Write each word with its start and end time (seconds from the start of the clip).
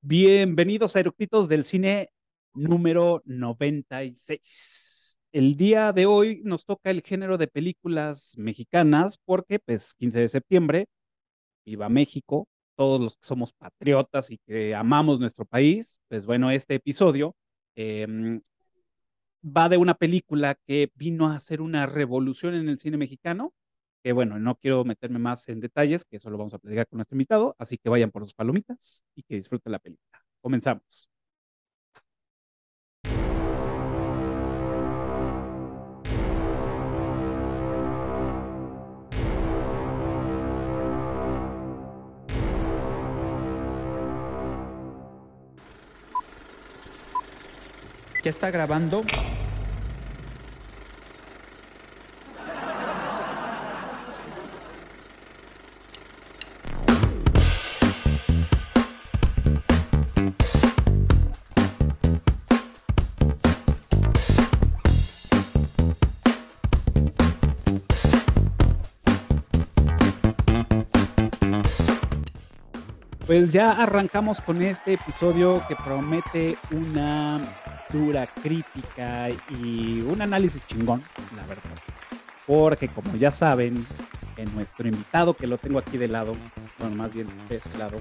Bienvenidos 0.00 0.94
a 0.94 1.00
Eructitos 1.00 1.48
del 1.48 1.64
Cine 1.64 2.10
número 2.54 3.20
96. 3.24 5.18
El 5.32 5.56
día 5.56 5.92
de 5.92 6.06
hoy 6.06 6.40
nos 6.44 6.64
toca 6.64 6.90
el 6.90 7.02
género 7.02 7.36
de 7.36 7.48
películas 7.48 8.34
mexicanas 8.36 9.18
porque, 9.24 9.58
pues, 9.58 9.94
15 9.94 10.20
de 10.20 10.28
septiembre, 10.28 10.86
viva 11.66 11.88
México, 11.88 12.46
todos 12.76 13.00
los 13.00 13.16
que 13.16 13.26
somos 13.26 13.52
patriotas 13.52 14.30
y 14.30 14.38
que 14.46 14.72
amamos 14.74 15.18
nuestro 15.18 15.44
país, 15.44 16.00
pues 16.08 16.26
bueno, 16.26 16.52
este 16.52 16.76
episodio 16.76 17.34
em, 17.74 18.40
va 19.44 19.68
de 19.68 19.78
una 19.78 19.94
película 19.94 20.54
que 20.66 20.92
vino 20.94 21.26
a 21.26 21.36
hacer 21.36 21.60
una 21.60 21.86
revolución 21.86 22.54
en 22.54 22.68
el 22.68 22.78
cine 22.78 22.98
mexicano, 22.98 23.52
que 24.02 24.12
bueno, 24.12 24.38
no 24.38 24.56
quiero 24.56 24.84
meterme 24.84 25.18
más 25.18 25.48
en 25.48 25.60
detalles, 25.60 26.04
que 26.04 26.16
eso 26.16 26.30
lo 26.30 26.38
vamos 26.38 26.54
a 26.54 26.58
platicar 26.58 26.86
con 26.88 26.98
nuestro 26.98 27.14
invitado, 27.16 27.54
así 27.58 27.78
que 27.78 27.88
vayan 27.88 28.10
por 28.10 28.24
sus 28.24 28.34
palomitas 28.34 29.02
y 29.14 29.22
que 29.22 29.36
disfruten 29.36 29.72
la 29.72 29.78
película. 29.78 30.22
Comenzamos. 30.40 31.08
¿Ya 48.24 48.30
está 48.30 48.50
grabando? 48.50 49.02
Pues 73.28 73.52
ya 73.52 73.72
arrancamos 73.72 74.40
con 74.40 74.62
este 74.62 74.94
episodio 74.94 75.62
que 75.68 75.76
promete 75.76 76.56
una 76.70 77.38
dura 77.92 78.26
crítica 78.26 79.28
y 79.50 80.00
un 80.00 80.22
análisis 80.22 80.66
chingón, 80.66 81.02
la 81.36 81.46
verdad. 81.46 81.74
Porque 82.46 82.88
como 82.88 83.14
ya 83.16 83.30
saben, 83.30 83.84
en 84.38 84.54
nuestro 84.54 84.88
invitado, 84.88 85.34
que 85.34 85.46
lo 85.46 85.58
tengo 85.58 85.78
aquí 85.78 85.98
de 85.98 86.08
lado, 86.08 86.36
bueno, 86.78 86.96
más 86.96 87.12
bien 87.12 87.26
de 87.50 87.56
este 87.56 87.76
lado, 87.76 87.98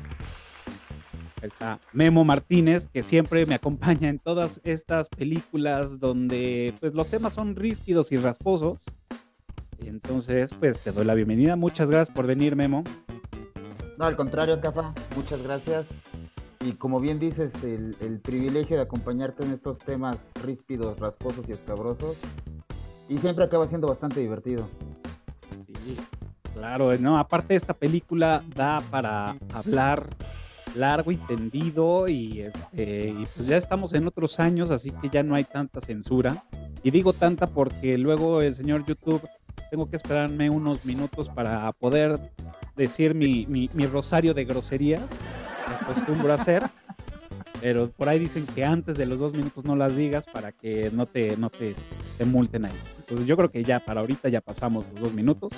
está 1.41 1.81
Memo 1.91 2.23
Martínez, 2.23 2.87
que 2.87 3.03
siempre 3.03 3.45
me 3.45 3.55
acompaña 3.55 4.07
en 4.07 4.19
todas 4.19 4.61
estas 4.63 5.09
películas 5.09 5.99
donde 5.99 6.73
pues 6.79 6.93
los 6.93 7.09
temas 7.09 7.33
son 7.33 7.57
ríspidos 7.57 8.13
y 8.13 8.15
rasposos. 8.15 8.81
Entonces, 9.79 10.53
pues 10.53 10.79
te 10.79 10.93
doy 10.93 11.03
la 11.03 11.15
bienvenida. 11.15 11.57
Muchas 11.57 11.89
gracias 11.89 12.15
por 12.15 12.27
venir, 12.27 12.55
Memo. 12.55 12.85
No, 13.97 14.05
al 14.05 14.15
contrario, 14.15 14.61
Cafa, 14.61 14.93
muchas 15.15 15.41
gracias. 15.41 15.87
Y 16.61 16.73
como 16.73 16.99
bien 16.99 17.19
dices, 17.19 17.51
el, 17.63 18.19
privilegio 18.23 18.75
de 18.75 18.83
acompañarte 18.83 19.43
en 19.43 19.53
estos 19.53 19.79
temas 19.79 20.17
ríspidos, 20.43 20.99
rasposos 20.99 21.49
y 21.49 21.53
escabrosos. 21.53 22.15
Y 23.09 23.17
siempre 23.17 23.45
acaba 23.45 23.67
siendo 23.67 23.87
bastante 23.87 24.19
divertido. 24.19 24.67
Sí, 25.65 25.97
claro, 26.53 26.95
no, 26.97 27.17
aparte 27.17 27.55
esta 27.55 27.73
película 27.73 28.43
da 28.55 28.81
para 28.91 29.35
hablar 29.53 30.07
largo 30.75 31.11
y 31.11 31.17
tendido 31.17 32.07
y, 32.07 32.41
este, 32.41 33.09
y 33.09 33.25
pues 33.35 33.47
ya 33.47 33.57
estamos 33.57 33.93
en 33.93 34.05
otros 34.07 34.39
años, 34.39 34.69
así 34.69 34.91
que 34.91 35.09
ya 35.09 35.23
no 35.23 35.33
hay 35.33 35.43
tanta 35.43 35.81
censura. 35.81 36.43
Y 36.83 36.91
digo 36.91 37.13
tanta 37.13 37.47
porque 37.47 37.97
luego 37.97 38.41
el 38.41 38.53
señor 38.53 38.85
YouTube 38.85 39.27
tengo 39.69 39.89
que 39.89 39.95
esperarme 39.95 40.49
unos 40.49 40.85
minutos 40.85 41.29
para 41.29 41.71
poder 41.73 42.19
decir 42.75 43.13
mi, 43.13 43.45
mi, 43.47 43.85
rosario 43.85 44.33
de 44.33 44.45
groserías 44.45 45.05
que 45.07 45.85
acostumbro 45.85 46.31
a 46.31 46.35
hacer. 46.35 46.63
Pero 47.61 47.89
por 47.89 48.07
ahí 48.07 48.19
dicen 48.19 48.45
que 48.45 48.63
antes 48.63 48.97
de 48.97 49.07
los 49.07 49.19
dos 49.19 49.33
minutos 49.33 49.65
no 49.65 49.75
las 49.75 49.95
digas 49.95 50.27
para 50.27 50.51
que 50.51 50.91
no 50.93 51.07
te, 51.07 51.35
no 51.37 51.49
te, 51.49 51.71
este, 51.71 51.95
te 52.17 52.25
multen 52.25 52.65
ahí. 52.65 52.79
Entonces 52.99 53.25
yo 53.25 53.35
creo 53.35 53.49
que 53.49 53.63
ya 53.63 53.79
para 53.79 54.01
ahorita 54.01 54.29
ya 54.29 54.41
pasamos 54.41 54.85
los 54.93 55.01
dos 55.01 55.13
minutos. 55.13 55.51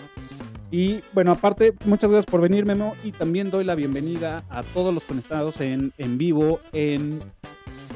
Y 0.71 1.01
bueno, 1.13 1.31
aparte, 1.31 1.73
muchas 1.85 2.09
gracias 2.09 2.25
por 2.29 2.41
venir, 2.41 2.65
Memo. 2.65 2.93
Y 3.03 3.11
también 3.11 3.49
doy 3.49 3.65
la 3.65 3.75
bienvenida 3.75 4.43
a 4.49 4.63
todos 4.63 4.93
los 4.93 5.03
conectados 5.03 5.59
en, 5.61 5.91
en 5.97 6.17
vivo 6.17 6.59
en, 6.71 7.21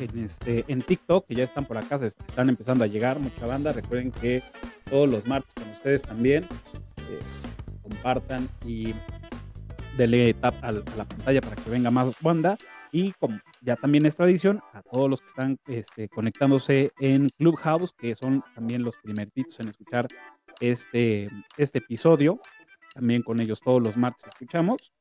en, 0.04 0.24
este, 0.24 0.66
en 0.68 0.82
TikTok, 0.82 1.28
que 1.28 1.36
ya 1.36 1.44
están 1.44 1.66
por 1.66 1.78
acá, 1.78 1.98
se 2.00 2.08
están 2.08 2.50
empezando 2.50 2.84
a 2.84 2.88
llegar 2.88 3.20
mucha 3.20 3.46
banda. 3.46 3.72
Recuerden 3.72 4.12
que 4.12 4.44
todos 4.90 5.10
los 5.10 5.28
martes 5.28 5.54
con 5.54 5.70
ustedes 5.72 6.02
también 6.04 6.44
eh, 6.44 7.20
compartan 7.82 8.48
y 8.66 8.94
denle 9.98 10.34
tap 10.34 10.56
a, 10.64 10.72
la 10.72 11.06
pantalla 11.06 11.42
para 11.42 11.56
que 11.56 11.70
venga 11.70 11.92
más 11.92 12.14
banda. 12.22 12.58
Y 12.92 13.12
como 13.14 13.40
ya 13.62 13.76
también 13.76 14.06
es 14.06 14.16
tradición, 14.16 14.62
a 14.74 14.84
todos 14.84 15.10
los 15.10 15.20
que 15.20 15.26
están 15.26 15.58
este, 15.68 16.10
conectándose 16.10 16.92
en 17.00 17.28
Clubhouse, 17.38 17.94
que 17.98 18.16
son 18.16 18.44
también 18.54 18.84
los 18.84 18.96
primeritos 18.98 19.60
en 19.60 19.70
escuchar 19.70 20.08
este, 20.60 21.30
este 21.58 21.80
episodio. 21.80 22.40
También 22.94 23.24
con 23.24 23.42
ellos 23.42 23.60
todos 23.62 23.82
los 23.82 23.98
martes 23.98 24.26
escuchamos. 24.28 24.94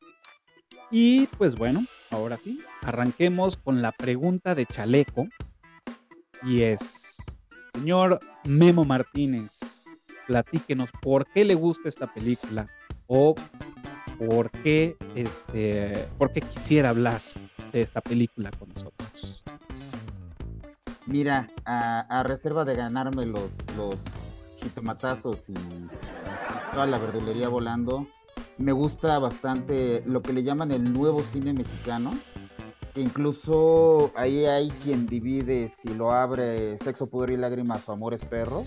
Y 0.95 1.27
pues 1.39 1.55
bueno, 1.55 1.87
ahora 2.11 2.37
sí, 2.37 2.61
arranquemos 2.83 3.57
con 3.57 3.81
la 3.81 3.93
pregunta 3.93 4.55
de 4.55 4.67
Chaleco. 4.67 5.27
Y 6.43 6.61
es, 6.63 7.17
señor 7.75 8.21
Memo 8.45 8.85
Martínez, 8.85 9.87
platíquenos 10.27 10.91
por 11.01 11.25
qué 11.33 11.47
le 11.47 11.55
gusta 11.55 11.89
esta 11.89 12.13
película 12.13 12.69
o 13.07 13.35
por 14.19 14.51
qué, 14.51 14.99
este, 15.15 16.09
por 16.19 16.31
qué 16.31 16.43
quisiera 16.43 16.91
hablar 16.91 17.23
de 17.73 17.81
esta 17.81 18.03
película 18.03 18.51
con 18.51 18.69
nosotros. 18.69 19.43
Mira, 21.07 21.49
a, 21.65 22.23
reserva 22.23 22.67
de 22.67 22.75
ganarme 22.75 23.25
los, 23.25 23.49
los 23.79 23.97
jitomatazos 24.63 25.39
y 25.49 25.55
toda 26.75 26.85
la 26.85 26.99
verdulería 26.99 27.49
volando, 27.49 28.07
me 28.63 28.73
gusta 28.73 29.19
bastante 29.19 30.03
lo 30.07 30.23
que 30.23 30.33
le 30.33 30.43
llaman 30.43 30.71
el 30.71 30.93
nuevo 30.93 31.23
cine 31.33 31.53
mexicano, 31.53 32.13
que 32.95 33.01
incluso 33.01 34.13
ahí 34.17 34.45
hay 34.45 34.71
quien 34.71 35.07
divide 35.07 35.73
si 35.81 35.95
lo 35.95 36.13
abre 36.13 36.79
Sexo, 36.79 37.09
Pudor 37.09 37.31
y 37.33 37.37
Lágrimas 37.37 37.89
o 37.89 37.93
Amores 37.93 38.25
Perros. 38.25 38.65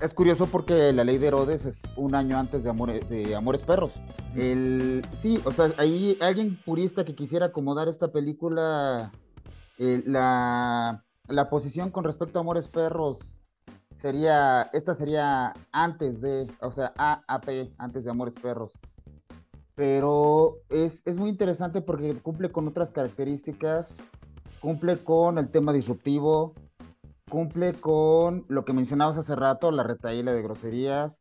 Es 0.00 0.12
curioso 0.12 0.46
porque 0.46 0.92
la 0.92 1.04
ley 1.04 1.16
de 1.16 1.28
Herodes 1.28 1.64
es 1.64 1.76
un 1.96 2.14
año 2.14 2.38
antes 2.38 2.62
de 2.62 2.70
Amores, 2.70 3.08
de 3.08 3.34
Amores 3.34 3.62
Perros. 3.62 3.92
El, 4.34 5.02
sí, 5.22 5.40
o 5.44 5.52
sea, 5.52 5.72
hay 5.78 6.18
alguien 6.20 6.60
purista 6.62 7.04
que 7.04 7.14
quisiera 7.14 7.46
acomodar 7.46 7.88
esta 7.88 8.12
película, 8.12 9.12
la, 9.78 11.04
la 11.28 11.48
posición 11.48 11.90
con 11.90 12.04
respecto 12.04 12.38
a 12.38 12.42
Amores 12.42 12.68
Perros 12.68 13.18
sería, 14.06 14.70
esta 14.72 14.94
sería 14.94 15.52
antes 15.72 16.20
de, 16.20 16.46
o 16.60 16.70
sea, 16.70 16.92
AAP, 16.96 17.72
antes 17.76 18.04
de 18.04 18.10
Amores 18.12 18.34
Perros. 18.40 18.72
Pero 19.74 20.58
es, 20.68 21.02
es 21.04 21.16
muy 21.16 21.28
interesante 21.28 21.80
porque 21.80 22.14
cumple 22.22 22.52
con 22.52 22.68
otras 22.68 22.92
características, 22.92 23.88
cumple 24.60 24.98
con 24.98 25.38
el 25.38 25.48
tema 25.48 25.72
disruptivo, 25.72 26.54
cumple 27.28 27.74
con 27.74 28.44
lo 28.46 28.64
que 28.64 28.72
mencionabas 28.72 29.16
hace 29.16 29.34
rato, 29.34 29.72
la 29.72 29.82
retaíla 29.82 30.32
de 30.32 30.42
groserías, 30.42 31.20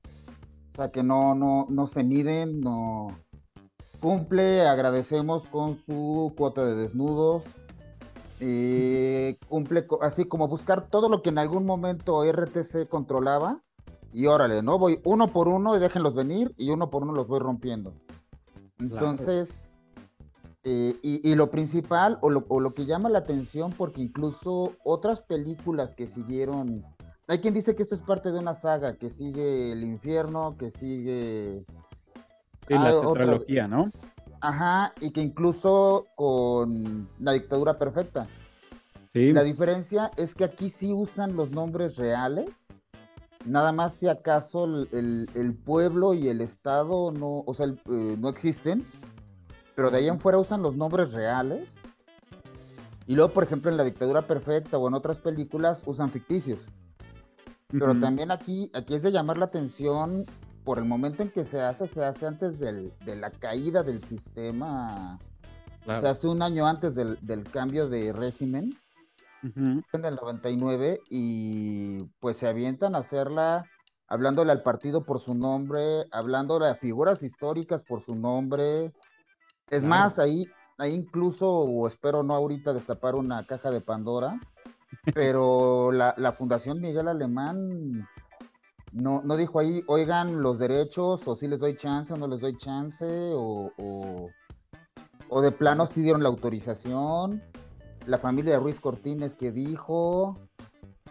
o 0.73 0.75
sea 0.75 0.91
que 0.91 1.01
no, 1.01 1.33
no, 1.33 1.65
no 1.67 1.87
se 1.87 2.03
miden, 2.03 2.61
no. 2.61 3.07
Cumple, 3.99 4.61
agradecemos 4.67 5.49
con 5.49 5.79
su 5.87 6.33
cuota 6.37 6.63
de 6.63 6.75
desnudos, 6.75 7.41
eh, 8.39 9.37
cumple 9.47 9.87
así 10.01 10.25
como 10.25 10.47
buscar 10.47 10.87
todo 10.89 11.09
lo 11.09 11.21
que 11.21 11.29
en 11.29 11.37
algún 11.37 11.65
momento 11.65 12.23
RTC 12.29 12.87
controlaba 12.89 13.61
y 14.11 14.27
órale, 14.27 14.61
¿no? 14.61 14.77
Voy 14.79 14.99
uno 15.03 15.27
por 15.27 15.47
uno 15.47 15.75
y 15.75 15.79
déjenlos 15.79 16.15
venir 16.15 16.53
y 16.57 16.69
uno 16.69 16.89
por 16.89 17.03
uno 17.03 17.13
los 17.13 17.27
voy 17.27 17.39
rompiendo. 17.39 17.93
Entonces, 18.79 19.69
eh, 20.63 20.95
y, 21.01 21.35
lo 21.35 21.51
principal, 21.51 22.17
o 22.21 22.29
lo, 22.29 22.73
que 22.73 22.85
llama 22.85 23.09
la 23.09 23.19
atención, 23.19 23.71
porque 23.71 24.01
incluso 24.01 24.73
otras 24.83 25.21
películas 25.21 25.93
que 25.93 26.07
siguieron, 26.07 26.83
hay 27.27 27.39
quien 27.39 27.53
dice 27.53 27.75
que 27.75 27.83
esto 27.83 27.95
es 27.95 28.01
parte 28.01 28.31
de 28.31 28.39
una 28.39 28.53
saga, 28.53 28.95
que 28.95 29.09
sigue 29.09 29.71
el 29.71 29.83
infierno, 29.83 30.55
que 30.57 30.71
sigue... 30.71 31.65
la 32.67 32.89
ah, 32.89 33.01
tetralogía, 33.01 33.67
¿no? 33.67 33.91
Ajá, 34.47 34.93
y 35.01 35.11
que 35.11 35.21
incluso 35.21 36.07
con 36.15 37.09
la 37.19 37.33
dictadura 37.33 37.77
perfecta. 37.77 38.27
Sí. 39.13 39.31
La 39.33 39.43
diferencia 39.43 40.11
es 40.17 40.35
que 40.35 40.43
aquí 40.43 40.69
sí 40.69 40.91
usan 40.93 41.35
los 41.35 41.51
nombres 41.51 41.95
reales, 41.95 42.49
nada 43.45 43.71
más 43.71 43.93
si 43.93 44.07
acaso 44.07 44.65
el, 44.65 45.57
pueblo 45.65 46.13
y 46.13 46.27
el 46.27 46.41
estado 46.41 47.11
no, 47.11 47.43
o 47.45 47.53
sea, 47.53 47.67
eh, 47.67 48.15
no 48.19 48.29
existen 48.29 48.85
pero 49.75 49.91
de 49.91 49.97
ahí 49.97 50.07
en 50.07 50.19
fuera 50.19 50.39
usan 50.39 50.61
los 50.61 50.75
nombres 50.75 51.11
reales. 51.11 51.75
Y 53.07 53.15
luego, 53.15 53.33
por 53.33 53.43
ejemplo, 53.43 53.69
en 53.69 53.77
La 53.77 53.83
Dictadura 53.83 54.23
Perfecta 54.23 54.77
o 54.77 54.87
en 54.87 54.95
otras 54.95 55.17
películas 55.17 55.83
usan 55.85 56.09
ficticios. 56.09 56.59
Pero 57.67 57.93
también 57.99 58.31
aquí, 58.31 58.71
aquí 58.73 58.95
es 58.95 59.03
de 59.03 59.11
llamar 59.11 59.37
la 59.37 59.45
atención 59.45 60.25
por 60.65 60.79
el 60.79 60.85
momento 60.85 61.21
en 61.21 61.29
que 61.29 61.45
se 61.45 61.61
hace, 61.61 61.87
se 61.87 62.03
hace 62.03 62.25
antes 62.25 62.59
del, 62.59 62.91
de 63.05 63.15
la 63.15 63.29
caída 63.29 63.83
del 63.83 64.03
sistema. 64.03 65.19
Se 65.85 66.07
hace 66.07 66.27
un 66.27 66.41
año 66.41 66.65
antes 66.65 66.95
del, 66.95 67.43
cambio 67.51 67.87
de 67.87 68.11
régimen, 68.11 68.71
en 69.43 70.05
el 70.05 70.15
99, 70.15 70.99
y 71.11 72.03
pues 72.19 72.37
se 72.37 72.47
avientan 72.47 72.95
a 72.95 72.99
hacerla 72.99 73.65
hablándole 74.07 74.51
al 74.51 74.63
partido 74.63 75.03
por 75.03 75.19
su 75.19 75.35
nombre, 75.35 76.05
hablándole 76.11 76.67
a 76.67 76.75
figuras 76.75 77.21
históricas 77.21 77.83
por 77.83 78.03
su 78.03 78.15
nombre. 78.15 78.91
Es 79.69 79.83
más, 79.83 80.17
ahí, 80.17 80.47
ahí 80.79 80.93
incluso, 80.93 81.47
o 81.47 81.87
espero 81.87 82.23
no 82.23 82.33
ahorita 82.33 82.73
destapar 82.73 83.13
una 83.13 83.45
caja 83.45 83.69
de 83.69 83.81
Pandora, 83.81 84.39
pero 85.13 85.91
la, 85.91 86.15
la 86.17 86.31
Fundación 86.33 86.81
Miguel 86.81 87.07
Alemán 87.07 88.07
no, 88.95 89.21
no 89.23 89.35
dijo 89.35 89.59
ahí, 89.59 89.83
oigan 89.87 90.41
los 90.41 90.57
derechos, 90.57 91.27
o 91.27 91.35
si 91.35 91.49
les 91.49 91.59
doy 91.59 91.75
chance 91.75 92.13
o 92.13 92.17
no 92.17 92.27
les 92.27 92.39
doy 92.39 92.57
chance, 92.57 93.05
o, 93.05 93.71
o, 95.29 95.41
de 95.41 95.51
plano 95.51 95.85
sí 95.85 96.01
dieron 96.01 96.23
la 96.23 96.29
autorización. 96.29 97.43
La 98.05 98.17
familia 98.19 98.53
de 98.53 98.59
Ruiz 98.59 98.79
Cortines 98.79 99.35
que 99.35 99.51
dijo. 99.51 100.39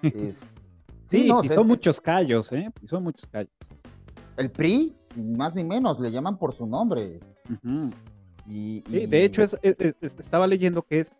sí, 1.04 1.28
no, 1.28 1.42
pisó 1.42 1.62
muchos 1.62 2.00
callos, 2.00 2.52
¿eh? 2.52 2.70
Pisó 2.80 3.00
muchos 3.02 3.26
callos. 3.26 3.52
El 4.38 4.50
PRI, 4.50 4.96
sin 5.02 5.36
más 5.36 5.54
ni 5.54 5.62
menos, 5.62 6.00
le 6.00 6.10
llaman 6.10 6.38
por 6.38 6.54
su 6.54 6.66
nombre. 6.66 7.20
y, 8.46 8.80
de 8.80 9.24
hecho, 9.24 9.42
estaba 9.42 10.46
leyendo 10.46 10.82
que 10.82 11.00
es 11.00 11.12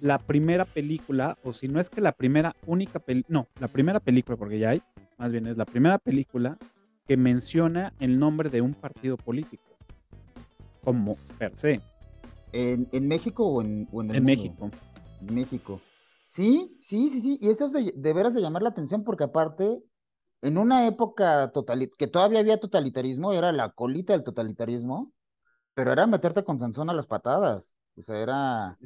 la 0.00 0.18
primera 0.18 0.66
película, 0.66 1.36
o 1.42 1.52
si 1.52 1.66
no 1.66 1.80
es 1.80 1.90
que 1.90 2.00
la 2.00 2.12
primera 2.12 2.54
única 2.66 3.00
película, 3.00 3.40
no, 3.40 3.48
la 3.60 3.68
primera 3.68 3.98
película, 3.98 4.36
porque 4.36 4.58
ya 4.58 4.70
hay, 4.70 4.82
más 5.22 5.30
bien 5.30 5.46
es 5.46 5.56
la 5.56 5.64
primera 5.64 5.98
película 5.98 6.58
que 7.06 7.16
menciona 7.16 7.92
el 8.00 8.18
nombre 8.18 8.50
de 8.50 8.60
un 8.60 8.74
partido 8.74 9.16
político, 9.16 9.76
como 10.82 11.16
per 11.38 11.56
se. 11.56 11.80
¿En, 12.52 13.06
México 13.06 13.46
o 13.46 13.62
en, 13.62 13.88
en, 13.92 14.10
el 14.10 14.16
en 14.16 14.24
México? 14.24 14.70
En 15.20 15.32
México. 15.32 15.80
Sí, 16.26 16.76
sí, 16.80 17.08
sí, 17.10 17.20
sí, 17.20 17.38
y 17.40 17.50
eso 17.50 17.66
es 17.66 17.72
de, 17.72 18.12
veras 18.12 18.34
de 18.34 18.40
llamar 18.40 18.62
la 18.62 18.70
atención 18.70 19.04
porque 19.04 19.22
aparte, 19.22 19.84
en 20.40 20.58
una 20.58 20.88
época 20.88 21.52
total, 21.52 21.88
que 21.96 22.08
todavía 22.08 22.40
había 22.40 22.58
totalitarismo, 22.58 23.32
era 23.32 23.52
la 23.52 23.70
colita 23.70 24.14
del 24.14 24.24
totalitarismo, 24.24 25.12
pero 25.72 25.92
era 25.92 26.08
meterte 26.08 26.42
con 26.42 26.58
Sansón 26.58 26.90
a 26.90 26.94
las 26.94 27.06
patadas. 27.06 27.72
O 27.96 28.02
sea, 28.02 28.18
era 28.18 28.76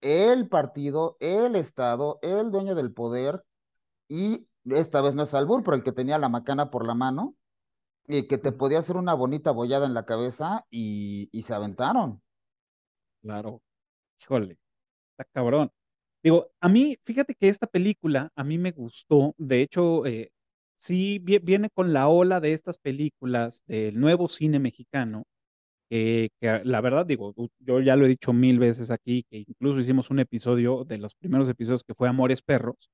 el 0.00 0.48
partido, 0.48 1.18
el 1.20 1.54
Estado, 1.54 2.18
el 2.22 2.50
dueño 2.50 2.74
del 2.74 2.94
poder, 2.94 3.44
y 4.08 4.46
esta 4.64 5.00
vez 5.00 5.14
no 5.14 5.22
es 5.24 5.34
Albur, 5.34 5.62
pero 5.62 5.76
el 5.76 5.82
que 5.82 5.92
tenía 5.92 6.18
la 6.18 6.28
macana 6.28 6.70
por 6.70 6.86
la 6.86 6.94
mano, 6.94 7.36
y 8.06 8.26
que 8.26 8.38
te 8.38 8.52
podía 8.52 8.80
hacer 8.80 8.96
una 8.96 9.14
bonita 9.14 9.50
bollada 9.52 9.86
en 9.86 9.94
la 9.94 10.04
cabeza 10.04 10.66
y, 10.70 11.28
se 11.46 11.54
aventaron. 11.54 12.20
Claro, 13.22 13.62
híjole, 14.20 14.58
está 15.12 15.24
cabrón. 15.32 15.70
Digo, 16.22 16.50
a 16.60 16.68
mí, 16.68 16.98
fíjate 17.04 17.34
que 17.34 17.48
esta 17.48 17.66
película 17.66 18.30
a 18.34 18.44
mí 18.44 18.58
me 18.58 18.72
gustó, 18.72 19.34
de 19.38 19.62
hecho, 19.62 20.04
eh, 20.06 20.32
sí 20.76 21.18
viene 21.18 21.70
con 21.70 21.92
la 21.92 22.08
ola 22.08 22.40
de 22.40 22.52
estas 22.52 22.78
películas 22.78 23.62
del 23.66 23.98
nuevo 24.00 24.28
cine 24.28 24.58
mexicano, 24.58 25.24
que 25.88 26.30
la 26.64 26.80
verdad 26.80 27.06
digo, 27.06 27.34
yo 27.58 27.80
ya 27.80 27.96
lo 27.96 28.06
he 28.06 28.08
dicho 28.08 28.32
mil 28.32 28.58
veces 28.58 28.90
aquí, 28.90 29.24
que 29.30 29.38
incluso 29.38 29.80
hicimos 29.80 30.10
un 30.10 30.20
episodio 30.20 30.84
de 30.84 30.98
los 30.98 31.14
primeros 31.14 31.48
episodios 31.48 31.84
que 31.84 31.94
fue 31.94 32.08
Amores 32.08 32.42
Perros, 32.42 32.90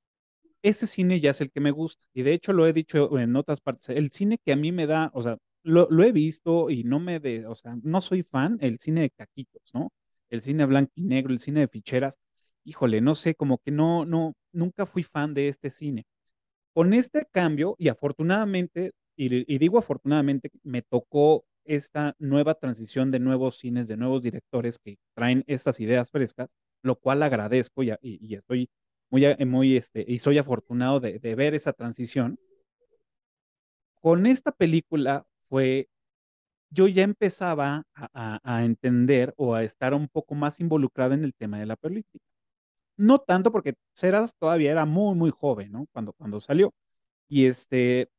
ese 0.63 0.87
cine 0.87 1.21
ya 1.21 1.31
es 1.31 1.41
el 1.41 1.51
que 1.51 1.61
me 1.61 1.71
gusta. 1.71 2.07
Y 2.15 2.23
de 2.23 2.33
hecho 2.33 2.53
lo 2.53 2.67
he 2.67 2.73
dicho 2.73 3.19
en 3.19 3.37
otras 3.37 3.61
partes, 3.61 3.89
el 3.91 4.11
cine 4.11 4.39
que 4.45 4.53
a 4.53 4.57
mí 4.57 4.73
me 4.73 4.87
da, 4.87 5.11
o 5.15 5.23
sea, 5.23 5.39
lo, 5.63 5.89
he 6.05 6.13
visto 6.13 6.71
y 6.71 6.85
no 6.85 7.01
me 7.01 7.21
de, 7.21 7.47
o 7.47 7.57
sea, 7.57 7.77
no 7.83 8.01
soy 8.01 8.23
fan, 8.23 8.57
el 8.61 8.79
cine 8.79 9.03
de 9.03 9.11
caquitos, 9.11 9.63
¿no? 9.75 9.93
El 10.31 10.41
cine 10.41 10.65
blanco 10.67 10.93
y 10.95 11.05
negro, 11.05 11.33
el 11.33 11.39
cine 11.41 11.61
de 11.61 11.69
ficheras, 11.69 12.19
híjole, 12.65 13.01
no 13.01 13.15
sé, 13.15 13.35
como 13.35 13.59
que 13.59 13.71
no, 13.73 14.05
no, 14.05 14.35
nunca 14.53 14.87
fui 14.87 15.03
fan 15.03 15.35
de 15.35 15.49
este 15.49 15.71
cine. 15.71 16.07
Con 16.75 16.95
este 16.95 17.27
cambio, 17.33 17.77
y 17.79 17.89
afortunadamente, 17.89 18.93
y, 19.17 19.53
y 19.53 19.59
digo 19.59 19.79
afortunadamente, 19.79 20.51
me 20.63 20.83
tocó 20.83 21.45
esta 21.65 22.15
nueva 22.19 22.55
transición 22.55 23.11
de 23.11 23.21
nuevos 23.21 23.59
cines, 23.59 23.89
de 23.89 23.97
nuevos 23.97 24.23
directores 24.23 24.79
que 24.79 24.99
traen 25.15 25.45
estas 25.47 25.81
ideas 25.81 26.11
frescas, 26.11 26.49
lo 26.83 26.97
cual 26.97 27.23
agradezco 27.23 27.83
y, 27.83 27.93
y 28.03 28.35
estoy 28.35 28.69
muy, 29.11 29.37
muy, 29.47 29.77
este, 29.77 30.05
y 30.07 30.19
soy 30.19 30.39
afortunado 30.39 31.01
de, 31.01 31.19
ver 31.35 31.55
esa 31.55 31.73
transición. 31.73 32.39
Con 34.01 34.27
esta 34.27 34.53
película 34.53 35.27
fue, 35.47 35.89
yo 36.71 36.89
ya 36.89 37.03
empezaba 37.03 37.85
a, 37.95 38.65
entender 38.65 39.35
o 39.37 39.55
a 39.55 39.65
estar 39.65 39.95
un 39.95 40.09
poco 40.09 40.35
más 40.35 40.61
involucrado 40.61 41.15
en 41.15 41.25
el 41.25 41.35
tema 41.35 41.59
de 41.59 41.67
la 41.67 41.77
política. 41.77 42.25
No 42.97 43.19
tanto 43.21 43.53
porque 43.53 43.75
Ceras 43.95 44.35
todavía 44.39 44.73
era 44.73 44.87
muy, 44.87 45.15
muy 45.17 45.31
joven, 45.31 45.73
¿no? 45.73 45.87
Cuando, 45.93 46.13
cuando 46.15 46.41
salió. 46.41 46.73
Y 47.29 47.47
este, 47.47 48.11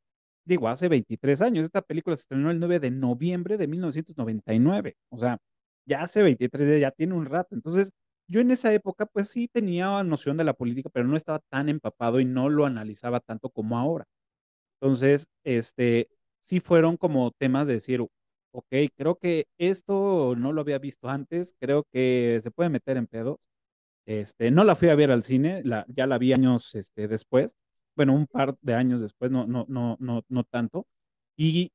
digo, 0.44 0.68
hace 0.68 0.88
23 0.88 1.42
años, 1.42 1.64
esta 1.64 1.82
película 1.82 2.16
se 2.16 2.22
estrenó 2.22 2.50
el 2.50 2.60
9 2.60 2.80
de 2.80 2.90
noviembre 2.90 3.58
de 3.58 3.68
1999. 3.68 4.96
O 5.10 5.18
sea, 5.18 5.38
ya 5.86 6.02
hace 6.02 6.22
23, 6.22 6.80
ya 6.80 6.90
tiene 6.92 7.14
un 7.14 7.26
rato. 7.26 7.54
Entonces, 7.54 7.92
yo 8.28 8.40
en 8.40 8.50
esa 8.50 8.72
época, 8.72 9.06
pues 9.06 9.28
sí 9.30 9.48
tenía 9.48 10.02
noción 10.04 10.36
de 10.36 10.44
la 10.44 10.54
política, 10.54 10.90
pero 10.92 11.08
no 11.08 11.16
estaba 11.16 11.40
tan 11.50 11.68
empapado 11.68 12.20
y 12.20 12.24
no 12.26 12.48
lo 12.50 12.66
analizaba 12.66 13.20
tanto 13.20 13.50
como 13.50 13.78
ahora. 13.78 14.06
Entonces, 14.80 15.28
este, 15.44 16.08
sí 16.40 16.60
fueron 16.60 16.96
como 16.96 17.32
temas 17.32 17.66
de 17.66 17.74
decir, 17.74 18.00
ok, 18.52 18.66
creo 18.96 19.16
que 19.18 19.46
esto 19.58 20.34
no 20.36 20.52
lo 20.52 20.60
había 20.62 20.78
visto 20.78 21.08
antes, 21.08 21.54
creo 21.60 21.84
que 21.92 22.40
se 22.42 22.50
puede 22.50 22.70
meter 22.70 22.96
en 22.96 23.06
pedos. 23.06 23.38
Este, 24.06 24.50
no 24.50 24.64
la 24.64 24.74
fui 24.76 24.88
a 24.88 24.94
ver 24.94 25.10
al 25.10 25.22
cine, 25.24 25.62
ya 25.88 26.06
la 26.06 26.18
vi 26.18 26.32
años 26.32 26.74
este, 26.74 27.08
después, 27.08 27.56
bueno, 27.96 28.14
un 28.14 28.26
par 28.26 28.56
de 28.62 28.74
años 28.74 29.02
después, 29.02 29.30
no, 29.30 29.46
no, 29.46 29.66
no, 29.68 29.96
no, 30.00 30.22
no 30.28 30.44
tanto. 30.44 30.86
Y, 31.36 31.72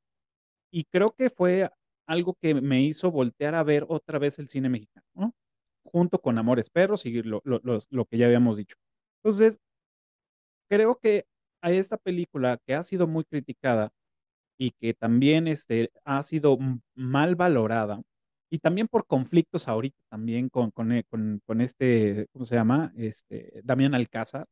y 0.72 0.86
creo 0.86 1.12
que 1.16 1.30
fue 1.30 1.70
algo 2.08 2.36
que 2.42 2.56
me 2.56 2.82
hizo 2.84 3.12
voltear 3.12 3.56
a 3.56 3.64
ver 3.64 3.86
otra 3.90 4.20
vez 4.20 4.40
el 4.40 4.50
cine 4.50 4.70
mexicano, 4.70 5.06
¿no? 5.16 5.34
Junto 5.94 6.20
con 6.20 6.38
Amores 6.40 6.70
Perros 6.70 7.06
y 7.06 7.22
lo, 7.24 7.42
lo, 7.46 8.06
que 8.06 8.18
ya 8.18 8.26
habíamos 8.26 8.58
dicho. 8.58 8.76
Entonces, 9.24 9.60
creo 10.70 10.96
que 11.00 11.26
a 11.62 11.72
esta 11.72 11.98
película 11.98 12.60
que 12.66 12.74
ha 12.76 12.84
sido 12.84 13.08
muy 13.08 13.24
criticada 13.26 13.92
y 14.58 14.72
que 14.72 14.94
también 14.94 15.48
este, 15.48 15.92
ha 16.06 16.24
sido 16.24 16.58
mal 16.96 17.36
valorada, 17.36 18.02
y 18.50 18.60
también 18.60 18.88
por 18.88 19.08
conflictos 19.08 19.68
ahorita 19.68 19.98
también 20.10 20.50
con, 20.50 20.72
con, 20.72 20.92
eh, 20.92 21.04
con, 21.10 21.42
con 21.46 21.62
este, 21.62 22.28
¿cómo 22.34 22.46
se 22.46 22.56
llama? 22.56 22.94
Este, 22.96 23.62
Damián 23.64 23.96
Alcázar. 23.96 24.46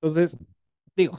Entonces, 0.00 0.38
digo, 0.96 1.18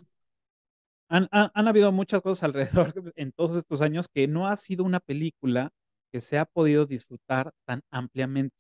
han, 1.09 1.27
han, 1.31 1.49
han, 1.53 1.67
habido 1.67 1.91
muchas 1.91 2.21
cosas 2.21 2.43
alrededor 2.43 2.93
en 3.15 3.31
todos 3.31 3.55
estos 3.55 3.81
años 3.81 4.07
que 4.07 4.27
no 4.27 4.47
ha 4.47 4.55
sido 4.55 4.83
una 4.83 4.99
película 4.99 5.71
que 6.11 6.21
se 6.21 6.37
ha 6.37 6.45
podido 6.45 6.85
disfrutar 6.85 7.53
tan 7.65 7.81
ampliamente. 7.91 8.55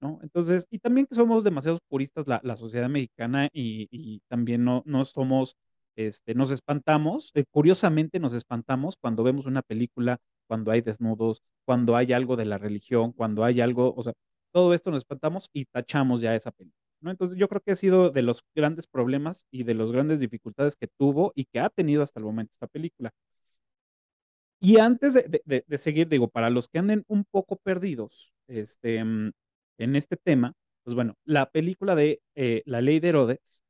¿No? 0.00 0.18
Entonces, 0.22 0.66
y 0.70 0.78
también 0.78 1.06
que 1.06 1.14
somos 1.14 1.44
demasiados 1.44 1.80
puristas 1.88 2.26
la, 2.26 2.40
la 2.44 2.56
sociedad 2.56 2.88
mexicana 2.88 3.48
y, 3.52 3.88
y, 3.90 4.20
también 4.28 4.64
no, 4.64 4.82
no 4.86 5.04
somos, 5.04 5.56
este, 5.96 6.34
nos 6.34 6.50
espantamos, 6.50 7.32
eh, 7.34 7.44
curiosamente 7.50 8.18
nos 8.18 8.32
espantamos 8.32 8.96
cuando 9.00 9.22
vemos 9.22 9.46
una 9.46 9.62
película, 9.62 10.18
cuando 10.46 10.70
hay 10.70 10.80
desnudos, 10.80 11.42
cuando 11.64 11.96
hay 11.96 12.12
algo 12.12 12.36
de 12.36 12.46
la 12.46 12.58
religión, 12.58 13.12
cuando 13.12 13.44
hay 13.44 13.60
algo, 13.60 13.94
o 13.96 14.02
sea, 14.02 14.12
todo 14.52 14.74
esto 14.74 14.90
nos 14.90 14.98
espantamos 14.98 15.48
y 15.52 15.66
tachamos 15.66 16.20
ya 16.20 16.34
esa 16.34 16.50
película, 16.50 16.82
¿no? 17.00 17.10
Entonces, 17.10 17.36
yo 17.38 17.48
creo 17.48 17.60
que 17.60 17.72
ha 17.72 17.76
sido 17.76 18.10
de 18.10 18.22
los 18.22 18.42
grandes 18.54 18.86
problemas 18.86 19.46
y 19.50 19.64
de 19.64 19.74
las 19.74 19.92
grandes 19.92 20.20
dificultades 20.20 20.76
que 20.76 20.88
tuvo 20.98 21.32
y 21.34 21.44
que 21.44 21.60
ha 21.60 21.70
tenido 21.70 22.02
hasta 22.02 22.20
el 22.20 22.26
momento 22.26 22.52
esta 22.54 22.66
película. 22.66 23.12
Y 24.62 24.78
antes 24.78 25.14
de, 25.14 25.42
de, 25.44 25.64
de 25.66 25.78
seguir, 25.78 26.08
digo, 26.08 26.28
para 26.28 26.50
los 26.50 26.68
que 26.68 26.78
anden 26.78 27.04
un 27.08 27.24
poco 27.24 27.56
perdidos, 27.56 28.32
este, 28.46 29.02
mm, 29.02 29.30
en 29.80 29.96
este 29.96 30.16
tema, 30.16 30.54
pues 30.84 30.94
bueno, 30.94 31.14
la 31.24 31.50
película 31.50 31.94
de 31.94 32.20
eh, 32.34 32.62
La 32.66 32.80
Ley 32.80 33.00
de 33.00 33.08
Herodes 33.08 33.64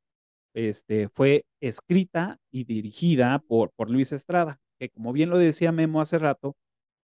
este, 0.53 1.09
fue 1.09 1.45
escrita 1.61 2.37
y 2.51 2.65
dirigida 2.65 3.39
por, 3.47 3.71
por 3.75 3.89
Luis 3.89 4.11
Estrada, 4.11 4.59
que 4.79 4.89
como 4.89 5.13
bien 5.13 5.29
lo 5.29 5.37
decía 5.37 5.71
Memo 5.71 6.01
hace 6.01 6.19
rato, 6.19 6.55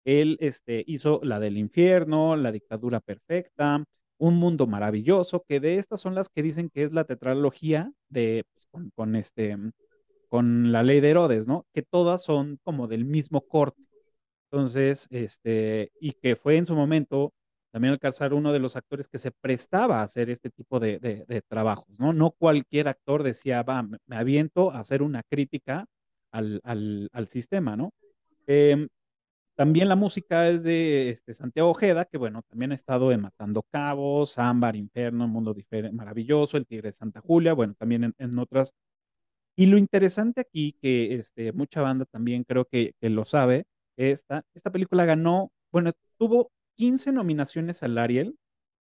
él 0.05 0.37
este, 0.41 0.85
hizo 0.87 1.21
la 1.23 1.41
del 1.41 1.59
infierno, 1.59 2.37
la 2.37 2.53
dictadura 2.53 3.01
perfecta, 3.01 3.85
un 4.19 4.37
mundo 4.37 4.67
maravilloso, 4.67 5.45
que 5.49 5.61
de 5.61 5.77
estas 5.77 6.01
son 6.01 6.15
las 6.15 6.29
que 6.29 6.43
dicen 6.43 6.71
que 6.71 6.85
es 6.85 6.93
la 6.93 7.05
tetralogía 7.05 7.93
de, 8.09 8.45
pues, 8.53 8.91
con, 8.95 9.17
este, 9.17 9.57
con 10.29 10.73
la 10.73 10.83
ley 10.83 11.01
de 11.01 11.11
Herodes, 11.11 11.49
¿no? 11.49 11.67
Que 11.75 11.83
todas 11.83 12.23
son 12.23 12.59
como 12.63 12.87
del 12.87 13.05
mismo 13.05 13.41
corte. 13.43 13.83
Entonces, 14.51 15.09
este, 15.11 15.93
y 16.01 16.13
que 16.13 16.37
fue 16.37 16.57
en 16.57 16.67
su 16.67 16.77
momento 16.77 17.33
también 17.73 17.93
Alcázar, 17.93 18.35
uno 18.35 18.53
de 18.53 18.59
los 18.59 18.77
actores 18.77 19.09
que 19.09 19.19
se 19.19 19.31
prestaba 19.33 20.01
a 20.01 20.03
hacer 20.05 20.31
este 20.31 20.51
tipo 20.51 20.79
de, 20.79 20.99
de, 21.01 21.43
trabajos, 21.43 21.99
¿no? 21.99 22.13
No 22.13 22.31
cualquier 22.31 22.89
actor 22.89 23.23
decía, 23.23 23.63
va, 23.63 23.83
me 23.83 24.17
aviento 24.17 24.71
a 24.71 24.81
hacer 24.81 25.03
una 25.03 25.23
crítica 25.23 25.87
al, 26.31 26.61
al, 26.65 27.09
al 27.13 27.29
sistema, 27.29 27.77
¿no? 27.77 27.93
Eh, 28.47 28.87
también 29.55 29.89
la 29.89 29.97
música 29.97 30.49
es 30.49 30.63
de 30.63 31.11
este, 31.11 31.35
Santiago 31.35 31.71
Ojeda, 31.71 32.07
que 32.07 32.19
bueno, 32.19 32.43
también 32.49 32.73
ha 32.73 32.75
estado 32.75 33.13
en 33.13 33.21
Matando 33.21 33.63
Cabos, 33.71 34.39
Ámbar, 34.39 34.77
Inferno, 34.77 35.29
Mundo 35.29 35.53
Diferente, 35.55 35.95
Maravilloso, 35.95 36.57
El 36.57 36.67
Tigre 36.67 36.89
de 36.89 36.95
Santa 36.95 37.21
Julia, 37.21 37.53
bueno, 37.53 37.75
también 37.79 38.15
en, 38.19 38.39
otras. 38.39 38.75
Y 39.57 39.67
lo 39.67 39.79
interesante 39.79 40.41
aquí, 40.41 40.73
que 40.81 41.15
este, 41.17 41.53
mucha 41.53 41.83
banda 41.83 42.07
también 42.07 42.45
creo 42.45 42.65
que, 42.67 42.95
lo 43.03 43.25
sabe, 43.25 43.65
esta, 43.97 44.43
esta 44.55 44.71
película 44.73 45.05
ganó, 45.05 45.53
bueno, 45.71 45.93
tuvo 46.19 46.51
15 46.77 47.13
nominaciones 47.13 47.83
al 47.83 47.99
Ariel 47.99 48.39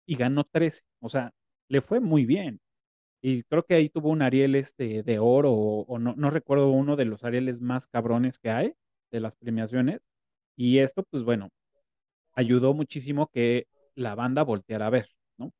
y 0.06 0.16
ganó 0.16 0.44
13, 0.44 0.82
o 1.00 1.08
sea, 1.08 1.32
le 1.68 1.80
fue 1.80 2.00
muy 2.00 2.26
bien. 2.26 2.60
Y 3.22 3.44
creo 3.44 3.64
que 3.64 3.74
ahí 3.74 3.88
tuvo 3.88 4.10
un 4.10 4.22
Ariel 4.22 4.56
este, 4.56 5.02
de 5.02 5.18
oro, 5.20 5.52
o, 5.52 5.98
no, 5.98 6.14
no 6.16 6.30
recuerdo 6.30 6.70
uno 6.70 6.96
de 6.96 7.04
los 7.04 7.24
Arieles 7.24 7.60
más 7.62 7.86
cabrones 7.86 8.38
que 8.38 8.50
hay 8.50 8.74
de 9.12 9.20
las 9.20 9.36
premiaciones 9.36 10.00
y 10.56 10.78
esto, 10.78 11.04
pues 11.04 11.24
bueno, 11.24 11.50
ayudó 12.34 12.74
muchísimo 12.74 13.28
que 13.28 13.66
la 13.94 14.14
banda 14.14 14.42
volteara 14.44 14.86
a 14.88 14.90
ver, 14.90 15.08
¿no? 15.38 15.52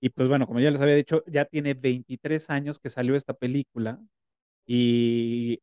Y 0.00 0.10
pues 0.10 0.28
bueno, 0.28 0.46
como 0.46 0.60
ya 0.60 0.70
les 0.70 0.80
había 0.80 0.96
dicho, 0.96 1.22
ya 1.26 1.44
tiene 1.44 1.74
23 1.74 2.50
años 2.50 2.78
que 2.80 2.90
salió 2.90 3.14
esta 3.14 3.34
película 3.34 4.00
y 4.66 5.60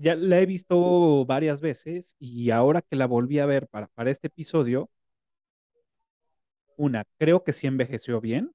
ya 0.00 0.14
la 0.16 0.40
he 0.40 0.46
visto 0.46 1.24
varias 1.26 1.60
veces 1.60 2.16
y 2.18 2.50
ahora 2.50 2.82
que 2.82 2.96
la 2.96 3.06
volví 3.06 3.38
a 3.38 3.46
ver 3.46 3.68
para, 3.68 3.88
para 3.88 4.10
este 4.10 4.28
episodio, 4.28 4.90
una, 6.76 7.04
creo 7.18 7.44
que 7.44 7.52
sí 7.52 7.66
envejeció 7.66 8.20
bien. 8.20 8.52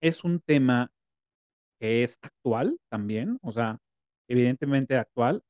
Es 0.00 0.24
un 0.24 0.40
tema 0.40 0.90
que 1.80 2.02
es 2.02 2.18
actual 2.22 2.78
también, 2.88 3.38
o 3.42 3.52
sea, 3.52 3.78
evidentemente 4.28 4.96
actual 4.96 5.42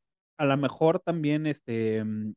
a 0.43 0.45
lo 0.47 0.57
mejor 0.57 0.99
también 0.99 1.47
este 1.47 2.05
mm, 2.05 2.35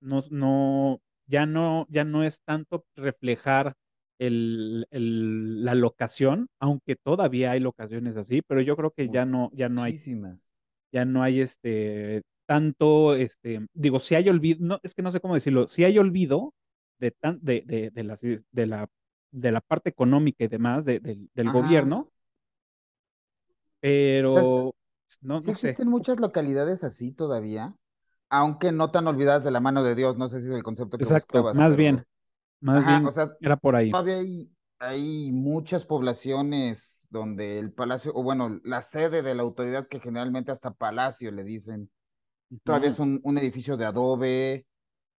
no, 0.00 0.22
no, 0.30 1.00
ya 1.26 1.46
no, 1.46 1.86
ya 1.88 2.04
no 2.04 2.24
es 2.24 2.42
tanto 2.42 2.84
reflejar 2.96 3.74
el, 4.18 4.86
la 4.90 5.74
locación, 5.74 6.48
aunque 6.58 6.96
todavía 6.96 7.52
hay 7.52 7.60
locaciones 7.60 8.16
así, 8.16 8.42
pero 8.42 8.60
yo 8.62 8.76
creo 8.76 8.90
que 8.90 9.08
ya 9.08 9.24
no, 9.24 9.50
ya 9.54 9.68
no 9.68 9.82
hay, 9.82 9.96
ya 10.94 11.04
no 11.04 11.22
hay 11.22 11.40
este 11.40 12.22
tanto, 12.46 13.16
este, 13.16 13.66
digo, 13.72 13.98
si 13.98 14.14
hay 14.14 14.28
olvido, 14.28 14.58
no, 14.64 14.78
es 14.82 14.94
que 14.94 15.02
no 15.02 15.10
sé 15.10 15.20
cómo 15.20 15.34
decirlo, 15.34 15.66
si 15.66 15.82
hay 15.82 15.98
olvido 15.98 16.54
de 16.98 17.10
tan, 17.10 17.38
de, 17.42 17.64
de, 17.66 17.90
de, 17.90 18.04
la, 18.04 18.16
de 18.52 18.66
la 18.66 18.88
de 19.34 19.50
la 19.50 19.60
parte 19.60 19.90
económica 19.90 20.44
y 20.44 20.48
demás 20.48 20.84
del 20.84 21.28
gobierno, 21.52 22.08
pero 23.80 24.72
no, 25.20 25.40
sí 25.40 25.50
existen 25.50 25.88
muchas 25.88 26.20
localidades 26.20 26.84
así 26.84 27.10
todavía, 27.10 27.74
aunque 28.28 28.70
no 28.70 28.92
tan 28.92 29.08
olvidadas 29.08 29.42
de 29.42 29.50
la 29.50 29.58
mano 29.58 29.82
de 29.82 29.96
Dios, 29.96 30.16
no 30.16 30.28
sé 30.28 30.40
si 30.40 30.46
es 30.46 30.54
el 30.54 30.62
concepto 30.62 30.96
que 30.96 31.02
Exacto, 31.02 31.52
más 31.52 31.74
bien, 31.74 32.04
más 32.60 32.86
bien, 32.86 33.10
era 33.40 33.56
por 33.56 33.74
ahí. 33.74 33.90
Todavía 33.90 34.18
hay, 34.78 35.32
muchas 35.32 35.84
poblaciones 35.84 36.93
donde 37.10 37.58
el 37.58 37.72
palacio, 37.72 38.12
o 38.14 38.22
bueno, 38.22 38.60
la 38.64 38.82
sede 38.82 39.22
de 39.22 39.34
la 39.34 39.42
autoridad, 39.42 39.88
que 39.88 40.00
generalmente 40.00 40.52
hasta 40.52 40.72
palacio 40.72 41.30
le 41.30 41.44
dicen, 41.44 41.90
todavía 42.64 42.90
es 42.90 42.98
un, 42.98 43.38
edificio 43.38 43.76
de 43.76 43.86
adobe, 43.86 44.66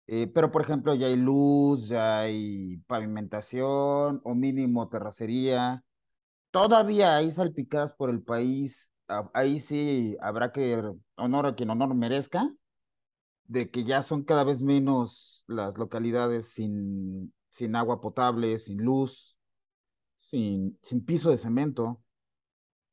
eh, 0.06 0.26
pero 0.34 0.50
por 0.50 0.62
ejemplo 0.62 0.94
ya 0.94 1.06
hay 1.06 1.16
luz, 1.16 1.88
ya 1.88 2.20
hay 2.20 2.78
pavimentación 2.86 4.20
o 4.24 4.34
mínimo 4.34 4.88
terracería. 4.88 5.82
Todavía 6.50 7.16
hay 7.16 7.32
salpicadas 7.32 7.92
por 7.92 8.10
el 8.10 8.22
país 8.22 8.90
ahí 9.32 9.60
sí 9.60 10.16
habrá 10.20 10.52
que 10.52 10.82
honor 11.16 11.46
a 11.46 11.54
quien 11.54 11.70
honor 11.70 11.94
merezca, 11.94 12.50
de 13.44 13.70
que 13.70 13.84
ya 13.84 14.02
son 14.02 14.24
cada 14.24 14.44
vez 14.44 14.60
menos 14.62 15.44
las 15.46 15.76
localidades 15.76 16.48
sin, 16.48 17.34
sin 17.50 17.76
agua 17.76 18.00
potable, 18.00 18.58
sin 18.58 18.78
luz, 18.78 19.33
sin, 20.24 20.78
sin 20.80 21.04
piso 21.04 21.30
de 21.30 21.36
cemento. 21.36 22.00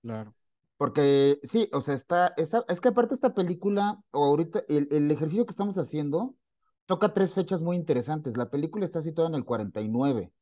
Claro. 0.01 0.35
Porque 0.77 1.39
sí, 1.43 1.69
o 1.71 1.81
sea, 1.81 1.93
está, 1.93 2.33
está, 2.37 2.65
es 2.67 2.81
que 2.81 2.89
aparte 2.89 3.13
esta 3.13 3.33
película, 3.33 4.01
o 4.11 4.25
ahorita, 4.25 4.63
el, 4.67 4.87
el 4.91 5.09
ejercicio 5.11 5.45
que 5.45 5.51
estamos 5.51 5.77
haciendo, 5.77 6.35
toca 6.87 7.13
tres 7.13 7.33
fechas 7.33 7.61
muy 7.61 7.77
interesantes. 7.77 8.35
La 8.35 8.49
película 8.49 8.85
está 8.85 9.01
situada 9.01 9.29
en 9.29 9.35
el 9.35 9.45
49. 9.45 10.33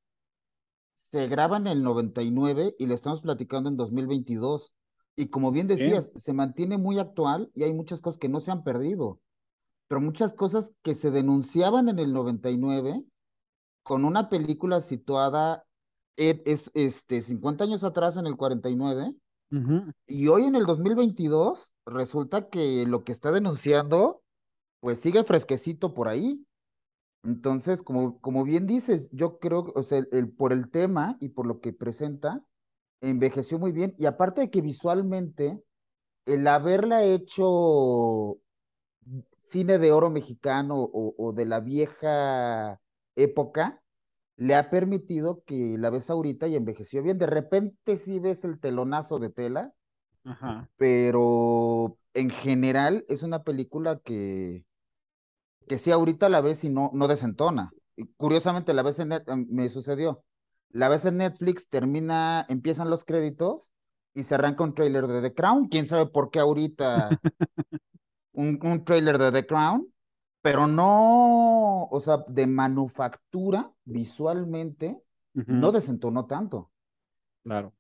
Se 1.12 1.28
graba 1.28 1.58
en 1.58 1.68
el 1.68 1.84
99 1.84 2.76
y 2.80 2.86
le 2.88 2.94
estamos 2.94 3.22
platicando 3.22 3.70
en 3.70 3.78
2022. 3.78 4.74
Y 5.16 5.28
como 5.30 5.52
bien 5.52 5.68
decías, 5.68 6.10
se 6.16 6.34
mantiene 6.34 6.78
muy 6.78 6.98
actual 6.98 7.52
y 7.54 7.64
hay 7.64 7.74
muchas 7.74 8.00
cosas 8.02 8.20
que 8.20 8.30
no 8.30 8.40
se 8.40 8.52
han 8.52 8.64
perdido, 8.64 9.20
pero 9.88 10.00
muchas 10.00 10.34
cosas 10.34 10.72
que 10.82 10.96
se 10.96 11.12
denunciaban 11.12 11.90
en 11.90 12.00
el 12.00 12.14
99 12.14 13.04
con 13.84 14.06
una 14.06 14.30
película 14.30 14.82
situada 14.82 15.66
es, 16.18 16.72
este, 16.74 17.22
50 17.22 17.64
años 17.64 17.84
atrás 17.84 18.18
en 18.18 18.28
el 18.28 18.36
49 18.36 19.16
y 20.06 20.28
hoy 20.28 20.44
en 20.44 20.56
el 20.56 20.66
2022 20.66 21.74
resulta 21.88 22.50
que 22.50 22.86
lo 22.86 23.04
que 23.04 23.12
está 23.12 23.32
denunciando 23.32 24.22
pues 24.80 25.00
sigue 25.00 25.24
fresquecito 25.24 25.94
por 25.94 26.08
ahí. 26.08 26.46
Entonces, 27.24 27.82
como, 27.82 28.20
como 28.22 28.44
bien 28.44 28.68
dices, 28.68 29.10
yo 29.12 29.40
creo, 29.40 29.72
o 29.76 29.84
sea, 29.84 30.04
el, 30.12 30.32
por 30.32 30.54
el 30.54 30.70
tema 30.70 31.18
y 31.20 31.30
por 31.30 31.46
lo 31.46 31.60
que 31.60 31.74
presenta, 31.74 32.44
envejeció 33.02 33.60
muy 33.60 33.72
bien 33.72 33.94
y 33.98 34.06
aparte 34.06 34.42
de 34.42 34.50
que 34.50 34.62
visualmente, 34.62 35.62
el 36.26 36.48
haberla 36.48 37.04
hecho 37.04 38.38
cine 39.46 39.80
de 39.80 39.92
oro 39.92 40.10
mexicano 40.10 40.90
o, 40.94 41.34
de 41.34 41.46
la 41.46 41.60
vieja 41.60 42.80
época, 43.16 43.82
le 44.40 44.56
ha 44.56 44.72
permitido 44.72 45.44
que 45.46 45.78
la 45.78 45.92
ves 45.92 46.10
ahorita 46.10 46.48
y 46.48 46.56
envejeció 46.56 47.04
bien. 47.04 47.20
De 47.20 47.28
repente 47.28 47.98
sí 47.98 48.20
ves 48.20 48.44
el 48.46 48.60
telonazo 48.60 49.20
de 49.20 49.30
tela, 49.30 49.74
pero 50.78 51.98
en 52.14 52.30
general 52.30 53.06
es 53.10 53.24
una 53.24 53.44
película 53.44 54.00
que, 54.04 54.66
que 55.68 55.78
sí 55.78 55.92
ahorita 55.92 56.30
la 56.30 56.42
ves 56.42 56.64
y 56.64 56.70
no, 56.70 56.92
no 56.94 57.08
desentona. 57.08 57.72
Y 57.96 58.06
curiosamente 58.16 58.74
la 58.74 58.84
vez 58.84 59.00
en 59.00 59.10
me 59.50 59.70
sucedió 59.70 60.24
la 60.72 60.88
ves 60.90 61.06
en 61.06 61.18
Netflix, 61.18 61.68
termina, 61.68 62.46
empiezan 62.48 62.92
los 62.92 63.04
créditos 63.04 63.70
y 64.14 64.24
se 64.24 64.36
arranca 64.36 64.64
un 64.64 64.76
trailer 64.76 65.08
de 65.08 65.22
The 65.22 65.34
Crown. 65.34 65.68
Quién 65.68 65.88
sabe 65.88 66.06
por 66.08 66.30
qué 66.30 66.40
ahorita 66.40 67.20
un, 68.34 68.60
un 68.64 68.86
trailer 68.86 69.18
de 69.18 69.32
The 69.32 69.48
Crown, 69.48 69.88
pero 70.42 70.68
no, 70.68 71.86
o 71.86 72.02
sea, 72.02 72.24
de 72.28 72.48
manufactura 72.48 73.72
visualmente, 73.86 75.02
no 75.34 75.72
desentonó 75.72 76.26
tanto. 76.26 76.72
Claro. 77.44 77.74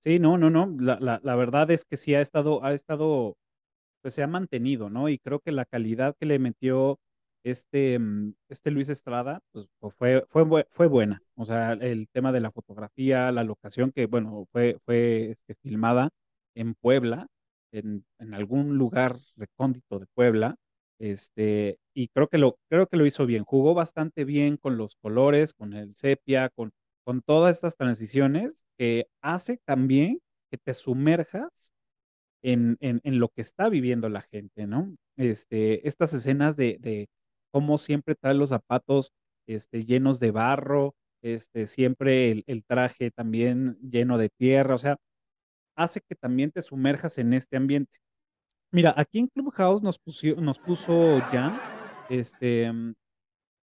Sí, 0.00 0.18
no, 0.18 0.36
no, 0.36 0.50
no. 0.50 0.74
La, 0.78 0.98
la, 1.00 1.20
la, 1.22 1.36
verdad 1.36 1.70
es 1.70 1.84
que 1.84 1.96
sí 1.96 2.14
ha 2.14 2.20
estado, 2.20 2.64
ha 2.64 2.74
estado, 2.74 3.36
pues 4.02 4.14
se 4.14 4.22
ha 4.22 4.26
mantenido, 4.26 4.90
¿no? 4.90 5.08
Y 5.08 5.18
creo 5.18 5.40
que 5.40 5.52
la 5.52 5.64
calidad 5.64 6.16
que 6.18 6.26
le 6.26 6.38
metió 6.38 6.98
este, 7.44 7.98
mm, 7.98 8.34
este 8.48 8.70
Luis 8.70 8.88
Estrada, 8.88 9.40
pues 9.52 9.68
fue, 9.96 10.24
fue, 10.28 10.66
fue 10.70 10.86
buena. 10.88 11.22
O 11.36 11.44
sea, 11.44 11.72
el 11.74 12.08
tema 12.08 12.32
de 12.32 12.40
la 12.40 12.50
fotografía, 12.50 13.30
la 13.32 13.44
locación 13.44 13.92
que, 13.92 14.06
bueno, 14.06 14.46
fue, 14.52 14.78
fue 14.84 15.30
este, 15.30 15.54
filmada 15.56 16.10
en 16.54 16.74
Puebla, 16.74 17.26
en, 17.72 18.04
en, 18.18 18.34
algún 18.34 18.76
lugar 18.78 19.16
recóndito 19.36 19.98
de 19.98 20.06
Puebla, 20.14 20.56
este, 21.04 21.78
y 21.94 22.08
creo 22.08 22.28
que, 22.28 22.38
lo, 22.38 22.58
creo 22.70 22.86
que 22.86 22.96
lo 22.96 23.06
hizo 23.06 23.26
bien. 23.26 23.44
Jugó 23.44 23.74
bastante 23.74 24.24
bien 24.24 24.56
con 24.56 24.78
los 24.78 24.96
colores, 25.02 25.52
con 25.54 25.74
el 25.74 25.94
sepia, 25.96 26.48
con, 26.50 26.72
con 27.04 27.22
todas 27.22 27.56
estas 27.56 27.76
transiciones 27.76 28.64
que 28.78 29.06
hace 29.22 29.58
también 29.66 30.20
que 30.50 30.58
te 30.58 30.72
sumerjas 30.74 31.72
en, 32.42 32.76
en, 32.80 33.00
en, 33.04 33.18
lo 33.18 33.28
que 33.28 33.42
está 33.42 33.68
viviendo 33.68 34.08
la 34.08 34.22
gente, 34.22 34.66
¿no? 34.66 34.94
Este, 35.16 35.86
estas 35.88 36.12
escenas 36.14 36.56
de, 36.56 36.78
de, 36.80 37.08
como 37.52 37.78
siempre 37.78 38.14
trae 38.14 38.34
los 38.34 38.50
zapatos 38.50 39.12
este, 39.46 39.82
llenos 39.84 40.20
de 40.20 40.30
barro, 40.30 40.94
este, 41.22 41.66
siempre 41.66 42.44
el, 42.46 42.64
traje 42.64 43.10
también 43.10 43.78
lleno 43.80 44.18
de 44.18 44.30
tierra, 44.30 44.74
o 44.74 44.78
sea, 44.78 44.96
hace 45.76 46.00
que 46.00 46.14
también 46.14 46.50
te 46.52 46.62
sumerjas 46.62 47.18
en 47.18 47.34
este 47.34 47.56
ambiente. 47.56 47.98
Mira, 48.74 48.92
aquí 48.96 49.20
en 49.20 49.28
Clubhouse 49.28 49.84
nos, 49.84 50.00
puso, 50.00 50.34
nos 50.34 50.58
puso 50.58 51.20
Jan, 51.30 51.56
este, 52.08 52.72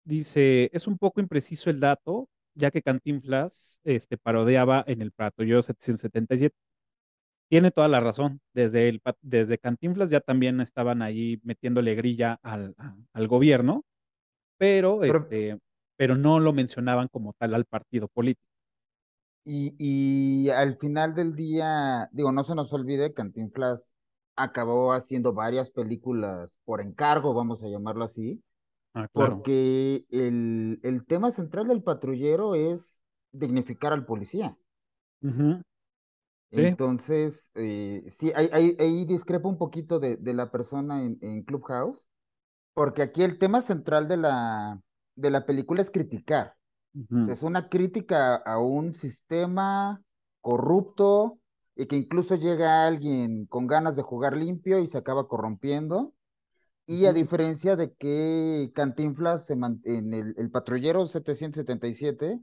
dice, 0.05 0.71
es 0.73 0.89
un 0.89 0.99
poco 0.99 1.21
impreciso 1.21 1.71
el 1.71 1.79
dato, 1.79 2.29
ya 2.55 2.73
que 2.73 2.83
Cantinflas 2.83 3.81
este, 3.85 4.19
parodeaba 4.19 4.83
en 4.89 5.01
el 5.01 5.13
yo 5.47 5.63
777. 5.63 6.53
Tiene 7.49 7.71
toda 7.71 7.87
la 7.87 8.01
razón. 8.01 8.41
Desde, 8.53 8.89
el, 8.89 9.01
desde 9.23 9.59
Cantinflas 9.59 10.11
ya 10.11 10.19
también 10.19 10.61
estaban 10.61 11.01
ahí 11.01 11.39
metiéndole 11.45 11.95
grilla 11.95 12.41
al, 12.43 12.75
al 13.13 13.29
gobierno, 13.29 13.85
pero, 14.57 15.05
este, 15.05 15.61
pero 15.97 16.17
no 16.17 16.41
lo 16.41 16.53
mencionaban 16.53 17.07
como 17.07 17.35
tal 17.35 17.55
al 17.55 17.67
partido 17.67 18.09
político. 18.09 18.49
Y, 19.45 19.77
y 19.79 20.51
al 20.51 20.77
final 20.77 21.15
del 21.15 21.37
día, 21.37 22.09
digo, 22.11 22.33
no 22.33 22.43
se 22.43 22.57
nos 22.57 22.73
olvide, 22.73 23.15
Cantinflas 23.15 23.93
acabó 24.39 24.93
haciendo 24.93 25.33
varias 25.35 25.71
películas 25.71 26.59
por 26.65 26.81
encargo, 26.81 27.35
vamos 27.35 27.63
a 27.63 27.69
llamarlo 27.69 28.05
así, 28.05 28.43
Ah, 28.95 29.09
claro. 29.09 29.43
porque 29.43 30.07
el, 30.11 30.81
el 30.83 31.07
tema 31.07 31.31
central 31.33 31.69
del 31.69 31.83
patrullero 31.83 32.55
es 32.57 33.01
dignificar 33.33 33.93
al 33.93 34.07
policía. 34.07 34.57
Sí. 36.53 36.79
Entonces, 36.79 37.51
eh, 37.55 38.05
sí, 38.19 38.33
ahí, 38.35 38.49
ahí, 38.53 38.77
ahí 38.81 39.05
discrepo 39.05 39.49
un 39.49 39.59
poquito 39.59 39.99
de, 40.01 40.17
de 40.17 40.33
la 40.35 40.51
persona 40.51 41.05
en, 41.05 41.19
en 41.21 41.43
Clubhouse, 41.43 42.07
porque 42.75 43.03
aquí 43.03 43.23
el 43.25 43.39
tema 43.39 43.63
central 43.63 44.09
de 44.09 44.19
la, 44.19 44.81
de 45.17 45.31
la 45.31 45.47
película 45.47 45.83
es 45.83 45.91
criticar. 45.91 46.57
O 47.23 47.25
sea, 47.25 47.35
ujú, 47.35 47.35
es 47.35 47.43
una 47.45 47.69
crítica 47.71 48.37
a 48.37 48.59
un 48.61 48.95
sistema 48.95 50.03
corrupto 50.43 51.41
y 51.79 51.87
que 51.87 51.97
incluso 51.97 52.35
llega 52.35 52.87
alguien 52.87 53.47
con 53.47 53.69
ganas 53.69 53.95
de 53.97 54.03
jugar 54.03 54.37
limpio 54.37 54.81
y 54.81 54.89
se 54.89 54.99
acaba 54.99 55.29
corrompiendo. 55.29 56.13
Y 56.87 57.07
a 57.07 57.13
diferencia 57.13 57.77
de 57.77 57.95
que 57.95 58.73
Cantinflas 58.75 59.47
se 59.47 59.53
en 59.53 60.13
el, 60.15 60.35
el 60.37 60.51
patrullero 60.51 61.07
777, 61.07 62.41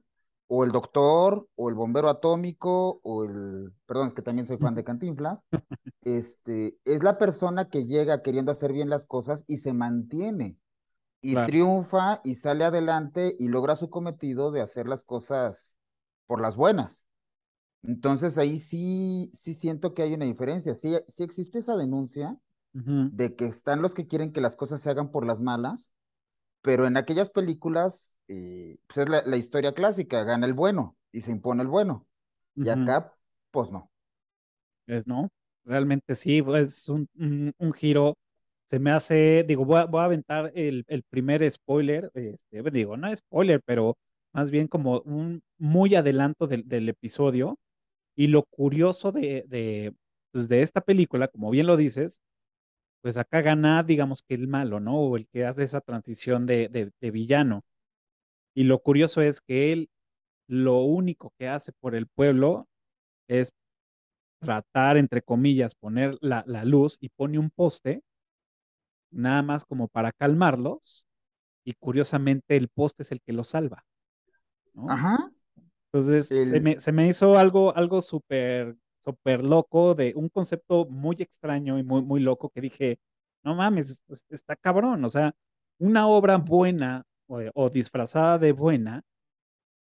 o 0.47 0.63
el 0.63 0.71
doctor, 0.71 1.47
o 1.55 1.69
el 1.69 1.75
bombero 1.75 2.07
atómico, 2.07 3.01
o 3.03 3.25
el, 3.25 3.73
perdón, 3.85 4.07
es 4.09 4.13
que 4.13 4.21
también 4.21 4.45
soy 4.47 4.57
fan 4.57 4.75
de 4.75 4.83
Cantinflas, 4.83 5.45
este, 6.03 6.77
es 6.85 7.03
la 7.03 7.17
persona 7.17 7.69
que 7.69 7.85
llega 7.85 8.21
queriendo 8.21 8.51
hacer 8.51 8.71
bien 8.71 8.89
las 8.89 9.05
cosas 9.05 9.43
y 9.47 9.57
se 9.57 9.73
mantiene, 9.73 10.57
y 11.21 11.33
Claro. 11.33 11.47
triunfa 11.47 12.21
y 12.23 12.35
sale 12.35 12.63
adelante 12.63 13.35
y 13.39 13.49
logra 13.49 13.75
su 13.75 13.89
cometido 13.89 14.51
de 14.51 14.61
hacer 14.61 14.87
las 14.87 15.03
cosas 15.03 15.75
por 16.27 16.39
las 16.39 16.55
buenas. 16.55 17.04
Entonces 17.87 18.37
ahí 18.37 18.59
sí, 18.59 19.31
sí 19.39 19.53
siento 19.53 19.93
que 19.93 20.03
hay 20.03 20.13
una 20.13 20.25
diferencia. 20.25 20.75
Sí, 20.75 20.95
sí 21.07 21.23
existe 21.23 21.59
esa 21.59 21.75
denuncia 21.77 22.37
ujú, 22.75 23.11
de 23.11 23.35
que 23.35 23.45
están 23.47 23.81
los 23.81 23.93
que 23.95 24.07
quieren 24.07 24.33
que 24.33 24.41
las 24.41 24.55
cosas 24.55 24.81
se 24.81 24.89
hagan 24.89 25.11
por 25.11 25.25
las 25.25 25.39
malas, 25.41 25.93
pero 26.61 26.87
en 26.87 26.97
aquellas 26.97 27.29
películas, 27.31 28.09
eh, 28.29 28.77
pues 28.87 28.99
es 28.99 29.09
la, 29.09 29.23
la 29.25 29.37
historia 29.37 29.73
clásica, 29.73 30.23
gana 30.23 30.45
el 30.47 30.53
bueno 30.53 30.97
y 31.11 31.21
se 31.21 31.31
impone 31.31 31.63
el 31.63 31.69
bueno. 31.69 32.07
Y 32.61 32.69
ujú. 32.69 32.69
acá, 32.69 33.15
pues 33.51 33.71
no. 33.71 33.91
Es, 34.87 35.07
¿no? 35.07 35.29
Realmente 35.65 36.15
sí, 36.15 36.43
es 36.55 36.89
un, 36.89 37.07
un- 37.17 37.53
un 37.57 37.73
giro. 37.73 38.15
Se 38.67 38.79
me 38.79 38.91
hace, 38.91 39.43
digo, 39.47 39.65
voy 39.65 39.79
a, 39.79 39.85
voy 39.85 40.01
a 40.01 40.05
aventar 40.05 40.51
el, 40.55 40.83
el 40.87 41.03
primer 41.03 41.49
spoiler, 41.51 42.09
este, 42.15 42.61
digo, 42.71 42.97
no 42.97 43.13
spoiler, 43.15 43.61
pero 43.65 43.95
más 44.33 44.51
bien 44.51 44.67
como 44.67 45.01
un 45.01 45.41
muy 45.57 45.95
adelanto 45.95 46.47
del, 46.47 46.67
del 46.67 46.89
episodio. 46.89 47.57
Y 48.15 48.27
lo 48.27 48.43
curioso 48.43 49.11
de, 49.11 49.45
de, 49.47 49.93
pues, 50.31 50.47
de 50.47 50.61
esta 50.61 50.81
película, 50.81 51.27
como 51.27 51.49
bien 51.51 51.67
lo 51.67 51.77
dices, 51.77 52.21
pues 53.01 53.17
acá 53.17 53.41
gana, 53.41 53.83
digamos 53.83 54.23
que 54.23 54.35
el 54.35 54.47
malo, 54.47 54.79
¿no? 54.79 54.97
O 54.99 55.17
el 55.17 55.27
que 55.27 55.45
hace 55.45 55.63
esa 55.63 55.81
transición 55.81 56.45
de, 56.45 56.69
de, 56.69 56.91
de 57.01 57.11
villano. 57.11 57.63
Y 58.55 58.63
lo 58.65 58.79
curioso 58.79 59.21
es 59.21 59.41
que 59.41 59.73
él 59.73 59.89
lo 60.47 60.79
único 60.81 61.33
que 61.39 61.47
hace 61.49 61.73
por 61.73 61.95
el 61.95 62.07
pueblo 62.07 62.67
es 63.27 63.53
tratar, 64.39 64.97
entre 64.97 65.21
comillas, 65.23 65.75
poner 65.75 66.17
la, 66.21 66.43
la 66.47 66.65
luz 66.65 66.97
y 67.01 67.09
pone 67.09 67.39
un 67.39 67.51
poste, 67.51 68.03
nada 69.11 69.41
más 69.41 69.65
como 69.65 69.87
para 69.87 70.11
calmarlos, 70.11 71.07
y 71.65 71.73
curiosamente 71.73 72.57
el 72.57 72.69
poste 72.69 73.03
es 73.03 73.11
el 73.11 73.21
que 73.21 73.33
los 73.33 73.49
salva. 73.49 73.85
Ajá, 74.87 75.31
Entonces 75.95 76.33
se 76.37 76.59
me, 76.59 76.79
se 76.79 76.91
me 76.91 77.07
hizo 77.07 77.37
algo, 77.37 77.75
algo 77.75 78.01
súper, 78.01 78.75
súper 79.01 79.43
loco, 79.43 79.95
de 79.95 80.13
un 80.15 80.29
concepto 80.29 80.85
muy 80.87 81.15
extraño 81.19 81.79
y 81.79 81.83
muy, 81.83 82.01
muy 82.03 82.19
loco 82.21 82.49
que 82.49 82.61
dije, 82.61 82.99
no 83.43 83.55
mames, 83.55 84.03
es- 84.09 84.25
está 84.29 84.55
cabrón, 84.55 85.05
o 85.05 85.09
sea, 85.09 85.33
una 85.79 86.07
obra 86.07 86.37
buena 86.37 87.03
o, 87.27 87.39
o 87.53 87.69
disfrazada 87.69 88.37
de 88.39 88.51
buena 88.51 89.03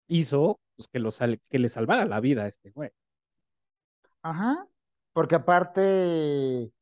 hizo 0.09 0.61
pues, 0.77 0.89
que, 0.89 0.99
lo 0.99 1.11
sal- 1.13 1.41
que 1.51 1.59
le 1.59 1.69
salvara 1.69 2.05
la 2.07 2.21
vida 2.21 2.45
a 2.45 2.49
este 2.49 2.71
güey. 2.71 2.91
ajá, 4.23 4.67
porque 5.13 5.35
aparte, 5.37 6.73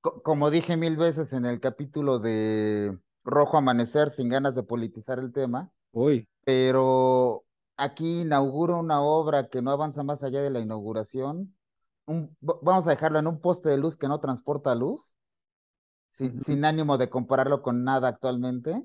co- 0.00 0.22
como 0.22 0.50
dije 0.50 0.76
mil 0.76 0.96
veces 0.96 1.32
en 1.32 1.46
el 1.46 1.60
capítulo 1.60 2.18
de 2.18 2.98
Rojo 3.24 3.58
Amanecer, 3.58 4.10
sin 4.10 4.28
ganas 4.30 4.54
de 4.54 4.62
politizar 4.62 5.18
el 5.18 5.32
tema, 5.32 5.72
Uy, 5.92 6.26
pero 6.44 7.44
aquí 7.82 8.20
inauguro 8.22 8.78
una 8.78 9.00
obra 9.02 9.48
que 9.48 9.62
no 9.62 9.70
avanza 9.72 10.02
más 10.02 10.22
allá 10.22 10.42
de 10.42 10.50
la 10.50 10.60
inauguración. 10.60 11.56
Un- 12.06 12.36
vamos 12.40 12.86
a 12.86 12.90
dejarlo 12.90 13.18
en 13.20 13.26
un 13.28 13.40
poste 13.40 13.68
de 13.70 13.78
luz 13.78 13.96
que 13.96 14.08
no 14.08 14.20
transporta 14.20 14.74
luz, 14.74 15.12
sin, 16.12 16.64
ánimo 16.64 16.98
de 16.98 17.10
compararlo 17.10 17.62
con 17.62 17.84
nada 17.84 18.08
actualmente, 18.08 18.84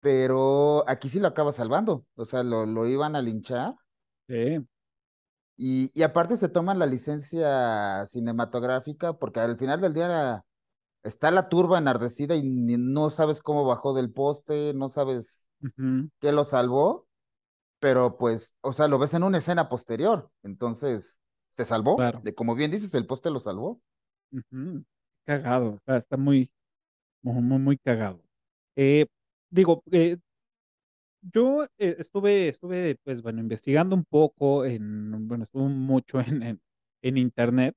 pero 0.00 0.88
aquí 0.88 1.08
sí 1.08 1.20
lo 1.20 1.28
acaba 1.28 1.52
salvando, 1.52 2.06
o 2.16 2.24
sea, 2.26 2.42
lo, 2.44 2.66
lo 2.66 2.86
iban 2.86 3.16
a 3.16 3.22
linchar. 3.22 3.74
Sí, 4.28 4.66
y, 5.56 5.90
y 5.98 6.02
aparte 6.02 6.36
se 6.36 6.48
toman 6.48 6.78
la 6.78 6.86
licencia 6.86 8.06
cinematográfica 8.06 9.12
porque 9.14 9.40
al 9.40 9.58
final 9.58 9.80
del 9.80 9.94
día 9.94 10.06
era- 10.06 10.44
está 11.04 11.30
la 11.30 11.48
turba 11.50 11.78
enardecida 11.78 12.36
y 12.36 12.42
no 12.44 13.10
sabes 13.10 13.42
cómo 13.42 13.64
bajó 13.66 13.94
del 13.94 14.12
poste, 14.12 14.74
no 14.74 14.88
sabes 14.88 15.44
qué 16.20 16.32
lo 16.32 16.44
salvó 16.44 17.08
pero 17.80 18.16
pues, 18.16 18.54
o 18.60 18.72
sea, 18.72 18.88
lo 18.88 18.98
ves 18.98 19.14
en 19.14 19.22
una 19.22 19.38
escena 19.38 19.68
posterior, 19.68 20.30
entonces 20.42 21.16
se 21.56 21.64
salvó, 21.64 21.96
claro. 21.96 22.20
de 22.22 22.34
como 22.34 22.54
bien 22.54 22.70
dices, 22.70 22.94
el 22.94 23.06
poste 23.06 23.30
lo 23.30 23.40
salvó. 23.40 23.80
Cagado, 25.24 25.76
está, 25.86 26.16
muy, 26.16 26.50
muy, 27.22 27.58
muy 27.58 27.78
cagado. 27.78 28.22
Eh, 28.76 29.06
digo, 29.50 29.82
eh, 29.90 30.18
yo 31.22 31.64
eh, 31.78 31.96
estuve, 31.98 32.48
estuve, 32.48 32.96
pues 33.02 33.22
bueno, 33.22 33.40
investigando 33.40 33.94
un 33.94 34.04
poco 34.04 34.64
en, 34.64 35.28
bueno, 35.28 35.44
estuve 35.44 35.68
mucho 35.68 36.20
en, 36.20 36.42
en, 36.42 36.60
en 37.02 37.16
internet. 37.18 37.74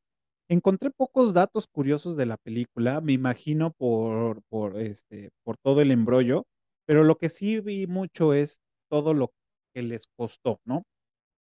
Encontré 0.50 0.92
pocos 0.92 1.34
datos 1.34 1.68
curiosos 1.68 2.18
de 2.18 2.26
la 2.26 2.38
película, 2.38 3.02
me 3.02 3.13
imagino 3.13 3.72
por, 3.72 4.42
por, 4.50 4.80
este, 4.80 5.32
por 5.44 5.58
todo 5.58 5.82
el 5.82 5.92
embrollo, 5.92 6.46
pero 6.86 7.04
lo 7.04 7.18
que 7.18 7.30
sí 7.30 7.60
vi 7.60 7.88
mucho 7.88 8.34
es 8.34 8.60
todo 8.89 9.13
lo 9.13 9.32
que 9.73 9.81
les 9.83 10.07
costó, 10.15 10.59
¿no? 10.65 10.83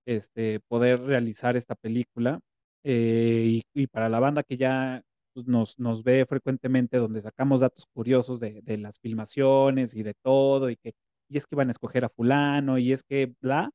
este, 0.07 0.61
poder 0.61 1.01
realizar 1.03 1.57
esta 1.57 1.75
película. 1.75 2.41
eh, 2.85 3.63
y, 3.75 3.87
para 3.89 4.09
la 4.09 4.21
banda 4.21 4.43
que 4.43 4.57
ya 4.57 5.03
pues, 5.35 5.47
nos, 5.47 5.79
nos 5.79 6.03
ve 6.03 6.25
frecuentemente, 6.27 6.97
donde 6.99 7.21
sacamos 7.21 7.61
datos 7.61 7.87
curiosos 7.93 8.41
de, 8.41 8.63
de 8.63 8.79
las 8.79 8.99
filmaciones 9.01 9.95
y 9.95 10.03
de 10.03 10.15
todo, 10.23 10.71
y 10.71 10.77
que 10.77 10.95
y 11.29 11.39
es 11.39 11.47
que 11.47 11.57
van 11.57 11.69
a 11.69 11.73
escoger 11.73 12.05
a 12.05 12.09
fulano, 12.11 12.79
y 12.79 12.93
es 12.93 13.03
que 13.05 13.35
bla, 13.41 13.71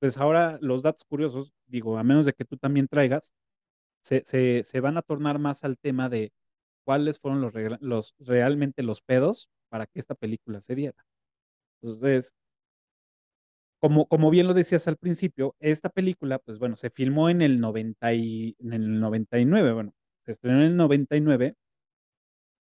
pues 0.00 0.18
ahora 0.18 0.58
los 0.60 0.82
datos 0.82 1.04
curiosos, 1.04 1.52
digo, 1.66 1.98
a 1.98 2.02
menos 2.04 2.26
de 2.26 2.32
que 2.32 2.44
tú 2.44 2.56
también 2.56 2.88
traigas, 2.88 3.32
se, 4.02 4.24
se, 4.26 4.64
se 4.64 4.80
van 4.80 4.96
a 4.98 5.02
tornar 5.02 5.38
más 5.38 5.64
al 5.64 5.78
tema 5.78 6.08
de 6.08 6.32
cuáles 6.84 7.18
fueron 7.20 7.40
los, 7.42 7.54
los 7.80 8.14
realmente 8.20 8.82
los 8.82 9.02
pedos 9.02 9.48
para 9.70 9.86
que 9.86 10.00
esta 10.00 10.14
película 10.14 10.60
se 10.60 10.74
diera. 10.76 11.04
Entonces, 11.82 12.34
como, 13.86 14.06
como 14.08 14.30
bien 14.30 14.48
lo 14.48 14.54
decías 14.54 14.88
al 14.88 14.96
principio, 14.96 15.54
esta 15.60 15.90
película, 15.90 16.40
pues 16.40 16.58
bueno, 16.58 16.74
se 16.74 16.90
filmó 16.90 17.30
en 17.30 17.40
el 17.40 17.60
90 17.60 18.12
y, 18.14 18.56
en 18.58 18.72
el 18.72 18.98
99, 18.98 19.72
bueno, 19.72 19.92
se 20.24 20.32
estrenó 20.32 20.58
en 20.58 20.64
el 20.66 20.76
99 20.76 21.54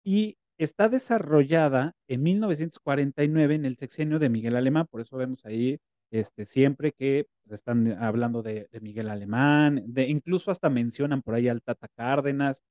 y 0.03 0.35
está 0.57 0.89
desarrollada 0.89 1.93
en 2.07 2.23
1949 2.23 3.53
en 3.53 3.65
el 3.65 3.77
sexenio 3.77 4.17
de 4.17 4.29
Miguel 4.29 4.55
Alemán, 4.55 4.87
por 4.89 5.01
eso 5.01 5.15
vemos 5.15 5.45
ahí 5.45 5.77
este, 6.09 6.45
siempre 6.45 6.91
que 6.91 7.27
pues, 7.43 7.53
están 7.53 7.95
hablando 8.01 8.41
de, 8.41 8.67
de 8.71 8.79
Miguel 8.79 9.07
Alemán, 9.07 9.83
de, 9.85 10.09
incluso 10.09 10.49
hasta 10.49 10.71
mencionan 10.71 11.21
por 11.21 11.35
ahí 11.35 11.47
al 11.49 11.61
Tata 11.61 11.87
Cárdenas, 11.95 12.63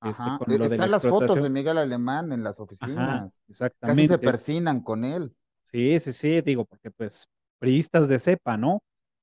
este, 0.00 0.30
con 0.38 0.54
e- 0.54 0.58
lo 0.58 0.68
de 0.68 0.78
la 0.78 0.84
están 0.84 0.90
las 0.92 1.02
fotos 1.02 1.34
de. 1.42 1.50
Miguel 1.50 1.78
Alemán 1.78 2.30
en 2.30 2.44
las 2.44 2.60
Ajá, 2.78 3.24
oficinas, 3.24 3.36
casi 3.80 4.06
se 4.06 4.18
exactamente. 4.18 4.24
persinan 4.24 4.80
con 4.80 5.02
él, 5.04 5.34
Sí, 5.72 5.98
sí, 5.98 6.12
sí, 6.12 6.40
digo, 6.42 6.64
porque 6.64 6.90
pues 6.90 7.28
priistas 7.58 8.08
de 8.08 8.18
cepa, 8.18 8.56
¿no? 8.56 8.82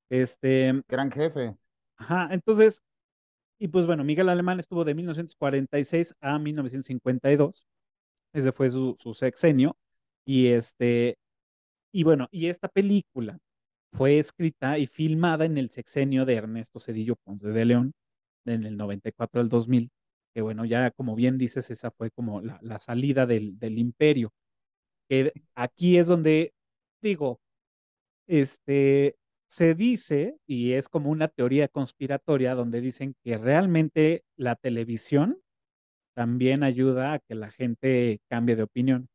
Este, 0.09 0.81
gran 0.87 1.11
jefe. 1.11 1.55
Ajá, 1.97 2.29
entonces, 2.31 2.81
y 3.59 3.67
pues 3.67 3.85
bueno, 3.85 4.03
Miguel 4.03 4.29
Alemán 4.29 4.59
estuvo 4.59 4.83
de 4.83 4.95
1946 4.95 6.15
a 6.21 6.39
1952, 6.39 7.65
ese 8.33 8.51
fue 8.51 8.69
su, 8.69 8.95
su 8.99 9.13
sexenio, 9.13 9.77
y 10.25 10.47
este, 10.47 11.17
y 11.91 12.03
bueno, 12.03 12.27
y 12.31 12.47
esta 12.47 12.67
película 12.67 13.37
fue 13.93 14.19
escrita 14.19 14.77
y 14.79 14.87
filmada 14.87 15.45
en 15.45 15.57
el 15.57 15.69
sexenio 15.69 16.25
de 16.25 16.35
Ernesto 16.35 16.79
Cedillo 16.79 17.15
Ponce 17.23 17.49
de 17.49 17.65
León, 17.65 17.93
en 18.45 18.65
el 18.65 18.77
94 18.77 19.41
al 19.41 19.49
2000, 19.49 19.91
que 20.33 20.41
bueno, 20.41 20.65
ya 20.65 20.91
como 20.91 21.15
bien 21.15 21.37
dices, 21.37 21.69
esa 21.71 21.91
fue 21.91 22.11
como 22.11 22.41
la, 22.41 22.59
la 22.61 22.79
salida 22.79 23.25
del, 23.25 23.59
del 23.59 23.77
imperio, 23.77 24.31
que 25.09 25.33
aquí 25.55 25.97
es 25.97 26.07
donde, 26.07 26.53
digo, 27.01 27.39
este, 28.27 29.15
se 29.47 29.75
dice, 29.75 30.37
y 30.47 30.73
es 30.73 30.89
como 30.89 31.09
una 31.09 31.27
teoría 31.27 31.67
conspiratoria, 31.67 32.55
donde 32.55 32.81
dicen 32.81 33.15
que 33.23 33.37
realmente 33.37 34.23
la 34.35 34.55
televisión 34.55 35.39
también 36.15 36.63
ayuda 36.63 37.13
a 37.13 37.19
que 37.19 37.35
la 37.35 37.51
gente 37.51 38.19
cambie 38.29 38.55
de 38.55 38.63
opinión. 38.63 39.09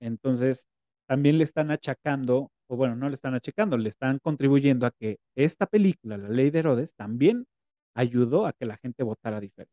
Entonces, 0.00 0.66
también 1.06 1.38
le 1.38 1.44
están 1.44 1.70
achacando, 1.70 2.50
o 2.68 2.76
bueno, 2.76 2.96
no 2.96 3.08
le 3.08 3.14
están 3.14 3.34
achacando, 3.34 3.76
le 3.76 3.88
están 3.88 4.18
contribuyendo 4.18 4.86
a 4.86 4.90
que 4.90 5.18
esta 5.34 5.66
película, 5.66 6.18
La 6.18 6.28
Ley 6.28 6.50
de 6.50 6.60
Herodes, 6.60 6.94
también 6.94 7.46
ayudó 7.94 8.46
a 8.46 8.52
que 8.52 8.66
la 8.66 8.76
gente 8.76 9.02
votara 9.02 9.40
diferente. 9.40 9.72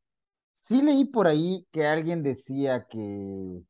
Sí 0.54 0.82
leí 0.82 1.06
por 1.06 1.28
ahí 1.28 1.66
que 1.72 1.86
alguien 1.86 2.24
decía 2.24 2.88
que 2.88 3.64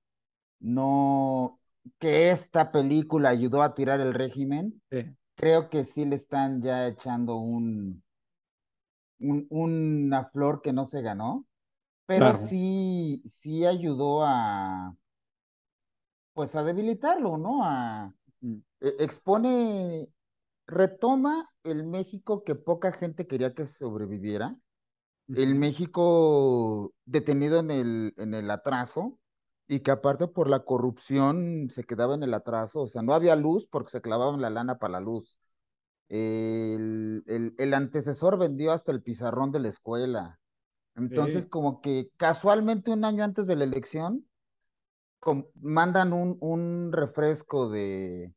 no, 0.60 1.61
que 2.00 2.32
esta 2.32 2.72
película 2.72 3.30
ayudó 3.30 3.62
a 3.64 3.74
tirar 3.76 4.02
el 4.02 4.14
régimen. 4.14 4.82
Sí, 4.92 5.16
Creo 5.36 5.70
que 5.70 5.86
sí 5.86 6.06
le 6.06 6.18
están 6.18 6.62
ya 6.64 6.88
echando 6.88 7.38
un, 7.38 8.04
un- 9.20 9.48
una 9.50 10.26
flor 10.32 10.62
que 10.62 10.74
no 10.74 10.86
se 10.86 11.02
ganó, 11.02 11.48
pero 12.08 12.36
claro. 12.36 12.38
sí, 12.38 13.24
sí 13.28 13.66
ayudó 13.66 14.24
a, 14.26 14.96
pues 16.34 16.56
a 16.56 16.64
debilitarlo, 16.64 17.38
¿no? 17.38 17.64
A, 17.66 18.14
Mm, 18.44 18.62
e- 18.82 18.98
expone, 19.02 20.10
retoma 20.68 21.50
el 21.64 21.86
México 21.86 22.46
que 22.46 22.56
poca 22.56 22.94
gente 22.94 23.28
quería 23.28 23.56
que 23.56 23.68
sobreviviera, 23.68 24.58
el 25.30 25.56
México 25.56 26.96
detenido 27.06 27.62
en 27.62 27.72
el, 27.72 28.16
en 28.18 28.36
el 28.36 28.52
atraso 28.52 29.21
y 29.72 29.82
que 29.82 29.92
aparte 29.92 30.28
por 30.28 30.50
la 30.50 30.66
corrupción 30.66 31.70
se 31.72 31.86
quedaba 31.86 32.16
en 32.16 32.24
el 32.24 32.34
atraso, 32.34 32.82
o 32.82 32.88
sea, 32.90 33.02
no 33.04 33.14
había 33.14 33.36
luz 33.38 33.68
porque 33.68 33.92
se 33.92 34.02
clavaban 34.02 34.42
la 34.42 34.50
lana 34.50 34.80
para 34.80 34.94
la 34.94 35.00
luz. 35.02 35.38
El, 36.10 37.24
el, 37.28 37.56
el 37.58 37.74
antecesor 37.74 38.40
vendió 38.40 38.74
hasta 38.74 38.92
el 38.92 39.04
pizarrón 39.04 39.52
de 39.52 39.60
la 39.62 39.70
escuela. 39.70 40.40
Entonces, 40.96 41.46
sí, 41.46 41.48
como 41.48 41.82
que 41.82 42.12
casualmente 42.18 42.92
un 42.92 43.06
año 43.06 43.24
antes 43.24 43.48
de 43.48 43.56
la 43.58 43.66
elección, 43.66 44.28
com- 45.20 45.46
mandan 45.62 46.14
un, 46.14 46.38
un 46.42 46.92
refresco 46.94 47.70
de, 47.70 48.34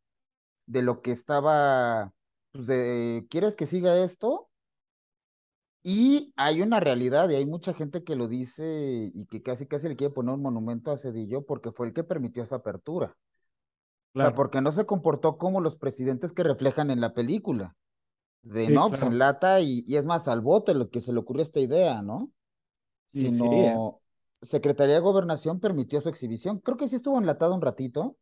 de 0.66 0.82
lo 0.82 1.02
que 1.02 1.12
estaba, 1.12 2.12
pues 2.52 2.66
de, 2.66 3.26
¿quieres 3.30 3.56
que 3.56 3.66
siga 3.66 3.98
esto? 4.04 4.50
Y 5.86 6.32
hay 6.36 6.62
una 6.62 6.80
realidad, 6.80 7.28
y 7.28 7.34
hay 7.34 7.44
mucha 7.44 7.74
gente 7.74 8.04
que 8.04 8.16
lo 8.16 8.26
dice 8.26 9.12
y 9.14 9.26
que 9.26 9.42
casi 9.42 9.66
casi 9.66 9.86
le 9.86 9.96
quiere 9.96 10.14
poner 10.14 10.34
un 10.34 10.40
monumento 10.40 10.90
a 10.90 10.96
Cedillo 10.96 11.44
porque 11.44 11.72
fue 11.72 11.86
el 11.86 11.92
que 11.92 12.02
permitió 12.02 12.42
esa 12.42 12.56
apertura. 12.56 13.14
O 14.14 14.18
sea, 14.18 14.34
porque 14.34 14.62
no 14.62 14.72
se 14.72 14.86
comportó 14.86 15.36
como 15.36 15.60
los 15.60 15.76
presidentes 15.76 16.32
que 16.32 16.42
reflejan 16.42 16.90
en 16.90 17.02
la 17.02 17.12
película. 17.12 17.76
De 18.42 18.66
Sí, 18.66 18.72
no, 18.72 18.88
pues 18.88 19.00
claro. 19.00 19.12
en 19.12 19.18
lata 19.18 19.60
y, 19.60 19.84
y 19.86 19.96
es 19.96 20.06
más, 20.06 20.26
al 20.26 20.40
bote 20.40 20.72
lo 20.72 20.88
que 20.88 21.02
se 21.02 21.12
le 21.12 21.18
ocurrió 21.18 21.42
esta 21.42 21.60
idea, 21.60 22.00
¿no? 22.00 22.30
Sí, 23.06 23.26
¿eh? 23.26 23.30
Sino 23.30 24.00
Secretaría 24.40 24.94
de 24.94 25.00
Gobernación 25.00 25.60
permitió 25.60 26.00
su 26.00 26.08
exhibición. 26.08 26.60
Creo 26.60 26.78
que 26.78 26.88
sí 26.88 26.96
estuvo 26.96 27.18
enlatado 27.18 27.54
un 27.54 27.60
ratito, 27.60 28.16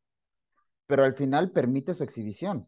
pero 0.86 1.04
al 1.04 1.14
final 1.14 1.52
permite 1.52 1.94
su 1.94 2.02
exhibición. 2.02 2.66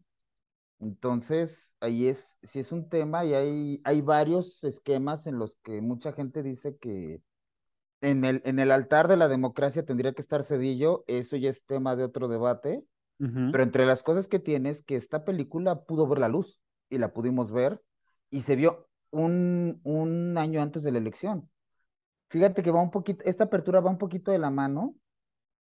Entonces, 0.81 1.73
ahí 1.81 2.09
es, 2.09 2.37
sí 2.43 2.59
es 2.59 2.73
un 2.73 2.89
tema 2.89 3.25
y 3.25 3.35
hay, 3.35 3.81
hay 3.85 4.01
varios 4.01 4.63
esquemas 4.65 5.27
en 5.27 5.39
los 5.39 5.57
que 5.63 5.81
mucha 5.81 6.13
gente 6.13 6.43
dice 6.43 6.77
que 6.77 7.23
en 8.01 8.25
el, 8.25 8.43
en 8.45 8.59
el 8.59 8.71
altar 8.71 9.09
de 9.09 9.17
la 9.17 9.29
democracia 9.29 9.85
tendría 9.85 10.13
que 10.13 10.21
estar 10.21 10.45
Cedillo, 10.45 11.05
eso 11.07 11.37
ya 11.37 11.51
es 11.51 11.65
tema 11.65 11.97
de 11.97 12.05
otro 12.05 12.29
debate, 12.29 12.85
pero 13.17 13.63
entre 13.63 13.87
las 13.87 14.03
cosas 14.03 14.29
que 14.29 14.39
tiene 14.39 14.71
es 14.71 14.83
que 14.83 14.97
esta 14.97 15.25
película 15.25 15.85
pudo 15.85 16.07
ver 16.07 16.19
la 16.19 16.29
luz 16.29 16.61
y 16.91 16.99
la 16.99 17.15
pudimos 17.15 17.51
ver 17.51 17.81
y 18.29 18.43
se 18.43 18.57
vio 18.57 18.89
un, 19.11 19.81
un 19.85 20.37
año 20.37 20.61
antes 20.61 20.83
de 20.83 20.93
la 20.93 20.99
elección. 20.99 21.49
Fíjate 22.29 22.63
que 22.63 22.71
va 22.71 22.83
un 22.83 22.91
poquito, 22.91 23.25
esta 23.25 23.45
apertura 23.45 23.81
va 23.81 23.91
un 23.91 23.99
poquito 23.99 24.31
de 24.31 24.39
la 24.39 24.51
mano 24.51 24.97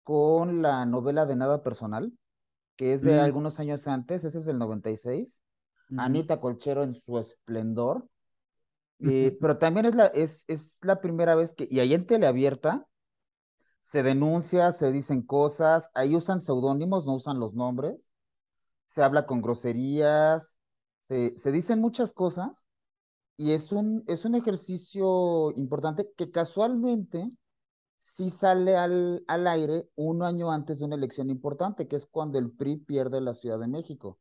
con 0.02 0.62
la 0.62 0.84
novela 0.86 1.26
de 1.26 1.36
Nada 1.36 1.62
Personal, 1.62 2.12
que 2.82 2.94
es 2.94 3.02
de 3.04 3.14
mm, 3.14 3.20
algunos 3.20 3.60
años 3.60 3.86
antes, 3.86 4.24
ese 4.24 4.40
es 4.40 4.44
del 4.44 4.58
96, 4.58 5.40
ujú, 5.88 6.00
Anita 6.00 6.40
Colchero 6.40 6.82
en 6.82 6.94
su 6.94 7.16
esplendor, 7.16 8.08
eh, 8.98 9.38
pero 9.40 9.56
también 9.58 9.86
es 9.86 9.94
la, 9.94 10.06
es, 10.06 10.44
es 10.48 10.78
la 10.80 11.00
primera 11.00 11.36
vez 11.36 11.54
que, 11.54 11.68
y 11.70 11.78
ahí 11.78 11.94
en 11.94 12.08
teleabierta, 12.08 12.88
se 13.82 14.02
denuncia, 14.02 14.72
se 14.72 14.90
dicen 14.90 15.22
cosas, 15.22 15.90
ahí 15.94 16.16
usan 16.16 16.42
seudónimos, 16.42 17.06
no 17.06 17.14
usan 17.14 17.38
los 17.38 17.54
nombres, 17.54 18.04
se 18.88 19.00
habla 19.00 19.26
con 19.26 19.42
groserías, 19.42 20.56
se, 21.06 21.38
se 21.38 21.52
dicen 21.52 21.78
muchas 21.78 22.10
cosas, 22.10 22.64
y 23.36 23.52
es 23.52 23.70
un, 23.70 24.02
es 24.08 24.24
un 24.24 24.34
ejercicio 24.34 25.52
importante 25.54 26.10
que 26.16 26.32
casualmente 26.32 27.30
sí 28.04 28.30
sale 28.30 28.76
al, 28.76 29.24
al 29.28 29.46
aire 29.46 29.88
un 29.96 30.22
año 30.22 30.50
antes 30.52 30.78
de 30.78 30.84
una 30.84 30.96
elección 30.96 31.30
importante, 31.30 31.88
que 31.88 31.96
es 31.96 32.06
cuando 32.06 32.38
el 32.38 32.50
PRI 32.52 32.76
pierde 32.78 33.20
la 33.20 33.34
Ciudad 33.34 33.58
de 33.60 33.68
México, 33.68 34.20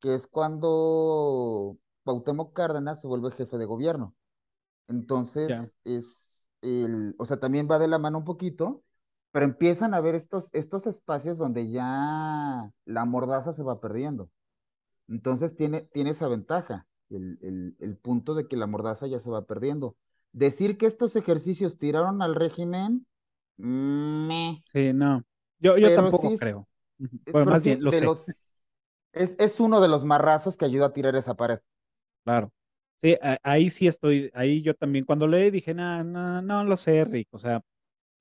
que 0.00 0.14
es 0.14 0.26
cuando 0.26 1.78
Cuauhtémoc 2.04 2.54
Cárdenas 2.54 3.00
se 3.00 3.08
vuelve 3.08 3.30
jefe 3.32 3.58
de 3.58 3.66
gobierno. 3.66 4.16
Entonces, 4.88 5.74
es 5.84 6.44
el, 6.62 7.14
o 7.18 7.26
sea, 7.26 7.40
también 7.40 7.68
va 7.70 7.78
de 7.78 7.88
la 7.88 7.98
mano 7.98 8.18
un 8.18 8.24
poquito, 8.24 8.84
pero 9.32 9.46
empiezan 9.46 9.94
a 9.94 10.00
ver 10.00 10.14
estos, 10.14 10.48
estos 10.52 10.86
espacios 10.86 11.38
donde 11.38 11.70
ya 11.70 12.72
la 12.84 13.04
mordaza 13.04 13.52
se 13.52 13.62
va 13.62 13.80
perdiendo. 13.80 14.30
Entonces 15.08 15.56
tiene, 15.56 15.82
tiene 15.92 16.10
esa 16.10 16.28
ventaja, 16.28 16.86
el, 17.10 17.38
el, 17.42 17.76
el 17.80 17.96
punto 17.98 18.34
de 18.34 18.48
que 18.48 18.56
la 18.56 18.66
mordaza 18.66 19.06
ya 19.06 19.18
se 19.18 19.30
va 19.30 19.46
perdiendo. 19.46 19.96
Decir 20.32 20.76
que 20.78 20.86
estos 20.86 21.14
ejercicios 21.16 21.78
tiraron 21.78 22.20
al 22.22 22.34
régimen, 22.34 23.06
meh, 23.58 24.64
Sí, 24.64 24.92
no. 24.92 25.22
Yo, 25.58 25.76
yo 25.78 25.92
tampoco 25.92 26.32
sí, 26.32 26.36
creo. 26.36 26.68
Eh, 27.26 27.34
Bueno, 27.34 27.46
más 27.46 27.62
bien, 27.62 27.82
lo 27.82 27.92
sé, 27.92 28.00
los, 28.00 28.32
es, 29.12 29.36
es 29.38 29.60
uno 29.60 29.80
de 29.80 29.88
los 29.88 30.04
marrazos 30.04 30.56
que 30.56 30.64
ayuda 30.66 30.86
a 30.88 30.92
tirar 30.94 31.16
esa 31.16 31.34
pared. 31.36 31.60
claro. 32.24 32.52
Sí, 33.02 33.16
ahí 33.42 33.70
sí 33.70 33.86
estoy, 33.88 34.30
ahí 34.34 34.62
yo 34.62 34.74
también, 34.74 35.04
cuando 35.06 35.26
leí 35.26 35.50
dije, 35.50 35.72
no, 35.74 36.04
no, 36.04 36.42
no 36.42 36.64
lo 36.64 36.76
sé, 36.76 37.04
Rick, 37.06 37.28
o 37.32 37.38
sea, 37.38 37.62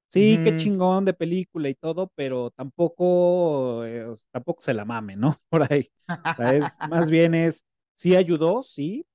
sí, 0.09 0.39
qué 0.43 0.53
chingón 0.53 1.05
de 1.05 1.13
película 1.13 1.69
y 1.69 1.75
todo, 1.75 2.11
pero 2.15 2.51
tampoco, 2.51 3.85
eh, 3.85 4.07
tampoco 4.31 4.61
se 4.61 4.73
la 4.75 4.85
mame, 4.85 5.15
¿no? 5.17 5.35
Por 5.49 5.71
ahí. 5.73 5.89
O 6.37 6.43
sea, 6.43 6.55
es, 6.55 6.79
más 6.83 7.09
bien 7.11 7.35
es, 7.35 7.65
sí 7.95 8.15
ayudó, 8.15 8.63
sí, 8.63 9.05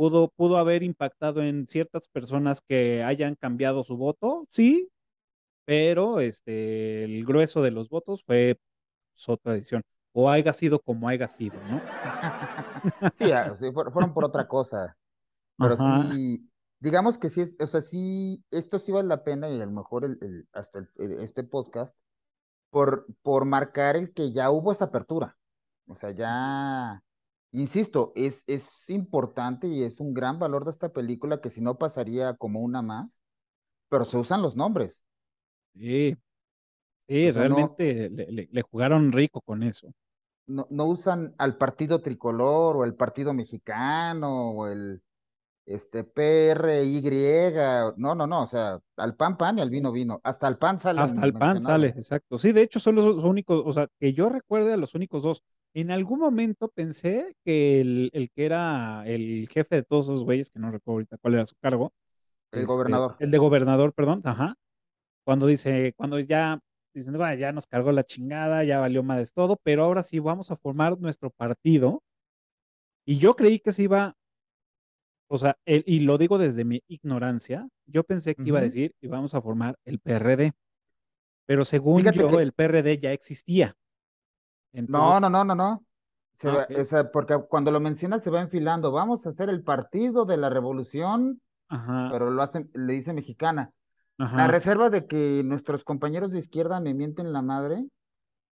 pudo, 0.00 0.28
pudo 0.34 0.56
haber 0.56 0.82
impactado 0.82 1.42
en 1.42 1.66
ciertas 1.68 2.08
personas 2.08 2.62
que 2.66 3.02
hayan 3.04 3.34
cambiado 3.34 3.84
su 3.84 3.98
voto, 3.98 4.46
sí, 4.50 4.88
pero 5.66 6.20
este, 6.20 7.04
el 7.04 7.26
grueso 7.26 7.60
de 7.60 7.70
los 7.70 7.90
votos 7.90 8.24
fue 8.24 8.58
otra 9.26 9.56
edición, 9.56 9.82
o 10.14 10.30
haya 10.30 10.54
sido 10.54 10.80
como 10.80 11.06
haya 11.06 11.28
sido, 11.28 11.56
¿no? 11.70 11.82
Sí, 13.14 13.30
ah, 13.30 13.54
sí, 13.54 13.66
fuer- 13.66 13.92
fueron 13.92 14.14
por 14.14 14.24
otra 14.24 14.48
cosa, 14.48 14.96
pero 15.58 15.74
Ajá, 15.74 16.08
sí, 16.14 16.50
digamos 16.78 17.18
que 17.18 17.28
sí, 17.28 17.44
o 17.60 17.66
sea, 17.66 17.82
sí, 17.82 18.42
esto 18.50 18.78
sí 18.78 18.92
vale 18.92 19.06
la 19.08 19.22
pena 19.22 19.50
y 19.50 19.60
a 19.60 19.66
lo 19.66 19.72
mejor 19.72 20.06
el, 20.06 20.16
el- 20.22 20.48
hasta 20.54 20.78
el- 20.78 20.88
este 21.20 21.44
podcast 21.44 21.94
por, 22.70 23.06
por 23.22 23.44
marcar 23.44 23.96
el 23.96 24.14
que 24.14 24.32
ya 24.32 24.50
hubo 24.50 24.72
esa 24.72 24.86
apertura. 24.86 25.36
O 25.88 25.94
sea, 25.94 26.12
ya, 26.12 27.02
insisto, 27.52 28.12
es, 28.16 28.42
es 28.46 28.64
importante 28.88 29.66
y 29.68 29.82
es 29.84 30.00
un 30.00 30.14
gran 30.14 30.38
valor 30.38 30.64
de 30.64 30.70
esta 30.72 30.90
película 30.92 31.40
que 31.40 31.50
si 31.50 31.60
no 31.60 31.78
pasaría 31.78 32.34
como 32.36 32.60
una 32.60 32.82
más, 32.82 33.10
pero 33.88 34.04
se 34.06 34.18
usan 34.18 34.42
los 34.42 34.56
nombres. 34.56 35.04
sí, 35.74 36.16
O 37.22 37.30
sí, 37.30 37.46
no, 37.50 37.60
realmente 37.72 38.10
le, 38.10 38.26
le- 38.32 38.48
le 38.52 38.62
jugaron 38.62 39.12
rico 39.12 39.40
con 39.42 39.62
eso. 39.62 39.92
no, 40.46 40.66
no 40.70 40.86
usan 40.86 41.34
al 41.38 41.56
partido 41.56 42.02
tricolor 42.02 42.76
o 42.76 42.84
el 42.84 42.94
partido 42.94 43.32
mexicano 43.34 44.50
o 44.52 44.66
el 44.68 45.02
este 45.66 46.04
PRY. 46.04 47.94
No, 47.98 48.14
no, 48.14 48.26
no. 48.26 48.42
O 48.44 48.46
sea, 48.46 48.80
al 48.96 49.16
pan, 49.16 49.36
pan 49.38 49.58
y 49.58 49.62
al 49.62 49.70
vino, 49.70 49.92
vino. 49.92 50.20
Hasta 50.24 50.48
el 50.48 50.58
pan 50.58 50.80
Hasta 50.94 51.24
salen 51.24 51.24
el 51.24 51.34
pan 51.34 51.62
sale, 51.62 51.88
exacto. 51.88 52.36
Sí, 52.38 52.52
de 52.52 52.62
hecho 52.62 52.80
son 52.80 52.96
los, 52.96 53.04
los 53.16 53.24
únicos, 53.24 53.62
o 53.64 53.72
sea, 53.72 53.88
que 53.98 54.12
yo 54.12 54.28
recuerde 54.28 54.72
a 54.72 54.76
los 54.76 54.94
únicos 54.94 55.22
dos. 55.22 55.42
En 55.74 55.90
algún 55.90 56.18
momento 56.18 56.68
pensé 56.68 57.36
que 57.44 57.80
el, 57.80 58.10
el 58.12 58.30
que 58.30 58.44
era 58.44 59.04
el 59.06 59.48
jefe 59.50 59.76
de 59.76 59.82
todos 59.82 60.06
esos 60.06 60.24
güeyes, 60.24 60.50
que 60.50 60.58
no 60.58 60.70
recuerdo 60.70 60.96
ahorita 60.96 61.18
cuál 61.18 61.34
era 61.34 61.46
su 61.46 61.54
cargo, 61.56 61.92
El 62.52 62.62
este, 62.62 62.72
gobernador. 62.72 63.16
el 63.20 63.30
de 63.30 63.38
gobernador, 63.38 63.92
perdón, 63.92 64.20
ajá, 64.24 64.56
cuando 65.24 65.46
dice, 65.46 65.92
cuando 65.96 66.18
ya 66.18 66.58
dicen, 66.92 67.16
"Bueno, 67.16 67.34
ya 67.34 67.52
nos 67.52 67.66
cargó 67.66 67.92
la 67.92 68.04
chingada, 68.04 68.64
ya 68.64 68.80
valió 68.80 69.02
madres 69.02 69.32
todo, 69.32 69.56
pero 69.62 69.84
ahora 69.84 70.02
sí 70.02 70.18
vamos 70.18 70.50
a 70.50 70.56
formar 70.56 70.98
nuestro 70.98 71.30
partido. 71.30 72.02
Y 73.06 73.18
yo 73.18 73.34
creí 73.36 73.60
que 73.60 73.72
se 73.72 73.84
iba, 73.84 74.16
o 75.28 75.38
sea, 75.38 75.56
el- 75.64 75.84
y 75.86 76.00
lo 76.00 76.18
digo 76.18 76.38
desde 76.38 76.64
mi 76.64 76.82
ignorancia, 76.88 77.68
yo 77.86 78.02
pensé 78.02 78.34
que 78.34 78.42
iba 78.44 78.58
a 78.58 78.62
decir, 78.62 78.92
y 79.00 79.06
vamos 79.06 79.34
a 79.34 79.40
formar 79.40 79.76
el 79.84 80.00
PRD, 80.00 80.52
pero 81.46 81.64
según 81.64 82.00
Fíjate 82.00 82.20
yo, 82.20 82.28
que, 82.28 82.42
el 82.42 82.52
PRD 82.52 82.98
ya 82.98 83.12
existía. 83.12 83.76
Entonces, 84.72 85.14
no, 85.14 85.20
no, 85.20 85.30
no, 85.30 85.44
no, 85.44 85.54
no. 85.54 85.84
se 86.38 86.48
Ah, 86.48 86.50
va- 86.50 86.68
porque 87.12 87.38
cuando 87.48 87.70
lo 87.70 87.80
mencionas 87.80 88.22
se 88.22 88.30
va 88.30 88.40
enfilando, 88.40 88.92
vamos 88.92 89.26
a 89.26 89.30
hacer 89.30 89.48
el 89.50 89.62
partido 89.62 90.24
de 90.24 90.36
la 90.36 90.48
revolución, 90.50 91.40
Ajá, 91.68 92.10
pero 92.10 92.30
lo 92.30 92.42
hacen, 92.42 92.70
le 92.74 92.94
dice 92.94 93.12
mexicana. 93.12 93.72
A 94.34 94.48
ajá. 94.48 94.48
reserva 94.48 94.90
de 94.90 95.06
que 95.06 95.42
nuestros 95.44 95.84
compañeros 95.84 96.32
de 96.32 96.40
izquierda 96.40 96.80
me 96.80 96.94
mienten 96.94 97.32
la 97.32 97.42
madre, 97.42 97.86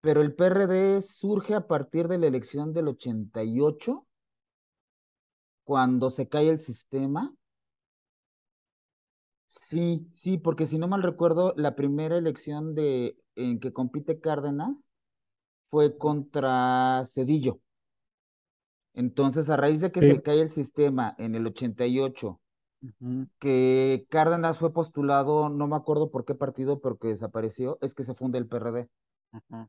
pero 0.02 0.22
el 0.22 0.35
PRD 0.35 1.02
surge 1.02 1.54
a 1.54 1.66
partir 1.66 2.09
de 2.09 2.18
la 2.18 2.28
elección 2.28 2.72
del 2.74 2.88
88, 2.88 4.07
cuando 5.64 6.11
se 6.11 6.28
cae 6.28 6.48
el 6.50 6.59
sistema. 6.59 7.33
Sí, 9.70 10.07
sí, 10.12 10.38
porque 10.38 10.66
si 10.66 10.78
no 10.78 10.88
mal 10.88 11.02
recuerdo, 11.02 11.52
la 11.57 11.74
primera 11.76 12.16
elección 12.16 12.74
de, 12.74 13.18
en 13.35 13.61
que 13.61 13.72
compite 13.72 14.20
Cárdenas 14.20 14.74
fue 15.70 15.96
contra 15.98 17.04
Cedillo. 17.07 17.61
Entonces, 18.92 19.48
a 19.48 19.57
raíz 19.57 19.81
de 19.81 19.92
que 19.92 20.02
Sí. 20.02 20.04
se 20.04 20.20
cae 20.22 20.42
el 20.42 20.50
sistema 20.50 21.14
en 21.18 21.35
el 21.35 21.46
88, 21.46 22.38
ujú, 22.83 23.28
que 23.40 24.07
Cárdenas 24.11 24.59
fue 24.59 24.72
postulado, 24.72 25.48
no 25.48 25.66
me 25.68 25.76
acuerdo 25.76 26.11
por 26.11 26.24
qué 26.24 26.35
partido, 26.35 26.81
pero 26.81 26.98
que 26.98 27.09
desapareció, 27.09 27.78
es 27.83 27.94
que 27.94 28.04
se 28.04 28.14
funda 28.14 28.38
el 28.38 28.46
PRD. 28.48 28.88
ajá. 29.33 29.68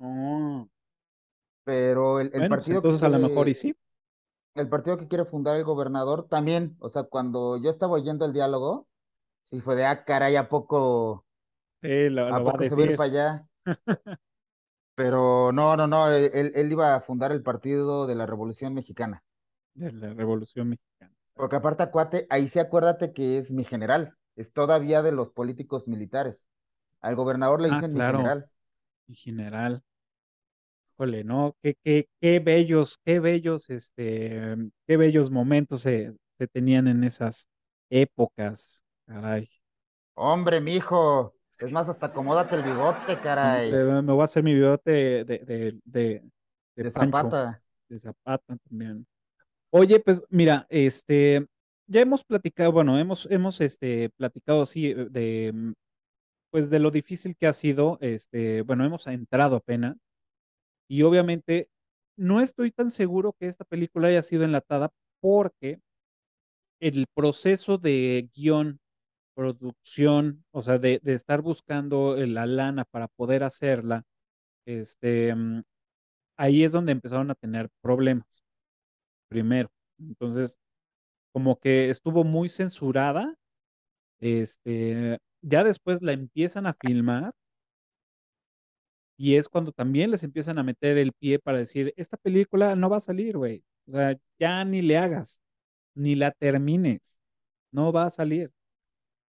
Oh, 0.00 0.68
Pero 1.64 2.20
el, 2.20 2.30
el 2.34 2.46
Bueno, 2.46 2.54
pues 2.56 2.70
partido 2.70 2.84
que 2.84 2.92
entonces 2.92 3.02
a 3.02 3.08
lo 3.10 3.18
mejor 3.18 3.48
y 3.50 3.54
sí. 3.54 3.74
el 4.54 4.68
partido 4.68 4.96
que 4.98 5.08
quiere 5.08 5.24
fundar 5.24 5.56
el 5.56 5.64
gobernador 5.64 6.28
también, 6.28 6.76
o 6.80 6.88
sea, 6.90 7.04
cuando 7.04 7.56
yo 7.58 7.70
estaba 7.70 7.94
oyendo 7.94 8.24
el 8.26 8.32
diálogo, 8.34 8.86
sí 9.44 9.60
fue 9.60 9.76
de, 9.76 9.86
ah, 9.86 10.04
caray, 10.04 10.36
¿a 10.36 10.48
poco, 10.48 11.26
Sí, 11.82 12.08
lo, 12.10 12.32
a 12.34 12.38
lo 12.38 12.44
va 12.44 12.52
a 12.52 12.56
poco 12.56 12.64
se 12.64 12.74
va 12.74 12.82
a 12.82 12.86
ir 12.86 12.94
para 12.94 13.10
allá? 13.10 13.48
Pero 14.98 15.52
no, 15.52 15.76
no, 15.78 15.86
no, 15.86 16.10
él, 16.12 16.30
él- 16.34 16.52
él 16.54 16.72
iba 16.72 16.94
a 16.96 17.00
fundar 17.02 17.32
el 17.32 17.42
Partido 17.42 18.06
de 18.06 18.16
la 18.16 18.26
Revolución 18.26 18.74
Mexicana. 18.74 19.24
de 19.74 19.90
la 19.92 20.12
Revolución 20.12 20.68
Mexicana. 20.68 21.14
Porque 21.34 21.56
aparte, 21.56 21.82
Acuate, 21.84 22.26
ahí 22.30 22.48
sí 22.48 22.58
acuérdate 22.58 23.12
que 23.14 23.38
es 23.38 23.50
mi 23.50 23.64
general, 23.64 24.14
es 24.36 24.52
todavía 24.52 25.00
de 25.02 25.12
los 25.12 25.30
políticos 25.30 25.88
militares. 25.88 26.44
Al 27.00 27.16
gobernador 27.16 27.60
le 27.62 27.68
Ah, 27.68 27.70
dicen 27.70 27.92
mi 27.94 28.02
general. 28.02 28.50
mi 29.08 29.14
general. 29.16 29.82
Híjole, 30.94 31.22
no, 31.24 31.56
qué, 31.62 31.74
qué, 31.84 32.08
qué 32.20 32.40
bellos, 32.40 32.98
qué 33.04 33.20
bellos, 33.20 33.70
este, 33.70 34.56
qué 34.86 34.96
bellos 34.96 35.30
momentos 35.30 35.82
se, 35.82 36.12
se 36.38 36.46
tenían 36.48 36.88
en 36.88 37.04
esas 37.04 37.46
épocas. 37.90 38.82
Caray. 39.06 39.48
Hombre, 40.16 40.60
mijo, 40.60 41.34
es 41.66 41.72
más, 41.72 41.88
hasta 41.88 42.06
acomódate 42.06 42.56
el 42.56 42.62
bigote, 42.62 43.18
caray, 43.20 43.70
Me 43.72 44.12
voy 44.12 44.20
a 44.20 44.24
hacer 44.24 44.42
mi 44.42 44.54
bigote 44.54 44.90
de, 44.90 45.24
de, 45.24 45.38
de, 45.84 46.22
de 46.76 46.84
de 46.84 46.90
Pancho, 46.90 47.16
Zapata. 47.16 47.62
de 47.88 47.98
Zapata 47.98 48.56
también. 48.68 49.06
Oye, 49.70 50.00
pues 50.00 50.22
mira, 50.30 50.66
este, 50.70 51.46
ya 51.86 52.00
hemos 52.00 52.24
platicado, 52.24 52.72
bueno, 52.72 52.98
hemos, 52.98 53.26
hemos, 53.30 53.60
este, 53.60 54.10
platicado, 54.10 54.64
sí, 54.64 54.86
eh, 54.86 55.06
de, 55.10 55.74
pues 56.50 56.70
de 56.70 56.78
lo 56.78 56.90
difícil 56.90 57.36
que 57.36 57.46
ha 57.46 57.52
sido, 57.52 57.98
este, 58.00 58.62
bueno, 58.62 58.84
hemos 58.84 59.06
entrado 59.06 59.56
apenas 59.56 59.96
y 60.88 61.02
obviamente 61.02 61.68
no 62.16 62.40
estoy 62.40 62.70
tan 62.70 62.90
seguro 62.90 63.34
que 63.38 63.46
esta 63.46 63.64
película 63.64 64.08
haya 64.08 64.22
sido 64.22 64.44
enlatada 64.44 64.90
porque 65.20 65.80
el 66.80 67.06
proceso 67.14 67.76
de 67.78 68.30
guion, 68.34 68.78
producción, 69.38 70.44
o 70.52 70.62
sea, 70.62 70.78
de, 70.78 71.00
estar 71.04 71.42
buscando 71.42 72.16
la 72.16 72.44
lana 72.44 72.84
para 72.84 73.06
poder 73.06 73.44
hacerla, 73.44 74.04
este, 74.66 75.34
mm, 75.34 75.62
ahí 76.38 76.64
es 76.64 76.72
donde 76.72 76.92
empezaron 76.92 77.30
a 77.30 77.36
tener 77.36 77.68
problemas, 77.80 78.42
primero. 79.28 79.70
Entonces, 80.00 80.58
como 81.32 81.58
que 81.60 81.90
estuvo 81.90 82.24
muy 82.24 82.48
censurada, 82.48 83.36
este, 84.20 85.18
ya 85.42 85.64
después 85.64 86.02
la 86.02 86.12
empiezan 86.12 86.66
a 86.66 86.74
filmar 86.74 87.32
y 89.16 89.36
es 89.36 89.48
cuando 89.48 89.72
también 89.72 90.10
les 90.10 90.24
empiezan 90.24 90.58
a 90.58 90.64
meter 90.64 90.98
el 90.98 91.12
pie 91.12 91.38
para 91.38 91.58
decir, 91.58 91.94
esta 91.96 92.16
película 92.16 92.74
no 92.76 92.90
va 92.90 92.98
a 92.98 93.00
salir, 93.00 93.36
güey. 93.36 93.64
O 93.86 93.92
sea, 93.92 94.18
ya 94.38 94.64
ni 94.64 94.82
le 94.82 94.98
hagas, 94.98 95.40
ni 95.94 96.16
la 96.16 96.32
termines, 96.32 97.20
no 97.72 97.92
va 97.92 98.06
a 98.06 98.10
salir. 98.10 98.52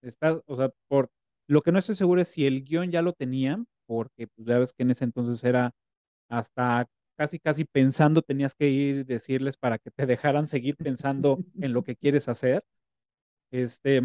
Está, 0.04 0.42
o 0.46 0.56
sea, 0.56 0.72
por 0.89 1.10
lo 1.48 1.62
que 1.62 1.72
no 1.72 1.80
estoy 1.80 1.96
seguro 1.96 2.22
es 2.22 2.28
si 2.30 2.46
el 2.48 2.63
guion 2.63 2.92
ya 2.92 3.02
lo 3.02 3.13
tenían, 3.13 3.68
porque 3.88 4.28
pues, 4.28 4.48
ya 4.48 4.60
ves 4.60 4.74
que 4.74 4.84
en 4.84 4.92
ese 4.92 5.06
entonces 5.06 5.44
era 5.44 5.74
hasta 6.30 6.88
casi, 7.18 7.39
casi 7.39 7.66
pensando, 7.66 8.22
tenías 8.24 8.56
que 8.56 8.70
ir 8.70 8.98
y 8.98 9.04
decirles 9.06 9.58
para 9.58 9.80
que 9.80 9.92
te 9.92 10.06
dejaran 10.08 10.48
seguir 10.48 10.78
pensando 10.78 11.38
en 11.62 11.74
lo 11.74 11.84
que 11.84 11.96
quieres 11.98 12.30
hacer. 12.30 12.63
Este, 13.52 14.02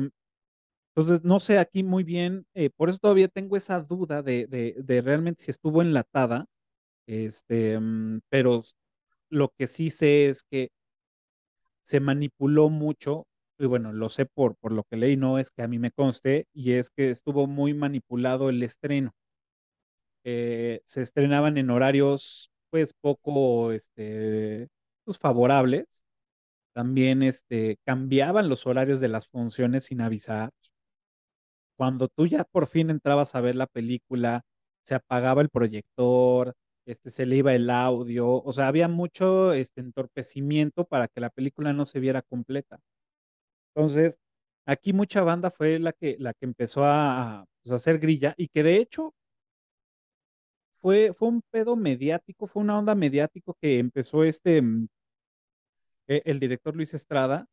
entonces, 0.97 1.25
no 1.25 1.39
sé 1.41 1.59
aquí 1.59 1.83
muy 1.85 2.03
bien, 2.05 2.47
eh, 2.55 2.71
por 2.71 2.89
eso 2.89 2.99
todavía 2.99 3.29
tengo 3.29 3.57
esa 3.57 3.81
duda 3.81 4.23
de, 4.23 4.47
de, 4.47 4.75
de 4.83 5.01
realmente 5.01 5.45
si 5.45 5.51
estuvo 5.53 5.81
enlatada, 5.83 6.47
este, 7.07 7.79
mm, 7.81 8.21
pero 8.31 8.65
lo 9.31 9.51
que 9.59 9.67
sí 9.69 9.91
sé 9.91 10.29
es 10.29 10.43
que 10.45 10.71
se 11.85 12.01
manipuló 12.01 12.69
mucho, 12.71 13.27
y 13.59 13.67
bueno, 13.67 13.93
lo 13.93 14.09
sé 14.09 14.27
por, 14.27 14.57
por 14.57 14.73
lo 14.73 14.85
que 14.85 14.97
leí, 14.97 15.17
no 15.17 15.39
es 15.39 15.51
que 15.51 15.63
a 15.63 15.69
mí 15.69 15.79
me 15.79 15.91
conste, 15.93 16.47
y 16.55 16.73
es 16.75 16.91
que 16.91 17.11
estuvo 17.11 17.47
muy 17.47 17.75
manipulado 17.75 18.49
el 18.51 18.63
estreno. 18.63 19.13
Eh, 20.25 20.81
se 20.85 21.01
estrenaban 21.03 21.59
en 21.59 21.71
horarios, 21.71 22.51
pues, 22.71 22.93
poco, 22.95 23.73
este, 23.73 24.69
pues, 25.05 25.19
favorables. 25.19 26.05
También, 26.75 27.23
este, 27.23 27.79
cambiaban 27.87 28.49
los 28.49 28.67
horarios 28.67 29.01
de 29.01 29.09
las 29.09 29.29
funciones 29.29 29.85
sin 29.87 30.01
avisar. 30.03 30.51
Cuando 31.79 32.09
tú 32.09 32.27
ya 32.27 32.43
por 32.43 32.67
fin 32.67 32.91
entrabas 32.91 33.37
a 33.37 33.41
ver 33.41 33.55
la 33.55 33.69
película, 33.69 34.43
se 34.85 34.97
apagaba 34.97 35.43
el 35.43 35.49
proyector, 35.49 36.55
este, 36.87 37.11
se 37.11 37.25
le 37.25 37.37
iba 37.37 37.55
el 37.55 37.71
audio, 37.71 38.43
o 38.43 38.53
sea, 38.53 38.67
había 38.67 38.89
mucho, 38.89 39.53
este, 39.53 39.81
entorpecimiento 39.81 40.85
para 40.87 41.07
que 41.07 41.21
la 41.21 41.31
película 41.31 41.73
no 41.73 41.85
se 41.85 42.01
viera 42.01 42.23
completa. 42.23 42.81
Entonces, 43.79 44.19
aquí 44.67 44.93
mucha 44.93 45.23
banda 45.23 45.51
fue 45.53 45.79
la 45.79 45.93
que, 45.93 46.17
la 46.19 46.35
que 46.35 46.47
empezó 46.47 46.85
a, 46.85 47.45
pues, 47.63 47.73
hacer 47.73 47.99
grilla 48.01 48.35
y 48.37 48.49
que 48.49 48.63
de 48.65 48.77
hecho 48.77 49.15
fue, 50.81 51.13
fue 51.13 51.29
un 51.29 51.43
pedo 51.51 51.77
mediático, 51.77 52.47
fue 52.47 52.63
una 52.63 52.79
onda 52.79 52.95
mediático 52.95 53.57
que 53.61 53.79
empezó 53.79 54.25
este, 54.25 54.63
mm, 54.63 54.87
e- 56.09 56.23
el 56.25 56.41
director 56.41 56.75
Luis 56.77 56.95
Estrada 56.95 57.47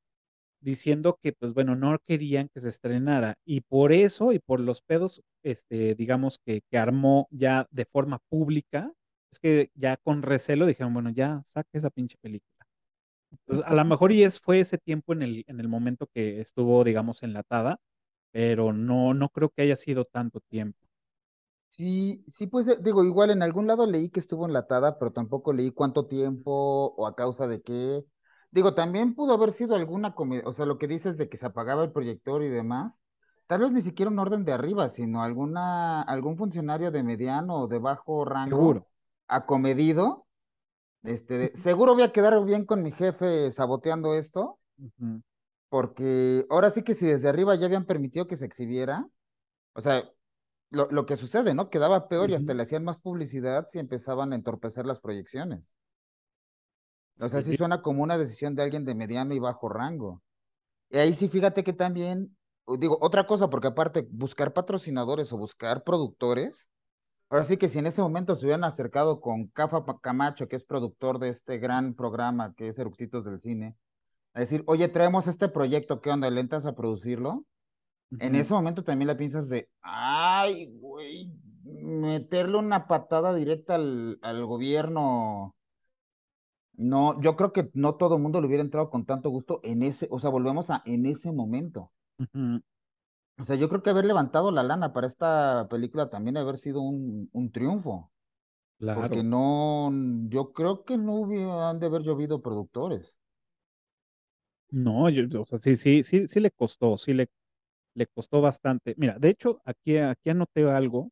diciendo 0.62 1.20
que, 1.22 1.34
pues 1.34 1.54
bueno, 1.54 1.76
no 1.76 1.98
querían 2.00 2.50
que 2.50 2.60
se 2.62 2.70
estrenara 2.70 3.36
y 3.46 3.62
por 3.62 3.94
eso 3.94 4.34
y 4.34 4.40
por 4.40 4.60
los 4.60 4.82
pedos, 4.82 5.22
este, 5.44 5.96
digamos 5.96 6.40
que, 6.46 6.62
que 6.72 6.78
armó 6.78 7.28
ya 7.32 7.68
de 7.72 7.86
forma 7.86 8.20
pública, 8.30 8.92
es 9.32 9.40
que 9.40 9.72
ya 9.76 9.98
con 9.98 10.22
recelo 10.24 10.66
dijeron, 10.68 10.94
bueno, 10.94 11.12
ya 11.12 11.44
saque 11.48 11.78
esa 11.80 11.90
pinche 11.92 12.18
película. 12.22 12.55
Pues 13.46 13.62
a 13.66 13.74
lo 13.74 13.86
mejor 13.86 14.12
y 14.12 14.24
es, 14.24 14.40
fue 14.40 14.60
ese 14.60 14.78
tiempo 14.78 15.14
en 15.14 15.22
el, 15.22 15.44
en 15.48 15.60
el 15.60 15.68
momento 15.68 16.08
que 16.08 16.42
estuvo, 16.42 16.84
digamos, 16.84 17.24
enlatada, 17.24 17.80
pero 18.32 18.74
no, 18.74 19.14
no 19.14 19.30
creo 19.30 19.50
que 19.50 19.64
haya 19.64 19.76
sido 19.76 20.06
tanto 20.06 20.42
tiempo. 20.42 20.80
Sí, 21.70 22.24
sí, 22.30 22.48
pues 22.48 22.68
eh, 22.70 22.78
digo, 22.82 23.04
igual 23.04 23.32
en 23.32 23.44
algún 23.44 23.68
lado 23.68 23.86
leí 23.86 24.10
que 24.10 24.20
estuvo 24.22 24.46
enlatada, 24.46 24.98
pero 24.98 25.12
tampoco 25.12 25.52
leí 25.52 25.72
cuánto 25.72 26.08
tiempo 26.08 26.52
o 26.96 27.06
a 27.06 27.16
causa 27.16 27.48
de 27.48 27.62
qué. 27.62 28.06
Digo, 28.52 28.74
también 28.76 29.14
pudo 29.14 29.34
haber 29.34 29.52
sido 29.52 29.76
alguna 29.76 30.16
comedia, 30.16 30.48
o 30.48 30.54
sea, 30.54 30.66
lo 30.66 30.78
que 30.78 30.88
dices 30.88 31.18
de 31.18 31.28
que 31.28 31.36
se 31.38 31.46
apagaba 31.48 31.84
el 31.84 31.92
proyector 31.92 32.44
y 32.44 32.48
demás, 32.50 33.02
tal 33.48 33.60
vez 33.62 33.74
ni 33.74 33.82
siquiera 33.82 34.10
un 34.10 34.20
orden 34.20 34.46
de 34.46 34.54
arriba, 34.54 34.90
sino 34.90 35.22
alguna, 35.22 36.02
algún 36.04 36.38
funcionario 36.38 36.92
de 36.92 37.04
mediano 37.04 37.64
o 37.64 37.68
de 37.68 37.80
bajo 37.80 38.24
rango 38.24 38.80
Seguro. 38.80 38.88
acomedido, 39.28 40.25
este, 41.06 41.56
seguro 41.58 41.94
voy 41.94 42.04
a 42.04 42.12
quedar 42.12 42.44
bien 42.46 42.66
con 42.66 42.84
mi 42.84 42.92
jefe 42.92 43.52
saboteando 43.52 44.16
esto, 44.16 44.60
porque 45.70 46.46
ahora 46.50 46.70
sí 46.72 46.84
que 46.84 46.96
si 46.96 47.06
desde 47.06 47.28
arriba 47.30 47.56
ya 47.56 47.66
habían 47.66 47.86
permitido 47.86 48.28
que 48.28 48.38
se 48.38 48.46
exhibiera, 48.46 49.08
o 49.74 49.82
sea, 49.82 50.10
lo, 50.72 50.90
lo 50.92 51.06
que 51.08 51.18
sucede, 51.18 51.56
¿no? 51.56 51.70
Quedaba 51.72 52.08
peor 52.10 52.32
y 52.32 52.36
hasta 52.36 52.54
le 52.56 52.64
hacían 52.64 52.84
más 52.84 53.00
publicidad 53.00 53.68
si 53.70 53.80
empezaban 53.80 54.34
a 54.34 54.38
entorpecer 54.38 54.86
las 54.86 55.00
proyecciones. 55.00 55.76
O 57.20 57.30
sea, 57.30 57.42
sí 57.42 57.52
Sí, 57.52 57.58
suena 57.58 57.82
como 57.82 58.04
una 58.04 58.18
decisión 58.18 58.56
de 58.56 58.64
alguien 58.64 58.86
de 58.86 58.96
mediano 58.96 59.34
y 59.34 59.40
bajo 59.40 59.70
rango. 59.70 60.22
Y 60.90 60.98
ahí 61.00 61.14
sí, 61.14 61.30
fíjate 61.30 61.64
que 61.64 61.74
también, 61.74 62.38
digo, 62.80 62.98
otra 63.02 63.28
cosa, 63.28 63.50
porque 63.50 63.70
aparte, 63.70 64.08
buscar 64.12 64.54
patrocinadores 64.54 65.32
o 65.34 65.38
buscar 65.38 65.84
productores, 65.84 66.68
ahora 67.36 67.46
sí 67.46 67.58
que 67.58 67.68
si 67.68 67.80
en 67.80 67.88
ese 67.88 68.02
momento 68.02 68.36
se 68.36 68.46
hubieran 68.46 68.64
acercado 68.64 69.20
con 69.20 69.48
Cafa 69.48 69.84
Camacho, 70.02 70.48
que 70.48 70.56
es 70.56 70.64
productor 70.64 71.20
de 71.20 71.30
este 71.30 71.58
gran 71.58 71.94
programa 71.94 72.54
que 72.54 72.70
es 72.70 72.80
Eructitos 72.80 73.26
del 73.26 73.42
Cine, 73.42 73.76
a 74.34 74.40
decir, 74.40 74.64
oye, 74.68 74.88
traemos 74.88 75.28
este 75.28 75.50
proyecto, 75.50 76.00
¿qué 76.00 76.12
onda? 76.12 76.30
¿Le 76.30 76.40
entras 76.40 76.66
a 76.66 76.76
producirlo? 76.76 77.46
En 78.20 78.36
ese 78.36 78.54
momento 78.54 78.86
también 78.86 79.08
la 79.08 79.18
piensas 79.18 79.50
de, 79.50 79.68
ay, 79.82 80.70
güey, 80.80 81.30
meterle 81.64 82.58
una 82.58 82.88
patada 82.88 83.34
directa 83.34 83.76
al, 83.76 84.18
al 84.22 84.46
gobierno. 84.46 85.56
No, 86.78 87.20
yo 87.22 87.36
creo 87.36 87.52
que 87.52 87.70
no 87.74 87.96
todo 87.96 88.16
el 88.16 88.22
mundo 88.22 88.40
le 88.40 88.48
hubiera 88.48 88.64
entrado 88.64 88.90
con 88.90 89.06
tanto 89.06 89.30
gusto 89.30 89.60
en 89.64 89.84
ese, 89.84 90.08
o 90.10 90.20
sea, 90.20 90.30
volvemos 90.30 90.70
a 90.70 90.82
en 90.86 91.06
ese 91.06 91.34
momento. 91.34 91.92
Ujú, 92.20 92.62
O 93.40 93.44
sea, 93.46 93.56
yo 93.56 93.70
creo 93.70 93.82
que 93.84 93.90
haber 93.90 94.06
levantado 94.06 94.52
la 94.52 94.64
lana 94.64 94.94
para 94.94 95.08
esta 95.08 95.68
película 95.70 96.10
también 96.10 96.38
haber 96.38 96.58
sido 96.58 96.82
un, 96.82 97.30
un 97.34 97.52
triunfo, 97.52 98.12
porque 98.92 99.24
Claro. 99.24 99.24
no, 99.24 99.92
yo 100.30 100.54
creo 100.54 100.86
que 100.86 100.98
no 100.98 101.16
hubieran 101.16 101.80
de 101.80 101.88
haber 101.88 102.04
llovido 102.04 102.42
productores. 102.44 103.18
No, 104.72 105.10
yo, 105.10 105.24
o 105.42 105.46
sea, 105.46 105.58
sí, 105.60 105.76
sí, 105.76 106.04
sí, 106.04 106.28
sí 106.28 106.40
le 106.40 106.52
costó, 106.52 106.98
sí 106.98 107.14
le, 107.14 107.28
le 107.96 108.08
costó 108.08 108.42
bastante. 108.42 108.96
Mira, 108.98 109.18
de 109.20 109.30
hecho, 109.30 109.62
aquí, 109.66 109.98
aquí 109.98 110.30
anoté 110.32 110.70
algo 110.70 111.12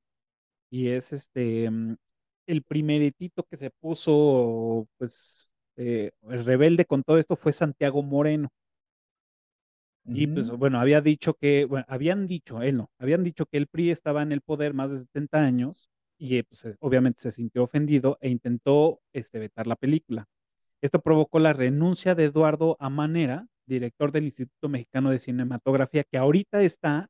y 0.71 0.89
es 0.89 1.13
este, 1.13 1.69
mm, 1.71 1.95
el 2.47 2.63
primeritito 2.63 3.43
que 3.45 3.57
se 3.57 3.71
puso, 3.71 4.87
pues, 4.97 5.51
eh, 5.77 6.11
el 6.29 6.45
rebelde 6.45 6.85
con 6.85 7.03
todo 7.03 7.17
esto 7.19 7.35
fue 7.35 7.53
Santiago 7.53 8.03
Moreno. 8.03 8.49
Y 10.05 10.27
pues 10.27 10.49
bueno, 10.51 10.79
había 10.79 11.01
dicho 11.01 11.33
que, 11.35 11.65
bueno, 11.65 11.85
habían 11.87 12.27
dicho, 12.27 12.61
él 12.61 12.77
no, 12.77 12.91
habían 12.99 13.23
dicho 13.23 13.45
que 13.45 13.57
el 13.57 13.67
PRI 13.67 13.89
estaba 13.91 14.21
en 14.21 14.31
el 14.33 14.41
poder 14.41 14.73
más 14.73 14.91
de 14.91 14.97
70 14.99 15.43
años 15.43 15.89
y 16.17 16.37
eh, 16.37 16.43
pues 16.43 16.65
eh, 16.65 16.75
obviamente 16.79 17.21
se 17.21 17.31
sintió 17.31 17.63
ofendido 17.63 18.17
e 18.21 18.29
intentó 18.29 19.01
este, 19.13 19.39
vetar 19.39 19.65
la 19.67 19.75
película. 19.77 20.25
Esto 20.81 20.99
provocó 21.01 21.39
la 21.39 21.53
renuncia 21.53 22.15
de 22.15 22.25
Eduardo 22.25 22.75
Amanera, 22.79 23.47
director 23.65 24.11
del 24.11 24.25
Instituto 24.25 24.69
Mexicano 24.69 25.09
de 25.09 25.19
Cinematografía, 25.19 26.03
que 26.03 26.17
ahorita 26.17 26.61
está 26.63 27.09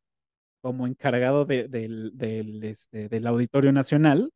como 0.62 0.88
encargado 0.88 1.46
de- 1.46 1.68
del, 1.68 2.12
del, 2.16 2.64
este, 2.64 3.10
del 3.10 3.28
Auditorio 3.28 3.72
Nacional 3.74 4.32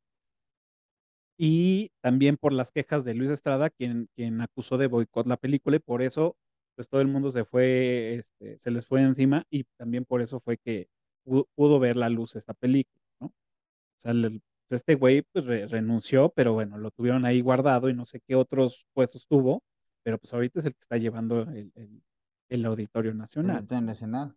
y 1.37 1.91
también 2.01 2.37
por 2.37 2.53
las 2.53 2.71
quejas 2.71 3.05
de 3.05 3.13
Luis 3.13 3.29
Estrada, 3.29 3.69
quien, 3.69 4.09
quien 4.15 4.41
acusó 4.41 4.77
de 4.77 4.87
boicot 4.87 5.27
la 5.27 5.37
película 5.37 5.75
y 5.77 5.79
por 5.79 6.01
eso 6.01 6.35
pues 6.77 6.87
todo 6.89 7.01
el 7.01 7.09
mundo 7.09 7.29
se 7.31 7.43
fue, 7.43 8.15
este, 8.15 8.57
se 8.59 8.71
les 8.71 8.87
fue 8.87 9.01
encima 9.01 9.45
y 9.49 9.65
también 9.77 10.05
por 10.05 10.21
eso 10.21 10.39
fue 10.39 10.57
que 10.57 10.87
pudo, 11.25 11.49
pudo 11.55 11.79
ver 11.79 11.97
la 11.97 12.07
luz 12.09 12.37
esta 12.37 12.53
película, 12.53 13.03
¿no? 13.19 13.27
O 13.27 13.33
sea, 13.99 14.11
el- 14.13 14.41
este 14.69 14.95
güey 14.95 15.23
pues 15.33 15.45
re- 15.45 15.67
renunció, 15.67 16.29
pero 16.29 16.53
bueno, 16.53 16.77
lo 16.77 16.91
tuvieron 16.91 17.25
ahí 17.25 17.41
guardado 17.41 17.89
y 17.89 17.93
no 17.95 18.05
sé 18.05 18.21
qué 18.21 18.35
otros 18.35 18.87
puestos 18.93 19.27
tuvo, 19.27 19.63
pero 20.03 20.19
pues 20.19 20.33
ahorita 20.33 20.59
es 20.59 20.65
el 20.67 20.73
que 20.73 20.79
está 20.81 20.97
llevando 20.97 21.41
el, 21.43 21.71
el- 21.75 22.03
el 22.49 22.65
Auditorio 22.65 23.11
El 23.11 23.17
Nacional. 23.17 23.57
Auditorio 23.57 23.81
Nacional. 23.85 24.35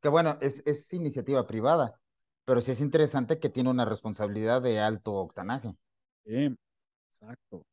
Que 0.00 0.08
bueno, 0.08 0.38
es, 0.40 0.62
es 0.66 0.92
iniciativa 0.94 1.46
privada, 1.46 2.00
pero 2.46 2.60
sí 2.62 2.70
es 2.72 2.80
interesante 2.80 3.38
que 3.38 3.50
tiene 3.50 3.68
una 3.70 3.84
responsabilidad 3.84 4.62
de 4.62 4.80
alto 4.80 5.14
octanaje. 5.14 5.74
Sí, 6.24 6.56
exacto. 7.10 7.64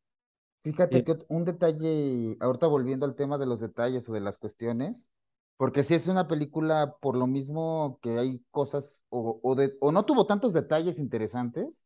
Fíjate 0.68 0.98
Eh, 0.98 1.04
que 1.04 1.16
un 1.30 1.46
detalle, 1.46 2.36
ahorita 2.42 2.68
volviendo 2.68 3.06
al 3.06 3.16
tema 3.16 3.38
de 3.38 3.46
los 3.46 3.60
detalles 3.60 4.08
o 4.10 4.14
de 4.14 4.20
las 4.20 4.38
cuestiones, 4.38 5.08
porque 5.56 5.84
si 5.84 5.94
es 5.94 6.08
una 6.08 6.28
película 6.28 6.96
por 7.02 7.16
lo 7.16 7.26
mismo 7.26 8.00
que 8.02 8.18
hay 8.20 8.44
cosas 8.52 9.04
o, 9.10 9.40
o, 9.42 9.56
de, 9.56 9.76
o 9.80 9.92
no 9.94 10.06
tuvo 10.06 10.26
tantos 10.28 10.52
detalles 10.54 11.00
interesantes, 11.00 11.84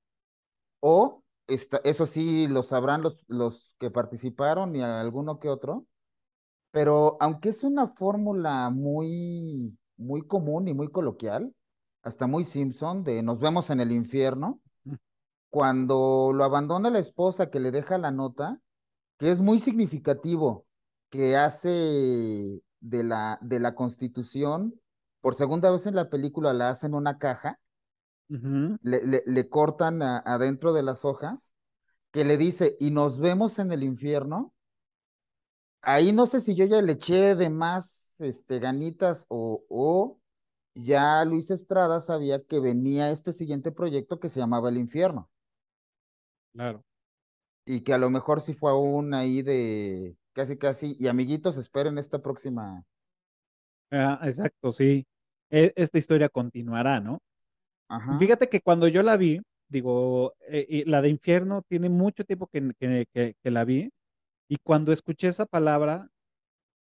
o 0.80 1.24
está, 1.48 1.80
eso 1.84 2.08
sí 2.08 2.48
lo 2.48 2.64
sabrán 2.64 3.02
los, 3.04 3.24
los 3.28 3.76
que 3.80 3.92
participaron 3.92 4.76
y 4.76 4.82
alguno 4.84 5.40
que 5.40 5.50
otro, 5.50 5.88
pero 6.72 7.18
aunque 7.22 7.50
es 7.50 7.64
una 7.64 7.90
fórmula 7.90 8.70
muy, 8.70 9.78
muy 9.98 10.22
común 10.28 10.68
y 10.68 10.74
muy 10.74 10.90
coloquial, 10.92 11.54
hasta 12.04 12.28
muy 12.28 12.46
Simpson, 12.46 13.04
de 13.04 13.24
nos 13.24 13.40
vemos 13.40 13.70
en 13.70 13.82
el 13.82 13.92
infierno, 13.92 14.62
cuando 15.50 16.32
lo 16.34 16.44
abandona 16.44 16.90
la 16.90 17.00
esposa 17.00 17.50
que 17.50 17.60
le 17.60 17.72
deja 17.72 17.98
la 17.98 18.12
nota, 18.12 18.60
que 19.22 19.32
es 19.32 19.40
muy 19.42 19.60
significativo, 19.62 20.68
que 21.12 21.38
hace 21.38 21.70
de 22.82 23.04
la, 23.04 23.40
de 23.42 23.60
la 23.62 23.76
Constitución, 23.76 24.82
por 25.22 25.36
segunda 25.36 25.72
vez 25.72 25.86
en 25.86 25.96
la 25.96 26.10
película 26.10 26.54
la 26.54 26.72
hacen 26.72 26.96
una 26.96 27.20
caja, 27.20 27.60
le, 28.84 29.02
le- 29.06 29.24
le 29.26 29.50
cortan 29.50 30.02
a- 30.04 30.20
adentro 30.20 30.74
de 30.74 30.84
las 30.84 31.04
hojas, 31.06 31.52
que 32.12 32.26
le 32.26 32.38
dice, 32.38 32.78
y 32.80 32.92
nos 32.92 33.20
vemos 33.20 33.60
en 33.60 33.72
el 33.74 33.84
infierno. 33.84 34.54
Ahí 35.82 36.12
no 36.14 36.26
sé 36.28 36.42
si 36.42 36.56
yo 36.56 36.66
ya 36.66 36.82
le 36.82 36.94
eché 36.94 37.36
de 37.36 37.50
más 37.50 38.16
este, 38.20 38.60
ganitas 38.60 39.26
o, 39.30 39.64
o 39.70 40.20
ya 40.76 41.24
Luis 41.26 41.52
Estrada 41.52 42.02
sabía 42.02 42.44
que 42.46 42.60
venía 42.60 43.12
este 43.12 43.34
siguiente 43.34 43.72
proyecto 43.72 44.20
que 44.20 44.30
se 44.30 44.40
llamaba 44.40 44.70
El 44.70 44.78
Infierno. 44.78 45.30
claro. 46.54 46.84
Y 47.66 47.82
que 47.84 47.94
a 47.94 47.98
lo 47.98 48.10
mejor 48.10 48.42
sí 48.42 48.54
fue 48.54 48.72
aún 48.72 49.14
ahí 49.14 49.42
de 49.42 50.18
casi 50.34 50.58
casi, 50.58 50.96
y 51.00 51.08
amiguitos, 51.08 51.58
esperen 51.58 51.98
esta 51.98 52.22
próxima. 52.22 52.86
Ah, 53.92 54.20
exacto, 54.24 54.72
sí. 54.72 55.06
E- 55.50 55.74
Esta 55.76 55.98
historia 55.98 56.30
continuará, 56.30 57.00
¿no? 57.02 57.20
Ajá, 57.90 58.18
Fíjate 58.18 58.50
que 58.50 58.62
cuando 58.62 58.88
yo 58.88 59.04
la 59.04 59.18
vi, 59.18 59.42
digo, 59.70 60.36
eh, 60.48 60.66
y 60.70 60.86
la 60.86 61.02
de 61.02 61.10
infierno 61.10 61.64
tiene 61.68 61.90
mucho 61.90 62.26
tiempo 62.26 62.48
que, 62.48 62.72
que, 62.80 63.06
que- 63.14 63.36
que 63.44 63.52
la 63.52 63.66
vi, 63.66 63.92
y 64.50 64.58
cuando 64.64 64.92
escuché 64.94 65.28
esa 65.30 65.46
palabra, 65.48 66.10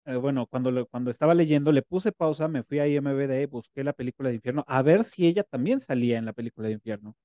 eh, 0.06 0.16
bueno, 0.16 0.46
cuando, 0.48 0.70
lo- 0.72 0.86
cuando 0.88 1.10
estaba 1.10 1.34
leyendo, 1.34 1.72
le 1.72 1.82
puse 1.82 2.12
pausa, 2.12 2.48
me 2.48 2.64
fui 2.64 2.78
a 2.80 2.88
IMDb, 2.88 3.48
busqué 3.48 3.84
la 3.84 3.92
película 3.94 4.30
de 4.30 4.36
infierno, 4.36 4.64
a 4.68 4.82
ver 4.82 5.04
si 5.04 5.26
ella 5.26 5.44
también 5.44 5.80
salía 5.80 6.18
en 6.18 6.26
la 6.26 6.32
película 6.34 6.68
de 6.68 6.74
infierno. 6.74 7.16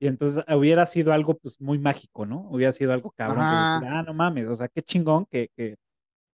Y 0.00 0.06
entonces 0.06 0.44
eh, 0.46 0.54
hubiera 0.54 0.86
sido 0.86 1.12
algo 1.12 1.36
pues 1.38 1.60
muy 1.60 1.78
mágico, 1.78 2.26
¿no? 2.26 2.48
Hubiera 2.50 2.72
sido 2.72 2.92
algo 2.92 3.10
cabrón 3.12 3.46
que 3.48 3.56
decir, 3.56 3.84
ah, 3.84 4.02
no 4.02 4.14
mames, 4.14 4.48
o 4.48 4.54
sea, 4.56 4.68
qué 4.68 4.82
chingón 4.82 5.26
que, 5.26 5.48
que 5.56 5.76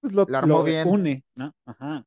pues 0.00 0.14
lo, 0.14 0.26
lo 0.42 0.64
bien. 0.64 0.88
une, 0.88 1.24
¿no? 1.36 1.52
Ajá. 1.66 2.04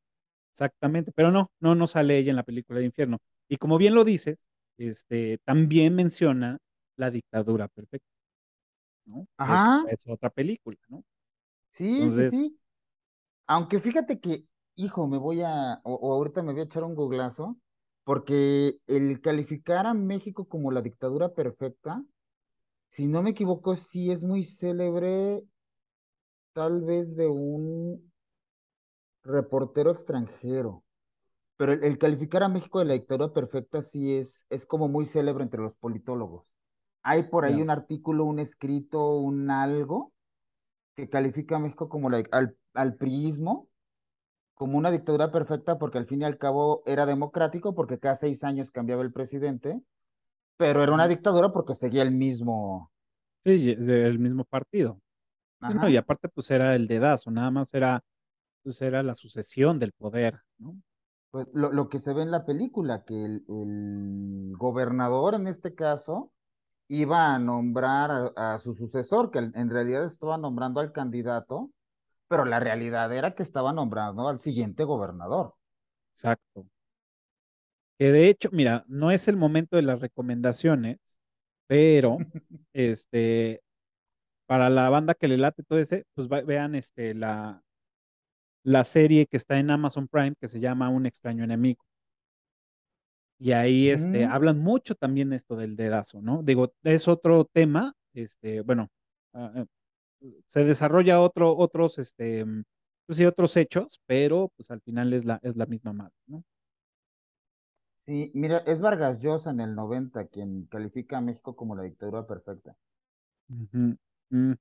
Exactamente, 0.54 1.12
pero 1.13 1.32
no, 1.32 1.52
no, 1.60 1.76
no 1.76 1.88
sale 1.88 2.18
ella 2.18 2.32
en 2.32 2.38
la 2.38 2.44
película 2.44 2.80
de 2.80 2.86
Infierno. 2.86 3.20
Y 3.50 3.58
como 3.58 3.78
bien 3.78 3.96
lo 3.96 4.06
dices, 4.06 4.46
este, 4.78 5.39
también 5.46 5.96
menciona 5.96 6.58
la 6.98 7.12
dictadura 7.12 7.68
perfecta, 7.68 8.08
Ajá, 9.38 9.86
es 9.89 10.08
otra 10.08 10.30
película, 10.30 10.78
¿no? 10.89 11.04
sí, 11.72 12.10
sí, 12.10 12.30
sí. 12.30 12.60
Aunque 13.48 13.80
fíjate 13.80 14.20
que, 14.20 14.46
hijo, 14.76 15.08
me 15.08 15.18
voy 15.18 15.41
a, 15.41 15.82
o, 15.84 15.94
o 15.96 16.13
ahorita 16.13 16.44
me 16.44 16.52
voy 16.54 16.62
a 16.62 16.65
echar 16.65 16.84
un 16.84 16.96
googlazo, 16.96 17.58
porque 18.06 18.80
el 18.88 19.22
calificar 19.22 19.88
a 19.88 19.96
México 19.96 20.48
como 20.48 20.72
la 20.72 20.84
dictadura 20.84 21.36
perfecta, 21.36 22.06
si 22.89 23.08
no 23.08 23.24
me 23.24 23.32
equivoco, 23.32 23.76
sí 23.78 24.12
es 24.12 24.24
muy 24.24 24.46
célebre, 24.46 25.44
tal 26.54 26.82
vez 26.82 27.15
de 27.15 27.28
un 27.28 28.12
reportero 29.24 29.91
extranjero. 29.91 30.84
Pero 31.58 31.74
el, 31.74 31.84
el 31.84 31.98
calificar 31.98 32.44
a 32.44 32.50
México 32.50 32.80
de 32.80 32.86
la 32.86 32.94
dictadura 32.96 33.34
perfecta 33.34 33.82
sí 33.82 34.15
es, 34.18 34.46
es 34.50 34.65
como 34.65 34.88
muy 34.88 35.06
célebre 35.06 35.44
entre 35.44 35.62
los 35.62 35.76
politólogos. 35.76 36.46
Hay 37.04 37.24
por 37.24 37.46
ahí 37.46 37.62
un 37.62 37.70
artículo, 37.70 38.26
un 38.26 38.39
escrito, 38.39 39.18
un 39.18 39.52
algo 39.52 40.13
que 40.96 41.10
califica 41.10 41.58
a 41.58 41.60
México 41.60 41.89
como 41.89 42.10
la, 42.10 42.24
al, 42.32 42.58
al 42.74 42.96
priismo, 42.96 43.70
como 44.56 44.78
una 44.78 44.91
dictadura 44.91 45.32
perfecta 45.32 45.78
porque 45.80 46.00
al 46.00 46.08
fin 46.08 46.22
y 46.24 46.26
al 46.26 46.38
cabo 46.39 46.84
era 46.86 47.06
democrático 47.06 47.76
porque 47.76 48.00
cada 48.00 48.18
seis 48.18 48.44
años 48.44 48.72
cambiaba 48.72 49.04
el 49.04 49.13
presidente, 49.13 49.82
pero 50.58 50.84
era 50.84 50.94
una 50.94 51.08
dictadura 51.08 51.52
porque 51.54 51.76
seguía 51.76 52.04
el 52.04 52.12
mismo. 52.12 52.91
sí, 53.44 53.76
del 53.76 54.20
mismo 54.20 54.44
partido. 54.46 55.00
Sí, 55.68 55.74
no, 55.76 55.89
y 55.89 55.98
aparte, 55.98 56.30
pues 56.30 56.52
era 56.52 56.76
el 56.76 56.88
dedazo, 56.88 57.32
nada 57.32 57.52
más 57.52 57.74
era, 57.74 58.04
pues 58.63 58.82
era 58.82 59.04
la 59.04 59.15
sucesión 59.15 59.80
del 59.80 59.94
poder, 59.94 60.41
¿no? 60.60 60.78
Pues 61.32 61.47
lo, 61.53 61.72
lo 61.72 61.89
que 61.89 61.99
se 61.99 62.14
ve 62.14 62.22
en 62.24 62.32
la 62.32 62.45
película, 62.45 63.03
que 63.03 63.26
el, 63.26 63.45
el 63.49 64.53
gobernador 64.58 65.36
en 65.36 65.47
este 65.47 65.76
caso 65.76 66.32
iba 66.89 67.36
a 67.36 67.39
nombrar 67.39 68.34
a, 68.38 68.56
a 68.56 68.60
su 68.60 68.76
sucesor, 68.76 69.32
que 69.32 69.39
en 69.39 69.70
realidad 69.70 70.06
estaba 70.06 70.38
nombrando 70.38 70.80
al 70.82 70.93
candidato, 70.93 71.72
pero 72.28 72.45
la 72.45 72.59
realidad 72.59 73.13
era 73.13 73.36
que 73.36 73.43
estaba 73.43 73.73
nombrando 73.73 74.28
al 74.28 74.39
siguiente 74.39 74.84
gobernador. 74.84 75.55
Exacto. 76.13 76.67
Que 77.97 78.11
de 78.11 78.28
hecho, 78.30 78.49
mira, 78.51 78.84
no 78.88 79.11
es 79.11 79.28
el 79.28 79.38
momento 79.38 79.76
de 79.78 79.84
las 79.84 79.99
recomendaciones, 80.01 80.97
pero, 81.67 82.17
este, 82.73 83.61
para 84.47 84.69
la 84.69 84.89
banda 84.89 85.13
que 85.13 85.28
le 85.28 85.38
late 85.38 85.63
todo 85.63 85.80
ese, 85.80 86.05
pues 86.13 86.28
vean 86.28 86.76
este, 86.76 87.13
la, 87.13 87.63
la 88.63 88.84
serie 88.84 89.28
que 89.28 89.38
está 89.38 89.57
en 89.59 89.71
Amazon 89.71 90.07
Prime 90.07 90.36
que 90.39 90.47
se 90.47 90.59
llama 90.59 90.89
Un 90.89 91.05
extraño 91.05 91.43
enemigo. 91.43 91.84
Y 93.38 93.51
ahí 93.51 93.89
este, 93.89 94.26
Mm, 94.26 94.32
hablan 94.32 94.59
mucho 94.59 94.95
también 94.95 95.34
esto 95.34 95.55
del 95.55 95.76
dedazo, 95.76 96.21
¿no? 96.21 96.41
Digo, 96.41 96.73
es 96.84 97.07
otro 97.07 97.45
tema, 97.45 97.93
este, 98.13 98.61
bueno, 98.61 98.89
ah, 99.34 99.51
eh, 99.55 99.65
se 100.49 100.63
desarrolla 100.63 101.21
otro, 101.21 101.55
otros, 101.57 101.97
este, 101.99 102.45
mm, 102.45 102.63
pues 103.05 103.17
sí, 103.17 103.26
otros 103.26 103.55
hechos, 103.57 104.01
pero 104.05 104.51
pues 104.55 104.71
al 104.71 104.82
final 104.82 105.13
es 105.13 105.26
la, 105.26 105.39
es 105.43 105.55
la 105.57 105.65
misma 105.65 105.93
madre, 105.93 106.15
¿no? 106.28 106.43
sí, 108.05 108.32
mira, 108.34 108.59
es 108.59 108.80
Vargas 108.80 109.19
Llosa 109.19 109.49
en 109.51 109.59
el 109.59 109.76
90 109.76 110.28
quien 110.28 110.65
califica 110.67 111.17
a 111.17 111.21
México 111.21 111.55
como 111.55 111.76
la 111.76 111.84
dictadura 111.84 112.26
perfecta. 112.26 112.76
Mm. 113.49 114.53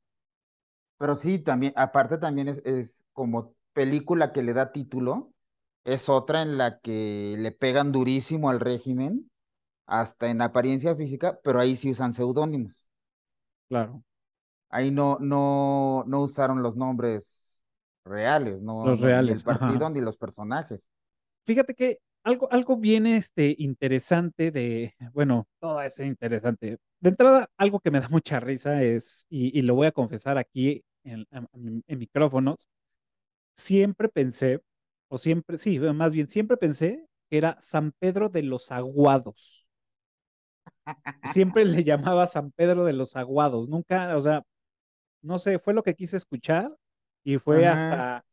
Pero 0.98 1.14
sí, 1.16 1.38
también, 1.38 1.72
aparte 1.76 2.18
también 2.18 2.48
es, 2.48 2.58
es 2.64 3.04
como 3.12 3.54
película 3.72 4.32
que 4.32 4.42
le 4.42 4.52
da 4.52 4.72
título, 4.72 5.32
es 5.84 6.08
otra 6.08 6.42
en 6.42 6.56
la 6.58 6.78
que 6.80 7.36
le 7.38 7.52
pegan 7.52 7.92
durísimo 7.92 8.50
al 8.50 8.60
régimen, 8.60 9.30
hasta 9.86 10.28
en 10.30 10.42
apariencia 10.42 10.96
física, 10.96 11.38
pero 11.44 11.60
ahí 11.60 11.76
sí 11.76 11.90
usan 11.90 12.14
seudónimos. 12.14 12.88
Claro, 13.68 14.02
Ahí 14.74 14.90
no, 14.90 15.18
no, 15.20 16.04
no 16.06 16.22
usaron 16.22 16.62
los 16.62 16.76
nombres 16.76 17.52
reales, 18.04 18.60
no, 18.62 18.84
los 18.84 19.00
no, 19.00 19.12
ni 19.12 19.30
el 19.30 19.40
reales, 19.40 19.46
ajá. 19.48 19.82
partido 19.82 19.90
ni 19.90 20.00
los 20.00 20.16
personajes. 20.18 20.84
Fíjate 21.46 21.74
que 21.74 21.98
algo, 22.22 22.50
algo 22.52 22.76
bien 22.76 23.06
este, 23.06 23.54
interesante 23.58 24.50
de, 24.50 24.94
bueno, 25.12 25.46
todo 25.60 25.82
es 25.82 25.98
interesante. 26.00 26.78
De 27.00 27.08
entrada, 27.10 27.48
algo 27.58 27.80
que 27.80 27.90
me 27.90 28.00
da 28.00 28.08
mucha 28.08 28.40
risa 28.40 28.82
es, 28.82 29.26
y, 29.28 29.56
y 29.58 29.62
lo 29.62 29.74
voy 29.74 29.86
a 29.86 29.92
confesar 29.92 30.38
aquí 30.38 30.82
en, 31.04 31.26
en- 31.30 31.84
en 31.86 31.98
micrófonos, 31.98 32.68
siempre 33.56 34.08
pensé, 34.08 34.62
o 35.08 35.18
siempre, 35.18 35.58
sí, 35.58 35.78
más 35.80 36.14
bien, 36.14 36.28
siempre 36.30 36.56
pensé 36.58 37.06
que 37.30 37.38
era 37.38 37.58
San 37.62 37.92
Pedro 38.00 38.28
de 38.30 38.42
los 38.42 38.72
Aguados. 38.72 39.66
Siempre 41.22 41.64
le 41.64 41.84
llamaba 41.84 42.26
San 42.26 42.50
Pedro 42.52 42.84
de 42.84 42.92
los 42.92 43.16
Aguados. 43.16 43.68
Nunca, 43.68 44.16
o 44.16 44.20
sea, 44.20 44.42
no 45.24 45.38
sé, 45.38 45.58
fue 45.58 45.74
lo 45.74 45.82
que 45.82 45.94
quise 45.94 46.16
escuchar 46.16 46.76
y 47.24 47.38
fue 47.38 47.66
Ajá, 47.66 47.74
hasta 47.74 48.24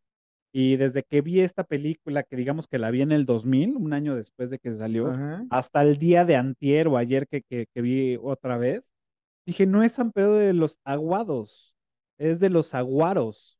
Y 0.53 0.77
desde 0.77 1.03
que 1.03 1.21
vi 1.21 1.41
esta 1.41 1.63
película, 1.63 2.23
que 2.23 2.35
digamos 2.35 2.67
que 2.67 2.77
la 2.79 2.91
vi 2.91 3.01
en 3.01 3.11
el 3.11 3.25
2000, 3.25 3.77
un 3.77 3.93
año 3.93 4.15
después 4.15 4.49
de 4.49 4.59
que 4.59 4.71
salió, 4.73 5.07
ajá, 5.07 5.45
hasta 5.49 5.81
el 5.81 5.97
día 5.97 6.25
de 6.25 6.35
antier 6.37 6.87
o 6.89 6.97
ayer 6.97 7.27
que, 7.27 7.41
que, 7.43 7.67
que 7.73 7.81
vi 7.81 8.17
otra 8.21 8.57
vez, 8.57 8.91
dije, 9.45 9.65
no 9.65 9.83
es 9.83 9.93
San 9.93 10.11
Pedro 10.11 10.35
de 10.35 10.53
los 10.53 10.79
Aguados, 10.85 11.75
es 12.17 12.39
de 12.39 12.49
los 12.49 12.73
Aguaros. 12.75 13.59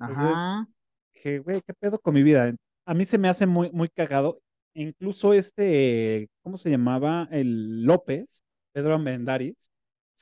Entonces 0.00 0.24
ajá, 0.24 0.68
dije, 1.14 1.38
güey, 1.40 1.60
¿qué 1.62 1.74
pedo 1.74 1.98
con 1.98 2.14
mi 2.14 2.22
vida? 2.22 2.54
A 2.86 2.94
mí 2.94 3.04
se 3.04 3.18
me 3.18 3.28
hace 3.28 3.46
muy, 3.46 3.70
muy 3.72 3.88
cagado. 3.88 4.40
Incluso 4.74 5.34
este, 5.34 6.28
¿cómo 6.42 6.56
se 6.56 6.70
llamaba? 6.70 7.28
El 7.30 7.84
López, 7.84 8.44
Pedro 8.72 8.94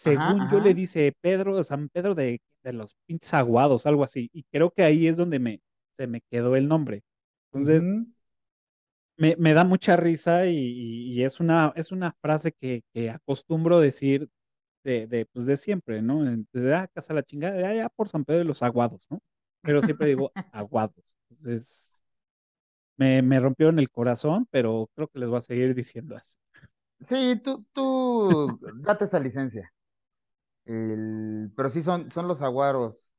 Ajá, 0.05 0.37
según 0.37 0.49
yo 0.49 0.61
le 0.61 0.75
dice 0.75 1.13
Pedro, 1.21 1.63
San 1.65 1.89
Pedro 1.89 2.15
de, 2.15 2.41
de 2.63 2.73
los 2.73 2.95
pinches 3.07 3.35
aguados, 3.35 3.87
algo 3.87 4.05
así. 4.05 4.31
Y 4.33 4.45
creo 4.45 4.71
que 4.73 4.83
ahí 4.85 5.07
es 5.09 5.17
donde 5.17 5.39
me, 5.39 5.61
se 5.93 6.07
me 6.07 6.21
quedó 6.31 6.57
el 6.57 6.69
nombre. 6.69 7.03
Entonces, 7.53 7.95
me, 9.17 9.37
me 9.39 9.55
da 9.55 9.65
mucha 9.65 9.97
risa 9.97 10.47
y, 10.47 10.57
y- 10.57 11.13
y 11.15 11.23
es 11.25 11.41
una, 11.41 11.73
es 11.77 11.93
una 11.93 12.13
frase 12.21 12.53
que, 12.53 12.83
que 12.93 13.11
acostumbro 13.11 13.81
decir 13.81 14.29
de, 14.85 15.07
de, 15.07 15.27
pues 15.27 15.47
de 15.47 15.57
siempre, 15.57 16.03
¿no? 16.03 16.25
De, 16.53 16.75
ah, 16.75 16.89
casa 16.95 17.15
la 17.15 17.23
chingada, 17.25 17.55
de 17.57 17.67
allá 17.67 17.89
por 17.91 18.09
San 18.09 18.25
Pedro 18.25 18.41
de 18.41 18.45
los 18.47 18.63
Aguados, 18.65 19.07
¿no? 19.11 19.21
Pero 19.65 19.83
siempre 19.83 20.09
digo 20.09 20.33
aguados. 20.53 20.95
Entonces, 21.31 21.95
me, 22.97 23.23
me 23.23 23.41
rompieron 23.41 23.79
el 23.79 23.91
corazón, 23.91 24.47
pero 24.51 24.89
creo 24.95 25.09
que 25.09 25.19
les 25.21 25.29
voy 25.29 25.39
a 25.39 25.41
seguir 25.41 25.75
diciendo 25.75 26.17
así. 26.17 26.37
Sí, 27.09 27.41
tú, 27.45 27.65
tú 27.73 28.59
date 28.83 29.05
esa 29.05 29.19
licencia. 29.21 29.73
El, 30.67 31.53
pero 31.57 31.71
sí 31.71 31.83
son, 31.83 32.11
son 32.13 32.29
los 32.29 32.43
aguaros. 32.43 33.13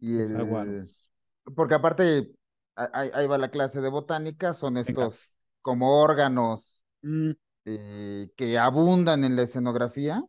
Y 0.00 0.18
Los 0.18 0.32
el, 0.32 0.34
aguaros. 0.34 1.10
porque 1.56 1.74
aparte, 1.74 2.32
ahí, 2.76 3.10
ahí 3.14 3.26
va 3.26 3.38
la 3.38 3.50
clase 3.50 3.80
de 3.80 3.88
botánica, 3.90 4.54
son 4.54 4.76
Venga. 4.86 5.08
estos 5.08 5.34
como 5.62 6.02
órganos 6.02 6.84
Mm, 7.02 7.32
eh, 7.66 8.30
que 8.36 8.58
abundan 8.58 9.24
en 9.24 9.36
la 9.36 9.42
escenografía. 9.44 10.22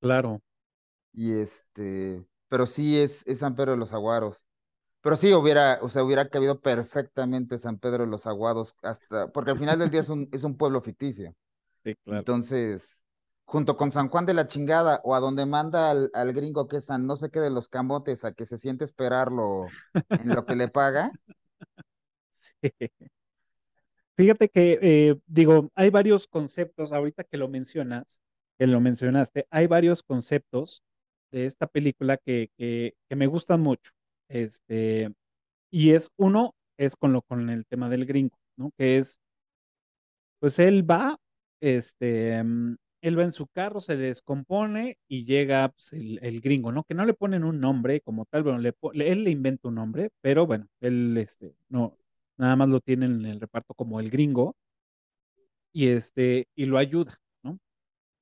claro. 0.00 0.42
Y 1.12 1.32
este, 1.32 2.24
pero 2.48 2.66
sí 2.66 2.98
es, 2.98 3.22
es 3.26 3.38
San 3.40 3.54
Pedro 3.54 3.72
de 3.72 3.78
los 3.78 3.92
Aguaros. 3.92 4.44
Pero 5.02 5.16
sí 5.16 5.32
hubiera, 5.34 5.80
o 5.82 5.88
sea, 5.90 6.04
hubiera 6.04 6.28
cabido 6.28 6.60
perfectamente 6.60 7.58
San 7.58 7.78
Pedro 7.78 8.04
de 8.04 8.10
los 8.10 8.26
Aguados 8.26 8.76
hasta, 8.82 9.28
porque 9.32 9.52
al 9.52 9.58
final 9.58 9.78
del 9.78 9.90
día 9.90 10.02
es 10.02 10.08
un, 10.10 10.28
es 10.32 10.44
un 10.44 10.56
pueblo 10.58 10.80
ficticio. 10.82 11.36
Sí, 11.84 11.94
claro. 12.04 12.26
Entonces, 12.26 12.98
junto 13.52 13.76
con 13.76 13.92
San 13.92 14.08
Juan 14.08 14.24
de 14.24 14.32
la 14.32 14.48
Chingada, 14.48 15.02
o 15.04 15.14
a 15.14 15.20
donde 15.20 15.44
manda 15.44 15.90
al, 15.90 16.10
al 16.14 16.32
gringo 16.32 16.66
que 16.68 16.78
es 16.78 16.86
San 16.86 17.06
no 17.06 17.16
sé 17.16 17.28
qué 17.28 17.38
de 17.38 17.50
los 17.50 17.68
camotes, 17.68 18.24
a 18.24 18.32
que 18.32 18.46
se 18.46 18.56
siente 18.56 18.82
esperarlo 18.82 19.66
en 20.08 20.28
lo 20.30 20.46
que 20.46 20.56
le 20.56 20.68
paga. 20.68 21.12
Sí. 22.30 22.70
Fíjate 24.16 24.48
que, 24.48 24.78
eh, 24.80 25.16
digo, 25.26 25.70
hay 25.74 25.90
varios 25.90 26.26
conceptos, 26.26 26.92
ahorita 26.92 27.24
que 27.24 27.36
lo 27.36 27.48
mencionas, 27.48 28.20
que 28.58 28.66
lo 28.66 28.80
mencionaste, 28.80 29.46
hay 29.50 29.66
varios 29.66 30.02
conceptos 30.02 30.82
de 31.30 31.46
esta 31.46 31.66
película 31.66 32.16
que, 32.16 32.50
que, 32.56 32.94
que 33.08 33.16
me 33.16 33.26
gustan 33.26 33.60
mucho. 33.60 33.92
Este, 34.28 35.12
y 35.70 35.92
es 35.92 36.10
uno, 36.16 36.54
es 36.78 36.96
con 36.96 37.12
lo, 37.12 37.22
con 37.22 37.50
el 37.50 37.66
tema 37.66 37.88
del 37.90 38.06
gringo, 38.06 38.36
¿no? 38.56 38.72
Que 38.76 38.98
es, 38.98 39.20
pues 40.40 40.58
él 40.58 40.90
va, 40.90 41.16
este, 41.60 42.42
mm, 42.42 42.76
él 43.02 43.18
va 43.18 43.24
en 43.24 43.32
su 43.32 43.46
carro, 43.48 43.80
se 43.82 43.96
descompone 43.96 44.98
y 45.08 45.24
llega 45.26 45.68
pues, 45.70 45.92
el, 45.94 46.40
gringo, 46.40 46.72
¿no? 46.72 46.84
Que 46.84 46.94
no 46.94 47.04
le 47.06 47.14
ponen 47.14 47.44
un 47.44 47.60
nombre 47.60 48.00
como 48.00 48.24
tal, 48.26 48.42
bueno, 48.44 48.58
le- 48.60 48.74
él 49.12 49.24
le 49.24 49.30
inventa 49.30 49.68
un 49.68 49.76
nombre, 49.76 50.10
pero 50.22 50.46
bueno, 50.46 50.68
él, 50.80 51.16
este, 51.18 51.54
no, 51.68 51.98
nada 52.38 52.56
más 52.56 52.68
lo 52.70 52.80
tiene 52.80 53.06
en 53.06 53.24
el 53.26 53.40
reparto 53.40 53.74
como 53.74 54.00
el 54.00 54.10
gringo 54.10 54.56
y 55.72 55.88
este, 55.88 56.48
y 56.54 56.66
lo 56.66 56.78
ayuda, 56.78 57.14
¿no? 57.42 57.58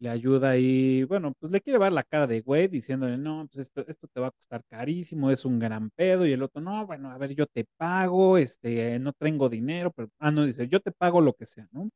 Le 0.00 0.10
ayuda 0.10 0.56
y, 0.58 1.04
bueno, 1.04 1.34
pues 1.40 1.52
le 1.52 1.60
quiere 1.60 1.78
ver 1.78 1.92
la 1.92 2.04
cara 2.04 2.26
de 2.26 2.40
güey 2.42 2.68
diciéndole, 2.68 3.18
no, 3.18 3.48
pues 3.48 3.60
esto, 3.68 3.84
esto 3.88 4.08
te 4.08 4.20
va 4.20 4.28
a 4.28 4.32
costar 4.32 4.64
carísimo, 4.68 5.30
es 5.30 5.44
un 5.46 5.58
gran 5.60 5.90
pedo, 5.92 6.26
y 6.26 6.32
el 6.34 6.42
otro, 6.42 6.60
no, 6.62 6.86
bueno, 6.86 7.10
a 7.10 7.18
ver, 7.18 7.34
yo 7.34 7.46
te 7.48 7.66
pago, 7.78 8.38
este, 8.38 8.98
no 9.00 9.12
tengo 9.14 9.48
dinero, 9.50 9.92
pero, 9.92 10.10
ah, 10.20 10.30
no, 10.32 10.46
dice, 10.46 10.68
yo 10.68 10.80
te 10.80 10.92
pago 10.92 11.20
lo 11.20 11.34
que 11.34 11.46
sea, 11.46 11.68
¿no? 11.72 11.90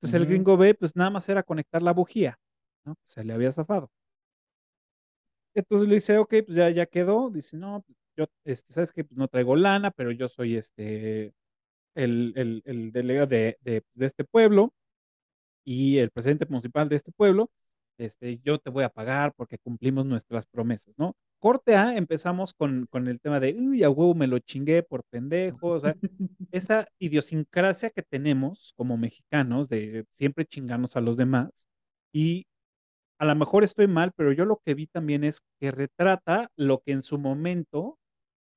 Entonces 0.00 0.20
el 0.20 0.26
gringo 0.26 0.56
ve, 0.56 0.74
pues 0.74 0.96
nada 0.96 1.10
más 1.10 1.28
era 1.28 1.42
conectar 1.42 1.82
la 1.82 1.92
bujía, 1.92 2.38
¿no? 2.84 2.96
Se 3.04 3.24
le 3.24 3.32
había 3.32 3.52
zafado. 3.52 3.90
Entonces 5.54 5.88
le 5.88 5.94
dice, 5.96 6.18
ok, 6.18 6.34
pues 6.46 6.56
ya, 6.56 6.70
ya 6.70 6.86
quedó, 6.86 7.30
dice, 7.30 7.56
no, 7.56 7.82
pues 7.86 7.98
yo, 8.16 8.26
este, 8.44 8.72
sabes 8.72 8.92
que 8.92 9.06
no 9.10 9.28
traigo 9.28 9.56
lana, 9.56 9.90
pero 9.90 10.12
yo 10.12 10.28
soy 10.28 10.56
este, 10.56 11.32
el, 11.94 12.32
el, 12.36 12.62
el 12.66 12.92
delegado 12.92 13.28
de, 13.28 13.58
de, 13.62 13.84
de 13.94 14.06
este 14.06 14.24
pueblo 14.24 14.74
y 15.64 15.98
el 15.98 16.10
presidente 16.10 16.46
municipal 16.46 16.88
de 16.88 16.96
este 16.96 17.12
pueblo, 17.12 17.50
este, 17.98 18.38
yo 18.44 18.58
te 18.58 18.70
voy 18.70 18.84
a 18.84 18.88
pagar 18.88 19.32
porque 19.34 19.58
cumplimos 19.58 20.06
nuestras 20.06 20.46
promesas, 20.46 20.94
¿no? 20.98 21.14
Corte 21.38 21.76
A, 21.76 21.96
empezamos 21.96 22.54
con, 22.54 22.86
con 22.90 23.08
el 23.08 23.20
tema 23.20 23.40
de, 23.40 23.54
uy, 23.54 23.84
a 23.84 23.90
huevo 23.90 24.14
me 24.14 24.26
lo 24.26 24.38
chingué 24.40 24.82
por 24.82 25.04
pendejo, 25.04 25.68
o 25.68 25.80
sea, 25.80 25.94
esa 26.52 26.88
idiosincrasia 26.98 27.90
que 27.90 28.02
tenemos 28.02 28.72
como 28.76 28.96
mexicanos 28.96 29.68
de 29.68 30.04
siempre 30.12 30.44
chingarnos 30.46 30.96
a 30.96 31.00
los 31.00 31.16
demás 31.16 31.68
y 32.12 32.46
a 33.18 33.24
lo 33.26 33.34
mejor 33.34 33.64
estoy 33.64 33.88
mal, 33.88 34.12
pero 34.16 34.32
yo 34.32 34.44
lo 34.44 34.60
que 34.64 34.74
vi 34.74 34.86
también 34.86 35.24
es 35.24 35.42
que 35.60 35.70
retrata 35.72 36.50
lo 36.56 36.80
que 36.80 36.92
en 36.92 37.02
su 37.02 37.18
momento 37.18 37.98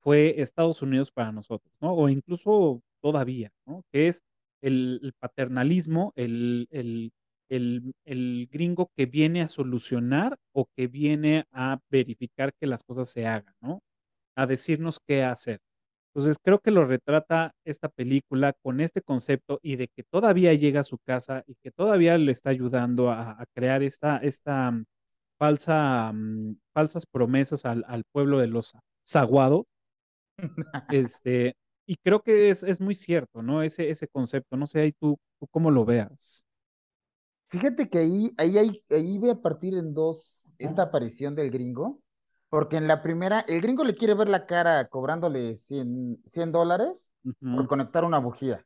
fue 0.00 0.40
Estados 0.40 0.82
Unidos 0.82 1.12
para 1.12 1.32
nosotros, 1.32 1.72
¿no? 1.80 1.94
O 1.94 2.08
incluso 2.08 2.82
todavía, 3.00 3.50
¿no? 3.66 3.84
Que 3.92 4.08
es 4.08 4.22
el, 4.62 5.00
el 5.02 5.12
paternalismo, 5.14 6.12
el, 6.16 6.68
el, 6.70 7.12
el, 7.56 7.94
el 8.04 8.48
gringo 8.50 8.90
que 8.96 9.06
viene 9.06 9.42
a 9.42 9.48
solucionar 9.48 10.36
o 10.52 10.66
que 10.76 10.86
viene 10.88 11.44
a 11.52 11.78
verificar 11.90 12.52
que 12.60 12.66
las 12.66 12.82
cosas 12.84 13.10
se 13.10 13.26
hagan, 13.26 13.54
¿no? 13.60 13.80
A 14.36 14.46
decirnos 14.46 15.00
qué 15.06 15.24
hacer. 15.24 15.60
Entonces 16.14 16.36
creo 16.42 16.60
que 16.60 16.70
lo 16.70 16.84
retrata 16.86 17.52
esta 17.64 17.88
película 17.88 18.52
con 18.62 18.80
este 18.80 19.02
concepto 19.02 19.58
y 19.62 19.76
de 19.76 19.88
que 19.88 20.02
todavía 20.04 20.54
llega 20.54 20.80
a 20.80 20.84
su 20.84 20.98
casa 20.98 21.44
y 21.46 21.56
que 21.62 21.70
todavía 21.70 22.18
le 22.18 22.32
está 22.32 22.50
ayudando 22.50 23.10
a, 23.10 23.32
a 23.32 23.46
crear 23.54 23.82
esta, 23.82 24.18
esta 24.18 24.70
mm, 24.72 24.84
falsa, 25.38 26.12
mm, 26.14 26.56
falsas 26.74 27.06
promesas 27.06 27.64
al, 27.66 27.84
al 27.88 28.04
pueblo 28.12 28.38
de 28.38 28.48
los 28.48 28.72
zaguados 29.06 29.64
este, 30.90 31.54
y 31.86 31.96
creo 31.96 32.22
que 32.22 32.50
es, 32.50 32.62
es 32.62 32.80
muy 32.80 32.94
cierto, 32.94 33.42
¿no? 33.42 33.62
Ese, 33.62 33.90
ese 33.90 34.08
concepto, 34.08 34.56
no 34.56 34.66
sé, 34.66 34.80
ahí 34.80 34.92
tú, 34.92 35.18
tú 35.40 35.46
cómo 35.48 35.70
lo 35.70 35.84
veas. 35.84 36.44
Fíjate 37.52 37.90
que 37.90 37.98
ahí, 37.98 38.34
ahí, 38.38 38.56
ahí, 38.56 38.84
ahí 38.90 39.18
voy 39.18 39.28
a 39.28 39.42
partir 39.42 39.74
en 39.74 39.92
dos 39.92 40.46
esta 40.58 40.84
aparición 40.84 41.34
del 41.34 41.50
gringo, 41.50 42.00
porque 42.48 42.78
en 42.78 42.88
la 42.88 43.02
primera, 43.02 43.40
el 43.40 43.60
gringo 43.60 43.84
le 43.84 43.94
quiere 43.94 44.14
ver 44.14 44.28
la 44.30 44.46
cara 44.46 44.88
cobrándole 44.88 45.54
cien 45.56 46.18
100 46.24 46.50
dólares 46.50 47.10
por 47.54 47.68
conectar 47.68 48.04
una 48.04 48.18
bujía, 48.18 48.64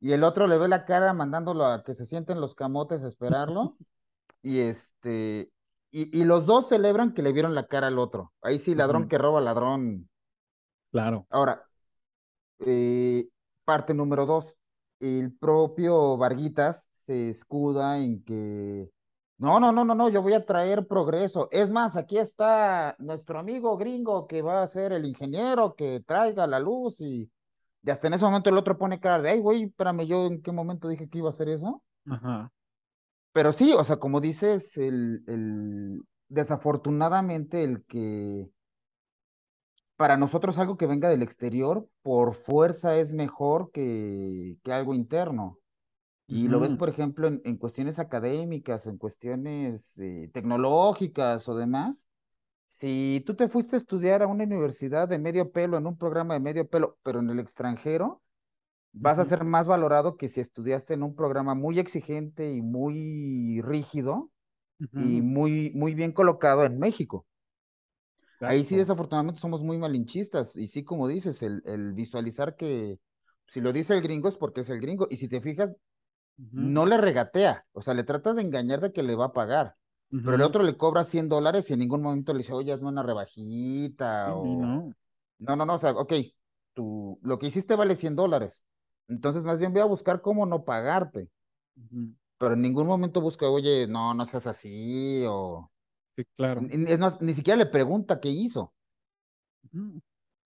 y 0.00 0.12
el 0.12 0.24
otro 0.24 0.46
le 0.46 0.56
ve 0.58 0.68
la 0.68 0.86
cara 0.86 1.12
mandándolo 1.12 1.66
a 1.66 1.84
que 1.84 1.94
se 1.94 2.06
sienten 2.06 2.40
los 2.40 2.54
camotes 2.54 3.04
a 3.04 3.08
esperarlo, 3.08 3.76
y 4.42 4.60
este, 4.60 5.52
y, 5.90 6.18
y 6.18 6.24
los 6.24 6.46
dos 6.46 6.70
celebran 6.70 7.12
que 7.12 7.22
le 7.22 7.32
vieron 7.32 7.54
la 7.54 7.66
cara 7.66 7.88
al 7.88 7.98
otro. 7.98 8.32
Ahí 8.40 8.58
sí, 8.58 8.74
ladrón 8.74 9.06
que 9.06 9.18
roba 9.18 9.42
ladrón. 9.42 10.08
claro, 10.90 11.26
Ahora, 11.30 11.66
eh, 12.60 13.28
parte 13.64 13.94
número 13.94 14.26
dos, 14.26 14.54
el 15.00 15.36
propio 15.36 16.16
Varguitas 16.16 16.88
se 17.06 17.30
escuda 17.30 17.98
en 17.98 18.22
que 18.24 18.90
No, 19.38 19.58
no, 19.60 19.72
no, 19.72 19.84
no, 19.84 19.94
no, 19.94 20.08
yo 20.08 20.22
voy 20.22 20.34
a 20.34 20.44
traer 20.46 20.86
progreso. 20.86 21.48
Es 21.50 21.70
más, 21.70 21.96
aquí 21.96 22.18
está 22.18 22.94
nuestro 22.98 23.38
amigo 23.38 23.76
gringo 23.76 24.26
que 24.26 24.42
va 24.42 24.62
a 24.62 24.68
ser 24.68 24.92
el 24.92 25.04
ingeniero 25.06 25.74
que 25.74 26.00
traiga 26.06 26.46
la 26.46 26.60
luz 26.60 27.00
y, 27.00 27.30
y 27.82 27.90
hasta 27.90 28.06
en 28.06 28.14
ese 28.14 28.24
momento 28.24 28.50
el 28.50 28.58
otro 28.58 28.78
pone 28.78 29.00
cara 29.00 29.20
de, 29.20 29.30
ay, 29.30 29.40
güey, 29.40 29.64
espérame, 29.64 30.06
yo 30.06 30.26
en 30.26 30.42
qué 30.42 30.52
momento 30.52 30.88
dije 30.88 31.08
que 31.08 31.18
iba 31.18 31.28
a 31.28 31.30
hacer 31.30 31.48
eso. 31.48 31.82
Ajá. 32.06 32.52
Pero 33.32 33.52
sí, 33.52 33.72
o 33.72 33.82
sea, 33.84 33.96
como 33.96 34.20
dices, 34.20 34.76
el, 34.76 35.24
el, 35.26 36.02
desafortunadamente 36.28 37.64
el 37.64 37.84
que 37.86 38.48
para 39.96 40.16
nosotros 40.16 40.58
algo 40.58 40.76
que 40.76 40.86
venga 40.86 41.08
del 41.08 41.22
exterior 41.22 41.86
por 42.02 42.34
fuerza 42.34 42.96
es 42.96 43.12
mejor 43.12 43.70
que, 43.72 44.56
que 44.62 44.72
algo 44.72 44.94
interno. 44.94 45.58
Y 46.26 46.48
lo 46.48 46.60
ves, 46.60 46.74
por 46.74 46.88
ejemplo, 46.88 47.28
en, 47.28 47.42
en 47.44 47.56
cuestiones 47.58 47.98
académicas, 47.98 48.86
en 48.86 48.98
cuestiones 48.98 49.92
eh, 49.98 50.30
tecnológicas 50.32 51.48
o 51.48 51.54
demás. 51.56 52.06
Si 52.80 53.22
tú 53.26 53.36
te 53.36 53.48
fuiste 53.48 53.76
a 53.76 53.78
estudiar 53.80 54.22
a 54.22 54.26
una 54.28 54.44
universidad 54.44 55.08
de 55.08 55.18
medio 55.18 55.52
pelo, 55.52 55.78
en 55.78 55.86
un 55.86 55.98
programa 55.98 56.34
de 56.34 56.40
medio 56.40 56.68
pelo, 56.68 56.98
pero 57.04 57.20
en 57.20 57.30
el 57.30 57.38
extranjero, 57.40 58.22
vas 58.92 59.18
a 59.18 59.24
ser 59.26 59.44
más 59.44 59.66
valorado 59.66 60.16
que 60.16 60.28
si 60.28 60.40
estudiaste 60.40 60.94
en 60.94 61.02
un 61.04 61.16
programa 61.16 61.54
muy 61.54 61.78
exigente 61.78 62.52
y 62.54 62.62
muy 62.62 63.60
rígido 63.62 64.30
y 64.96 65.20
ujú, 65.20 65.22
muy, 65.22 65.72
muy 65.74 65.94
bien 65.94 66.12
colocado 66.12 66.64
en 66.64 66.78
México. 66.78 67.26
Ahí 68.40 68.64
sí, 68.64 68.76
desafortunadamente, 68.76 69.40
somos 69.40 69.62
muy 69.62 69.78
malinchistas. 69.78 70.56
Y 70.56 70.66
sí, 70.68 70.84
como 70.84 71.06
dices, 71.08 71.42
el, 71.42 71.62
el 71.64 71.92
visualizar 71.94 72.56
que 72.56 72.98
si 73.46 73.60
lo 73.60 73.72
dice 73.72 73.94
el 73.94 74.02
gringo 74.02 74.28
es 74.28 74.36
porque 74.36 74.62
es 74.62 74.70
el 74.70 74.80
gringo. 74.80 75.06
Y 75.10 75.16
si 75.18 75.28
te 75.28 75.40
fijas, 75.40 75.70
no 76.38 76.86
le 76.86 76.98
regatea, 76.98 77.66
o 77.72 77.82
sea, 77.82 77.94
le 77.94 78.04
trata 78.04 78.34
de 78.34 78.42
engañar 78.42 78.80
de 78.80 78.92
que 78.92 79.02
le 79.02 79.14
va 79.16 79.26
a 79.26 79.32
pagar, 79.32 79.76
pero 80.22 80.36
el 80.36 80.42
otro 80.42 80.62
le 80.62 80.76
cobra 80.76 81.04
100 81.04 81.28
dólares 81.28 81.68
y 81.70 81.72
en 81.74 81.80
ningún 81.80 82.02
momento 82.02 82.32
le 82.32 82.38
dice, 82.40 82.52
oye, 82.52 82.72
hazme 82.72 82.88
una 82.88 83.02
rebajita 83.02 84.34
o... 84.36 84.72
no. 84.72 84.94
No, 85.38 85.56
no, 85.56 85.66
no, 85.66 85.74
o 85.74 85.78
sea, 85.78 85.92
ok, 85.92 86.12
tú, 86.74 87.18
lo 87.22 87.38
que 87.38 87.46
hiciste 87.48 87.76
vale 87.76 87.96
100 87.96 88.16
dólares, 88.16 88.64
entonces 89.08 89.42
más 89.44 89.58
bien 89.58 89.72
voy 89.72 89.82
a 89.82 89.86
buscar 89.86 90.22
cómo 90.22 90.46
no 90.46 90.64
pagarte, 90.64 91.30
pero 92.38 92.54
en 92.54 92.62
ningún 92.62 92.86
momento 92.86 93.20
busca, 93.20 93.48
oye, 93.48 93.86
no, 93.86 94.14
no 94.14 94.26
seas 94.26 94.46
así, 94.46 95.24
o... 95.26 95.70
Sí, 96.16 96.24
claro. 96.36 96.60
ni- 96.60 96.90
Es 96.92 96.98
más, 96.98 97.20
ni 97.22 97.34
siquiera 97.34 97.58
le 97.58 97.66
pregunta 97.66 98.20
qué 98.20 98.30
hizo. 98.30 98.74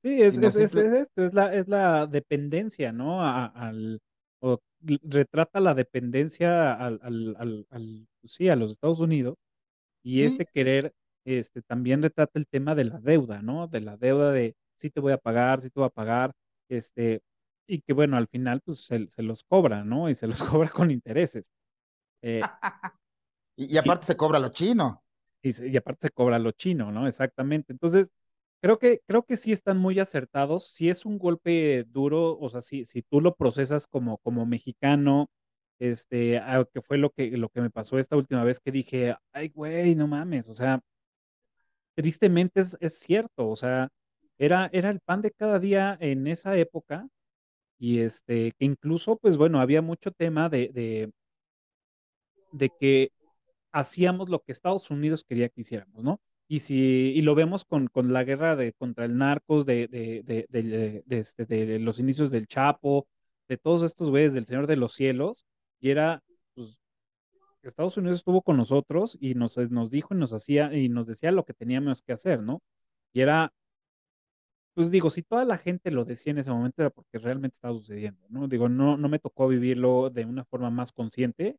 Sí, 0.03 0.23
es, 0.23 0.39
es, 0.39 0.55
es, 0.57 0.75
simple... 0.75 0.77
es 0.77 0.93
esto, 0.93 1.25
es 1.27 1.35
la, 1.35 1.53
es 1.55 1.67
la 1.69 2.07
dependencia, 2.07 2.93
¿no? 2.93 3.23
A- 3.23 3.47
al, 3.47 4.01
o 4.41 4.53
l- 4.53 4.59
retrata 5.03 5.61
la 5.61 5.75
dependencia 5.75 6.75
al, 6.75 7.01
al, 7.03 7.37
al, 7.39 7.67
al- 7.71 8.09
pues 8.21 8.33
sí, 8.35 8.49
a 8.49 8.57
los 8.57 8.73
Estados 8.73 9.01
Unidos 9.01 9.37
y 10.03 10.23
este 10.25 10.47
querer, 10.47 10.93
este, 11.25 11.63
también 11.63 12.03
retrata 12.03 12.39
el 12.39 12.47
tema 12.49 12.75
de 12.75 12.85
la 12.85 13.01
deuda, 13.01 13.43
¿no? 13.43 13.69
De 13.69 13.81
la 13.81 13.97
deuda 13.97 14.33
de 14.33 14.57
sí 14.77 14.91
te 14.91 15.01
voy 15.01 15.13
a 15.13 15.19
pagar, 15.19 15.61
sí 15.61 15.71
te 15.71 15.81
voy 15.81 15.87
a 15.89 15.91
pagar, 15.91 16.33
este, 16.69 17.23
y 17.67 17.81
que 17.83 17.93
bueno, 17.93 18.17
al 18.17 18.29
final, 18.29 18.61
pues 18.65 18.81
se, 18.87 19.09
se 19.11 19.23
los 19.23 19.45
cobra, 19.45 19.85
¿no? 19.85 20.09
Y 20.11 20.15
se 20.15 20.27
los 20.29 20.41
cobra 20.45 20.71
con 20.71 20.91
intereses. 20.91 21.51
Eh, 22.23 22.49
y, 23.57 23.75
y 23.75 23.79
aparte 23.79 24.07
se 24.07 24.17
cobra 24.17 24.39
lo 24.39 24.51
chino. 24.51 25.03
y, 25.43 25.53
se- 25.53 25.69
y 25.69 25.77
aparte 25.77 26.09
se 26.09 26.11
cobra 26.13 26.39
lo 26.39 26.53
chino, 26.53 26.91
¿no? 26.93 27.07
Exactamente. 27.07 27.73
Entonces, 27.73 28.11
creo 28.67 28.79
que, 28.81 29.01
creo 29.07 29.25
que 29.25 29.37
sí 29.37 29.53
están 29.53 29.79
muy 29.79 29.99
acertados. 30.01 30.69
Si 30.73 30.89
es 30.89 31.07
un 31.07 31.19
golpe 31.19 31.85
duro, 31.85 32.37
o 32.39 32.49
sea, 32.51 32.61
si, 32.63 32.85
si 32.85 33.03
tú 33.03 33.21
lo 33.21 33.35
procesas 33.37 33.87
como, 33.87 34.19
como 34.19 34.45
mexicano, 34.47 35.29
este, 35.79 36.39
ah, 36.39 36.67
que 36.73 36.83
fue 36.83 36.99
lo 36.99 37.11
que, 37.11 37.31
lo 37.37 37.49
que 37.49 37.61
me 37.61 37.71
pasó 37.71 37.99
esta 37.99 38.17
última 38.17 38.43
vez 38.45 38.61
que 38.61 38.73
dije, 38.73 39.15
ay, 39.33 39.49
güey, 39.51 39.95
no 39.95 40.09
mames, 40.09 40.49
o 40.49 40.55
sea, 40.55 40.81
tristemente 41.95 42.61
es, 42.61 42.77
es 42.81 42.99
cierto, 42.99 43.49
o 43.49 43.57
sea, 43.57 43.89
era, 44.39 44.69
era 44.73 44.91
el 44.91 45.01
pan 45.01 45.23
de 45.23 45.31
cada 45.33 45.59
día 45.59 45.97
en 46.01 46.27
esa 46.27 46.57
época. 46.57 47.09
Y 47.79 48.01
este, 48.01 48.53
que 48.53 48.65
incluso, 48.67 49.19
pues 49.19 49.37
bueno, 49.37 49.61
había 49.61 49.83
mucho 49.83 50.11
tema 50.13 50.49
de, 50.49 50.71
de, 50.75 51.13
de 52.53 52.71
que 52.81 53.13
hacíamos 53.73 54.29
lo 54.31 54.41
que 54.43 54.53
Estados 54.53 54.91
Unidos 54.91 55.25
quería 55.25 55.49
que 55.49 55.61
hiciéramos, 55.63 56.03
¿no? 56.03 56.21
Y 56.49 56.61
si, 56.61 57.13
y 57.15 57.23
lo 57.23 57.35
vemos 57.35 57.65
con, 57.65 57.89
con 57.89 58.13
la 58.13 58.25
guerra 58.25 58.57
de, 58.57 58.73
contra 58.73 59.05
el 59.05 59.17
narcos, 59.19 59.67
de, 59.67 59.89
de, 59.89 60.23
de, 60.25 61.03
este, 61.19 61.45
de 61.47 61.79
los 61.81 61.99
inicios 61.99 62.31
del 62.31 62.47
Chapo, 62.47 63.09
de 63.49 63.57
todos 63.59 63.83
estos 63.83 64.11
güeyes 64.11 64.35
del 64.35 64.47
Señor 64.47 64.67
de 64.67 64.77
los 64.77 64.95
Cielos, 64.95 65.45
y 65.81 65.91
era, 65.91 66.23
pues, 66.55 66.79
Estados 67.63 67.97
Unidos 67.97 68.19
estuvo 68.19 68.43
con 68.43 68.57
nosotros 68.57 69.19
y 69.21 69.35
nos, 69.35 69.57
nos 69.71 69.91
dijo 69.91 70.15
y 70.15 70.19
nos 70.19 70.33
hacía, 70.33 70.73
y 70.75 70.89
nos 70.89 71.07
decía 71.07 71.33
lo 71.33 71.45
que 71.45 71.55
teníamos 71.55 72.03
que 72.03 72.13
hacer, 72.13 72.43
¿no? 72.43 72.63
Y 73.13 73.23
era, 73.23 73.53
pues 74.75 74.91
digo, 74.91 75.11
si 75.11 75.23
toda 75.23 75.45
la 75.45 75.57
gente 75.57 75.91
lo 75.91 76.05
decía 76.05 76.33
en 76.33 76.39
ese 76.39 76.51
momento 76.51 76.83
era 76.83 76.91
porque 76.91 77.19
realmente 77.19 77.55
estaba 77.55 77.75
sucediendo, 77.75 78.27
¿no? 78.29 78.47
Digo, 78.49 78.69
no, 78.69 78.97
no 78.97 79.09
me 79.09 79.19
tocó 79.19 79.49
vivirlo 79.49 80.11
de 80.11 80.25
una 80.27 80.45
forma 80.45 80.71
más 80.71 80.93
consciente, 80.93 81.57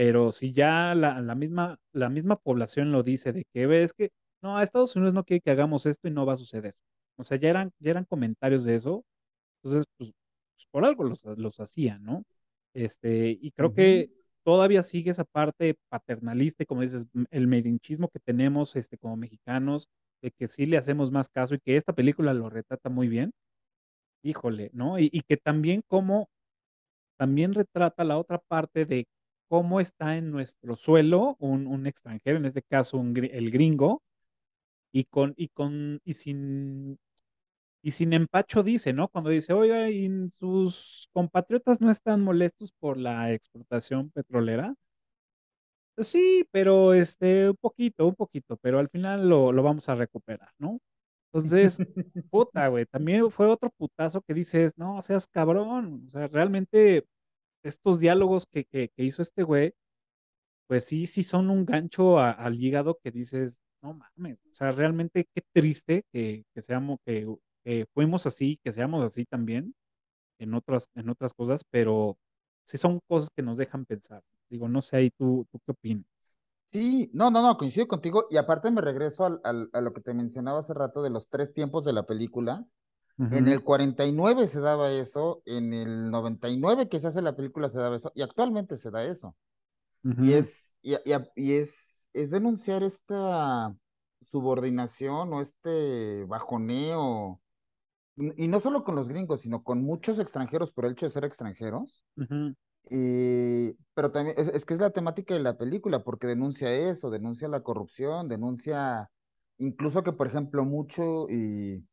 pero 0.00 0.32
si 0.32 0.52
ya 0.54 0.94
la, 0.94 1.20
la 1.20 1.34
misma, 1.34 1.78
la 1.92 2.08
misma 2.08 2.36
población 2.36 2.90
lo 2.90 3.02
dice 3.02 3.34
de 3.34 3.44
que 3.52 3.66
ves 3.66 3.92
que 3.92 4.08
no, 4.42 4.56
a 4.56 4.62
Estados 4.62 4.96
Unidos 4.96 5.12
no 5.12 5.24
quiere 5.24 5.42
que 5.42 5.50
hagamos 5.50 5.84
esto 5.84 6.08
y 6.08 6.10
no 6.10 6.24
va 6.24 6.32
a 6.32 6.36
suceder. 6.36 6.74
O 7.18 7.22
sea, 7.24 7.36
ya 7.36 7.50
eran, 7.50 7.70
ya 7.78 7.90
eran 7.90 8.06
comentarios 8.06 8.64
de 8.64 8.76
eso. 8.76 9.04
Entonces, 9.62 9.84
pues, 9.98 10.12
pues, 10.56 10.66
por 10.70 10.86
algo 10.86 11.04
los, 11.04 11.22
los 11.36 11.60
hacían, 11.60 12.02
¿no? 12.02 12.24
Este, 12.74 13.36
y 13.42 13.50
creo 13.52 13.68
Ujú. 13.68 13.76
que 13.76 14.10
todavía 14.42 14.82
sigue 14.82 15.10
esa 15.10 15.24
parte 15.24 15.76
paternalista, 15.90 16.62
y 16.62 16.66
como 16.66 16.80
dices, 16.80 17.06
el 17.30 17.46
medinchismo 17.46 18.08
que 18.08 18.20
tenemos 18.20 18.76
este, 18.76 18.96
como 18.96 19.18
mexicanos, 19.18 19.86
de 20.22 20.30
que 20.30 20.48
sí 20.48 20.64
le 20.64 20.78
hacemos 20.78 21.10
más 21.10 21.28
caso 21.28 21.54
y 21.56 21.60
que 21.60 21.76
esta 21.76 21.92
película 21.92 22.32
lo 22.32 22.48
retrata 22.48 22.88
muy 22.88 23.08
bien. 23.08 23.32
Híjole, 24.24 24.70
¿no? 24.72 24.98
Y, 24.98 25.10
y 25.12 25.20
que 25.22 25.36
también 25.36 25.82
como 25.86 26.30
también 27.18 27.52
retrata 27.52 28.04
la 28.04 28.16
otra 28.18 28.38
parte 28.38 28.86
de 28.86 29.06
cómo 29.50 29.80
está 29.80 30.16
en 30.16 30.30
nuestro 30.30 30.76
suelo 30.76 31.36
un, 31.40 31.86
extranjero, 31.86 32.38
en 32.38 32.46
este 32.46 32.62
caso 32.62 33.00
el 33.00 33.50
gringo, 33.50 34.02
y 34.92 35.04
con, 35.04 35.34
y 36.04 36.14
sin, 36.14 36.98
y 37.82 38.14
empacho 38.14 38.62
dice, 38.62 38.92
¿no? 38.92 39.08
Cuando 39.08 39.30
dice, 39.30 39.52
oiga, 39.52 39.90
y 39.90 40.08
sus 40.38 41.08
compatriotas 41.12 41.80
no 41.80 41.90
están 41.90 42.22
molestos 42.22 42.72
por 42.80 42.96
la 42.98 43.32
explotación 43.32 44.10
petrolera. 44.10 44.74
Pues 45.94 46.08
sí, 46.08 46.46
pero 46.50 46.94
este, 46.94 47.50
un 47.50 47.56
poquito, 47.56 48.06
un 48.06 48.14
poquito, 48.14 48.56
pero 48.58 48.78
al 48.78 48.88
final 48.88 49.28
lo 49.28 49.62
vamos 49.62 49.88
a 49.88 49.94
recuperar, 49.96 50.50
¿no? 50.58 50.80
Entonces, 51.32 51.78
puta, 52.30 52.68
güey, 52.68 52.86
también 52.86 53.30
fue 53.30 53.46
otro 53.46 53.70
putazo 53.70 54.20
que 54.22 54.34
dices, 54.34 54.76
no, 54.76 55.00
seas 55.02 55.28
cabrón, 55.28 56.04
o 56.06 56.10
sea, 56.10 56.26
realmente 56.28 57.04
estos 57.62 58.00
diálogos 58.00 58.46
que, 58.52 58.64
que, 58.64 58.90
que 58.96 59.04
hizo 59.04 59.22
este 59.22 59.42
güey, 59.42 59.74
pues 60.66 60.84
sí, 60.86 61.06
sí 61.06 61.22
son 61.22 61.50
un 61.50 61.64
gancho 61.66 62.18
al 62.18 62.62
hígado 62.62 62.98
que 63.02 63.10
dices, 63.10 63.58
no 63.82 63.94
mames, 63.94 64.38
o 64.52 64.54
sea, 64.54 64.72
realmente 64.72 65.26
qué 65.34 65.42
triste 65.52 66.04
que, 66.12 66.44
que 66.54 66.62
seamos, 66.62 66.98
que, 67.04 67.26
que 67.64 67.86
fuimos 67.94 68.26
así, 68.26 68.58
que 68.64 68.72
seamos 68.72 69.04
así 69.04 69.24
también 69.26 69.74
en 70.38 70.54
otras, 70.54 70.88
en 70.94 71.10
otras 71.10 71.34
cosas, 71.34 71.64
pero 71.70 72.18
sí 72.66 72.78
son 72.78 73.00
cosas 73.08 73.30
que 73.36 73.42
nos 73.42 73.58
dejan 73.58 73.86
pensar. 73.86 74.22
Digo, 74.50 74.68
no 74.68 74.80
sé 74.82 74.96
ahí 74.98 75.10
tú, 75.10 75.46
tú 75.52 75.60
qué 75.66 75.72
opinas. 75.72 76.06
Sí, 76.72 77.10
no, 77.12 77.30
no, 77.30 77.42
no, 77.42 77.56
coincido 77.56 77.88
contigo 77.88 78.26
y 78.30 78.36
aparte 78.36 78.70
me 78.70 78.80
regreso 78.80 79.24
al, 79.24 79.40
al- 79.44 79.70
a 79.72 79.80
lo 79.80 79.92
que 79.92 80.00
te 80.00 80.14
mencionaba 80.14 80.60
hace 80.60 80.72
rato 80.74 81.02
de 81.02 81.10
los 81.10 81.28
tres 81.28 81.52
tiempos 81.52 81.84
de 81.84 81.92
la 81.92 82.06
película. 82.06 82.64
En 83.28 83.46
Ujú, 83.46 83.48
el 83.48 83.62
49 83.64 84.46
se 84.48 84.60
daba 84.60 84.90
eso, 84.92 85.42
en 85.46 85.72
el 85.74 86.10
99 86.10 86.88
que 86.88 86.98
se 87.00 87.08
hace 87.08 87.22
la 87.22 87.36
película 87.36 87.68
se 87.68 87.78
daba 87.78 87.96
eso 87.96 88.12
y 88.14 88.22
actualmente 88.22 88.76
se 88.76 88.90
da 88.90 89.04
eso. 89.04 89.36
Y 90.18 90.32
es, 90.34 90.64
y, 90.82 90.94
y- 90.96 91.00
y 91.36 91.52
es, 91.54 91.74
es 92.14 92.30
denunciar 92.30 92.82
esta 92.84 93.74
subordinación 94.22 95.32
o 95.34 95.40
este 95.42 96.24
bajoneo, 96.26 97.40
y 98.16 98.48
no 98.48 98.60
solo 98.60 98.84
con 98.84 98.96
los 98.96 99.08
gringos, 99.08 99.40
sino 99.42 99.62
con 99.64 99.82
muchos 99.82 100.18
extranjeros 100.18 100.72
por 100.72 100.84
el 100.84 100.92
hecho 100.92 101.06
de 101.06 101.12
ser 101.12 101.24
extranjeros 101.24 102.04
ujú, 102.16 102.54
y, 102.90 103.72
pero 103.94 104.10
también 104.12 104.36
es, 104.38 104.48
es 104.48 104.64
que 104.64 104.74
es 104.74 104.80
la 104.80 104.90
temática 104.90 105.34
de 105.34 105.40
la 105.40 105.56
película, 105.58 106.00
porque 106.04 106.26
denuncia 106.26 106.72
eso, 106.72 107.10
denuncia 107.10 107.48
la 107.48 107.62
corrupción, 107.62 108.28
denuncia 108.28 109.10
incluso 109.58 110.02
que, 110.02 110.12
por 110.12 110.26
ejemplo, 110.28 110.64
mucho 110.64 111.28
y, 111.30 111.84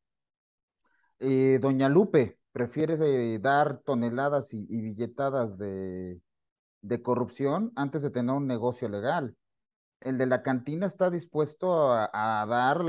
y 1.20 1.58
Doña 1.60 1.90
Lupe 1.90 2.38
prefiere 2.52 2.96
eh, 3.36 3.40
dar 3.40 3.80
toneladas 3.80 4.54
y, 4.54 4.66
y 4.70 4.82
billetadas 4.82 5.58
de, 5.58 6.22
de 6.82 7.02
corrupción 7.04 7.72
antes 7.76 8.02
de 8.04 8.12
tener 8.12 8.36
un 8.36 8.48
negocio 8.48 8.90
legal. 8.90 9.36
El 10.02 10.18
de 10.18 10.28
la 10.28 10.44
cantina 10.44 10.88
está 10.88 11.10
dispuesto 11.12 11.92
a, 11.94 12.10
a 12.42 12.46
dar 12.48 12.82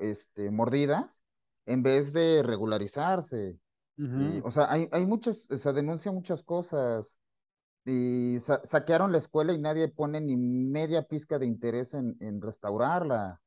este, 0.00 0.50
mordidas 0.50 1.20
en 1.66 1.82
vez 1.82 2.12
de 2.12 2.42
regularizarse. 2.42 3.58
Y, 4.14 4.40
o 4.40 4.50
sea, 4.50 4.70
hay, 4.72 4.88
hay 4.92 5.06
muchas, 5.06 5.50
o 5.50 5.58
sea, 5.58 5.72
denuncia 5.72 6.12
muchas 6.12 6.42
cosas 6.42 7.18
y 7.84 8.38
sa- 8.42 8.62
saquearon 8.64 9.12
la 9.12 9.18
escuela 9.18 9.52
y 9.54 9.58
nadie 9.58 9.88
pone 9.88 10.20
ni 10.20 10.36
media 10.36 11.02
pizca 11.02 11.38
de 11.38 11.46
interés 11.46 11.94
en, 11.94 12.16
en 12.20 12.40
restaurarla. 12.42 13.40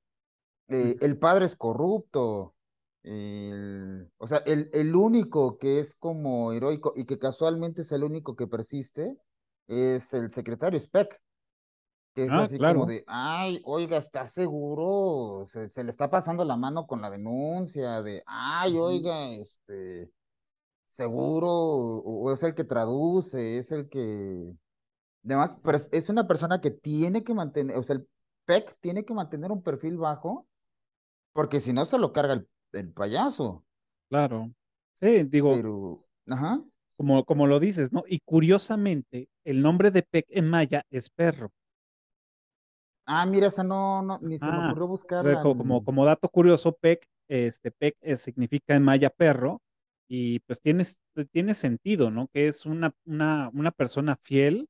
Eh, 0.70 0.98
Ujú. 0.98 1.06
el 1.06 1.18
padre 1.20 1.46
es 1.48 1.56
corrupto. 1.56 2.56
El- 3.04 4.12
o 4.18 4.28
sea, 4.28 4.40
el, 4.40 4.70
el 4.74 4.96
único 4.96 5.58
que 5.58 5.80
es 5.80 5.96
como 5.96 6.52
heroico 6.54 6.94
y 6.96 7.06
que 7.06 7.20
casualmente 7.20 7.82
es 7.82 7.92
el 7.92 8.04
único 8.04 8.36
que 8.36 8.48
persiste 8.48 9.18
es 9.68 10.14
el 10.14 10.34
secretario 10.34 10.80
Speck, 10.80 11.22
que 12.16 12.26
es 12.26 12.32
Ah, 12.34 12.38
así 12.38 12.62
como 12.62 12.86
claro. 12.86 12.86
de, 12.86 13.04
ay, 13.08 13.62
oiga, 13.66 13.98
¿está 13.98 14.26
seguro? 14.28 15.46
Se, 15.48 15.70
se 15.70 15.84
le 15.84 15.92
está 15.92 16.10
pasando 16.10 16.44
la 16.46 16.58
mano 16.58 16.88
con 16.88 17.02
la 17.02 17.10
denuncia 17.10 18.02
de, 18.02 18.24
ay, 18.26 18.78
oiga, 18.78 19.32
este, 19.34 20.12
seguro, 20.88 21.48
o, 21.50 22.24
o 22.30 22.34
es 22.34 22.44
el 22.44 22.56
que 22.56 22.64
traduce, 22.66 23.58
es 23.60 23.72
el 23.72 23.90
que 23.90 24.54
Además, 25.26 25.54
pero 25.64 25.78
es, 25.78 25.90
es 25.92 26.10
una 26.10 26.28
persona 26.28 26.62
que 26.62 26.72
tiene 26.72 27.24
que 27.24 27.34
mantener, 27.34 27.78
o 27.78 27.84
sea, 27.84 27.96
el 27.98 28.08
PEC 28.46 28.78
tiene 28.82 29.06
que 29.06 29.14
mantener 29.14 29.52
un 29.52 29.62
perfil 29.64 29.98
bajo, 29.98 30.48
porque 31.34 31.60
si 31.62 31.74
no 31.74 31.86
se 31.86 31.98
lo 31.98 32.14
carga 32.14 32.34
el, 32.34 32.50
el 32.74 32.92
payaso. 32.94 33.66
Claro. 34.10 34.52
Sí, 34.96 35.24
digo, 35.24 35.56
Pero, 35.56 36.06
ajá. 36.28 36.64
como, 36.98 37.26
como 37.26 37.48
lo 37.48 37.60
dices, 37.60 37.92
¿no? 37.92 38.04
Y 38.08 38.20
curiosamente, 38.20 39.30
el 39.44 39.62
nombre 39.62 39.90
de 39.92 40.04
Peck 40.04 40.26
en 40.30 40.48
maya 40.50 40.86
es 40.92 41.10
perro. 41.10 41.52
Ah, 43.06 43.26
mira, 43.26 43.48
esa 43.48 43.64
no, 43.64 44.02
no, 44.04 44.20
ni 44.22 44.38
se 44.38 44.46
me 44.52 44.58
Ah, 44.58 44.60
ocurrió 44.60 44.88
buscarla. 44.88 45.42
co- 45.42 45.56
como, 45.56 45.82
como, 45.82 46.06
dato 46.06 46.30
curioso, 46.30 46.74
Peck, 46.74 47.06
este, 47.28 47.72
Peck 47.72 47.96
eh, 48.02 48.18
significa 48.18 48.76
en 48.76 48.84
maya 48.84 49.10
perro, 49.10 49.62
y 50.08 50.40
pues 50.42 50.62
tiene, 50.62 50.84
tiene 51.32 51.54
sentido, 51.54 52.10
¿no? 52.12 52.28
Que 52.30 52.48
es 52.48 52.66
una, 52.66 52.94
una, 53.06 53.50
una 53.54 53.72
persona 53.72 54.16
fiel 54.22 54.68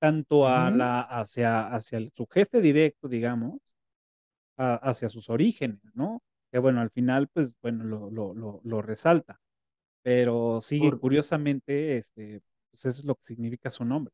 tanto 0.00 0.48
a 0.48 0.70
la, 0.70 1.00
hacia, 1.02 1.68
hacia 1.68 1.98
el- 1.98 2.12
su 2.16 2.26
jefe 2.28 2.60
directo, 2.62 3.08
digamos, 3.08 3.58
a- 4.56 4.76
hacia 4.76 5.08
sus 5.08 5.30
orígenes, 5.30 5.80
¿no? 5.94 6.20
Que 6.56 6.60
bueno, 6.60 6.80
al 6.80 6.90
final, 6.90 7.28
pues, 7.28 7.54
bueno, 7.62 7.84
lo, 7.84 8.10
lo, 8.10 8.34
lo, 8.34 8.60
lo 8.64 8.82
resalta, 8.82 9.40
pero 10.02 10.60
sí, 10.62 10.94
por- 10.96 11.00
curiosamente, 11.00 11.98
este, 11.98 12.42
pues 12.70 12.86
eso 12.86 13.00
es 13.00 13.06
lo 13.06 13.16
que 13.16 13.24
significa 13.24 13.70
su 13.70 13.84
nombre. 13.84 14.12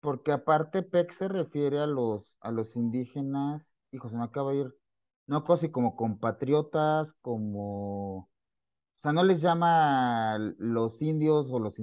porque 0.00 0.32
aparte 0.32 0.82
PEC 0.82 1.12
se 1.12 1.28
refiere 1.28 1.78
a 1.80 1.86
los, 1.86 2.34
a 2.40 2.50
los 2.50 2.76
indígenas, 2.76 3.72
hijo, 3.90 4.08
se 4.08 4.16
me 4.16 4.24
acaba 4.24 4.52
de 4.52 4.58
ir, 4.60 4.74
no, 5.26 5.44
cosas 5.44 5.70
como 5.70 5.96
compatriotas, 5.96 7.14
como 7.22 8.18
O 8.20 8.28
sea, 8.96 9.12
no 9.14 9.24
les 9.24 9.42
llama 9.42 10.38
los 10.58 11.02
indios 11.02 11.48
o 11.52 11.58
los 11.60 11.78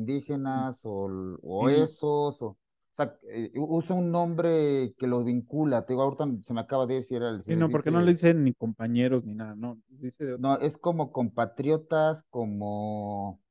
Mm, 0.55 0.67
indígenas 0.67 0.81
o, 0.85 1.69
esos, 1.69 2.41
o 2.41 2.57
sea, 2.97 3.17
eh, 3.29 3.51
usa 3.55 3.95
un 3.95 4.11
nombre 4.11 4.93
que 4.97 5.07
los 5.07 5.25
vincula. 5.25 5.85
Te 5.85 5.93
digo, 5.93 6.03
ahorita 6.03 6.25
se 6.43 6.53
me 6.53 6.61
acaba 6.61 6.85
de 6.87 6.95
decir, 6.95 7.21
se 7.43 7.51
sí, 7.51 7.55
les 7.55 7.65
no, 7.67 7.69
porque 7.71 7.91
no 7.91 8.01
le 8.01 8.11
dice, 8.11 8.11
dicen 8.11 8.43
ni 8.43 8.53
compañeros 8.53 9.23
ni 9.25 9.33
nada, 9.35 9.55
no, 9.55 9.81
dice 9.87 10.37
no, 10.39 10.57
es 10.59 10.77
como 10.77 11.11
compatriotas, 11.11 12.23
como, 12.29 13.41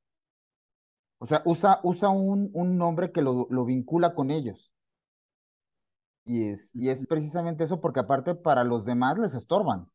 o 1.19 1.27
sea, 1.27 1.43
usa, 1.45 1.81
usa 1.83 2.09
un, 2.09 2.51
un 2.55 2.79
nombre 2.79 3.13
que 3.13 3.21
lo, 3.21 3.47
lo 3.51 3.65
vincula 3.67 4.15
con 4.15 4.31
ellos. 4.31 4.73
Y 6.27 6.51
es, 6.51 6.71
y 6.75 6.91
es 6.91 7.07
precisamente 7.07 7.65
eso 7.65 7.81
porque 7.81 8.01
aparte 8.01 8.35
para 8.35 8.65
los 8.65 8.85
demás 8.85 9.19
les 9.19 9.33
estorban. 9.35 9.91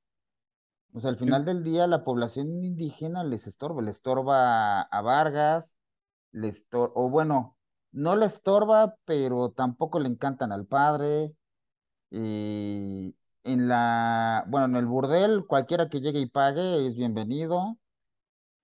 O 0.93 0.99
sea, 1.02 1.10
al 1.12 1.18
final 1.18 1.45
del 1.45 1.64
día 1.64 1.88
la 1.88 2.04
población 2.06 2.64
indígena 2.64 3.24
les 3.24 3.47
estorba, 3.47 3.82
le 3.82 3.91
estorba 3.91 4.82
a 4.84 5.02
Vargas, 5.02 5.76
le 6.34 6.49
estor- 6.49 6.91
o 6.95 7.10
bueno, 7.10 7.58
no 7.92 8.16
le 8.16 8.26
estorba, 8.28 8.96
pero 9.06 9.52
tampoco 9.52 10.00
le 10.00 10.10
encantan 10.10 10.52
al 10.52 10.66
padre. 10.66 11.34
Y 12.12 13.16
en 13.44 13.68
la, 13.68 14.46
bueno, 14.48 14.68
en 14.68 14.76
el 14.76 14.86
burdel, 14.86 15.46
cualquiera 15.48 15.89
que 15.89 16.02
llegue 16.02 16.20
y 16.20 16.28
pague 16.28 16.88
es 16.88 16.96
bienvenido, 16.96 17.78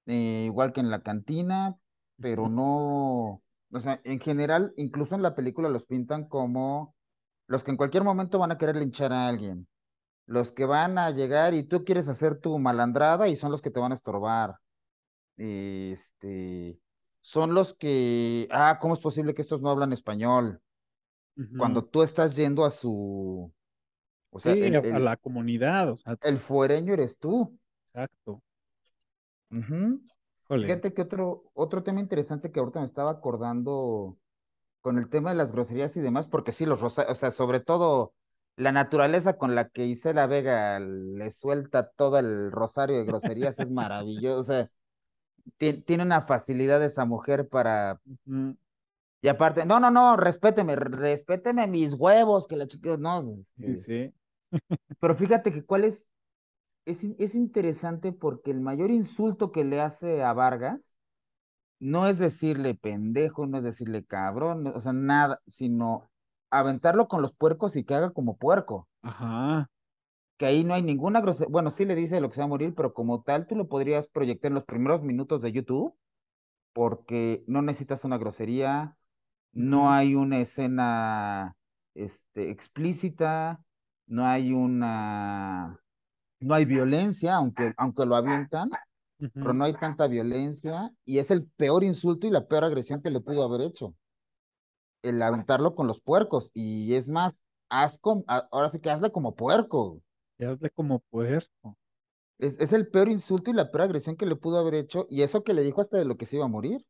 eh, 0.06 0.44
igual 0.46 0.74
que 0.74 0.82
en 0.82 0.92
la 0.92 1.02
cantina, 1.02 1.76
pero 2.20 2.50
no, 2.50 3.42
o 3.72 3.80
sea, 3.82 4.02
en 4.04 4.20
general, 4.20 4.74
incluso 4.78 5.16
en 5.16 5.22
la 5.22 5.36
película 5.36 5.70
los 5.70 5.86
pintan 5.86 6.28
como 6.28 6.96
los 7.48 7.64
que 7.64 7.72
en 7.72 7.78
cualquier 7.78 8.04
momento 8.04 8.40
van 8.40 8.52
a 8.52 8.58
querer 8.58 8.76
linchar 8.78 9.14
a 9.14 9.28
alguien, 9.28 9.68
los 10.26 10.52
que 10.52 10.66
van 10.66 10.98
a 10.98 11.12
llegar 11.12 11.54
y 11.54 11.64
tú 11.64 11.84
quieres 11.86 12.08
hacer 12.08 12.40
tu 12.40 12.60
malandrada 12.60 13.28
y 13.28 13.36
son 13.36 13.52
los 13.52 13.62
que 13.62 13.72
te 13.72 13.80
van 13.80 13.92
a 13.94 13.96
estorbar. 13.96 14.58
Este, 15.38 16.80
son 17.28 17.54
los 17.54 17.74
que, 17.74 18.48
ah, 18.52 18.78
¿cómo 18.80 18.94
es 18.94 19.02
posible 19.02 19.34
que 19.34 19.42
estos 19.42 19.62
no 19.62 19.70
hablan 19.70 19.92
español? 19.92 20.62
Cuando 21.58 21.84
tú 21.84 22.02
estás 22.02 22.38
yendo 22.38 22.64
a 22.64 22.70
su, 22.70 23.54
o 24.30 24.40
sea, 24.40 24.54
Sí, 24.54 24.62
el, 24.62 24.76
a, 24.78 25.00
la 25.00 25.18
comunidad, 25.18 25.92
o 25.92 25.98
sea, 25.98 26.16
el 26.24 26.38
fuereño 26.38 26.94
eres 26.94 27.20
tú. 27.20 27.60
exacto. 27.88 28.42
Fíjate 30.48 30.94
que 30.94 31.02
otro, 31.02 31.44
otro 31.54 31.84
tema 31.84 32.00
interesante 32.00 32.50
que 32.50 32.62
ahorita 32.62 32.80
me 32.80 32.86
estaba 32.86 33.12
acordando 33.12 34.18
con 34.80 34.98
el 34.98 35.10
tema 35.10 35.32
de 35.32 35.36
las 35.36 35.52
groserías 35.52 35.98
y 35.98 36.00
demás, 36.00 36.28
porque 36.28 36.54
sí, 36.54 36.66
los 36.66 36.80
rosarios, 36.80 37.18
o 37.18 37.20
sea, 37.20 37.32
sobre 37.32 37.60
todo 37.60 38.14
la 38.56 38.72
naturaleza 38.72 39.38
con 39.38 39.54
la 39.54 39.68
que 39.68 39.86
Isela 39.86 40.28
Vega 40.28 40.80
le 40.80 41.30
suelta 41.30 41.90
todo 41.90 42.20
el 42.20 42.54
rosario 42.54 42.96
de 42.96 43.04
groserías 43.04 43.60
es 43.60 43.70
maravilloso, 43.72 44.40
o 44.40 44.44
sea, 44.46 44.72
tiene 45.58 46.04
una 46.04 46.22
facilidad 46.24 46.84
esa 46.84 47.06
mujer 47.06 47.48
para. 47.50 48.00
Y 49.22 49.28
aparte, 49.30 49.66
no, 49.66 49.80
no, 49.80 49.90
no, 49.92 50.16
respéteme, 50.18 50.76
respéteme 50.76 51.68
mis 51.68 51.94
huevos, 51.94 52.48
que 52.48 52.56
la 52.56 52.68
chica, 52.68 52.98
no, 52.98 53.38
Sí, 53.60 53.76
este, 53.76 53.78
sí. 53.78 54.14
pero 55.00 55.16
fíjate 55.16 55.52
que 55.54 55.64
cuál 55.66 55.84
es, 55.86 56.06
es, 56.86 57.04
es 57.20 57.36
interesante 57.36 58.14
porque 58.14 58.52
el 58.52 58.62
mayor 58.62 58.92
insulto 58.92 59.52
que 59.52 59.66
le 59.66 59.82
hace 59.82 60.24
a 60.24 60.34
Vargas 60.34 60.96
no 61.80 62.08
es 62.08 62.20
decirle 62.20 62.76
pendejo, 62.76 63.48
no 63.48 63.60
es 63.60 63.64
decirle 63.66 64.06
cabrón, 64.06 64.64
no- 64.66 64.72
o 64.74 64.82
sea, 64.82 64.94
nada, 64.94 65.42
sino 65.48 66.10
aventarlo 66.52 67.08
con 67.08 67.22
los 67.22 67.34
puercos 67.34 67.76
y 67.76 67.86
que 67.86 67.96
haga 67.96 68.12
como 68.12 68.38
puerco, 68.38 68.88
Ajá. 69.02 69.68
Que 70.38 70.46
ahí 70.46 70.64
no 70.64 70.74
hay 70.74 70.84
ninguna 70.84 71.22
grosería, 71.22 71.52
bueno, 71.52 71.72
sí 71.72 71.86
le 71.86 71.96
dice 71.96 72.22
lo 72.22 72.30
que 72.30 72.36
se 72.36 72.42
va 72.42 72.46
a 72.46 72.50
morir, 72.50 72.74
pero 72.76 72.94
como 72.94 73.24
tal 73.24 73.48
tú 73.48 73.56
lo 73.56 73.68
podrías 73.68 74.08
proyectar 74.08 74.50
en 74.50 74.56
los 74.56 74.66
primeros 74.66 75.02
minutos 75.02 75.42
de 75.42 75.52
YouTube 75.52 75.96
porque 76.74 77.44
no 77.48 77.64
necesitas 77.64 78.04
una 78.04 78.20
grosería, 78.20 78.96
no 79.52 79.92
hay 79.92 80.14
una 80.14 80.40
escena 80.40 81.56
este, 81.96 82.52
explícita, 82.52 83.60
no 84.06 84.28
hay 84.28 84.54
una, 84.54 85.80
no 86.40 86.54
hay 86.54 86.66
violencia, 86.66 87.36
aunque, 87.36 87.74
aunque 87.78 88.06
lo 88.06 88.16
avientan, 88.16 88.70
pero 89.34 89.54
no 89.54 89.66
hay 89.66 89.74
tanta 89.74 90.08
violencia 90.08 90.92
y 91.04 91.18
es 91.18 91.32
el 91.32 91.48
peor 91.48 91.84
insulto 91.84 92.28
y 92.28 92.30
la 92.30 92.48
peor 92.48 92.64
agresión 92.64 93.02
que 93.02 93.10
le 93.10 93.22
pudo 93.22 93.44
haber 93.44 93.62
hecho, 93.62 93.96
el 95.02 95.20
aventarlo 95.22 95.74
con 95.74 95.88
los 95.88 96.00
puercos 96.00 96.52
y 96.54 96.94
es 96.94 97.10
más, 97.10 97.36
haz 97.70 98.00
ahora 98.52 98.70
sí 98.70 98.80
que 98.80 98.92
hazle 98.92 99.12
como 99.12 99.36
puerco. 99.36 100.02
Y 100.40 100.46
hazle 100.46 100.70
como 100.70 101.00
puerco. 101.10 101.78
Es, 102.40 102.56
es 102.60 102.74
el 102.74 102.88
peor 102.88 103.10
insulto 103.10 103.52
y 103.52 103.54
la 103.54 103.70
peor 103.70 103.84
agresión 103.84 104.16
que 104.16 104.26
le 104.26 104.36
pudo 104.36 104.58
haber 104.58 104.74
hecho 104.76 105.06
y 105.10 105.22
eso 105.22 105.44
que 105.44 105.54
le 105.54 105.62
dijo 105.62 105.82
hasta 105.82 105.98
de 105.98 106.06
lo 106.06 106.18
que 106.18 106.26
se 106.26 106.38
iba 106.38 106.46
a 106.46 106.48
morir. 106.48 106.84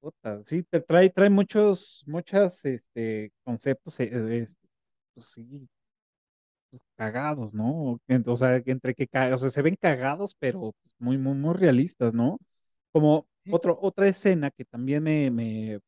Puta, 0.00 0.42
Sí, 0.44 0.62
te 0.62 0.80
trae, 0.80 1.10
trae 1.10 1.30
muchos, 1.30 2.04
muchas, 2.06 2.64
este, 2.64 3.32
conceptos, 3.44 3.98
eh, 4.00 4.10
eh, 4.12 4.40
este, 4.42 4.68
pues 5.14 5.26
sí, 5.26 5.68
pues, 6.70 6.82
cagados, 6.96 7.54
¿no? 7.54 8.00
O 8.26 8.36
sea, 8.36 8.62
entre 8.66 8.94
que, 8.94 9.08
o 9.32 9.36
sea, 9.36 9.50
se 9.50 9.62
ven 9.62 9.76
cagados, 9.76 10.34
pero 10.38 10.74
muy, 10.98 11.18
muy, 11.18 11.34
muy 11.34 11.54
realistas, 11.54 12.14
¿no? 12.14 12.38
Como 12.92 13.26
otro, 13.50 13.78
otra 13.80 14.08
escena 14.08 14.50
que 14.50 14.64
también 14.64 15.02
me, 15.02 15.30
me, 15.30 15.80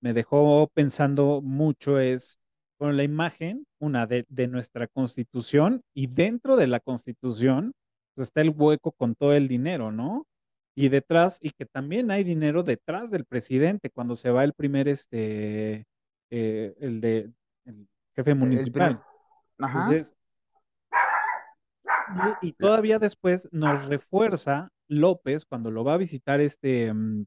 me 0.00 0.14
dejó 0.14 0.68
pensando 0.74 1.42
mucho 1.42 1.98
es 2.00 2.38
con 2.82 2.96
la 2.96 3.04
imagen, 3.04 3.64
una 3.78 4.08
de, 4.08 4.26
de 4.28 4.48
nuestra 4.48 4.88
constitución, 4.88 5.82
y 5.94 6.08
dentro 6.08 6.56
de 6.56 6.66
la 6.66 6.80
constitución 6.80 7.74
pues, 8.12 8.26
está 8.26 8.40
el 8.40 8.50
hueco 8.50 8.90
con 8.90 9.14
todo 9.14 9.34
el 9.34 9.46
dinero, 9.46 9.92
¿no? 9.92 10.26
Y 10.74 10.88
detrás, 10.88 11.38
y 11.40 11.50
que 11.50 11.64
también 11.64 12.10
hay 12.10 12.24
dinero 12.24 12.64
detrás 12.64 13.12
del 13.12 13.24
presidente 13.24 13.88
cuando 13.88 14.16
se 14.16 14.32
va 14.32 14.42
el 14.42 14.52
primer, 14.52 14.88
este, 14.88 15.84
eh, 16.28 16.74
el 16.80 17.00
de, 17.00 17.30
el 17.66 17.86
jefe 18.16 18.32
El 18.32 18.38
municipal. 18.38 19.00
ajá, 19.60 19.78
Entonces, 19.84 20.16
y, 22.42 22.48
y 22.48 22.52
todavía 22.54 22.98
después 22.98 23.48
nos 23.52 23.84
refuerza 23.86 24.70
López 24.88 25.46
cuando 25.46 25.70
lo 25.70 25.84
va 25.84 25.94
a 25.94 25.98
visitar 25.98 26.40
este, 26.40 26.92
mm, 26.92 27.26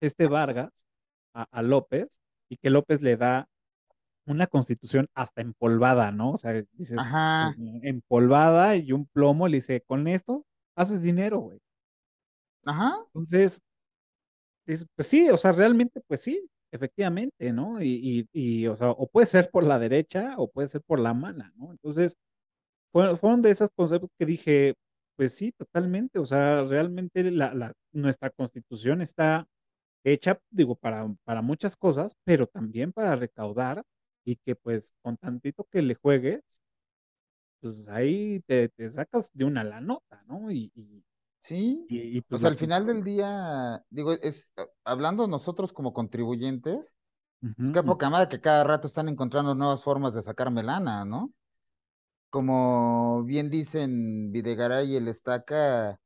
este 0.00 0.28
Vargas 0.28 0.88
a, 1.34 1.42
a 1.50 1.60
López 1.60 2.22
y 2.48 2.56
que 2.56 2.70
López 2.70 3.02
le 3.02 3.18
da 3.18 3.46
una 4.26 4.46
constitución 4.46 5.08
hasta 5.14 5.42
empolvada, 5.42 6.10
¿no? 6.12 6.32
O 6.32 6.36
sea, 6.36 6.52
dices, 6.72 6.98
ajá. 6.98 7.54
empolvada 7.82 8.76
y 8.76 8.92
un 8.92 9.06
plomo, 9.06 9.48
le 9.48 9.58
dice, 9.58 9.82
con 9.82 10.08
esto 10.08 10.44
haces 10.76 11.02
dinero, 11.02 11.40
güey. 11.40 11.58
Ajá, 12.64 12.96
Entonces, 13.08 13.62
pues 14.66 15.06
sí, 15.08 15.28
o 15.30 15.36
sea, 15.36 15.52
realmente, 15.52 16.00
pues 16.06 16.22
sí, 16.22 16.48
efectivamente, 16.72 17.52
¿no? 17.52 17.82
Y, 17.82 18.26
y, 18.32 18.62
y, 18.62 18.66
o 18.66 18.76
sea, 18.76 18.90
o 18.90 19.06
puede 19.08 19.26
ser 19.26 19.50
por 19.50 19.64
la 19.64 19.78
derecha 19.78 20.34
o 20.38 20.50
puede 20.50 20.68
ser 20.68 20.82
por 20.82 20.98
la 20.98 21.14
mala, 21.14 21.52
¿no? 21.56 21.72
Entonces, 21.72 22.16
fueron, 22.92 23.16
fueron 23.18 23.42
de 23.42 23.50
esos 23.50 23.70
conceptos 23.76 24.10
que 24.18 24.26
dije, 24.26 24.74
pues 25.16 25.34
sí, 25.34 25.52
totalmente, 25.52 26.18
o 26.18 26.26
sea, 26.26 26.62
realmente 26.64 27.30
la, 27.30 27.54
la, 27.54 27.72
nuestra 27.92 28.30
constitución 28.30 29.02
está 29.02 29.46
hecha, 30.04 30.40
digo, 30.50 30.76
para, 30.76 31.08
para 31.24 31.42
muchas 31.42 31.76
cosas, 31.76 32.16
pero 32.24 32.46
también 32.46 32.92
para 32.92 33.16
recaudar 33.16 33.82
y 34.24 34.36
que 34.36 34.56
pues 34.56 34.94
con 35.02 35.16
tantito 35.16 35.64
que 35.70 35.82
le 35.82 35.94
juegues, 35.96 36.62
pues 37.60 37.88
ahí 37.88 38.40
te, 38.46 38.68
te 38.70 38.88
sacas 38.90 39.30
de 39.34 39.44
una 39.44 39.64
la 39.64 39.80
nota, 39.80 40.22
¿no? 40.26 40.50
Y, 40.50 40.70
y, 40.74 41.04
Sí, 41.38 41.88
y, 41.88 42.20
pues 42.22 42.42
la 42.42 42.50
al 42.50 42.56
final 42.56 42.86
del 42.86 43.04
día, 43.04 43.84
digo, 43.90 44.12
es 44.14 44.52
eh, 44.56 44.62
hablando 44.84 45.26
nosotros 45.26 45.72
como 45.72 45.92
contribuyentes, 45.92 46.96
pues 47.60 47.72
qué 47.72 47.82
Ujú, 47.82 47.84
poca 47.84 48.10
madre 48.10 48.28
que 48.30 48.40
cada 48.40 48.64
rato 48.64 48.88
están 48.88 49.08
encontrando 49.08 49.54
nuevas 49.54 49.82
formas 49.84 50.14
de 50.14 50.22
sacar 50.22 50.50
melana, 50.52 51.04
¿no? 51.04 51.32
Como 52.30 53.24
bien 53.24 53.50
dicen 53.50 54.32
Videgaray 54.32 54.92
y 54.92 54.96
el 54.96 55.08
Estaca, 55.08 56.00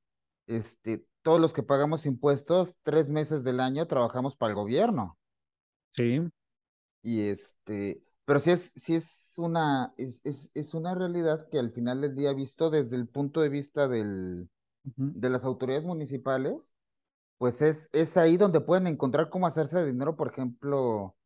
este, 0.46 1.06
todos 1.22 1.40
los 1.40 1.52
que 1.54 1.62
pagamos 1.64 2.06
impuestos, 2.06 2.74
tres 2.84 3.08
meses 3.08 3.44
del 3.44 3.60
año 3.60 3.86
trabajamos 3.88 4.36
para 4.36 4.50
el 4.50 4.56
gobierno. 4.56 5.18
sí, 5.90 6.30
Y 7.02 7.28
este, 7.28 8.02
pero 8.28 8.40
sí 8.40 8.50
es, 8.50 8.70
sí 8.76 8.94
es 8.96 9.32
una, 9.38 9.94
es, 9.96 10.20
es, 10.22 10.50
es 10.52 10.74
una 10.74 10.94
realidad 10.94 11.48
que 11.50 11.58
al 11.58 11.70
final 11.72 12.02
del 12.02 12.14
día, 12.14 12.34
visto 12.34 12.68
desde 12.68 12.94
el 12.94 13.08
punto 13.08 13.40
de 13.40 13.48
vista 13.48 13.88
del, 13.88 14.50
de 14.84 15.30
las 15.30 15.46
autoridades 15.46 15.86
municipales, 15.86 16.74
pues 17.38 17.62
es, 17.62 17.88
es 17.90 18.18
ahí 18.18 18.36
donde 18.36 18.60
pueden 18.60 18.86
encontrar 18.86 19.30
cómo 19.30 19.46
hacerse 19.46 19.78
de 19.78 19.86
dinero, 19.86 20.14
por 20.14 20.28
ejemplo, 20.30 21.16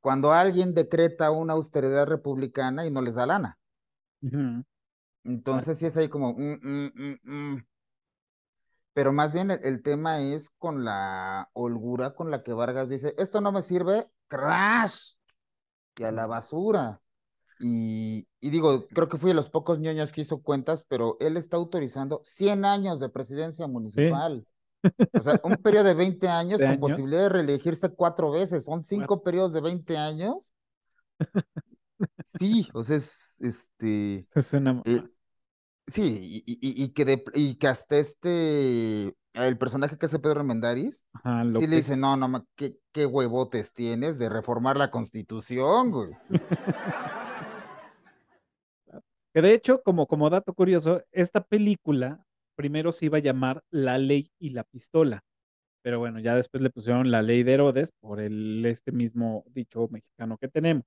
cuando 0.00 0.32
alguien 0.32 0.74
decreta 0.74 1.30
una 1.30 1.54
austeridad 1.54 2.06
republicana 2.06 2.84
y 2.84 2.90
no 2.90 3.00
les 3.00 3.14
da 3.14 3.24
lana. 3.24 3.58
Entonces 5.24 5.78
sí 5.78 5.86
es 5.86 5.96
ahí 5.96 6.10
como, 6.10 6.34
mm, 6.34 6.60
mm, 6.62 7.20
mm. 7.22 7.64
Pero 8.92 9.14
más 9.14 9.32
bien 9.32 9.50
el, 9.50 9.60
el 9.64 9.82
tema 9.82 10.20
es 10.20 10.50
con 10.50 10.84
la 10.84 11.48
holgura 11.54 12.14
con 12.14 12.30
la 12.30 12.42
que 12.42 12.52
Vargas 12.52 12.90
dice, 12.90 13.14
esto 13.16 13.40
no 13.40 13.50
me 13.50 13.62
sirve, 13.62 14.10
crash, 14.28 15.14
y 15.96 16.04
a 16.04 16.12
la 16.12 16.26
basura. 16.26 17.00
Y, 17.58 18.28
y 18.40 18.50
digo, 18.50 18.88
creo 18.88 19.08
que 19.08 19.18
fui 19.18 19.30
de 19.30 19.34
los 19.34 19.50
pocos 19.50 19.80
ñoños 19.80 20.12
que 20.12 20.22
hizo 20.22 20.42
cuentas, 20.42 20.84
pero 20.88 21.16
él 21.20 21.36
está 21.36 21.56
autorizando 21.58 22.22
100 22.24 22.64
años 22.64 23.00
de 23.00 23.08
presidencia 23.10 23.66
Sí, 23.94 24.02
municipal. 24.02 24.46
O 25.14 25.22
sea, 25.22 25.40
un 25.44 25.62
periodo 25.62 25.84
de 25.86 25.94
20 25.94 26.28
años 26.28 26.60
de 26.60 26.66
con 26.66 26.78
año, 26.78 26.80
posibilidad 26.80 27.22
de 27.24 27.28
reelegirse 27.30 27.90
cuatro 27.90 28.30
veces. 28.32 28.64
Son 28.64 28.84
cinco 28.84 29.22
periodos 29.22 29.52
de 29.54 29.60
20 29.62 29.96
años. 29.98 30.52
Sí, 32.38 32.68
o 32.72 32.82
sea, 32.82 32.96
es 32.96 33.10
este. 33.40 34.26
Es 34.34 34.52
una 34.54 34.82
eh, 34.84 35.02
sí, 35.88 36.42
y, 36.46 36.54
y- 36.54 36.84
y 36.84 36.92
que 36.94 37.04
de, 37.06 37.24
y 37.34 37.56
que 37.58 37.68
hasta 37.68 37.98
este. 37.98 39.16
El 39.32 39.58
personaje 39.58 39.96
que 39.96 40.06
hace 40.06 40.18
Pedro 40.18 40.42
Mendaris, 40.42 41.04
Ajá, 41.12 41.44
sí 41.44 41.66
le 41.66 41.76
dice. 41.76 41.96
No, 41.96 42.16
no, 42.16 42.44
¿qué, 42.56 42.76
qué 42.92 43.06
huevotes 43.06 43.72
tienes 43.72 44.18
de 44.18 44.28
reformar 44.28 44.76
la 44.76 44.90
constitución, 44.90 45.90
güey? 45.90 46.10
Que 49.32 49.42
de 49.42 49.54
hecho, 49.54 49.80
como, 49.82 50.06
como 50.06 50.28
dato 50.28 50.52
curioso, 50.52 51.02
esta 51.12 51.40
película 51.40 52.24
primero 52.56 52.90
se 52.92 53.06
iba 53.06 53.18
a 53.18 53.22
llamar 53.22 53.62
La 53.70 53.96
Ley 53.96 54.30
y 54.38 54.50
la 54.50 54.64
Pistola, 54.64 55.22
pero 55.82 55.98
bueno, 55.98 56.18
ya 56.18 56.34
después 56.34 56.62
le 56.62 56.70
pusieron 56.70 57.10
La 57.10 57.22
Ley 57.22 57.42
de 57.42 57.52
Herodes 57.54 57.92
por 58.00 58.20
el, 58.20 58.66
este 58.66 58.92
mismo 58.92 59.44
dicho 59.48 59.88
mexicano 59.88 60.36
que 60.36 60.48
tenemos. 60.48 60.84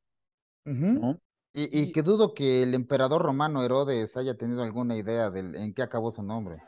¿no? 0.66 1.20
Y, 1.54 1.64
y 1.64 1.84
Y, 1.84 1.92
que 1.94 2.02
dudo 2.02 2.34
que 2.34 2.64
el 2.64 2.74
emperador 2.74 3.22
romano 3.22 3.64
Herodes 3.64 4.18
haya 4.18 4.36
tenido 4.36 4.64
alguna 4.64 4.98
idea 4.98 5.30
de 5.30 5.40
en 5.40 5.74
qué 5.74 5.82
acabó 5.82 6.12
su 6.12 6.22
nombre. 6.22 6.62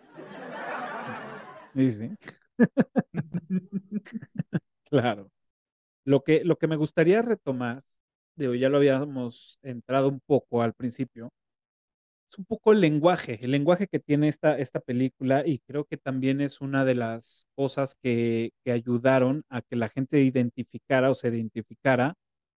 Y 1.76 1.92
sí, 1.92 2.10
claro. 4.90 5.30
Lo 6.06 6.24
que, 6.24 6.44
lo 6.46 6.58
que 6.58 6.68
me 6.68 6.76
gustaría 6.78 7.22
retomar, 7.22 7.84
digo, 8.36 8.56
ya 8.56 8.70
lo 8.70 8.78
habíamos 8.78 9.60
entrado 9.64 10.10
un 10.10 10.20
poco 10.22 10.62
al 10.64 10.74
principio, 10.74 11.32
es 12.30 12.38
un 12.40 12.46
poco 12.46 12.72
el 12.74 12.82
lenguaje, 12.82 13.40
el 13.44 13.52
lenguaje 13.52 13.88
que 13.88 14.00
tiene 14.00 14.28
esta, 14.30 14.58
esta 14.58 14.80
película 14.80 15.44
y 15.46 15.60
creo 15.60 15.86
que 15.86 15.98
también 15.98 16.42
es 16.42 16.60
una 16.62 16.84
de 16.86 16.96
las 16.96 17.48
cosas 17.56 17.96
que, 18.02 18.52
que 18.64 18.72
ayudaron 18.72 19.44
a 19.50 19.62
que 19.62 19.76
la 19.76 19.90
gente 19.90 20.22
identificara 20.22 21.12
o 21.12 21.16
se 21.16 21.30
identificara 21.30 22.16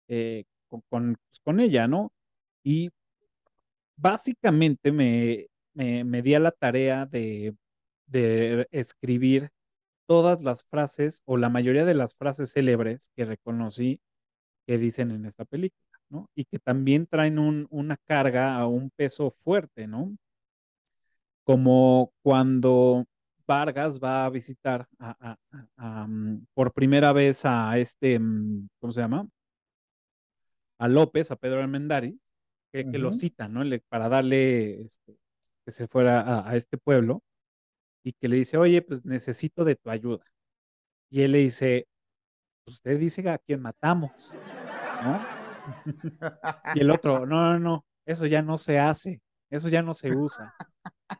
eh, 0.07 0.45
con, 0.69 0.81
con, 0.89 1.17
pues, 1.29 1.39
con 1.43 1.59
ella, 1.59 1.87
¿no? 1.87 2.11
Y 2.63 2.89
básicamente 3.95 4.91
me, 4.91 5.47
me, 5.73 6.03
me 6.03 6.21
di 6.21 6.35
a 6.35 6.39
la 6.39 6.51
tarea 6.51 7.05
de, 7.05 7.55
de 8.07 8.67
escribir 8.71 9.49
todas 10.07 10.41
las 10.43 10.63
frases 10.65 11.21
o 11.25 11.37
la 11.37 11.49
mayoría 11.49 11.85
de 11.85 11.93
las 11.93 12.15
frases 12.15 12.51
célebres 12.53 13.11
que 13.15 13.25
reconocí 13.25 14.01
que 14.65 14.77
dicen 14.77 15.11
en 15.11 15.25
esta 15.25 15.45
película, 15.45 15.99
¿no? 16.09 16.29
Y 16.35 16.45
que 16.45 16.59
también 16.59 17.07
traen 17.07 17.39
un, 17.39 17.67
una 17.69 17.97
carga 17.97 18.65
o 18.65 18.69
un 18.69 18.89
peso 18.91 19.31
fuerte, 19.31 19.87
¿no? 19.87 20.15
como 21.43 22.11
cuando 22.21 23.05
Vargas 23.47 23.99
va 24.03 24.25
a 24.25 24.29
visitar 24.29 24.85
a, 24.99 25.15
a- 25.31 25.37
a- 25.51 25.67
a, 26.03 26.07
mm, 26.07 26.45
por 26.53 26.73
primera 26.73 27.13
vez 27.13 27.45
a 27.45 27.77
este, 27.77 28.19
mm, 28.19 28.67
¿cómo 28.79 28.91
se 28.91 28.99
llama? 29.01 29.27
A 30.79 30.87
López, 30.87 31.31
a 31.31 31.35
Pedro 31.35 31.61
Armendáriz, 31.61 32.15
que, 32.71 32.83
que 32.91 32.97
lo 32.99 33.09
cita, 33.13 33.47
¿no? 33.47 33.63
Le- 33.63 33.79
para 33.89 34.09
darle 34.09 34.81
este, 34.81 35.17
que 35.65 35.71
se 35.71 35.87
fuera 35.87 36.21
a, 36.21 36.49
a 36.49 36.55
este 36.57 36.77
pueblo 36.77 37.23
y 38.07 38.13
que 38.13 38.29
le 38.29 38.37
dice, 38.37 38.55
oye, 38.55 38.81
pues 38.81 39.03
necesito 39.03 39.65
de 39.65 39.75
tu 39.75 39.89
ayuda. 39.89 40.23
Y 41.09 41.23
él 41.23 41.33
le 41.33 41.39
dice, 41.39 41.87
"Pues, 42.63 42.75
usted 42.77 42.97
dice 42.97 43.29
a 43.29 43.37
quién 43.37 43.61
matamos, 43.61 44.33
¿no? 45.03 45.21
Y 46.73 46.79
el 46.79 46.89
otro, 46.89 47.25
no, 47.25 47.51
no, 47.51 47.59
no, 47.59 47.85
eso 48.05 48.25
ya 48.25 48.41
no 48.41 48.57
se 48.57 48.79
hace, 48.79 49.21
eso 49.49 49.67
ya 49.67 49.81
no 49.81 49.93
se 49.93 50.15
usa. 50.15 50.55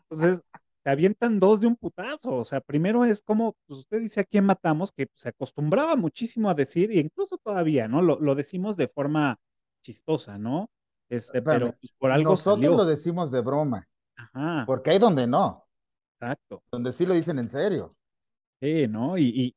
Entonces, 0.09 0.41
te 0.81 0.89
avientan 0.89 1.39
dos 1.39 1.59
de 1.59 1.67
un 1.67 1.75
putazo. 1.75 2.33
O 2.33 2.45
sea, 2.45 2.61
primero 2.61 3.03
es 3.03 3.21
como, 3.21 3.57
pues 3.65 3.81
usted 3.81 3.99
dice 3.99 4.21
a 4.21 4.23
quién 4.23 4.45
matamos, 4.45 4.93
que 4.93 5.07
pues, 5.07 5.23
se 5.23 5.29
acostumbraba 5.29 5.97
muchísimo 5.97 6.49
a 6.49 6.53
decir, 6.53 6.89
e 6.91 6.99
incluso 6.99 7.37
todavía, 7.37 7.89
¿no? 7.89 8.01
Lo, 8.01 8.17
lo 8.21 8.33
decimos 8.33 8.77
de 8.77 8.87
forma 8.87 9.37
chistosa, 9.83 10.37
¿no? 10.37 10.69
Este, 11.09 11.41
pero 11.41 11.73
pues 11.73 11.91
por 11.97 12.11
algo 12.11 12.31
nosotros 12.31 12.77
lo 12.77 12.85
decimos 12.85 13.29
de 13.29 13.41
broma, 13.41 13.87
Ajá, 14.15 14.63
porque 14.65 14.91
hay 14.91 14.99
donde 14.99 15.27
no, 15.27 15.66
exacto. 16.19 16.63
donde 16.71 16.91
sí 16.91 17.05
lo 17.05 17.13
dicen 17.13 17.39
en 17.39 17.49
serio. 17.49 17.95
Sí, 18.59 18.87
¿no? 18.87 19.17
Y, 19.17 19.25
y, 19.25 19.55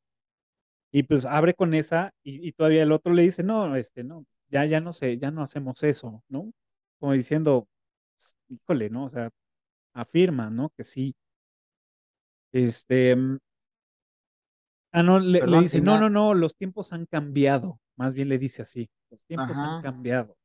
y, 0.91 1.03
pues 1.03 1.25
abre 1.25 1.53
con 1.53 1.73
esa, 1.73 2.13
y, 2.23 2.47
y 2.47 2.51
todavía 2.51 2.83
el 2.83 2.91
otro 2.91 3.13
le 3.13 3.23
dice, 3.23 3.43
no, 3.43 3.75
este, 3.75 4.03
no, 4.03 4.25
ya, 4.49 4.65
ya 4.65 4.79
no 4.79 4.91
sé, 4.91 5.17
ya 5.17 5.31
no 5.31 5.41
hacemos 5.41 5.81
eso, 5.83 6.23
¿no? 6.29 6.51
Como 6.99 7.13
diciendo, 7.13 7.67
pues, 8.15 8.35
híjole, 8.49 8.89
¿no? 8.89 9.05
O 9.05 9.09
sea, 9.09 9.29
afirma, 9.93 10.49
¿no? 10.49 10.69
Que 10.77 10.83
sí. 10.83 11.15
Este, 12.51 13.15
Ah, 14.93 15.03
no, 15.03 15.19
le, 15.19 15.41
dice, 15.61 15.79
no, 15.79 15.97
no, 15.97 16.09
no, 16.09 16.33
los 16.33 16.55
tiempos 16.57 16.91
han 16.91 17.05
cambiado. 17.05 17.79
Más 17.95 18.13
bien 18.13 18.27
le 18.27 18.37
dice 18.37 18.61
así, 18.61 18.89
los 19.09 19.23
tiempos 19.25 19.57
han 19.57 19.81
cambiado. 19.81 20.35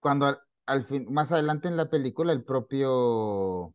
cuando 0.00 0.26
al, 0.26 0.38
al 0.66 0.86
fin, 0.86 1.12
más 1.12 1.30
adelante 1.30 1.68
en 1.68 1.76
la 1.76 1.90
película, 1.90 2.32
el 2.32 2.42
propio 2.42 3.74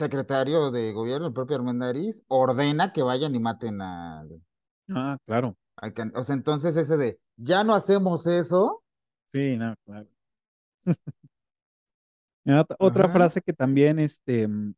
secretario 0.00 0.70
de 0.72 0.92
gobierno, 0.92 1.28
el 1.28 1.34
propio 1.34 1.56
Armendariz, 1.58 2.24
ordena 2.28 2.92
que 2.92 3.02
vayan 3.04 3.34
y 3.36 3.40
maten 3.40 3.80
al, 3.82 4.42
Ah, 4.90 5.16
claro. 5.26 5.56
O 6.14 6.24
sea, 6.24 6.34
entonces 6.34 6.76
ese 6.76 6.96
de, 6.96 7.20
ya 7.36 7.64
no 7.64 7.74
hacemos 7.74 8.26
eso. 8.26 8.82
Sí, 9.32 9.56
no, 9.56 9.74
claro. 9.84 10.08
Otra 12.78 13.08
Ajá, 13.08 13.08
frase 13.08 13.40
que 13.42 13.52
también, 13.52 13.98
este, 13.98 14.48
mm, 14.48 14.74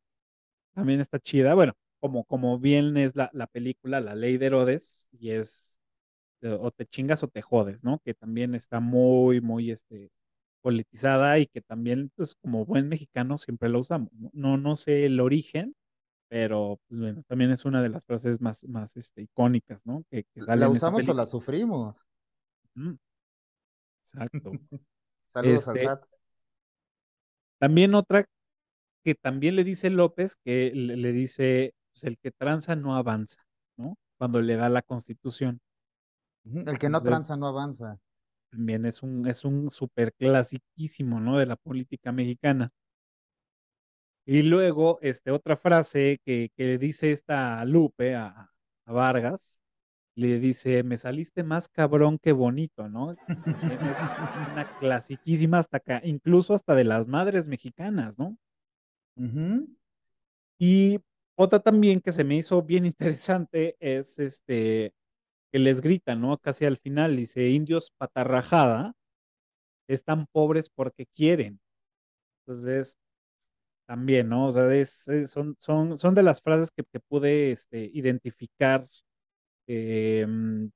también 0.75 1.01
está 1.01 1.19
chida, 1.19 1.55
bueno, 1.55 1.73
como, 1.99 2.25
como 2.25 2.59
bien 2.59 2.97
es 2.97 3.15
la, 3.15 3.29
la 3.33 3.47
película 3.47 4.01
La 4.01 4.15
Ley 4.15 4.37
de 4.37 4.47
Herodes, 4.47 5.09
y 5.13 5.31
es 5.31 5.79
eh, 6.41 6.57
o 6.59 6.71
te 6.71 6.85
chingas 6.87 7.23
o 7.23 7.29
te 7.29 7.41
jodes, 7.41 7.83
¿no? 7.83 7.99
Que 8.05 8.13
también 8.15 8.55
está 8.55 8.79
muy, 8.79 9.41
muy, 9.41 9.71
este, 9.71 10.11
politizada 10.63 11.37
y 11.37 11.45
que 11.47 11.61
también, 11.61 12.11
pues, 12.15 12.33
como 12.35 12.65
buen 12.65 12.89
mexicano 12.89 13.37
siempre 13.37 13.69
lo 13.69 13.81
usamos, 13.81 14.11
¿no? 14.13 14.31
No, 14.33 14.57
no 14.57 14.75
sé 14.75 15.05
el 15.05 15.19
origen, 15.19 15.75
pero, 16.29 16.79
pues, 16.87 16.99
bueno, 16.99 17.21
también 17.27 17.51
es 17.51 17.65
una 17.65 17.83
de 17.83 17.89
las 17.89 18.05
frases 18.05 18.41
más, 18.41 18.67
más, 18.67 18.97
este, 18.97 19.21
icónicas, 19.21 19.79
¿no? 19.85 20.03
Que, 20.09 20.25
¿la 20.35 20.69
usamos 20.69 21.07
o 21.07 21.13
la 21.13 21.25
sufrimos? 21.27 22.07
Mm, 22.73 22.93
exacto. 24.01 24.51
Saludos 25.27 25.67
al 25.67 25.75
Este, 25.77 25.87
SAT. 25.87 26.05
también 27.59 27.93
otra 27.93 28.25
que 29.03 29.15
también 29.15 29.55
le 29.57 29.63
dice 29.63 29.89
López, 29.89 30.37
que 30.37 30.71
le, 30.73 30.95
le 30.97 31.11
dice, 31.11 31.75
pues, 31.91 32.05
el 32.05 32.17
que 32.17 32.31
tranza 32.31 32.75
no 32.75 32.95
avanza, 32.95 33.43
¿no? 33.77 33.97
cuando 34.17 34.41
le 34.41 34.55
da 34.55 34.69
la 34.69 34.81
constitución. 34.81 35.59
El 36.45 36.79
que 36.79 36.87
no 36.87 37.03
tranza 37.03 37.35
no 37.35 37.47
avanza. 37.47 37.99
También 38.53 38.85
es 38.85 39.01
un, 39.01 39.27
es 39.27 39.45
un 39.45 39.71
súper 39.71 40.13
clasiquísimo, 40.13 41.19
¿no? 41.19 41.39
De 41.39 41.47
la 41.47 41.55
política 41.55 42.11
mexicana. 42.11 42.71
Y 44.25 44.43
luego, 44.43 44.99
este, 45.01 45.31
otra 45.31 45.57
frase 45.57 46.19
que, 46.23 46.51
que 46.55 46.77
dice 46.77 47.09
esta 47.11 47.65
Lupe 47.65 48.15
a, 48.15 48.51
a 48.85 48.91
Vargas, 48.93 49.59
le 50.15 50.39
dice, 50.39 50.83
me 50.83 50.97
saliste 50.97 51.41
más 51.43 51.67
cabrón 51.67 52.19
que 52.19 52.31
bonito, 52.31 52.87
¿no? 52.89 53.13
es 53.13 53.17
una 54.51 54.77
clasiquísima 54.79 55.57
hasta 55.57 55.77
acá, 55.77 56.01
incluso 56.03 56.53
hasta 56.53 56.75
de 56.75 56.83
las 56.83 57.07
madres 57.07 57.47
mexicanas, 57.47 58.19
¿no? 58.19 58.37
Y 60.59 60.99
otra 61.35 61.59
también 61.59 62.01
que 62.01 62.11
se 62.11 62.23
me 62.23 62.35
hizo 62.35 62.61
bien 62.61 62.85
interesante 62.85 63.75
es 63.79 64.19
este, 64.19 64.93
que 65.53 65.59
les 65.59 65.81
grita, 65.81 66.15
¿no? 66.15 66.37
Casi 66.39 66.65
al 66.65 66.77
final, 66.77 67.15
dice, 67.17 67.49
indios 67.49 67.91
patarrajada, 67.97 68.93
están 69.87 70.27
pobres 70.27 70.69
porque 70.69 71.05
quieren. 71.15 71.59
Entonces, 72.45 72.97
también, 73.87 74.29
¿no? 74.29 74.47
O 74.47 74.51
sea, 74.51 74.63
son, 75.27 75.55
son, 75.59 75.97
son 75.97 76.15
de 76.15 76.23
las 76.23 76.41
frases 76.41 76.71
que, 76.71 76.83
que 76.91 76.99
pude 76.99 77.51
este, 77.51 77.89
identificar 77.93 78.87
Em, 79.67 80.71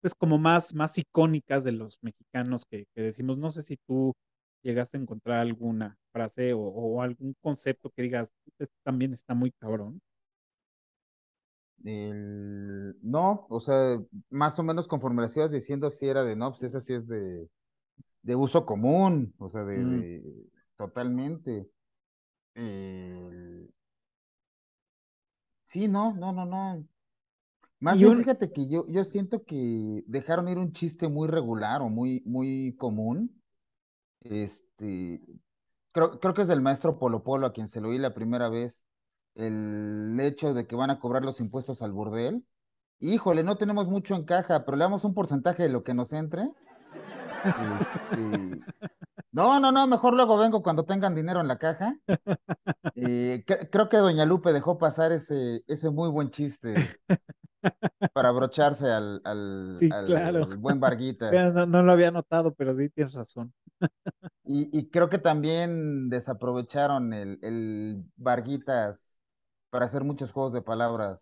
pues 0.00 0.14
como 0.14 0.38
más, 0.38 0.74
más 0.74 0.98
icónicas 0.98 1.64
de 1.64 1.72
los 1.72 1.98
mexicanos 2.02 2.64
que, 2.70 2.86
decimos. 2.96 3.38
No 3.38 3.50
sé 3.50 3.62
si 3.62 3.76
tú 3.86 4.14
llegaste 4.62 4.96
a 4.98 5.00
encontrar 5.00 5.40
alguna 5.40 5.98
frase 6.12 6.52
o, 6.54 7.02
algún 7.02 7.34
concepto 7.42 7.90
que 7.90 8.02
digas, 8.02 8.28
este 8.58 8.74
también 8.84 9.12
está 9.14 9.34
muy 9.34 9.52
cabrón. 9.52 10.00
No, 11.84 13.46
o 13.48 13.60
sea, 13.60 13.98
más 14.30 14.58
o 14.58 14.62
menos 14.62 14.86
conforme 14.86 15.22
las 15.22 15.36
ibas 15.36 15.50
diciendo, 15.50 15.90
si 15.90 16.06
era 16.06 16.24
de 16.24 16.36
no, 16.36 16.50
pues 16.50 16.62
esa 16.62 16.80
sí 16.80 16.94
es 16.94 17.08
de, 17.08 17.48
de 18.22 18.36
uso 18.36 18.64
común, 18.64 19.34
o 19.38 19.48
sea, 19.48 19.64
de, 19.64 19.78
mm. 19.78 20.22
totalmente. 20.76 21.68
sí, 25.66 25.88
no, 25.88 26.14
no, 26.14 26.32
no, 26.32 26.46
no. 26.46 26.86
Más 27.80 27.98
bien, 27.98 28.16
fíjate 28.16 28.52
que 28.52 28.68
yo, 28.68 28.86
yo 28.86 29.02
siento 29.02 29.44
que 29.44 30.04
dejaron 30.06 30.48
ir 30.48 30.56
un 30.56 30.72
chiste 30.72 31.08
muy 31.08 31.26
regular 31.26 31.82
o 31.82 31.88
muy, 31.88 32.22
muy 32.24 32.76
común. 32.78 33.42
Este, 34.20 35.20
creo, 35.90 36.20
creo 36.20 36.32
que 36.32 36.42
es 36.42 36.48
del 36.48 36.60
maestro 36.60 37.00
Polo 37.00 37.24
Polo 37.24 37.44
a 37.44 37.52
quien 37.52 37.66
se 37.68 37.80
lo 37.80 37.88
oí 37.88 37.98
la 37.98 38.14
primera 38.14 38.48
vez, 38.48 38.84
el 39.34 40.18
hecho 40.20 40.54
de 40.54 40.66
que 40.66 40.76
van 40.76 40.90
a 40.90 40.98
cobrar 40.98 41.24
los 41.24 41.40
impuestos 41.40 41.82
al 41.82 41.92
burdel. 41.92 42.44
Híjole, 43.00 43.42
no 43.42 43.56
tenemos 43.56 43.88
mucho 43.88 44.14
en 44.14 44.24
caja, 44.24 44.64
pero 44.64 44.76
le 44.76 44.84
damos 44.84 45.04
un 45.04 45.14
porcentaje 45.14 45.64
de 45.64 45.68
lo 45.68 45.82
que 45.82 45.94
nos 45.94 46.12
entre. 46.12 46.48
Este, 47.44 48.60
no, 49.32 49.58
no, 49.58 49.72
no, 49.72 49.86
mejor 49.86 50.14
luego 50.14 50.38
vengo 50.38 50.62
cuando 50.62 50.84
tengan 50.84 51.14
dinero 51.14 51.40
en 51.40 51.48
la 51.48 51.58
caja. 51.58 51.96
Eh, 52.94 53.44
creo 53.46 53.88
que 53.88 53.96
Doña 53.96 54.26
Lupe 54.26 54.52
dejó 54.52 54.78
pasar 54.78 55.12
ese, 55.12 55.64
ese 55.66 55.90
muy 55.90 56.10
buen 56.10 56.30
chiste 56.30 56.74
para 58.12 58.28
abrocharse 58.28 58.90
al, 58.90 59.20
al, 59.24 59.78
buen 60.58 60.78
Varguita. 60.78 61.30
No, 61.66 61.82
lo 61.82 61.92
había 61.92 62.10
notado, 62.10 62.54
pero 62.54 62.74
sí 62.74 62.90
tienes 62.90 63.14
razón. 63.14 63.52
Y, 64.44 64.90
creo 64.90 65.08
que 65.08 65.18
también 65.18 66.10
desaprovecharon 66.10 67.12
el, 67.12 67.38
el 67.42 68.04
Varguitas 68.16 69.11
para 69.72 69.86
hacer 69.86 70.04
muchos 70.04 70.32
juegos 70.32 70.52
de 70.52 70.60
palabras. 70.60 71.18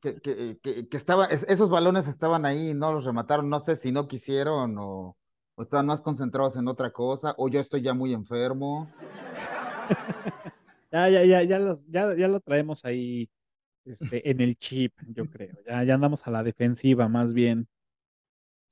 que, 0.00 0.20
que, 0.62 0.96
estaba, 0.96 1.26
esos 1.26 1.68
balones 1.68 2.06
estaban 2.06 2.46
ahí, 2.46 2.74
no 2.74 2.92
los 2.92 3.04
remataron, 3.04 3.48
no 3.50 3.58
sé 3.58 3.74
si 3.74 3.90
no 3.90 4.06
quisieron 4.06 4.78
o, 4.78 5.16
o 5.56 5.62
estaban 5.62 5.86
más 5.86 6.00
concentrados 6.00 6.54
en 6.54 6.68
otra 6.68 6.92
cosa, 6.92 7.34
o 7.38 7.48
yo 7.48 7.58
estoy 7.58 7.82
ya 7.82 7.92
muy 7.92 8.12
enfermo. 8.12 8.88
ya, 10.92 11.08
ya, 11.08 11.24
ya, 11.24 11.42
ya, 11.42 11.58
los, 11.58 11.84
ya, 11.88 12.14
ya 12.14 12.28
lo 12.28 12.38
traemos 12.38 12.84
ahí 12.84 13.28
este, 13.84 14.30
en 14.30 14.40
el 14.40 14.56
chip, 14.56 14.94
yo 15.08 15.28
creo. 15.28 15.56
Ya, 15.66 15.82
ya 15.82 15.94
andamos 15.94 16.24
a 16.24 16.30
la 16.30 16.44
defensiva, 16.44 17.08
más 17.08 17.34
bien. 17.34 17.66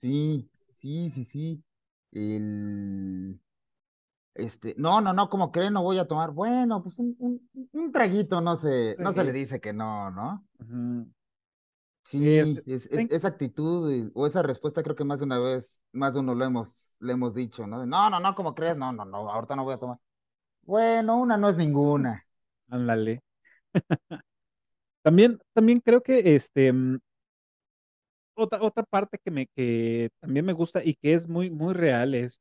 Sí, 0.01 0.49
sí, 0.81 1.11
sí, 1.11 1.25
sí. 1.25 1.65
El... 2.13 3.41
Este, 4.35 4.75
no, 4.79 5.01
no, 5.01 5.13
no, 5.13 5.29
como 5.29 5.51
creen, 5.51 5.73
no 5.73 5.83
voy 5.83 5.99
a 5.99 6.07
tomar. 6.07 6.31
Bueno, 6.31 6.83
pues 6.83 6.99
un, 6.99 7.49
un, 7.73 7.93
traguito 7.93 8.41
no 8.41 8.57
se, 8.57 8.97
no 8.99 9.13
se 9.13 9.25
le 9.25 9.33
dice 9.33 9.61
que 9.61 9.73
no, 9.73 10.11
¿no? 10.11 10.47
Sí, 12.05 12.39
este, 12.39 12.75
es, 12.75 12.87
esa 12.91 13.29
actitud 13.29 14.11
o 14.15 14.27
esa 14.27 14.43
respuesta 14.43 14.83
creo 14.83 14.97
que 14.97 15.05
más 15.05 15.19
de 15.19 15.25
una 15.25 15.39
vez, 15.39 15.83
más 15.93 16.15
de 16.15 16.21
uno 16.21 16.35
lo 16.35 16.45
hemos, 16.45 16.93
le 17.01 17.13
hemos 17.13 17.35
dicho, 17.35 17.67
¿no? 17.67 17.85
no, 17.87 18.11
no, 18.11 18.21
no, 18.21 18.35
como 18.35 18.55
crees, 18.55 18.77
no, 18.77 18.93
no, 18.93 19.05
no, 19.05 19.31
ahorita 19.31 19.57
no 19.57 19.65
voy 19.65 19.75
a 19.75 19.79
tomar. 19.79 19.99
Bueno, 20.63 21.19
una 21.19 21.37
no 21.37 21.49
es 21.49 21.57
ninguna. 21.57 22.25
Ándale. 22.69 23.23
También, 25.03 25.39
también 25.55 25.81
creo 25.81 26.03
que 26.03 26.35
este 26.35 26.71
mm, 26.73 26.99
otra, 28.35 28.63
otra 28.63 28.85
parte 28.85 29.19
que 29.19 29.31
me 29.31 29.47
que 29.47 30.11
también 30.21 30.45
me 30.45 30.53
gusta 30.53 30.85
y 30.85 30.95
que 30.95 31.15
es 31.15 31.27
muy, 31.27 31.51
muy 31.51 31.73
real 31.73 32.15
es 32.15 32.41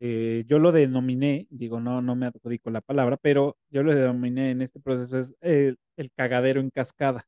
eh, 0.00 0.44
yo 0.46 0.58
lo 0.58 0.72
denominé, 0.72 1.46
digo, 1.50 1.80
no, 1.80 2.02
no 2.02 2.16
me 2.16 2.26
adjudico 2.26 2.70
la 2.70 2.80
palabra, 2.80 3.16
pero 3.16 3.56
yo 3.70 3.82
lo 3.82 3.94
denominé 3.94 4.50
en 4.50 4.62
este 4.62 4.80
proceso 4.80 5.18
es 5.18 5.34
el, 5.40 5.78
cagadero 6.16 6.60
en 6.60 6.70
cascada, 6.70 7.26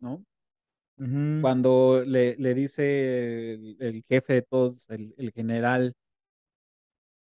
¿no? 0.00 0.24
Cuando 0.96 2.04
le, 2.06 2.36
le 2.36 2.54
dice 2.54 3.54
el, 3.54 4.04
jefe 4.08 4.34
de 4.34 4.42
todos, 4.42 4.88
el, 4.90 5.12
el, 5.18 5.32
general, 5.32 5.94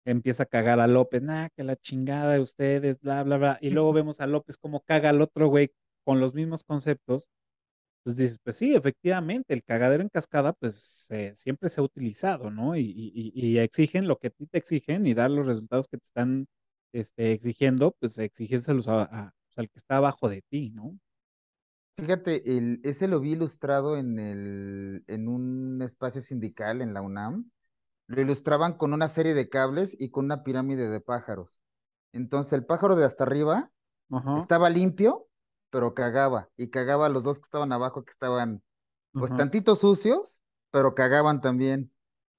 empieza 0.06 0.44
a 0.44 0.46
cagar 0.46 0.80
a 0.80 0.86
López, 0.86 1.22
nada, 1.22 1.50
que 1.50 1.64
la 1.64 1.76
chingada 1.76 2.34
de 2.34 2.40
ustedes, 2.40 2.98
bla, 3.00 3.22
bla, 3.24 3.36
bla, 3.36 3.58
y 3.60 3.70
luego 3.70 3.92
vemos 3.92 4.20
a 4.20 4.26
López 4.26 4.56
como 4.56 4.80
caga 4.80 5.10
al 5.10 5.20
otro 5.20 5.48
güey 5.48 5.70
con 6.04 6.20
los 6.20 6.34
mismos 6.34 6.64
conceptos, 6.64 7.28
pues 8.08 8.16
dices, 8.16 8.38
pues 8.42 8.56
sí, 8.56 8.74
efectivamente, 8.74 9.52
el 9.52 9.62
cagadero 9.62 10.02
en 10.02 10.08
cascada, 10.08 10.54
pues 10.54 11.12
siempre 11.34 11.68
se 11.68 11.78
ha 11.78 11.84
utilizado, 11.84 12.50
¿no? 12.50 12.74
Y, 12.74 13.58
exigen 13.58 14.08
lo 14.08 14.16
que 14.16 14.28
a 14.28 14.30
ti 14.30 14.46
te 14.46 14.56
exigen 14.56 15.06
y 15.06 15.12
dar 15.12 15.30
los 15.30 15.44
resultados 15.44 15.88
que 15.88 15.98
te 15.98 16.04
están 16.04 16.46
este, 16.94 17.32
exigiendo, 17.32 17.94
pues 18.00 18.16
exigírselos 18.16 18.88
a, 18.88 19.34
pues, 19.44 19.58
al 19.58 19.68
que 19.68 19.78
está 19.78 19.98
abajo 19.98 20.30
de 20.30 20.40
ti, 20.40 20.70
¿no? 20.70 20.98
Fíjate, 21.98 22.56
el, 22.56 22.80
ese 22.82 23.08
lo 23.08 23.20
vi 23.20 23.32
ilustrado 23.32 23.98
en, 23.98 24.18
el, 24.18 25.04
en 25.06 25.28
un 25.28 25.82
espacio 25.82 26.22
sindical 26.22 26.80
en 26.80 26.94
la 26.94 27.02
UNAM. 27.02 27.50
Lo 28.06 28.22
ilustraban 28.22 28.78
con 28.78 28.94
una 28.94 29.08
serie 29.08 29.34
de 29.34 29.50
cables 29.50 29.94
y 30.00 30.08
con 30.08 30.24
una 30.24 30.44
pirámide 30.44 30.88
de 30.88 31.00
pájaros. 31.02 31.60
Entonces 32.14 32.54
el 32.54 32.64
pájaro 32.64 32.96
de 32.96 33.04
hasta 33.04 33.24
arriba 33.24 33.70
estaba 34.40 34.70
limpio 34.70 35.27
pero 35.70 35.94
cagaba, 35.94 36.48
y 36.56 36.70
cagaba 36.70 37.06
a 37.06 37.08
los 37.08 37.24
dos 37.24 37.38
que 37.38 37.44
estaban 37.44 37.72
abajo, 37.72 38.04
que 38.04 38.10
estaban 38.12 38.62
pues 39.12 39.34
tantito 39.36 39.76
sucios, 39.76 40.40
pero 40.70 40.94
cagaban 40.94 41.40
también. 41.40 41.92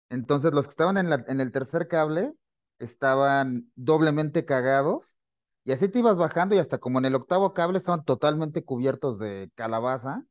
Entonces 0.10 0.54
los 0.54 0.66
que 0.66 0.72
estaban 0.72 0.98
en, 0.98 1.10
la, 1.10 1.24
en 1.28 1.42
el 1.42 1.52
tercer 1.52 1.88
cable 1.88 2.34
estaban 2.80 3.72
doblemente 3.76 4.46
cagados, 4.46 5.18
y 5.66 5.72
así 5.72 5.90
te 5.90 6.00
ibas 6.00 6.18
bajando 6.18 6.56
y 6.56 6.60
hasta 6.60 6.80
como 6.80 7.00
en 7.00 7.06
el 7.06 7.16
octavo 7.16 7.54
cable 7.54 7.78
estaban 7.78 8.04
totalmente 8.06 8.64
cubiertos 8.64 9.20
de 9.20 9.52
calabaza. 9.56 10.24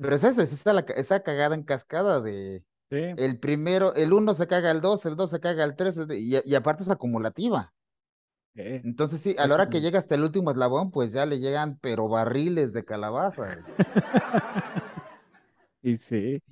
Pero 0.00 0.16
es 0.16 0.24
eso, 0.24 0.42
es 0.42 0.52
esa, 0.52 0.72
la, 0.72 0.80
esa 0.80 1.22
cagada 1.22 1.54
en 1.54 1.62
cascada 1.62 2.20
de 2.20 2.64
el 3.16 3.38
primero, 3.38 3.94
el 3.94 4.12
uno 4.12 4.34
se 4.34 4.46
caga 4.46 4.70
al 4.70 4.80
dos, 4.80 5.06
el 5.06 5.16
dos 5.16 5.30
se 5.30 5.40
caga 5.40 5.64
al 5.64 5.76
tres, 5.76 5.98
y, 6.10 6.36
y 6.44 6.54
aparte 6.54 6.82
es 6.82 6.90
acumulativa. 6.90 7.72
Entonces 8.58 9.20
sí, 9.20 9.36
a 9.38 9.46
la 9.46 9.54
hora 9.54 9.68
que 9.70 9.80
llega 9.80 9.98
hasta 9.98 10.16
el 10.16 10.24
último 10.24 10.50
eslabón, 10.50 10.90
pues 10.90 11.12
ya 11.12 11.26
le 11.26 11.38
llegan 11.38 11.78
pero 11.80 12.08
barriles 12.08 12.72
de 12.72 12.84
calabaza. 12.84 13.58
y 15.82 15.96
sí. 15.96 16.42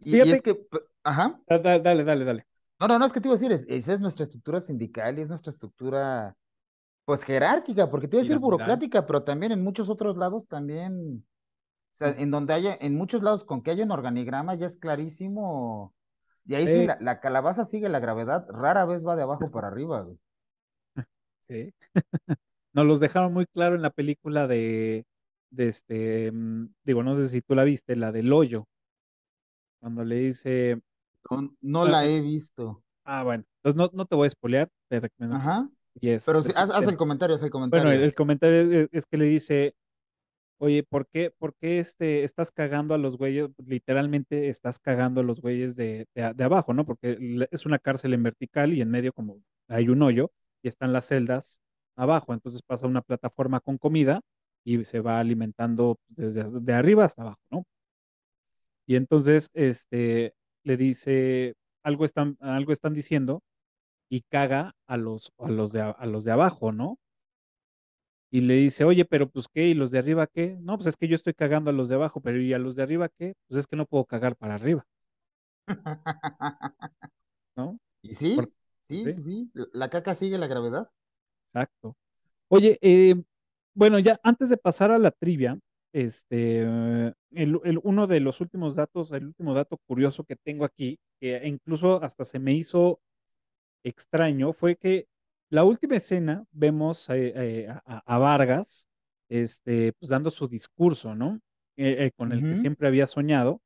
Y, 0.00 0.18
es 0.18 0.40
que, 0.40 0.66
ajá. 1.04 1.38
Dale, 1.46 2.04
dale, 2.04 2.24
dale. 2.24 2.46
No, 2.80 2.88
no, 2.88 2.98
no, 2.98 3.04
es 3.04 3.12
que 3.12 3.20
te 3.20 3.28
iba 3.28 3.34
a 3.34 3.38
decir, 3.38 3.52
esa 3.68 3.92
es 3.92 4.00
nuestra 4.00 4.24
estructura 4.24 4.60
sindical 4.60 5.18
y 5.18 5.22
es 5.22 5.28
nuestra 5.28 5.50
estructura, 5.50 6.34
pues 7.04 7.22
jerárquica, 7.22 7.90
porque 7.90 8.08
te 8.08 8.16
iba 8.16 8.22
a 8.22 8.24
decir 8.24 8.38
burocrática, 8.38 9.06
pero 9.06 9.22
también 9.22 9.52
en 9.52 9.62
muchos 9.62 9.90
otros 9.90 10.16
lados 10.16 10.48
también, 10.48 11.22
o 11.92 11.96
sea, 11.96 12.14
en 12.16 12.30
donde 12.30 12.54
haya, 12.54 12.74
en 12.80 12.96
muchos 12.96 13.22
lados 13.22 13.44
con 13.44 13.62
que 13.62 13.72
haya 13.72 13.84
un 13.84 13.90
organigrama 13.90 14.54
ya 14.54 14.66
es 14.66 14.78
clarísimo, 14.78 15.92
y 16.46 16.54
ahí 16.54 16.66
sí, 16.66 16.86
la, 16.86 16.96
la, 17.02 17.20
calabaza 17.20 17.66
sigue 17.66 17.90
la 17.90 18.00
gravedad, 18.00 18.46
rara 18.48 18.86
vez 18.86 19.06
va 19.06 19.14
de 19.14 19.24
abajo 19.24 19.50
para 19.50 19.68
arriba, 19.68 20.00
güey. 20.00 20.18
Nos 22.72 22.86
los 22.86 23.00
dejaron 23.00 23.32
muy 23.32 23.46
claro 23.46 23.74
en 23.74 23.82
la 23.82 23.90
película 23.90 24.46
de, 24.46 25.04
de 25.50 25.68
este, 25.68 26.30
mm, 26.32 26.72
digo, 26.84 27.02
no 27.02 27.16
sé 27.16 27.28
si 27.28 27.42
tú 27.42 27.54
la 27.54 27.64
viste, 27.64 27.96
la 27.96 28.12
del 28.12 28.32
hoyo. 28.32 28.66
Cuando 29.80 30.04
le 30.04 30.16
dice. 30.16 30.80
No, 31.60 31.86
la 31.86 32.06
he 32.06 32.20
visto. 32.20 32.82
Ah, 33.04 33.24
bueno. 33.24 33.44
Entonces 33.56 33.76
no, 33.76 33.90
no 33.92 34.06
te 34.06 34.14
voy 34.14 34.26
a 34.26 34.30
spoilear, 34.30 34.68
te 34.88 35.00
recomiendo. 35.00 35.36
Ajá. 35.36 35.68
Pero 36.00 36.44
haz, 36.54 36.86
el 36.86 36.96
comentario, 36.96 37.36
haz 37.36 37.42
el 37.42 37.50
comentario. 37.50 37.84
Bueno, 37.84 38.02
el, 38.02 38.14
comentario 38.14 38.88
es, 38.92 39.06
que 39.06 39.16
le 39.16 39.24
dice, 39.24 39.74
oye, 40.58 40.82
¿por 40.82 41.08
qué, 41.08 41.32
por 41.36 41.54
qué 41.54 41.78
este, 41.78 42.24
estás 42.24 42.52
cagando 42.52 42.94
a 42.94 42.98
los 42.98 43.16
güeyes? 43.16 43.50
Literalmente 43.66 44.48
estás 44.48 44.78
cagando 44.78 45.20
a 45.20 45.24
los 45.24 45.40
güeyes 45.40 45.76
de, 45.76 46.06
de 46.14 46.44
abajo, 46.44 46.72
¿no? 46.72 46.86
Porque 46.86 47.18
es 47.50 47.66
una 47.66 47.78
cárcel 47.78 48.14
en 48.14 48.22
vertical 48.22 48.72
y 48.72 48.80
en 48.80 48.90
medio 48.90 49.12
como 49.12 49.42
hay 49.68 49.88
un 49.88 50.02
hoyo 50.02 50.30
y 50.62 50.68
están 50.68 50.92
las 50.92 51.06
celdas 51.08 51.60
abajo. 51.96 52.32
Entonces 52.34 52.62
pasa 52.62 52.86
una 52.86 53.02
plataforma 53.02 53.60
con 53.60 53.78
comida 53.78 54.20
y 54.64 54.84
se 54.84 55.00
va 55.00 55.20
alimentando 55.20 55.98
pues, 56.14 56.34
desde 56.34 56.60
de 56.60 56.72
arriba 56.72 57.04
hasta 57.04 57.22
abajo, 57.22 57.40
¿no? 57.50 57.64
Y 58.86 58.96
entonces, 58.96 59.50
este, 59.54 60.34
le 60.64 60.76
dice, 60.76 61.54
algo 61.82 62.04
están, 62.04 62.36
algo 62.40 62.72
están 62.72 62.92
diciendo 62.92 63.42
y 64.08 64.22
caga 64.22 64.74
a 64.86 64.96
los, 64.96 65.32
a 65.38 65.48
los 65.48 65.72
de, 65.72 65.80
a 65.80 66.06
los 66.06 66.24
de 66.24 66.32
abajo, 66.32 66.72
¿no? 66.72 66.98
Y 68.32 68.42
le 68.42 68.54
dice, 68.54 68.84
oye, 68.84 69.04
pero 69.04 69.28
pues 69.28 69.48
qué, 69.48 69.66
¿y 69.68 69.74
los 69.74 69.90
de 69.90 69.98
arriba 69.98 70.26
qué? 70.26 70.56
No, 70.60 70.76
pues 70.76 70.86
es 70.88 70.96
que 70.96 71.08
yo 71.08 71.16
estoy 71.16 71.34
cagando 71.34 71.70
a 71.70 71.72
los 71.72 71.88
de 71.88 71.96
abajo, 71.96 72.20
pero 72.20 72.40
¿y 72.40 72.52
a 72.52 72.58
los 72.58 72.76
de 72.76 72.82
arriba 72.82 73.08
qué? 73.08 73.34
Pues 73.48 73.60
es 73.60 73.66
que 73.66 73.76
no 73.76 73.86
puedo 73.86 74.04
cagar 74.04 74.36
para 74.36 74.54
arriba, 74.54 74.86
¿no? 77.56 77.78
Y 78.02 78.14
sí, 78.14 78.36
sí, 78.90 79.04
sí, 79.04 79.22
sí, 79.22 79.50
la 79.72 79.88
caca 79.88 80.14
sigue 80.14 80.38
la 80.38 80.46
gravedad. 80.46 80.90
exacto. 81.46 81.96
Oye, 82.48 82.78
eh, 82.82 83.14
bueno, 83.74 83.98
ya 83.98 84.18
antes 84.22 84.48
de 84.50 84.56
pasar 84.56 84.90
a 84.90 84.98
la 84.98 85.10
trivia, 85.10 85.58
este, 85.92 86.60
el, 86.62 87.14
el- 87.32 87.80
uno 87.82 88.06
de 88.06 88.20
los 88.20 88.40
últimos 88.40 88.76
datos, 88.76 89.12
el 89.12 89.26
último 89.26 89.54
dato 89.54 89.78
curioso 89.86 90.24
que 90.24 90.36
tengo 90.36 90.64
aquí, 90.64 90.98
que 91.20 91.40
incluso 91.46 92.02
hasta 92.02 92.24
se 92.24 92.38
me 92.38 92.52
hizo 92.52 93.00
extraño 93.84 94.52
fue 94.52 94.76
que 94.76 95.06
la 95.48 95.64
última 95.64 95.96
escena 95.96 96.44
vemos 96.52 97.08
eh, 97.10 97.32
eh, 97.34 97.68
a, 97.84 98.18
Vargas 98.18 98.86
este, 99.28 99.92
pues 99.94 100.10
dando 100.10 100.30
su 100.30 100.46
discurso, 100.48 101.14
¿no? 101.14 101.40
Eh, 101.76 102.06
eh, 102.06 102.10
con 102.16 102.32
el 102.32 102.40
que 102.40 102.56
siempre 102.56 102.86
había 102.88 103.06
soñado. 103.06 103.60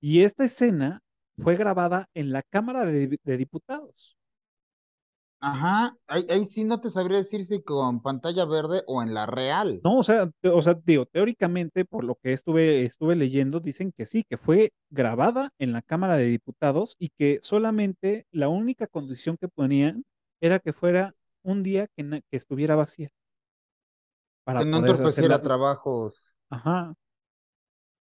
Y 0.00 0.22
esta 0.22 0.44
escena 0.44 1.02
fue 1.38 1.56
grabada 1.56 2.08
en 2.14 2.32
la 2.32 2.42
Cámara 2.42 2.84
de, 2.86 3.18
de 3.22 3.36
Diputados. 3.36 4.15
Ajá, 5.40 5.96
ahí, 6.06 6.26
ahí 6.28 6.46
sí 6.46 6.64
no 6.64 6.80
te 6.80 6.90
sabría 6.90 7.18
decir 7.18 7.44
si 7.46 7.62
con 7.62 8.02
pantalla 8.02 8.44
verde 8.44 8.82
o 8.86 9.02
en 9.02 9.14
la 9.14 9.26
real. 9.26 9.80
No, 9.84 9.98
o 9.98 10.02
sea, 10.02 10.28
te- 10.40 10.48
o 10.48 10.60
sea, 10.62 10.74
digo, 10.74 11.06
teóricamente, 11.06 11.84
por 11.84 12.02
lo 12.04 12.16
que 12.16 12.32
estuve, 12.32 12.82
estuve 12.84 13.14
leyendo, 13.14 13.60
dicen 13.60 13.92
que 13.92 14.04
sí, 14.06 14.24
que 14.28 14.36
fue 14.36 14.72
grabada 14.90 15.50
en 15.58 15.72
la 15.72 15.82
Cámara 15.82 16.16
de 16.16 16.24
Diputados 16.26 16.96
y 16.98 17.10
que 17.10 17.38
solamente 17.42 18.26
la 18.32 18.48
única 18.48 18.86
condición 18.88 19.36
que 19.36 19.48
ponían 19.48 20.04
era 20.40 20.58
que 20.58 20.72
fuera 20.72 21.14
un 21.42 21.62
día 21.62 21.86
que, 21.96 22.02
que 22.30 22.36
estuviera 22.36 22.74
vacía 22.74 23.10
para 24.44 24.60
Que 24.60 24.66
no 24.70 24.78
entorpeciera 24.78 25.42
trabajos. 25.42 26.34
Ajá. 26.50 26.94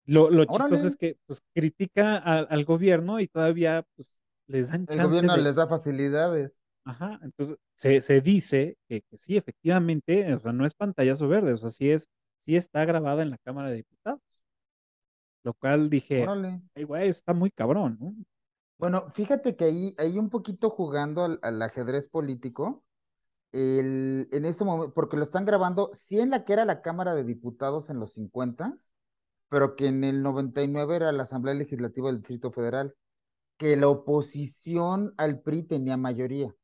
Lo, 0.06 0.30
lo 0.30 0.46
chistoso 0.46 0.88
es 0.88 0.96
que 0.96 1.18
pues 1.26 1.42
critica 1.54 2.18
al 2.18 2.48
al 2.50 2.66
gobierno 2.66 3.20
y 3.20 3.28
todavía 3.28 3.86
pues 3.96 4.18
les 4.48 4.70
dan 4.72 4.88
el 4.88 4.98
chance 4.98 5.02
gobierno 5.02 5.38
de, 5.38 5.44
les 5.44 5.56
da 5.56 5.68
facilidades. 5.68 6.61
Ajá, 6.86 7.20
entonces 7.24 7.58
se, 7.76 8.02
se 8.02 8.22
dice 8.22 8.78
que, 8.88 9.02
que 9.04 9.18
sí, 9.18 9.38
efectivamente, 9.38 10.34
o 10.34 10.40
sea, 10.40 10.52
no 10.54 10.66
es 10.66 10.74
pantallazo 10.74 11.28
verde, 11.28 11.54
o 11.54 11.58
sea, 11.58 11.70
sí 11.70 11.92
es, 11.92 12.10
sí 12.40 12.56
está 12.56 12.86
grabada 12.86 13.22
en 13.22 13.32
la 13.32 13.38
Cámara 13.40 13.70
de 13.70 13.78
Diputados, 13.78 14.20
lo 15.44 15.54
cual 15.54 15.90
dije, 15.90 16.26
ay, 16.76 16.84
güey, 16.84 17.10
está 17.10 17.34
muy 17.34 17.52
cabrón, 17.52 17.98
¿no? 18.00 18.14
Bueno, 18.78 19.12
fíjate 19.14 19.56
que 19.56 19.66
ahí, 19.66 19.96
ahí 19.98 20.18
un 20.18 20.30
poquito 20.30 20.70
jugando 20.70 21.24
al, 21.24 21.40
al 21.44 21.62
ajedrez 21.62 22.08
político, 22.08 22.84
el, 23.52 24.28
en 24.32 24.46
ese 24.46 24.64
momento, 24.64 24.94
porque 24.94 25.18
lo 25.18 25.24
están 25.24 25.46
grabando, 25.46 25.92
sí 25.94 26.20
en 26.20 26.32
la 26.32 26.46
que 26.46 26.54
era 26.54 26.66
la 26.66 26.82
Cámara 26.82 27.14
de 27.14 27.24
Diputados 27.24 27.90
en 27.90 28.00
los 28.00 28.14
50, 28.14 28.74
pero 29.50 29.76
que 29.76 29.88
en 29.88 30.04
el 30.04 30.24
99 30.24 30.96
era 30.96 31.12
la 31.12 31.24
Asamblea 31.24 31.54
Legislativa 31.54 32.08
del 32.08 32.20
Distrito 32.20 32.52
Federal, 32.52 32.96
que 33.58 33.76
la 33.78 33.90
oposición 33.90 35.14
al 35.18 35.42
PRI 35.42 35.64
tenía 35.64 35.98
mayoría. 35.98 36.56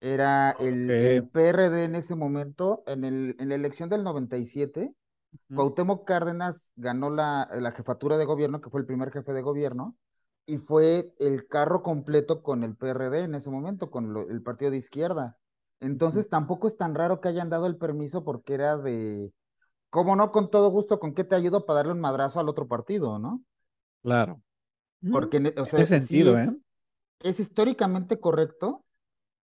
Era 0.00 0.52
el, 0.52 0.94
el 0.98 1.24
PRD 1.26 1.84
en 1.84 1.94
ese 1.96 2.14
momento, 2.14 2.84
en, 2.86 3.04
el, 3.04 3.36
en 3.38 3.48
la 3.48 3.54
elección 3.56 3.88
del 3.88 4.04
97, 4.04 4.94
ujú, 5.50 5.54
Cuauhtémoc 5.54 6.06
Cárdenas 6.06 6.72
ganó 6.76 7.10
la, 7.10 7.48
la 7.52 7.72
jefatura 7.72 8.16
de 8.18 8.24
gobierno, 8.24 8.60
que 8.60 8.70
fue 8.70 8.80
el 8.80 8.86
primer 8.86 9.10
jefe 9.12 9.32
de 9.32 9.42
gobierno, 9.42 9.96
y 10.46 10.58
fue 10.58 11.14
el 11.18 11.46
carro 11.48 11.82
completo 11.82 12.42
con 12.42 12.64
el 12.64 12.76
PRD 12.76 13.20
en 13.24 13.34
ese 13.34 13.50
momento, 13.50 13.90
con 13.90 14.12
lo- 14.14 14.28
el 14.30 14.42
partido 14.42 14.70
de 14.70 14.78
izquierda. 14.78 15.36
Entonces 15.80 16.28
tampoco 16.28 16.68
es 16.68 16.76
tan 16.76 16.94
raro 16.94 17.20
que 17.20 17.28
hayan 17.28 17.50
dado 17.50 17.66
el 17.66 17.76
permiso 17.76 18.24
porque 18.24 18.54
era 18.54 18.76
de, 18.78 19.32
¿cómo 19.90 20.16
no? 20.16 20.32
Con 20.32 20.50
todo 20.50 20.70
gusto, 20.70 21.00
¿con 21.00 21.14
qué 21.14 21.24
te 21.24 21.34
ayudo 21.36 21.66
para 21.66 21.78
darle 21.78 21.92
un 21.94 22.00
madrazo 22.00 22.40
al 22.40 22.48
otro 22.48 22.68
partido, 22.68 23.18
¿no? 23.18 23.42
Claro. 24.02 24.42
Porque, 25.10 25.54
o 25.58 25.66
sea, 25.66 25.84
sentido, 25.86 26.38
¿eh? 26.38 26.48
es, 26.48 26.58
es 27.20 27.40
históricamente 27.40 28.20
correcto, 28.20 28.84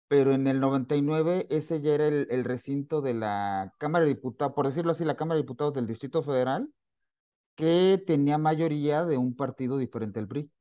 pero 0.08 0.34
en 0.34 0.48
el 0.48 0.60
99 0.60 1.48
ese 1.50 1.82
ya 1.82 1.94
era 1.96 2.08
el, 2.08 2.28
el 2.30 2.44
recinto 2.46 3.02
de 3.02 3.14
la 3.14 3.74
Cámara 3.80 4.06
de 4.06 4.10
Diputados, 4.16 4.54
por 4.56 4.68
decirlo 4.68 4.92
así, 4.92 5.06
la 5.06 5.16
Cámara 5.18 5.38
de 5.38 5.44
Diputados 5.44 5.74
del 5.74 5.88
Distrito 5.88 6.24
Federal, 6.24 6.70
que 7.56 8.04
tenía 8.08 8.38
mayoría 8.40 9.06
de 9.06 9.18
un 9.18 9.36
partido 9.36 9.78
diferente 9.80 10.20
al 10.20 10.28
PRI. 10.30 10.52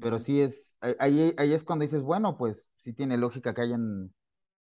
Pero 0.00 0.18
sí 0.18 0.40
es, 0.40 0.76
ahí, 0.98 1.34
ahí 1.36 1.52
es 1.52 1.64
cuando 1.64 1.82
dices, 1.84 2.02
bueno, 2.02 2.36
pues 2.38 2.68
sí 2.76 2.92
tiene 2.92 3.16
lógica 3.18 3.54
que 3.54 3.62
hayan 3.62 4.14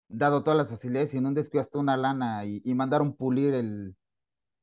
dado 0.09 0.45
todas 0.45 0.59
las 0.59 0.71
facilidades 0.71 1.15
y 1.15 1.19
en 1.19 1.27
un 1.27 1.35
descuido 1.35 1.63
hasta 1.63 1.79
una 1.79 1.97
lana 1.97 2.45
y, 2.47 2.63
y 2.65 2.75
mandaron 2.75 3.17
pulir 3.17 3.55
el, 3.55 3.97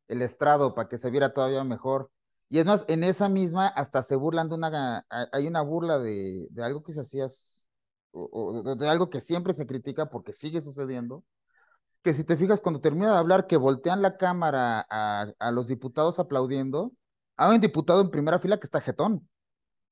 el 0.07 0.21
estrado 0.23 0.75
para 0.75 0.89
que 0.89 0.97
se 0.99 1.11
viera 1.11 1.33
todavía 1.33 1.63
mejor. 1.65 2.11
Y 2.49 2.59
es 2.59 2.65
más, 2.67 2.85
en 2.89 3.03
esa 3.03 3.29
misma 3.29 3.67
hasta 3.69 4.03
se 4.03 4.15
burlan 4.17 4.49
de 4.49 4.55
una, 4.55 5.05
hay 5.09 5.27
hay 5.33 5.47
una 5.47 5.61
burla 5.61 5.99
de, 5.99 6.47
de 6.51 6.63
algo 6.63 6.83
que 6.83 6.93
se 6.93 7.01
hacía, 7.01 7.27
o, 8.11 8.29
o 8.31 8.75
de, 8.75 8.89
algo 8.89 9.09
que 9.09 9.21
siempre 9.21 9.53
se 9.53 9.65
critica 9.65 10.09
porque 10.09 10.33
sigue 10.33 10.61
sucediendo, 10.61 11.23
que 12.03 12.13
si 12.13 12.23
te 12.23 12.37
fijas 12.37 12.61
cuando 12.61 12.81
termina 12.81 13.11
de 13.11 13.17
hablar 13.17 13.47
que 13.47 13.57
voltean 13.57 14.01
la 14.01 14.17
cámara 14.17 14.85
a, 14.89 15.27
a 15.37 15.51
los 15.51 15.67
diputados 15.67 16.19
aplaudiendo, 16.19 16.91
hay 17.37 17.55
un 17.55 17.61
diputado 17.61 18.01
en 18.01 18.11
primera 18.11 18.39
fila 18.39 18.59
que 18.59 18.65
está 18.65 18.81
jetón. 18.81 19.27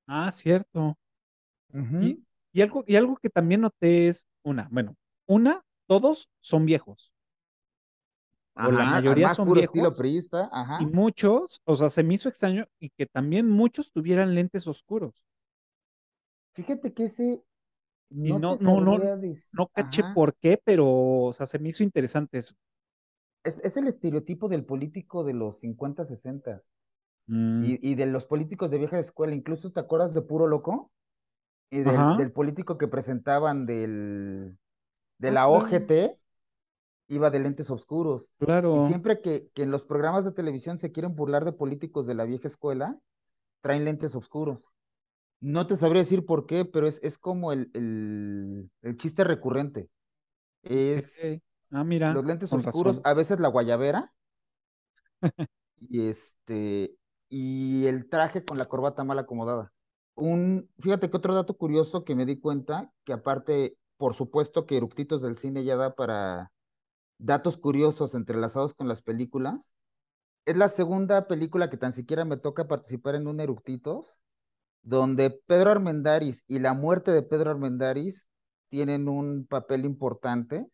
Ah, 0.07 0.31
cierto. 0.31 0.97
Y, 2.01 2.23
y 2.51 2.61
algo, 2.61 2.83
y 2.87 2.95
algo 2.95 3.17
que 3.17 3.29
también 3.29 3.61
noté 3.61 4.07
es 4.07 4.27
una, 4.43 4.67
bueno, 4.71 4.95
una, 5.27 5.61
todos 5.85 6.29
son 6.39 6.65
viejos, 6.65 7.13
o 8.55 8.71
la 8.71 8.85
mayoría 8.85 9.29
son 9.29 9.47
puro 9.47 9.61
estilo 9.61 9.91
viejos, 9.91 10.49
y 10.79 10.85
muchos, 10.87 11.61
o 11.63 11.75
sea, 11.75 11.89
se 11.89 12.03
me 12.03 12.15
hizo 12.15 12.27
extraño 12.27 12.65
y 12.79 12.89
que 12.89 13.05
también 13.05 13.47
muchos 13.47 13.91
tuvieran 13.91 14.33
lentes 14.33 14.65
oscuros. 14.65 15.13
Fíjate 16.53 16.91
que 16.91 17.05
ese 17.05 17.43
Y 18.11 18.33
no 18.33 18.39
no, 18.39 18.57
no, 18.59 18.81
no, 18.81 18.97
no 19.53 19.67
caché 19.67 20.01
ajá. 20.01 20.13
por 20.13 20.35
qué, 20.35 20.59
pero, 20.63 20.87
o 20.87 21.33
sea, 21.33 21.45
se 21.45 21.59
me 21.59 21.69
hizo 21.69 21.83
interesante 21.83 22.39
eso. 22.39 22.55
Es, 23.43 23.59
es 23.63 23.77
el 23.77 23.87
estereotipo 23.87 24.49
del 24.49 24.65
político 24.65 25.23
de 25.23 25.33
los 25.33 25.59
50, 25.59 26.05
60 26.05 26.59
Mm, 27.27 27.63
y, 27.65 27.91
y 27.91 27.95
de 27.95 28.07
los 28.07 28.25
políticos 28.25 28.71
de 28.71 28.79
vieja 28.79 28.99
escuela. 28.99 29.35
Incluso 29.35 29.71
te 29.71 29.79
acuerdas 29.79 30.13
de 30.13 30.21
Puro 30.21 30.47
Loco 30.47 30.91
y 31.69 31.81
del, 31.81 32.31
político 32.31 32.77
que 32.77 32.87
presentaban 32.87 33.65
del, 33.67 34.57
de 35.19 35.27
Ah, 35.27 35.31
la 35.31 35.47
OGT, 35.47 36.17
iba 37.07 37.29
de 37.29 37.39
lentes 37.39 37.69
oscuros. 37.69 38.29
Y 38.41 38.45
claro. 38.45 38.87
siempre 38.87 39.21
que, 39.21 39.49
que 39.53 39.63
en 39.63 39.71
los 39.71 39.83
programas 39.83 40.25
de 40.25 40.31
televisión 40.31 40.79
se 40.79 40.91
quieren 40.91 41.15
burlar 41.15 41.45
de 41.45 41.51
políticos 41.51 42.07
de 42.07 42.15
la 42.15 42.25
vieja 42.25 42.47
escuela, 42.47 42.97
traen 43.61 43.85
lentes 43.85 44.15
oscuros. 44.15 44.71
No 45.41 45.67
te 45.67 45.75
sabría 45.75 46.01
decir 46.03 46.25
por 46.25 46.45
qué, 46.45 46.65
pero 46.65 46.87
es, 46.87 46.99
es 47.03 47.17
como 47.17 47.51
el, 47.53 47.71
el, 47.73 48.69
el 48.81 48.97
chiste 48.97 49.23
recurrente. 49.23 49.89
Es 50.63 51.13
Ah, 51.71 51.83
mira, 51.83 52.11
los 52.11 52.25
lentes 52.25 52.53
oscuros, 52.53 53.01
razón. 53.01 53.05
a 53.05 53.13
veces 53.15 53.39
la 53.39 53.49
guayabera 53.49 54.13
y 55.79 56.07
este 56.09 56.95
y 57.29 57.85
el 57.85 58.09
traje 58.09 58.43
con 58.43 58.57
la 58.57 58.65
corbata 58.67 59.03
mal 59.03 59.19
acomodada. 59.19 59.71
Un, 60.15 60.69
fíjate 60.79 61.09
que 61.09 61.17
otro 61.17 61.35
dato 61.35 61.55
curioso 61.57 62.03
que 62.03 62.15
me 62.15 62.25
di 62.25 62.39
cuenta, 62.39 62.91
que 63.05 63.13
aparte, 63.13 63.77
por 63.97 64.15
supuesto 64.15 64.65
que 64.65 64.77
Eructitos 64.77 65.21
del 65.21 65.37
Cine 65.37 65.63
ya 65.63 65.75
da 65.77 65.95
para 65.95 66.51
datos 67.19 67.57
curiosos 67.57 68.15
entrelazados 68.15 68.73
con 68.75 68.87
las 68.89 69.01
películas. 69.01 69.73
Es 70.45 70.57
la 70.57 70.69
segunda 70.69 71.27
película 71.27 71.69
que 71.69 71.77
tan 71.77 71.93
siquiera 71.93 72.25
me 72.25 72.37
toca 72.37 72.67
participar 72.67 73.15
en 73.15 73.27
un 73.27 73.39
Eructitos, 73.41 74.19
donde 74.81 75.29
Pedro 75.45 75.71
Armendáriz 75.71 76.43
y 76.47 76.59
la 76.59 76.73
muerte 76.73 77.11
de 77.11 77.21
Pedro 77.21 77.51
Armendáriz 77.51 78.27
tienen 78.69 79.07
un 79.07 79.45
papel 79.47 79.85
importante 79.85 80.67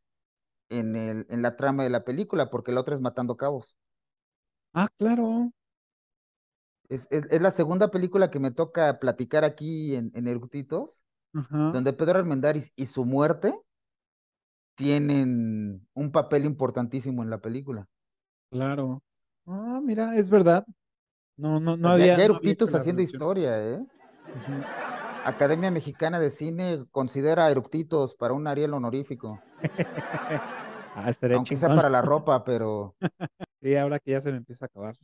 en 0.70 0.95
el, 0.95 1.26
en 1.30 1.41
la 1.41 1.56
trama 1.56 1.84
de 1.84 1.89
la 1.89 2.03
película, 2.03 2.49
porque 2.49 2.72
la 2.72 2.82
otra 2.82 2.95
es 2.95 3.01
Matando 3.01 3.38
Cabos. 3.38 3.78
Ah, 4.74 4.88
claro. 4.97 5.51
Es, 6.89 7.08
es, 7.10 7.26
es 7.32 7.41
la 7.41 7.51
segunda 7.51 7.89
película 7.89 8.30
que 8.30 8.39
me 8.39 8.51
toca 8.51 8.99
platicar 8.99 9.43
aquí 9.43 9.95
en, 9.95 10.12
en 10.14 10.28
Eructitos, 10.28 11.01
Ajá. 11.34 11.72
donde 11.72 11.93
Pedro 11.93 12.20
Armendáriz 12.20 12.72
y 12.76 12.86
su 12.86 13.06
muerte 13.06 13.58
tienen 14.76 15.88
un 15.93 16.12
papel 16.12 16.45
importantísimo 16.45 17.24
en 17.24 17.30
la 17.30 17.39
película. 17.39 17.88
Claro. 18.51 19.01
Ah, 19.47 19.80
mira, 19.82 20.16
es 20.16 20.30
verdad. 20.30 20.66
No, 21.38 21.60
no, 21.60 21.76
no 21.78 21.89
ya, 21.89 21.93
había. 21.93 22.18
ya 22.18 22.28
no 22.28 22.36
había 22.36 22.56
haciendo 22.80 23.01
historia, 23.01 23.64
¿eh? 23.64 23.86
Academia 25.25 25.71
Mexicana 25.71 26.19
de 26.19 26.29
Cine 26.29 26.86
considera 26.91 27.49
Eructitos 27.49 28.15
para 28.15 28.33
un 28.33 28.47
Ariel 28.47 28.73
honorífico, 28.73 29.39
Ah, 30.97 31.11
aunque 31.33 31.57
sea 31.57 31.69
chingón. 31.69 31.75
para 31.75 31.89
la 31.89 32.01
ropa, 32.01 32.43
pero 32.43 32.95
Sí, 33.61 33.75
ahora 33.75 33.99
que 33.99 34.11
ya 34.11 34.21
se 34.21 34.31
me 34.31 34.38
empieza 34.38 34.65
a 34.65 34.67
acabar. 34.67 34.95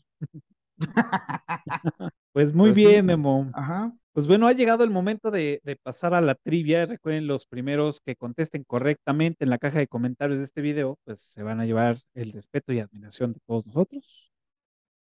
Pues 2.33 2.53
muy 2.53 2.71
Pero 2.71 2.75
sí, 2.75 2.85
bien, 2.93 3.05
Memo. 3.05 3.49
ajá. 3.53 3.93
Pues 4.13 4.27
bueno, 4.27 4.47
ha 4.47 4.53
llegado 4.53 4.83
el 4.83 4.89
momento 4.89 5.31
de, 5.31 5.59
de 5.63 5.75
pasar 5.75 6.13
a 6.13 6.21
la 6.21 6.35
trivia. 6.35 6.85
Recuerden, 6.85 7.27
los 7.27 7.45
primeros 7.45 7.99
que 7.99 8.15
contesten 8.15 8.63
correctamente 8.63 9.43
en 9.43 9.49
la 9.49 9.57
caja 9.57 9.79
de 9.79 9.87
comentarios 9.87 10.39
de 10.39 10.45
este 10.45 10.61
video, 10.61 10.97
pues 11.05 11.21
se 11.21 11.43
van 11.43 11.59
a 11.59 11.65
llevar 11.65 11.97
el 12.13 12.31
respeto 12.31 12.71
y 12.73 12.79
admiración 12.79 13.33
de 13.33 13.39
todos 13.45 13.65
nosotros. 13.65 14.30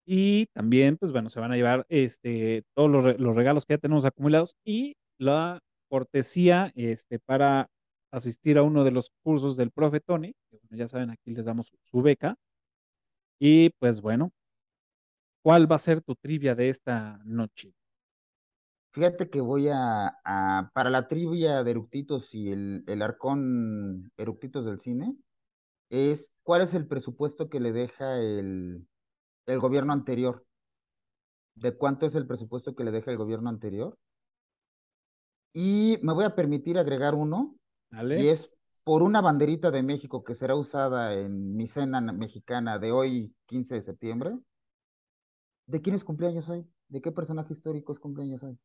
Y 0.08 0.48
también, 0.54 0.98
pues 0.98 1.12
bueno, 1.12 1.30
se 1.30 1.40
van 1.42 1.52
a 1.52 1.58
llevar 1.58 1.86
este, 1.90 2.64
todos 2.76 2.90
los, 2.90 3.20
los 3.20 3.36
regalos 3.36 3.66
que 3.66 3.74
ya 3.74 3.78
tenemos 3.80 4.06
acumulados 4.06 4.56
y 4.64 4.96
la 5.20 5.60
cortesía 5.90 6.72
este, 6.76 7.20
para 7.20 7.70
asistir 8.12 8.58
a 8.58 8.64
uno 8.64 8.84
de 8.86 8.92
los 8.92 9.12
cursos 9.24 9.58
del 9.58 9.72
profe 9.72 10.00
Tony. 10.00 10.34
que, 10.50 10.58
bueno, 10.64 10.78
ya 10.78 10.88
saben, 10.88 11.10
aquí 11.10 11.32
les 11.32 11.46
damos 11.46 11.68
su, 11.68 11.78
su 11.92 12.02
beca. 12.02 12.36
Y 13.40 13.72
pues 13.80 14.02
bueno, 14.02 14.32
¿cuál 15.44 15.72
va 15.72 15.78
a 15.78 15.80
ser 15.80 16.02
tu 16.02 16.16
trivia 16.16 16.54
de 16.56 16.70
esta 16.70 17.20
noche? 17.26 17.74
Fíjate 18.94 19.30
que 19.30 19.42
voy 19.42 19.68
a, 19.70 20.18
a- 20.26 20.72
para 20.74 20.90
la 20.90 21.08
trivia 21.08 21.64
de 21.64 21.72
Eructitos 21.72 22.34
y 22.34 22.52
el, 22.52 22.84
el 22.88 23.02
arcón 23.02 24.12
Eructitos 24.18 24.66
del 24.66 24.80
cine, 24.80 25.16
es 25.90 26.34
¿cuál 26.44 26.64
es 26.64 26.74
el 26.76 26.88
presupuesto 26.88 27.50
que 27.50 27.60
le 27.62 27.74
deja 27.74 28.20
el, 28.20 28.88
el 29.48 29.60
gobierno 29.60 29.94
anterior? 29.94 30.46
¿De 31.56 31.76
cuánto 31.76 32.06
es 32.06 32.16
el 32.16 32.26
presupuesto 32.26 32.74
que 32.74 32.86
le 32.86 32.92
deja 32.92 33.12
el 33.12 33.18
gobierno 33.18 33.50
anterior? 33.50 33.98
Y 35.54 36.00
me 36.04 36.14
voy 36.14 36.26
a 36.26 36.36
permitir 36.36 36.78
agregar 36.78 37.16
uno, 37.16 37.56
y 38.14 38.28
¿Vale? 38.28 38.30
es 38.30 38.52
por 38.84 39.04
una 39.04 39.22
banderita 39.22 39.72
de 39.72 39.84
México 39.84 40.24
que 40.24 40.36
será 40.36 40.56
usada 40.56 41.14
en 41.16 41.56
mi 41.56 41.68
cena 41.68 42.00
na- 42.02 42.14
mexicana 42.14 42.80
de 42.80 42.92
hoy, 42.92 43.36
15 43.48 43.76
de 43.76 43.82
septiembre. 43.82 44.38
¿De 45.66 45.82
quién 45.82 45.96
es 45.96 46.04
cumpleaños 46.04 46.50
hoy? 46.50 46.66
¿De 46.90 47.02
qué 47.02 47.12
personaje 47.14 47.54
histórico 47.54 47.94
es 47.94 48.00
cumpleaños 48.00 48.44
hoy? 48.44 48.58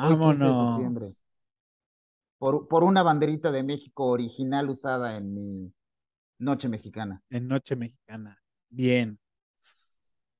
Hoy, 0.00 0.18
15 0.18 0.46
de 0.46 0.54
septiembre. 0.54 1.06
Vámonos. 1.06 1.22
Por, 2.38 2.66
por 2.68 2.82
una 2.84 3.02
banderita 3.02 3.50
de 3.52 3.62
México 3.62 4.06
original 4.06 4.70
usada 4.70 5.16
en 5.18 5.34
mi 5.34 5.72
noche 6.38 6.68
mexicana. 6.68 7.22
En 7.30 7.46
Noche 7.46 7.76
Mexicana. 7.76 8.42
Bien. 8.68 9.16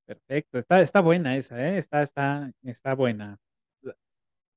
Perfecto. 0.07 0.59
Está, 0.59 0.81
está 0.81 1.01
buena 1.01 1.37
esa, 1.37 1.69
¿eh? 1.69 1.79
Está, 1.79 2.03
está, 2.03 2.53
está 2.63 2.95
buena. 2.95 3.39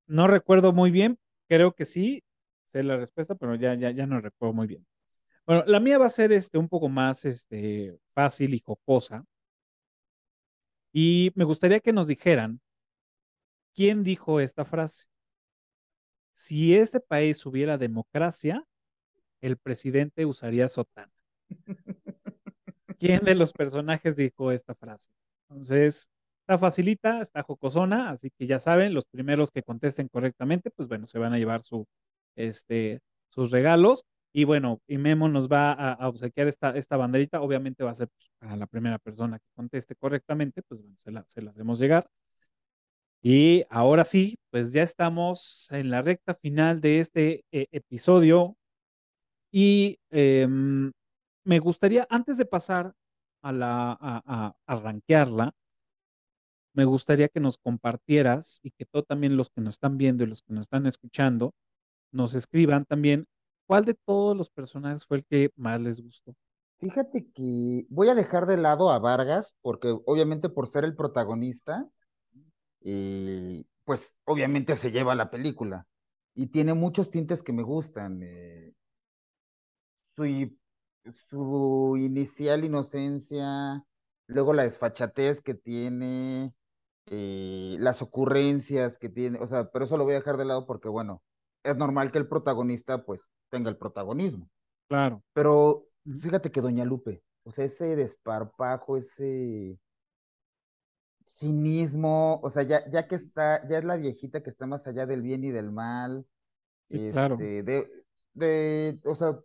No 0.08 0.28
recuerdo 0.28 0.74
muy 0.74 0.92
bien. 0.92 1.18
Creo 1.48 1.74
que 1.74 1.86
sí. 1.86 2.24
Sé 2.66 2.84
la 2.84 2.98
respuesta, 2.98 3.36
pero 3.36 3.56
ya, 3.56 3.74
ya, 3.74 3.92
ya 3.92 4.06
no 4.06 4.22
recuerdo 4.22 4.54
muy 4.54 4.68
bien. 4.68 4.86
Bueno, 5.46 5.64
la 5.66 5.80
mía 5.80 5.98
va 5.98 6.06
a 6.06 6.10
ser 6.10 6.32
este, 6.32 6.60
un 6.60 6.70
poco 6.70 6.90
más 6.90 7.26
este, 7.26 7.98
fácil 8.14 8.54
y 8.54 8.60
jocosa. 8.60 9.26
Y 10.94 11.32
me 11.36 11.44
gustaría 11.46 11.80
que 11.80 11.94
nos 11.94 12.08
dijeran 12.08 12.62
quién 13.74 14.04
dijo 14.04 14.40
esta 14.40 14.66
frase. 14.66 15.06
Si 16.36 16.76
este 16.76 17.00
país 17.00 17.44
hubiera 17.46 17.78
democracia, 17.78 18.64
el 19.42 19.58
presidente 19.58 20.26
usaría 20.26 20.68
sotana. 20.68 21.12
¿Quién 23.00 23.24
de 23.24 23.36
los 23.36 23.54
personajes 23.54 24.16
dijo 24.16 24.52
esta 24.52 24.76
frase? 24.76 25.10
Entonces, 25.50 26.10
está 26.42 26.58
facilita, 26.58 27.22
está 27.22 27.44
jocosona, 27.44 28.10
así 28.12 28.32
que 28.38 28.48
ya 28.48 28.60
saben, 28.60 28.94
los 28.94 29.06
primeros 29.06 29.52
que 29.52 29.64
contesten 29.64 30.08
correctamente, 30.10 30.72
pues 30.72 30.88
bueno, 30.88 31.06
se 31.06 31.20
van 31.20 31.34
a 31.34 31.38
llevar 31.38 31.64
su, 31.64 31.86
este, 32.36 33.00
sus 33.30 33.52
regalos. 33.52 34.06
Y 34.32 34.44
bueno, 34.44 34.80
y 34.88 34.98
Memo 35.00 35.28
nos 35.28 35.50
va 35.50 35.72
a, 35.74 35.94
a 35.94 36.08
obsequiar 36.08 36.48
esta, 36.48 36.76
esta 36.78 36.98
banderita. 36.98 37.42
Obviamente 37.42 37.84
va 37.84 37.92
a 37.92 37.96
ser 37.96 38.10
pues, 38.10 38.30
para 38.40 38.56
la 38.58 38.68
primera 38.68 39.00
persona 39.00 39.40
que 39.40 39.46
conteste 39.56 39.96
correctamente, 39.96 40.62
pues 40.64 40.82
bueno, 40.82 40.96
se 41.00 41.12
la, 41.12 41.26
se 41.28 41.42
la 41.42 41.52
hacemos 41.52 41.80
llegar. 41.80 42.08
Y 43.22 43.64
ahora 43.70 44.04
sí, 44.06 44.38
pues 44.50 44.72
ya 44.72 44.84
estamos 44.84 45.68
en 45.72 45.90
la 45.90 46.02
recta 46.02 46.36
final 46.36 46.80
de 46.82 47.00
este 47.00 47.44
eh, 47.52 47.68
episodio. 47.72 48.56
Y 49.52 50.00
em, 50.12 50.92
me 51.44 51.60
gustaría, 51.60 52.08
antes 52.10 52.38
de 52.38 52.46
pasar 52.46 52.94
a 53.42 53.52
la 53.52 53.92
a, 54.00 54.54
a, 54.68 55.54
me 56.74 56.86
gustaría 56.86 57.28
que 57.30 57.40
nos 57.40 57.58
compartieras 57.58 58.60
y 58.64 58.72
que 58.72 58.86
todos 58.86 59.06
también 59.06 59.36
los 59.38 59.50
que 59.50 59.62
nos 59.62 59.76
están 59.76 59.98
viendo 59.98 60.24
y 60.24 60.28
los 60.28 60.42
que 60.42 60.54
nos 60.54 60.62
están 60.62 60.86
escuchando 60.86 61.54
nos 62.12 62.36
escriban 62.36 62.86
también 62.86 63.26
cuál 63.68 63.86
de 63.86 63.94
todos 63.94 64.36
los 64.36 64.50
personajes 64.50 65.06
fue 65.06 65.18
el 65.18 65.26
que 65.26 65.52
más 65.56 65.80
les 65.82 66.02
gustó. 66.02 66.34
Fíjate 66.80 67.28
que 67.34 67.86
voy 67.90 68.08
a 68.08 68.16
dejar 68.16 68.46
de 68.46 68.58
lado 68.58 68.90
a 68.90 69.00
Vargas, 69.00 69.54
porque 69.62 69.90
obviamente 70.06 70.48
por 70.50 70.68
ser 70.68 70.86
el 70.86 70.96
protagonista, 70.96 71.86
eh, 72.82 73.66
pues 73.84 74.14
obviamente 74.26 74.78
se 74.78 74.92
lleva 74.92 75.16
la 75.16 75.30
película. 75.30 75.86
Y 76.36 76.48
tiene 76.48 76.74
muchos 76.74 77.12
tintes 77.12 77.44
que 77.44 77.52
me 77.52 77.64
gustan. 77.64 78.22
eh, 78.24 78.74
su, 80.16 80.24
su 81.30 81.96
inicial 81.98 82.64
inocencia, 82.66 83.84
luego 84.28 84.54
la 84.54 84.64
desfachatez 84.64 85.42
que 85.42 85.54
tiene, 85.54 86.54
eh, 87.08 87.76
las 87.80 88.02
ocurrencias 88.02 88.98
que 88.98 89.10
tiene, 89.10 89.40
o 89.40 89.48
sea, 89.48 89.70
pero 89.72 89.86
eso 89.86 89.98
lo 89.98 90.04
voy 90.04 90.14
a 90.14 90.18
dejar 90.18 90.38
de 90.38 90.46
lado 90.46 90.66
porque, 90.66 90.90
bueno, 90.90 91.24
es 91.64 91.76
normal 91.78 92.12
que 92.12 92.20
el 92.20 92.28
protagonista 92.28 93.06
pues 93.06 93.28
tenga 93.50 93.70
el 93.70 93.78
protagonismo. 93.78 94.50
Claro. 94.88 95.24
Pero 95.34 95.88
fíjate 96.22 96.52
que 96.52 96.62
Doña 96.62 96.86
Lupe, 96.86 97.24
o 97.44 97.52
sea, 97.52 97.66
ese 97.66 97.96
desparpajo, 97.96 98.98
ese 98.98 99.80
cinismo, 101.26 102.40
o 102.44 102.50
sea, 102.50 102.64
ya, 102.64 102.90
ya 102.90 103.08
que 103.08 103.16
está, 103.16 103.68
ya 103.68 103.78
es 103.80 103.84
la 103.86 103.96
viejita 103.98 104.42
que 104.44 104.50
está 104.50 104.68
más 104.68 104.88
allá 104.88 105.06
del 105.06 105.22
bien 105.22 105.44
y 105.44 105.52
del 105.52 105.72
mal, 105.72 106.26
Sí, 106.90 107.00
claro. 107.12 107.36
este, 107.36 107.64
de, 107.64 107.90
de, 108.34 109.00
o 109.06 109.16
sea, 109.16 109.40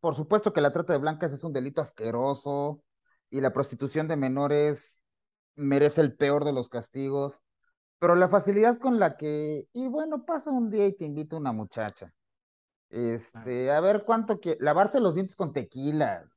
por 0.00 0.14
supuesto 0.14 0.52
que 0.52 0.60
la 0.60 0.72
trata 0.72 0.92
de 0.92 0.98
blancas 0.98 1.32
es 1.32 1.44
un 1.44 1.52
delito 1.52 1.80
asqueroso 1.80 2.82
y 3.30 3.40
la 3.40 3.52
prostitución 3.52 4.08
de 4.08 4.16
menores 4.16 4.98
merece 5.56 6.00
el 6.00 6.16
peor 6.16 6.44
de 6.44 6.52
los 6.52 6.68
castigos, 6.68 7.40
pero 7.98 8.14
la 8.14 8.28
facilidad 8.28 8.78
con 8.78 8.98
la 8.98 9.16
que, 9.16 9.68
y 9.72 9.88
bueno, 9.88 10.24
pasa 10.24 10.50
un 10.50 10.70
día 10.70 10.86
y 10.86 10.96
te 10.96 11.04
invita 11.04 11.36
una 11.36 11.52
muchacha, 11.52 12.12
este, 12.90 13.70
a 13.70 13.80
ver 13.80 14.04
cuánto 14.04 14.40
que, 14.40 14.56
lavarse 14.60 15.00
los 15.00 15.14
dientes 15.14 15.36
con 15.36 15.52
tequila, 15.52 16.28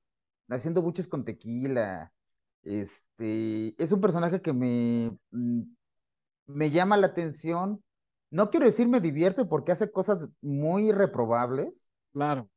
haciendo 0.50 0.82
buches 0.82 1.08
con 1.08 1.26
tequila, 1.26 2.12
este, 2.64 3.76
es 3.82 3.92
un 3.92 4.02
personaje 4.02 4.42
que 4.42 4.54
me, 4.54 5.18
mm, 5.32 5.62
me 6.48 6.72
llama 6.72 6.98
la 6.98 7.08
atención, 7.08 7.84
no 8.30 8.50
quiero 8.50 8.66
decir 8.66 8.88
me 8.88 9.02
divierte 9.02 9.46
porque 9.46 9.72
hace 9.72 9.92
cosas 9.92 10.28
muy 10.42 10.92
reprobables, 10.92 11.88
Claro. 12.14 12.48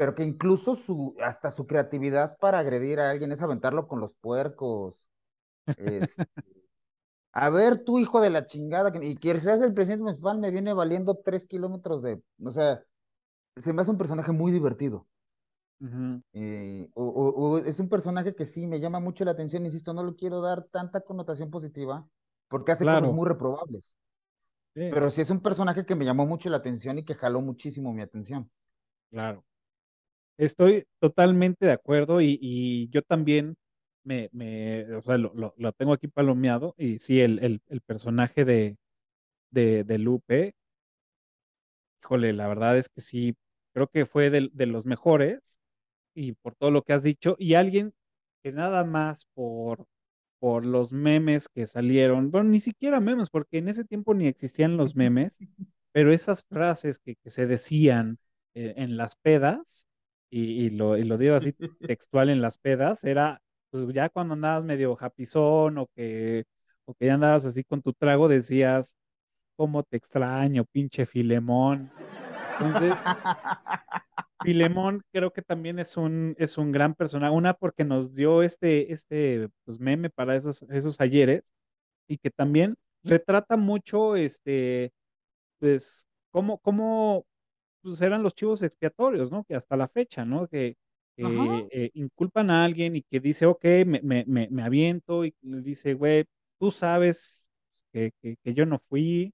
Pero 0.00 0.14
que 0.14 0.24
incluso 0.24 0.76
su, 0.76 1.14
hasta 1.22 1.50
su 1.50 1.66
creatividad 1.66 2.38
para 2.38 2.58
agredir 2.60 3.00
a 3.00 3.10
alguien 3.10 3.32
es 3.32 3.42
aventarlo 3.42 3.86
con 3.88 4.00
los 4.00 4.14
puercos. 4.14 5.10
Es, 5.76 6.22
a 7.32 7.50
ver, 7.50 7.84
tú 7.84 7.98
hijo 7.98 8.20
de 8.20 8.30
la 8.30 8.46
chingada, 8.46 8.92
y 9.02 9.18
que 9.18 9.38
seas 9.40 9.62
el 9.62 9.74
presidente 9.74 10.02
municipal 10.04 10.38
me 10.38 10.50
viene 10.50 10.72
valiendo 10.72 11.16
tres 11.24 11.46
kilómetros 11.46 12.02
de, 12.02 12.22
o 12.44 12.50
sea, 12.50 12.84
se 13.56 13.72
me 13.74 13.82
hace 13.82 13.90
un 13.92 13.98
personaje 13.98 14.32
muy 14.32 14.52
divertido. 14.52 15.08
Eh, 16.32 16.88
o, 16.94 17.04
o- 17.04 17.54
o 17.56 17.58
es 17.58 17.80
un 17.80 17.88
personaje 17.88 18.34
que 18.36 18.46
sí 18.46 18.66
me 18.68 18.78
llama 18.80 19.00
mucho 19.00 19.24
la 19.24 19.32
atención, 19.32 19.64
insisto, 19.64 19.92
no 19.94 20.04
le 20.04 20.14
quiero 20.14 20.40
dar 20.40 20.62
tanta 20.64 21.00
connotación 21.00 21.50
positiva 21.50 22.08
porque 22.48 22.70
hace 22.72 22.86
cosas 22.88 23.10
muy 23.10 23.26
reprobables, 23.28 23.96
Sí, 24.74 24.82
pero 24.88 25.10
sí 25.10 25.22
es 25.22 25.30
un 25.30 25.42
personaje 25.42 25.86
que 25.86 25.96
me 25.96 26.04
llamó 26.06 26.26
mucho 26.26 26.50
la 26.50 26.58
atención 26.58 26.98
y 26.98 27.04
que 27.06 27.14
jaló 27.16 27.40
muchísimo 27.42 27.92
mi 27.94 28.02
atención. 28.02 28.50
claro. 29.10 29.44
Estoy 30.40 30.86
totalmente 31.00 31.66
de 31.66 31.72
acuerdo 31.72 32.20
y, 32.22 32.38
y 32.40 32.88
yo 32.90 33.02
también 33.02 33.56
me, 34.04 34.30
me, 34.32 34.84
o 34.96 35.02
sea, 35.02 35.18
lo, 35.18 35.32
lo- 35.34 35.54
lo 35.58 35.72
tengo 35.72 35.92
aquí 35.92 36.08
palomeado 36.08 36.74
y 36.78 36.98
sí, 36.98 37.20
el, 37.20 37.38
el, 37.44 37.62
el 37.68 37.80
personaje 37.82 38.44
de, 38.46 38.76
de, 39.50 39.84
de 39.84 39.98
Lupe, 39.98 40.54
híjole, 42.02 42.32
la 42.32 42.48
verdad 42.48 42.76
es 42.78 42.88
que 42.88 43.00
sí, 43.00 43.34
creo 43.74 43.88
que 43.88 44.06
fue 44.06 44.30
de, 44.30 44.48
de 44.52 44.66
los 44.66 44.86
mejores 44.86 45.60
y 46.14 46.34
por 46.34 46.54
todo 46.56 46.70
lo 46.70 46.82
que 46.84 46.94
has 46.94 47.04
dicho 47.04 47.36
y 47.38 47.54
alguien 47.54 47.94
que 48.44 48.52
nada 48.52 48.84
más 48.84 49.26
por, 49.34 49.86
por 50.40 50.66
los 50.66 50.92
memes 50.92 51.48
que 51.48 51.66
salieron, 51.66 52.30
bueno, 52.30 52.50
ni 52.50 52.60
siquiera 52.60 53.00
memes, 53.00 53.30
porque 53.30 53.58
en 53.58 53.68
ese 53.68 53.84
tiempo 53.86 54.14
ni 54.14 54.28
existían 54.28 54.76
los 54.76 54.96
memes, 54.96 55.42
pero 55.92 56.12
esas 56.12 56.44
frases 56.48 56.98
que, 57.00 57.16
que 57.16 57.30
se 57.30 57.46
decían 57.48 58.18
eh, 58.54 58.74
en 58.78 58.96
las 58.98 59.16
pedas, 59.16 59.86
y, 60.30 60.66
y 60.66 60.70
lo, 60.70 60.96
y 60.96 61.04
lo 61.04 61.18
digo 61.18 61.34
así 61.34 61.52
textual 61.80 62.30
en 62.30 62.40
las 62.40 62.58
pedas, 62.58 63.04
era 63.04 63.42
pues 63.70 63.86
ya 63.92 64.08
cuando 64.08 64.34
andabas 64.34 64.64
medio 64.64 64.96
japizón 64.96 65.78
o 65.78 65.86
que, 65.94 66.44
o 66.84 66.94
que 66.94 67.06
ya 67.06 67.14
andabas 67.14 67.44
así 67.44 67.64
con 67.64 67.82
tu 67.82 67.92
trago, 67.92 68.28
decías, 68.28 68.96
cómo 69.56 69.82
te 69.82 69.96
extraño, 69.96 70.64
pinche 70.64 71.06
Filemón. 71.06 71.90
Entonces, 72.58 72.94
Filemón 74.42 75.02
creo 75.12 75.32
que 75.32 75.42
también 75.42 75.78
es 75.78 75.96
un, 75.96 76.34
es 76.38 76.58
un 76.58 76.72
gran 76.72 76.94
personaje, 76.94 77.32
una 77.34 77.54
porque 77.54 77.84
nos 77.84 78.14
dio 78.14 78.42
este, 78.42 78.92
este 78.92 79.48
pues, 79.64 79.78
meme 79.78 80.10
para 80.10 80.34
esos, 80.36 80.62
esos 80.62 81.00
ayeres 81.00 81.52
y 82.08 82.18
que 82.18 82.30
también 82.30 82.74
retrata 83.04 83.56
mucho 83.56 84.16
este, 84.16 84.92
pues, 85.58 86.06
cómo, 86.30 86.58
cómo 86.58 87.24
pues, 87.82 88.00
eran 88.02 88.22
los 88.22 88.34
chivos 88.34 88.62
expiatorios, 88.62 89.30
¿no? 89.30 89.44
Que 89.44 89.54
hasta 89.54 89.76
la 89.76 89.88
fecha, 89.88 90.24
¿no? 90.24 90.46
Que, 90.48 90.76
eh, 91.16 91.90
inculpan 91.94 92.50
a 92.50 92.64
alguien 92.64 92.96
y 92.96 93.02
que 93.02 93.20
dice, 93.20 93.44
ok, 93.46 93.64
me, 93.86 94.00
me, 94.02 94.24
me, 94.26 94.48
me 94.50 94.62
aviento 94.62 95.24
y 95.26 95.34
le 95.42 95.60
dice, 95.62 95.92
güey, 95.94 96.24
tú 96.58 96.70
sabes 96.70 97.50
que, 97.92 98.12
que, 98.22 98.36
que 98.42 98.54
yo 98.54 98.64
no 98.66 98.78
fui, 98.88 99.32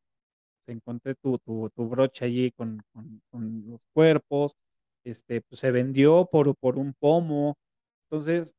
encontré 0.66 1.14
tu, 1.16 1.38
tu, 1.38 1.70
tu 1.74 1.88
broche 1.88 2.24
allí 2.24 2.52
con, 2.52 2.82
con, 2.92 3.22
con 3.30 3.64
los 3.68 3.80
cuerpos, 3.94 4.56
este, 5.04 5.42
pues 5.42 5.60
se 5.60 5.70
vendió 5.70 6.28
por, 6.30 6.56
por 6.56 6.78
un 6.78 6.94
pomo. 6.94 7.56
Entonces, 8.10 8.54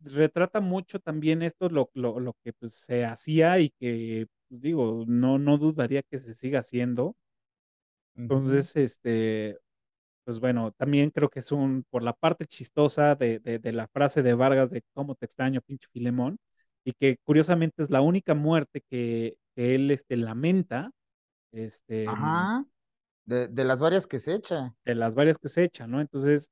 retrata 0.00 0.60
mucho 0.60 1.00
también 1.00 1.42
esto, 1.42 1.68
lo, 1.68 1.90
lo, 1.94 2.20
lo 2.20 2.34
que 2.44 2.52
pues, 2.52 2.74
se 2.74 3.04
hacía 3.04 3.58
y 3.60 3.70
que, 3.70 4.26
pues, 4.48 4.60
digo, 4.62 5.04
no, 5.06 5.38
no 5.38 5.58
dudaría 5.58 6.02
que 6.02 6.18
se 6.18 6.34
siga 6.34 6.60
haciendo. 6.60 7.14
Entonces, 8.16 8.76
este, 8.76 9.58
pues 10.24 10.40
bueno, 10.40 10.72
también 10.72 11.10
creo 11.10 11.30
que 11.30 11.40
es 11.40 11.52
un, 11.52 11.84
por 11.90 12.02
la 12.02 12.12
parte 12.14 12.46
chistosa 12.46 13.14
de, 13.16 13.40
de, 13.40 13.58
de 13.58 13.72
la 13.72 13.88
frase 13.88 14.22
de 14.22 14.34
Vargas 14.34 14.70
de 14.70 14.82
cómo 14.94 15.14
te 15.16 15.26
extraño, 15.26 15.60
pinche 15.62 15.88
Filemón, 15.92 16.38
y 16.84 16.92
que 16.94 17.18
curiosamente 17.24 17.82
es 17.82 17.90
la 17.90 18.02
única 18.02 18.34
muerte 18.34 18.82
que, 18.90 19.36
que 19.56 19.74
él 19.74 19.90
este, 19.90 20.16
lamenta, 20.16 20.90
este, 21.52 22.06
Ajá, 22.06 22.64
de, 23.26 23.48
de 23.48 23.64
las 23.64 23.80
varias 23.80 24.06
que 24.06 24.20
se 24.20 24.34
echa. 24.34 24.74
de 24.84 24.94
las 24.94 25.14
varias 25.14 25.38
que 25.38 25.48
se 25.48 25.64
echan, 25.64 25.90
¿no? 25.90 26.00
Entonces, 26.00 26.50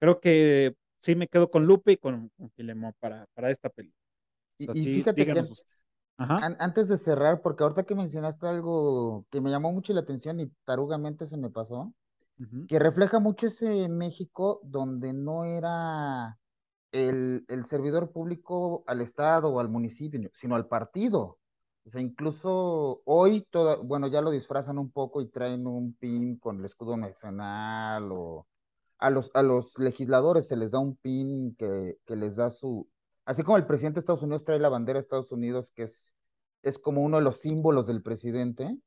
creo 0.00 0.20
que 0.20 0.74
sí 1.00 1.14
me 1.16 1.28
quedo 1.28 1.50
con 1.50 1.66
Lupe 1.66 1.92
y 1.94 1.96
con, 1.98 2.30
con 2.38 2.50
Filemón 2.52 2.94
para, 3.00 3.26
para 3.34 3.50
esta 3.50 3.68
película. 3.70 4.00
O 4.60 4.64
sea, 4.64 4.74
Y, 4.74 4.84
y 4.84 4.86
sí, 4.86 4.88
fíjate 4.88 5.30
que. 5.30 5.44
Ajá. 6.18 6.56
antes 6.58 6.88
de 6.88 6.96
cerrar, 6.96 7.40
porque 7.42 7.62
ahorita 7.62 7.84
que 7.84 7.94
mencionaste 7.94 8.46
algo 8.46 9.24
que 9.30 9.40
me 9.40 9.50
llamó 9.50 9.72
mucho 9.72 9.92
la 9.92 10.00
atención 10.00 10.40
y 10.40 10.48
tarugamente 10.64 11.26
se 11.26 11.36
me 11.36 11.48
pasó, 11.48 11.94
que 12.68 12.78
refleja 12.78 13.18
mucho 13.18 13.46
ese 13.46 13.88
México 13.88 14.60
donde 14.62 15.12
no 15.12 15.44
era 15.44 16.38
el, 16.92 17.44
el 17.48 17.64
servidor 17.64 18.12
público 18.12 18.84
al 18.86 19.00
Estado 19.00 19.48
o 19.48 19.60
al 19.60 19.68
municipio, 19.68 20.30
sino 20.34 20.54
al 20.54 20.66
partido. 20.66 21.38
O 21.84 21.90
sea, 21.90 22.00
incluso 22.00 23.00
hoy, 23.06 23.46
toda, 23.50 23.76
bueno, 23.76 24.08
ya 24.08 24.20
lo 24.20 24.30
disfrazan 24.30 24.78
un 24.78 24.90
poco 24.90 25.20
y 25.22 25.30
traen 25.30 25.66
un 25.66 25.94
pin 25.94 26.38
con 26.38 26.58
el 26.58 26.66
escudo 26.66 26.96
nacional 26.96 28.10
o 28.12 28.46
a 28.98 29.10
los, 29.10 29.30
a 29.34 29.42
los 29.42 29.78
legisladores 29.78 30.48
se 30.48 30.56
les 30.56 30.70
da 30.72 30.80
un 30.80 30.96
pin 30.96 31.54
que, 31.56 31.98
que 32.04 32.16
les 32.16 32.36
da 32.36 32.50
su, 32.50 32.88
así 33.24 33.42
como 33.42 33.56
el 33.56 33.66
presidente 33.66 33.96
de 33.96 34.00
Estados 34.00 34.22
Unidos 34.22 34.44
trae 34.44 34.58
la 34.58 34.68
bandera 34.68 34.98
de 34.98 35.02
Estados 35.02 35.32
Unidos, 35.32 35.70
que 35.74 35.84
es, 35.84 36.07
es 36.68 36.78
como 36.78 37.02
uno 37.02 37.18
de 37.18 37.24
los 37.24 37.40
símbolos 37.40 37.86
del 37.86 38.02
presidente, 38.02 38.78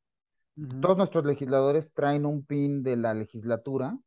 todos 0.82 0.98
nuestros 0.98 1.26
legisladores 1.26 1.94
traen 1.94 2.26
un 2.26 2.46
pin 2.46 2.84
de 2.84 2.98
la 2.98 3.14
legislatura 3.14 3.98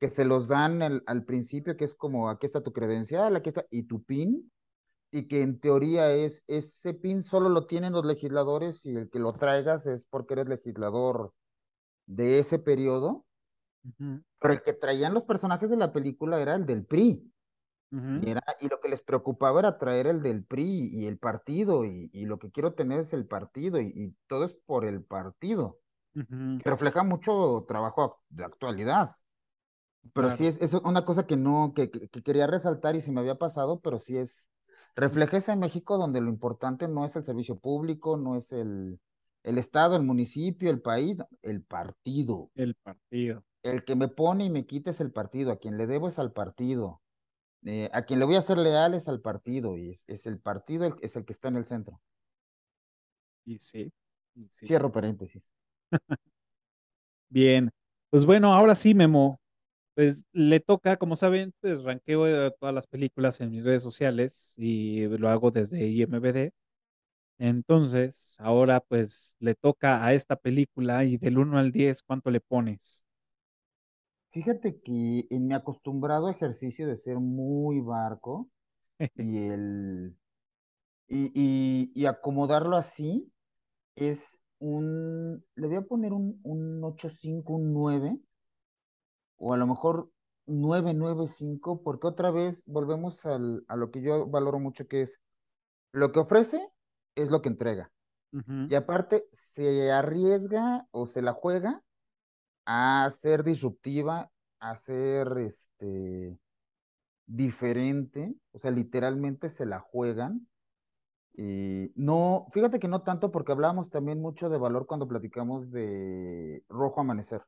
que 0.00 0.10
se 0.10 0.24
los 0.24 0.48
dan 0.48 0.82
al, 0.82 1.02
al 1.06 1.24
principio, 1.24 1.76
que 1.76 1.84
es 1.84 1.94
como, 1.94 2.28
aquí 2.28 2.46
está 2.46 2.62
tu 2.62 2.72
credencial, 2.72 3.36
aquí 3.36 3.50
está, 3.50 3.66
y 3.70 3.84
tu 3.84 4.02
PIN, 4.02 4.50
y 5.12 5.28
que 5.28 5.42
en 5.42 5.60
teoría 5.60 6.12
es, 6.12 6.42
ese 6.46 6.94
PIN 6.94 7.22
solo 7.22 7.48
lo 7.48 7.66
tienen 7.66 7.92
los 7.92 8.04
legisladores 8.04 8.84
y 8.86 8.96
el 8.96 9.10
que 9.10 9.18
lo 9.18 9.34
traigas 9.34 9.86
es 9.86 10.06
porque 10.06 10.34
eres 10.34 10.48
legislador 10.48 11.32
de 12.06 12.38
ese 12.38 12.58
periodo, 12.58 13.26
pero 14.40 14.54
el 14.54 14.62
que 14.62 14.72
traían 14.72 15.14
los 15.14 15.24
personajes 15.24 15.68
de 15.68 15.76
la 15.76 15.92
película 15.92 16.40
era 16.40 16.54
el 16.54 16.66
del 16.66 16.84
PRI, 16.86 17.31
y, 18.20 18.30
era, 18.30 18.42
y 18.60 18.68
lo 18.68 18.80
que 18.80 18.88
les 18.88 19.02
preocupaba 19.02 19.60
era 19.60 19.78
traer 19.78 20.06
el 20.06 20.22
del 20.22 20.44
PRI 20.44 20.90
y 20.92 21.06
el 21.06 21.18
partido, 21.18 21.84
y, 21.84 22.10
y 22.12 22.26
lo 22.26 22.38
que 22.38 22.50
quiero 22.52 22.74
tener 22.74 23.00
es 23.00 23.12
el 23.12 23.26
partido, 23.26 23.80
y, 23.80 23.92
y 23.94 24.16
todo 24.28 24.44
es 24.44 24.54
por 24.54 24.84
el 24.84 25.04
partido, 25.04 25.80
que 26.58 26.70
refleja 26.70 27.04
mucho 27.04 27.64
trabajo 27.68 28.22
de 28.30 28.44
actualidad. 28.44 29.16
Pero 30.14 30.30
sí 30.30 30.46
es, 30.46 30.60
es 30.60 30.74
una 30.74 31.04
cosa 31.04 31.26
que 31.26 31.36
no, 31.36 31.72
que, 31.74 31.90
que- 31.90 32.08
que 32.08 32.22
quería 32.22 32.46
resaltar 32.46 32.96
y 32.96 33.00
se 33.00 33.12
me 33.12 33.20
había 33.20 33.36
pasado, 33.36 33.80
pero 33.80 33.98
sí 33.98 34.16
es, 34.18 34.50
refleja 34.96 35.36
ese 35.38 35.56
México 35.56 35.96
donde 35.98 36.20
lo 36.20 36.28
importante 36.28 36.88
no 36.88 37.04
es 37.04 37.16
el 37.16 37.24
servicio 37.24 37.58
público, 37.58 38.16
no 38.16 38.36
es 38.36 38.52
el, 38.52 39.00
el 39.42 39.58
estado, 39.58 39.96
el 39.96 40.02
municipio, 40.02 40.70
el 40.70 40.82
país, 40.82 41.18
el 41.42 41.62
partido. 41.64 42.50
el 42.54 42.74
partido. 42.76 43.44
El 43.64 43.84
que 43.84 43.96
me 43.96 44.06
pone 44.06 44.44
y 44.44 44.50
me 44.50 44.66
quita 44.66 44.90
es 44.92 45.00
el 45.00 45.10
partido, 45.12 45.50
a 45.50 45.56
quien 45.58 45.76
le 45.76 45.88
debo 45.88 46.06
es 46.06 46.20
al 46.20 46.32
partido, 46.32 47.01
eh, 47.66 47.90
a 47.92 48.02
quien 48.02 48.18
le 48.20 48.26
voy 48.26 48.36
a 48.36 48.42
ser 48.42 48.58
leal 48.58 48.94
es 48.94 49.08
al 49.08 49.20
partido, 49.20 49.76
y 49.78 49.90
es, 49.90 50.04
es 50.08 50.26
el 50.26 50.38
partido, 50.38 50.86
el- 50.86 50.94
es 51.02 51.16
el 51.16 51.24
que 51.24 51.32
está 51.32 51.48
en 51.48 51.56
el 51.56 51.66
centro. 51.66 52.00
Y 53.44 53.58
sí, 53.58 53.92
y 54.34 54.46
sí. 54.50 54.66
Cierro 54.66 54.90
paréntesis. 54.92 55.52
Bien. 57.28 57.70
Pues 58.10 58.26
bueno, 58.26 58.52
ahora 58.54 58.74
sí, 58.74 58.94
Memo. 58.94 59.38
Pues 59.94 60.26
le 60.32 60.60
toca, 60.60 60.96
como 60.98 61.16
saben, 61.16 61.54
pues 61.60 61.82
ranqueo 61.84 62.26
eh, 62.28 62.52
todas 62.60 62.74
las 62.74 62.86
películas 62.88 63.40
en 63.42 63.50
mis 63.50 63.64
redes 63.64 63.82
sociales 63.82 64.54
y 64.58 65.06
lo 65.18 65.28
hago 65.30 65.50
desde 65.52 65.86
IMBD. 65.86 66.52
Entonces, 67.38 68.36
ahora 68.40 68.80
pues 68.80 69.36
le 69.40 69.54
toca 69.56 70.04
a 70.06 70.14
esta 70.14 70.36
película 70.36 71.04
y 71.04 71.18
del 71.18 71.38
uno 71.38 71.58
al 71.58 71.72
10, 71.72 72.02
¿cuánto 72.04 72.30
le 72.32 72.40
pones? 72.40 73.04
Fíjate 74.32 74.80
que 74.80 75.26
en 75.30 75.46
mi 75.46 75.54
acostumbrado 75.54 76.30
ejercicio 76.30 76.88
de 76.88 76.96
ser 76.96 77.18
muy 77.18 77.80
barco 77.80 78.48
y 79.16 79.38
el 79.48 80.16
y, 81.08 81.30
y, 81.34 81.92
y 81.94 82.06
acomodarlo 82.06 82.76
así 82.76 83.30
es 83.94 84.38
un, 84.58 85.44
le 85.54 85.66
voy 85.66 85.76
a 85.76 85.82
poner 85.82 86.12
un, 86.12 86.40
un 86.44 86.82
ocho 86.84 87.10
cinco 87.10 87.54
un 87.54 87.72
9 87.74 88.18
o 89.36 89.52
a 89.52 89.56
lo 89.56 89.66
mejor 89.66 90.10
nueve 90.46 90.94
nueve 90.94 91.26
cinco 91.26 91.82
porque 91.82 92.06
otra 92.06 92.30
vez 92.30 92.62
volvemos 92.66 93.26
al, 93.26 93.64
a 93.68 93.76
lo 93.76 93.90
que 93.90 94.02
yo 94.02 94.28
valoro 94.28 94.58
mucho, 94.58 94.86
que 94.88 95.02
es 95.02 95.20
lo 95.92 96.12
que 96.12 96.20
ofrece 96.20 96.70
es 97.14 97.28
lo 97.30 97.42
que 97.42 97.50
entrega. 97.50 97.90
Y 98.70 98.74
aparte, 98.74 99.26
se 99.32 99.92
arriesga 99.92 100.86
o 100.90 101.06
se 101.06 101.20
la 101.20 101.34
juega 101.34 101.82
a 102.66 103.10
ser 103.20 103.42
disruptiva, 103.44 104.30
a 104.60 104.74
ser 104.76 105.38
este, 105.38 106.38
diferente, 107.26 108.34
o 108.52 108.58
sea, 108.58 108.70
literalmente 108.72 109.48
se 109.48 109.66
la 109.66 109.80
juegan 109.80 110.48
Y 111.34 111.92
no, 111.96 112.48
fíjate 112.52 112.78
que 112.80 112.88
no 112.88 113.02
tanto 113.02 113.30
porque 113.32 113.52
hablábamos 113.52 113.90
también 113.90 114.20
mucho 114.20 114.48
de 114.50 114.58
valor 114.58 114.86
cuando 114.86 115.08
platicamos 115.08 115.70
de 115.72 116.64
Rojo 116.68 117.00
Amanecer. 117.02 117.42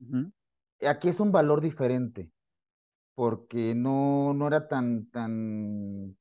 ujú, 0.00 0.30
Aquí 0.86 1.08
es 1.08 1.20
un 1.20 1.30
valor 1.32 1.60
diferente 1.60 2.30
porque 3.14 3.74
no, 3.76 4.34
no 4.34 4.48
era 4.48 4.68
tan, 4.68 5.10
tan 5.10 6.16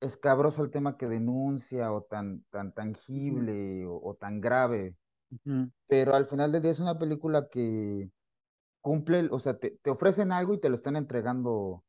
escabroso 0.00 0.62
el 0.64 0.70
tema 0.70 0.96
que 0.98 1.08
denuncia 1.08 1.92
o 1.92 2.02
tan, 2.02 2.44
tan 2.50 2.72
tangible 2.74 3.86
o, 3.86 4.00
o 4.02 4.14
tan 4.16 4.40
grave. 4.40 4.96
Pero 5.86 6.14
al 6.14 6.26
final 6.26 6.52
del 6.52 6.62
día 6.62 6.72
es 6.72 6.80
una 6.80 6.98
película 6.98 7.48
que 7.50 8.10
cumple, 8.80 9.28
o 9.30 9.38
sea, 9.38 9.58
te, 9.58 9.78
te 9.82 9.90
ofrecen 9.90 10.32
algo 10.32 10.54
y 10.54 10.60
te 10.60 10.68
lo 10.68 10.76
están 10.76 10.96
entregando 10.96 11.84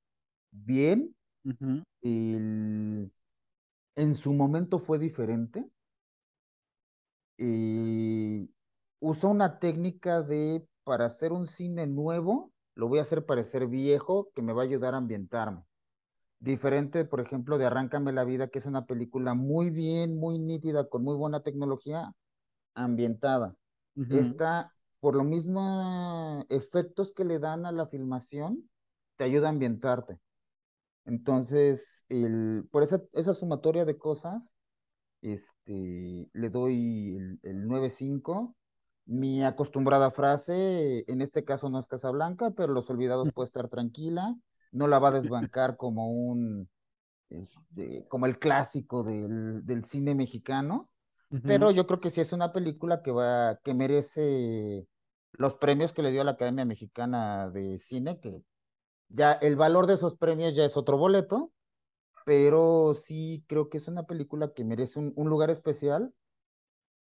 bien. 0.52 1.15
Y 2.02 2.36
en 3.95 4.15
su 4.15 4.34
momento 4.34 4.80
fue 4.80 4.99
diferente 4.99 5.70
y 7.38 8.49
usó 8.99 9.30
una 9.30 9.60
técnica 9.60 10.22
de, 10.22 10.68
para 10.84 11.06
hacer 11.06 11.32
un 11.32 11.48
cine 11.48 11.88
nuevo, 11.88 12.53
lo 12.76 12.88
voy 12.88 12.99
a 12.99 13.03
hacer 13.03 13.26
parecer 13.26 13.68
viejo, 13.68 14.32
que 14.34 14.41
me 14.41 14.53
va 14.53 14.61
a 14.61 14.65
ayudar 14.65 14.94
a 14.94 14.98
ambientarme. 14.98 15.64
Diferente, 16.40 17.06
por 17.06 17.22
ejemplo, 17.22 17.57
de 17.57 17.65
Arráncame 17.65 18.11
la 18.14 18.24
vida, 18.26 18.49
que 18.49 18.60
es 18.60 18.65
una 18.65 18.86
película 18.86 19.34
muy 19.34 19.70
bien, 19.70 20.18
muy 20.18 20.40
nítida, 20.40 20.90
con 20.90 21.03
muy 21.03 21.15
buena 21.15 21.41
tecnología, 21.41 22.14
ambientada. 22.76 23.56
ujú. 23.95 24.18
Esta, 24.18 24.74
por 25.00 25.16
lo 25.16 25.24
mismo, 25.24 26.45
efectos 26.50 27.14
que 27.14 27.26
le 27.26 27.40
dan 27.40 27.66
a 27.66 27.72
la 27.72 27.88
filmación, 27.88 28.70
te 29.18 29.26
ayuda 29.26 29.48
a 29.48 29.52
ambientarte. 29.52 30.20
Entonces, 31.06 32.04
el, 32.10 32.68
por 32.72 32.84
esa, 32.84 33.02
esa 33.14 33.34
sumatoria 33.34 33.86
de 33.86 33.98
cosas, 33.98 34.56
este, 35.22 36.30
le 36.34 36.50
doy 36.50 37.18
el, 37.18 37.40
el 37.44 37.68
nueve 37.68 37.90
cinco 37.90 38.56
mi 39.06 39.44
acostumbrada 39.44 40.12
frase, 40.12 41.04
en 41.12 41.22
este 41.22 41.44
caso 41.44 41.70
no 41.70 41.80
es 41.80 41.88
Casablanca, 41.88 42.52
pero 42.52 42.74
Los 42.74 42.90
Olvidados 42.90 43.32
puede 43.34 43.48
estar 43.48 43.68
tranquila, 43.68 44.36
no 44.72 44.88
la 44.88 45.00
va 45.00 45.10
a 45.10 45.12
desbancar 45.12 45.76
como 45.76 46.10
un, 46.10 46.70
este, 47.30 48.08
como 48.10 48.28
el 48.28 48.40
clásico 48.40 49.04
del, 49.04 49.66
del 49.66 49.86
cine 49.86 50.16
mexicano, 50.16 50.90
pero 51.42 51.72
yo 51.72 51.88
creo 51.88 52.00
que 52.00 52.10
sí 52.10 52.22
es 52.22 52.34
una 52.34 52.52
película 52.52 53.02
que 53.02 53.12
va, 53.12 53.60
que 53.64 53.74
merece 53.74 54.88
los 55.32 55.56
premios 55.56 55.94
que 55.94 56.04
le 56.04 56.12
dio 56.12 56.22
a 56.22 56.26
la 56.26 56.32
Academia 56.32 56.66
Mexicana 56.66 57.50
de 57.50 57.80
Cine, 57.80 58.20
que 58.20 58.44
ya 59.10 59.34
el 59.34 59.56
valor 59.56 59.88
de 59.88 59.96
esos 59.96 60.16
premios 60.16 60.56
ya 60.56 60.66
es 60.66 60.78
otro 60.78 60.98
boleto, 60.98 61.52
pero 62.26 62.96
sí 62.96 63.44
creo 63.48 63.70
que 63.70 63.78
es 63.78 63.88
una 63.88 64.04
película 64.04 64.54
que 64.54 64.64
merece 64.64 65.00
un, 65.00 65.14
un 65.16 65.30
lugar 65.30 65.50
especial 65.50 66.14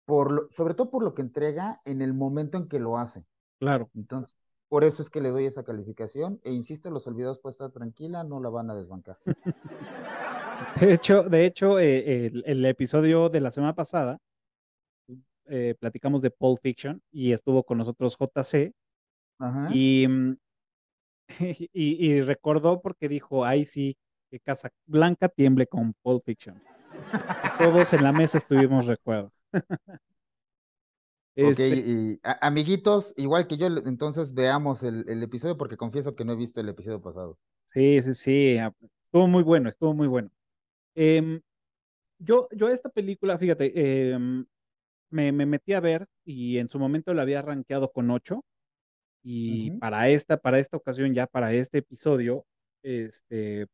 por 0.05 0.49
sobre 0.51 0.73
todo 0.73 0.89
por 0.89 1.03
lo 1.03 1.13
que 1.13 1.21
entrega 1.21 1.81
en 1.85 2.01
el 2.01 2.13
momento 2.13 2.57
en 2.57 2.67
que 2.67 2.79
lo 2.79 2.97
hace. 2.97 3.25
Claro. 3.59 3.89
Entonces, 3.95 4.35
por 4.67 4.83
eso 4.83 5.03
es 5.03 5.09
que 5.09 5.21
le 5.21 5.29
doy 5.29 5.45
esa 5.45 5.63
calificación. 5.63 6.39
E 6.43 6.51
insisto, 6.53 6.89
los 6.89 7.05
olvidados 7.05 7.39
puede 7.39 7.51
estar 7.51 7.71
tranquila, 7.71 8.23
no 8.23 8.39
la 8.39 8.49
van 8.49 8.69
a 8.69 8.75
desbancar. 8.75 9.17
De 10.79 10.93
hecho, 10.93 11.23
de 11.23 11.45
hecho 11.45 11.79
eh, 11.79 12.27
el, 12.27 12.43
el, 12.45 12.65
episodio 12.65 13.29
de 13.29 13.41
la 13.41 13.51
semana 13.51 13.73
pasada 13.73 14.19
eh, 15.53 15.75
platicamos 15.79 16.21
de 16.21 16.31
Pulp 16.31 16.59
Fiction 16.61 17.01
y 17.11 17.33
estuvo 17.33 17.63
con 17.63 17.77
nosotros 17.77 18.17
JC. 18.17 18.73
Ajá. 19.39 19.69
Y, 19.73 20.07
y, 21.73 22.07
y, 22.07 22.21
recordó 22.21 22.81
porque 22.81 23.09
dijo, 23.09 23.43
ay 23.43 23.65
sí, 23.65 23.97
que 24.29 24.39
Casa 24.39 24.69
Blanca 24.85 25.27
tiemble 25.29 25.67
con 25.67 25.93
Pulp 26.01 26.23
Fiction. 26.23 26.61
Todos 27.57 27.93
en 27.93 28.03
la 28.03 28.11
mesa 28.11 28.37
estuvimos 28.37 28.85
recuerdo. 28.85 29.31
Este... 31.35 31.71
Ok, 31.71 31.77
y, 31.85 32.19
a, 32.23 32.47
amiguitos, 32.47 33.13
igual 33.17 33.47
que 33.47 33.57
yo, 33.57 33.67
entonces 33.67 34.33
veamos 34.33 34.83
el, 34.83 35.05
el, 35.07 35.23
episodio 35.23 35.57
porque 35.57 35.77
confieso 35.77 36.15
que 36.15 36.25
no 36.25 36.33
he 36.33 36.35
visto 36.35 36.59
el 36.59 36.69
episodio 36.69 37.01
pasado. 37.01 37.37
Sí, 37.65 38.01
sí, 38.01 38.13
sí, 38.13 38.57
estuvo 39.05 39.27
muy 39.27 39.43
bueno, 39.43 39.69
estuvo 39.69 39.93
muy 39.93 40.07
bueno. 40.07 40.29
Eh, 40.95 41.41
yo, 42.19 42.47
yo 42.51 42.69
esta 42.69 42.89
película, 42.89 43.37
fíjate, 43.37 43.71
eh, 43.75 44.17
me, 45.09 45.31
me, 45.31 45.45
metí 45.45 45.73
a 45.73 45.79
ver 45.79 46.07
y 46.23 46.57
en 46.57 46.69
su 46.69 46.79
momento 46.79 47.13
la 47.13 47.23
había 47.23 47.41
rankeado 47.41 47.91
con 47.91 48.09
8 48.11 48.43
y 49.23 49.71
uh 49.71 49.73
-huh. 49.75 49.79
para 49.79 50.09
esta, 50.09 50.37
para 50.37 50.59
esta 50.59 50.77
ocasión, 50.77 51.13
ya 51.13 51.27
para 51.27 51.53
este 51.53 51.79
episodio, 51.79 52.45
este, 52.83 53.67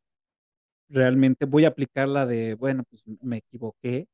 realmente 0.89 1.45
voy 1.45 1.65
a 1.65 1.69
aplicar 1.69 2.07
la 2.07 2.25
de, 2.25 2.55
bueno, 2.55 2.83
pues 2.89 3.03
me 3.21 3.37
equivoqué, 3.37 4.07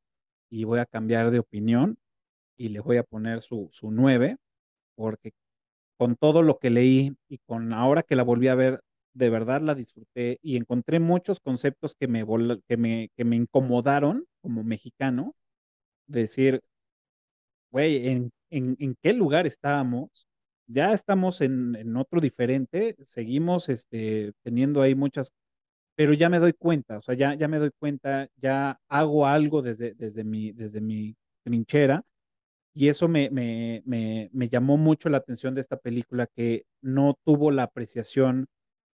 y 0.53 0.65
voy 0.65 0.79
a 0.79 0.85
cambiar 0.85 1.31
de 1.31 1.39
opinión 1.39 1.97
y 2.55 2.69
le 2.69 2.79
voy 2.79 2.97
a 2.97 3.03
poner 3.03 3.41
su, 3.41 3.69
su 3.71 3.89
9, 3.89 4.37
porque 4.95 5.31
con 5.97 6.15
todo 6.15 6.43
lo 6.43 6.59
que 6.59 6.69
leí 6.69 7.15
y 7.27 7.39
con 7.39 7.73
ahora 7.73 8.03
que 8.03 8.15
la 8.15 8.21
volví 8.21 8.49
a 8.49 8.55
ver, 8.55 8.81
de 9.13 9.29
verdad 9.29 9.61
la 9.61 9.75
disfruté 9.75 10.39
y 10.41 10.57
encontré 10.57 10.99
muchos 10.99 11.39
conceptos 11.39 11.95
que 11.95 12.07
me, 12.07 12.25
que 12.67 12.77
me, 12.77 13.09
que 13.15 13.25
me 13.25 13.35
incomodaron 13.35 14.25
como 14.41 14.63
mexicano. 14.63 15.35
Decir, 16.07 16.61
güey, 17.71 18.07
¿en, 18.07 18.31
en, 18.49 18.75
en 18.79 18.95
qué 19.01 19.13
lugar 19.13 19.47
estábamos? 19.47 20.27
Ya 20.67 20.93
estamos 20.93 21.41
en, 21.41 21.75
en 21.75 21.95
otro 21.97 22.21
diferente, 22.21 22.95
seguimos 23.03 23.69
este, 23.69 24.33
teniendo 24.43 24.81
ahí 24.81 24.95
muchas 24.95 25.31
pero 25.95 26.13
ya 26.13 26.29
me 26.29 26.39
doy 26.39 26.53
cuenta, 26.53 26.97
o 26.97 27.01
sea, 27.01 27.15
ya, 27.15 27.35
ya 27.35 27.47
me 27.47 27.59
doy 27.59 27.71
cuenta, 27.79 28.27
ya 28.37 28.79
hago 28.89 29.27
algo 29.27 29.61
desde, 29.61 29.93
desde, 29.93 30.23
mi, 30.23 30.51
desde 30.51 30.81
mi 30.81 31.15
trinchera 31.43 32.03
y 32.73 32.89
eso 32.89 33.07
me, 33.07 33.29
me, 33.29 33.83
me, 33.85 34.29
me, 34.33 34.49
llamó 34.49 34.77
mucho 34.77 35.09
la 35.09 35.17
atención 35.17 35.55
de 35.55 35.61
esta 35.61 35.77
película 35.77 36.27
que 36.27 36.65
no 36.81 37.15
tuvo 37.25 37.51
la 37.51 37.63
apreciación 37.63 38.47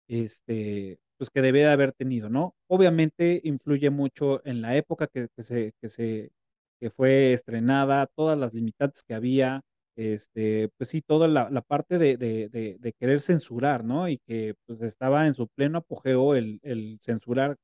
este, 0.08 1.00
pues 1.18 1.30
que 1.30 1.42
debe 1.42 1.60
de 1.60 1.68
haber 1.68 1.94
tenido, 1.94 2.30
¿no? 2.30 2.56
Obviamente 2.68 3.42
influye 3.44 3.90
mucho 3.90 4.46
en 4.46 4.62
la 4.62 4.76
época 4.76 5.08
que, 5.08 5.28
que, 5.36 5.44
se, 5.44 5.74
que, 5.82 5.88
se, 5.90 6.32
que 6.80 6.90
fue 6.90 7.34
estrenada, 7.34 8.08
todas 8.16 8.38
las 8.38 8.54
limitantes 8.54 9.04
que 9.04 9.14
había, 9.16 9.62
este, 9.96 10.70
pues 10.78 10.90
sí, 10.90 11.02
toda 11.02 11.28
la, 11.28 11.50
la 11.50 11.62
parte 11.62 11.98
de, 11.98 12.18
de, 12.18 12.50
de, 12.50 12.78
de, 12.80 12.94
querer 12.94 13.22
censurar, 13.22 13.84
¿no? 13.86 14.10
Y 14.10 14.20
que 14.28 14.56
pues 14.66 14.82
estaba 14.82 15.26
en 15.28 15.34
su 15.34 15.48
pleno 15.48 15.80
apogeo 15.80 16.36
el, 16.36 16.60
el, 16.64 17.00
censurar 17.02 17.56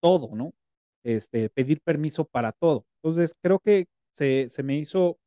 todo, 0.00 0.34
¿no? 0.36 0.52
Este, 1.04 1.50
pedir 1.50 1.80
permiso 1.82 2.24
para 2.26 2.52
todo. 2.52 2.86
Entonces, 3.02 3.34
creo 3.42 3.58
que 3.60 3.86
se, 4.12 4.48
se 4.48 4.62
me 4.62 4.76
hizo 4.78 5.18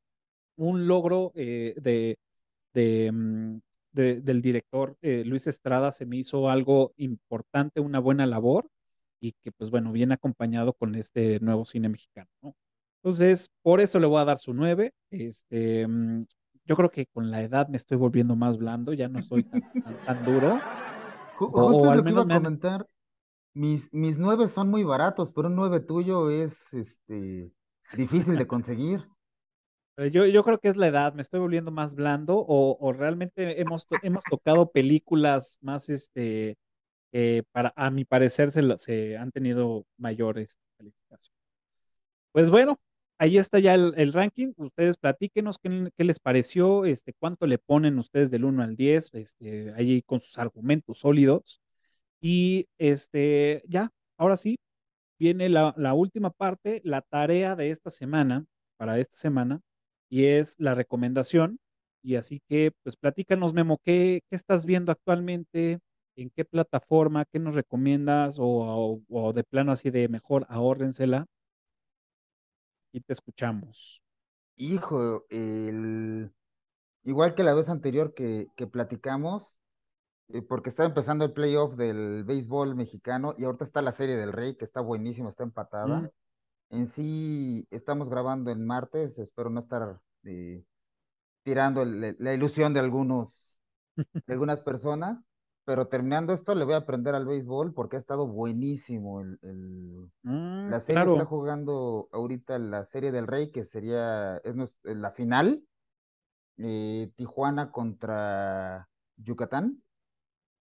un 0.58 0.88
logro 0.88 1.32
eh, 1.36 1.76
de, 2.74 3.12
mm, 3.12 3.60
de, 3.98 4.22
del 4.22 4.42
director 4.42 4.96
eh, 5.02 5.24
Luis 5.26 5.48
Estrada, 5.48 5.92
se 5.92 6.06
me 6.06 6.18
hizo 6.18 6.50
algo 6.50 6.94
importante, 6.98 7.82
una 7.82 8.00
buena 8.00 8.26
labor 8.26 8.70
y 9.20 9.34
que 9.34 9.52
pues 9.52 9.70
bueno, 9.70 9.92
viene 9.92 10.14
acompañado 10.14 10.74
con 10.74 10.96
este 10.96 11.40
nuevo 11.40 11.66
cine 11.66 11.90
mexicano, 11.90 12.30
¿no? 12.42 12.56
Entonces, 13.04 13.50
por 13.62 13.80
eso 13.80 14.00
le 14.00 14.08
voy 14.08 14.20
a 14.20 14.26
dar 14.26 14.38
su 14.38 14.54
9. 14.54 14.94
Este, 15.12 15.88
mm, 15.88 16.26
yo 16.66 16.76
creo 16.76 16.92
que 16.92 17.06
con 17.06 17.32
la 17.32 17.42
edad 17.42 17.68
me 17.70 17.78
estoy 17.78 17.98
volviendo 17.98 18.36
más 18.36 18.58
blando, 18.58 18.94
ya 18.94 19.08
no 19.08 19.22
soy 19.22 19.44
tan, 19.44 19.62
tan, 19.62 19.98
tan 20.06 20.26
duro. 20.26 20.60
Justo 21.36 21.58
o, 21.58 21.90
al 21.90 22.04
menos 22.04 22.26
iba 22.26 22.36
a 22.36 22.40
comentar. 22.40 22.82
Han... 22.82 22.88
Mis, 23.54 23.92
mis 23.94 24.18
9 24.18 24.50
son 24.50 24.70
muy 24.70 24.84
baratos, 24.84 25.32
pero 25.32 25.48
un 25.48 25.56
9 25.56 25.80
tuyo 25.80 26.30
es 26.30 26.62
este, 26.74 27.52
difícil 27.96 28.38
de 28.38 28.46
conseguir. 28.46 29.08
Yo, 29.98 30.28
yo 30.28 30.44
creo 30.44 30.60
que 30.60 30.68
es 30.70 30.78
la 30.78 30.88
edad, 30.88 31.14
me 31.16 31.24
estoy 31.24 31.40
volviendo 31.40 31.72
más 31.72 31.96
blando 31.96 32.46
o, 32.48 32.94
realmente 32.94 33.60
hemos, 33.60 33.88
hemos 34.04 34.24
tocado 34.30 34.72
películas 34.72 35.58
más, 35.62 35.90
este, 35.90 36.56
eh, 37.12 37.44
para, 37.52 37.74
a 37.76 37.90
mi 37.90 38.06
parecer, 38.06 38.52
se, 38.52 38.78
se 38.78 39.18
han 39.18 39.32
tenido 39.32 39.88
mayores 39.98 40.60
calificaciones. 40.78 41.34
Pues 42.32 42.52
bueno, 42.52 42.80
ahí 43.18 43.38
está 43.40 43.60
ya 43.60 43.74
el, 43.76 44.14
ranking. 44.14 44.54
Ustedes 44.58 44.98
platíquenos 44.98 45.58
qué, 45.58 45.90
qué, 45.98 46.04
les 46.04 46.20
pareció, 46.20 46.86
este, 46.86 47.14
cuánto 47.14 47.48
le 47.48 47.58
ponen 47.58 47.98
ustedes 48.00 48.30
del 48.32 48.46
1 48.46 48.64
al 48.64 48.76
10, 48.76 49.12
este, 49.16 49.74
ahí 49.76 50.04
con 50.04 50.20
sus 50.20 50.38
argumentos 50.38 51.00
sólidos. 51.00 51.62
Y 52.22 52.68
este, 52.78 53.64
ya, 53.68 53.92
ahora 54.18 54.38
sí, 54.38 54.60
viene 55.20 55.50
la, 55.50 55.74
la, 55.78 55.94
última 55.96 56.32
parte, 56.32 56.82
la 56.84 57.02
tarea 57.02 57.56
de 57.56 57.72
esta 57.72 57.90
semana, 57.90 58.46
para 58.78 59.00
esta 59.00 59.18
semana, 59.18 59.62
y 60.10 60.26
es 60.26 60.56
la 60.60 60.76
recomendación. 60.76 61.60
Y 62.04 62.16
así 62.16 62.42
que, 62.48 62.72
pues 62.84 62.96
platícanos, 62.96 63.54
Memo, 63.54 63.80
¿qué, 63.84 64.22
qué 64.30 64.36
estás 64.36 64.66
viendo 64.66 64.92
actualmente? 64.92 65.80
¿En 66.16 66.30
qué 66.30 66.46
plataforma? 66.46 67.26
¿Qué 67.26 67.40
nos 67.40 67.56
recomiendas? 67.56 68.40
O, 68.40 68.46
o, 68.46 69.02
o 69.10 69.34
de 69.34 69.44
plano 69.44 69.72
así 69.72 69.90
de 69.92 70.08
mejor, 70.08 70.46
ahórrensela 70.50 71.28
y 72.92 73.02
te 73.02 73.14
escuchamos. 73.14 74.02
Hijo, 74.56 75.26
el... 75.30 76.32
igual 77.04 77.36
que 77.36 77.44
la 77.44 77.54
vez 77.54 77.70
anterior 77.70 78.14
que, 78.14 78.48
que 78.56 78.68
platicamos, 78.68 79.60
eh, 80.30 80.42
porque 80.42 80.70
está 80.70 80.84
empezando 80.84 81.26
el 81.26 81.34
playoff 81.34 81.76
del 81.76 82.24
béisbol 82.24 82.76
mexicano 82.76 83.36
y 83.38 83.46
ahorita 83.46 83.66
está 83.66 83.82
la 83.82 83.92
serie 83.92 84.18
del 84.18 84.34
Rey, 84.34 84.56
que 84.56 84.66
está 84.66 84.82
buenísima, 84.82 85.30
está 85.30 85.44
empatada. 85.44 86.02
Mm. 86.02 86.10
En 86.70 86.88
sí, 86.88 87.68
estamos 87.72 88.10
grabando 88.10 88.52
en 88.52 88.66
martes, 88.66 89.18
espero 89.20 89.50
no 89.50 89.60
estar 89.60 90.00
eh, 90.24 90.64
tirando 91.44 91.82
el, 91.82 92.18
la 92.20 92.34
ilusión 92.34 92.74
de 92.74 92.82
algunos, 92.82 93.58
de 93.96 94.06
algunas 94.34 94.62
personas, 94.62 95.24
pero 95.64 95.88
terminando 95.88 96.34
esto 96.34 96.56
le 96.56 96.66
voy 96.66 96.76
a 96.76 96.78
aprender 96.78 97.16
al 97.16 97.26
béisbol 97.26 97.74
porque 97.74 97.96
ha 97.96 98.00
estado 98.00 98.28
buenísimo. 98.28 99.22
El, 99.22 99.40
el... 99.42 100.12
Mm, 100.24 100.70
la 100.70 100.80
serie 100.80 100.96
claro. 101.02 101.14
está 101.14 101.26
jugando 101.26 102.10
ahorita 102.12 102.60
la 102.60 102.86
serie 102.86 103.12
del 103.12 103.28
Rey, 103.28 103.52
que 103.52 103.64
sería, 103.64 104.38
es 104.38 104.78
la 104.84 105.12
final, 105.12 105.64
eh, 106.58 107.12
Tijuana 107.16 107.72
contra 107.72 108.90
Yucatán. 109.18 109.82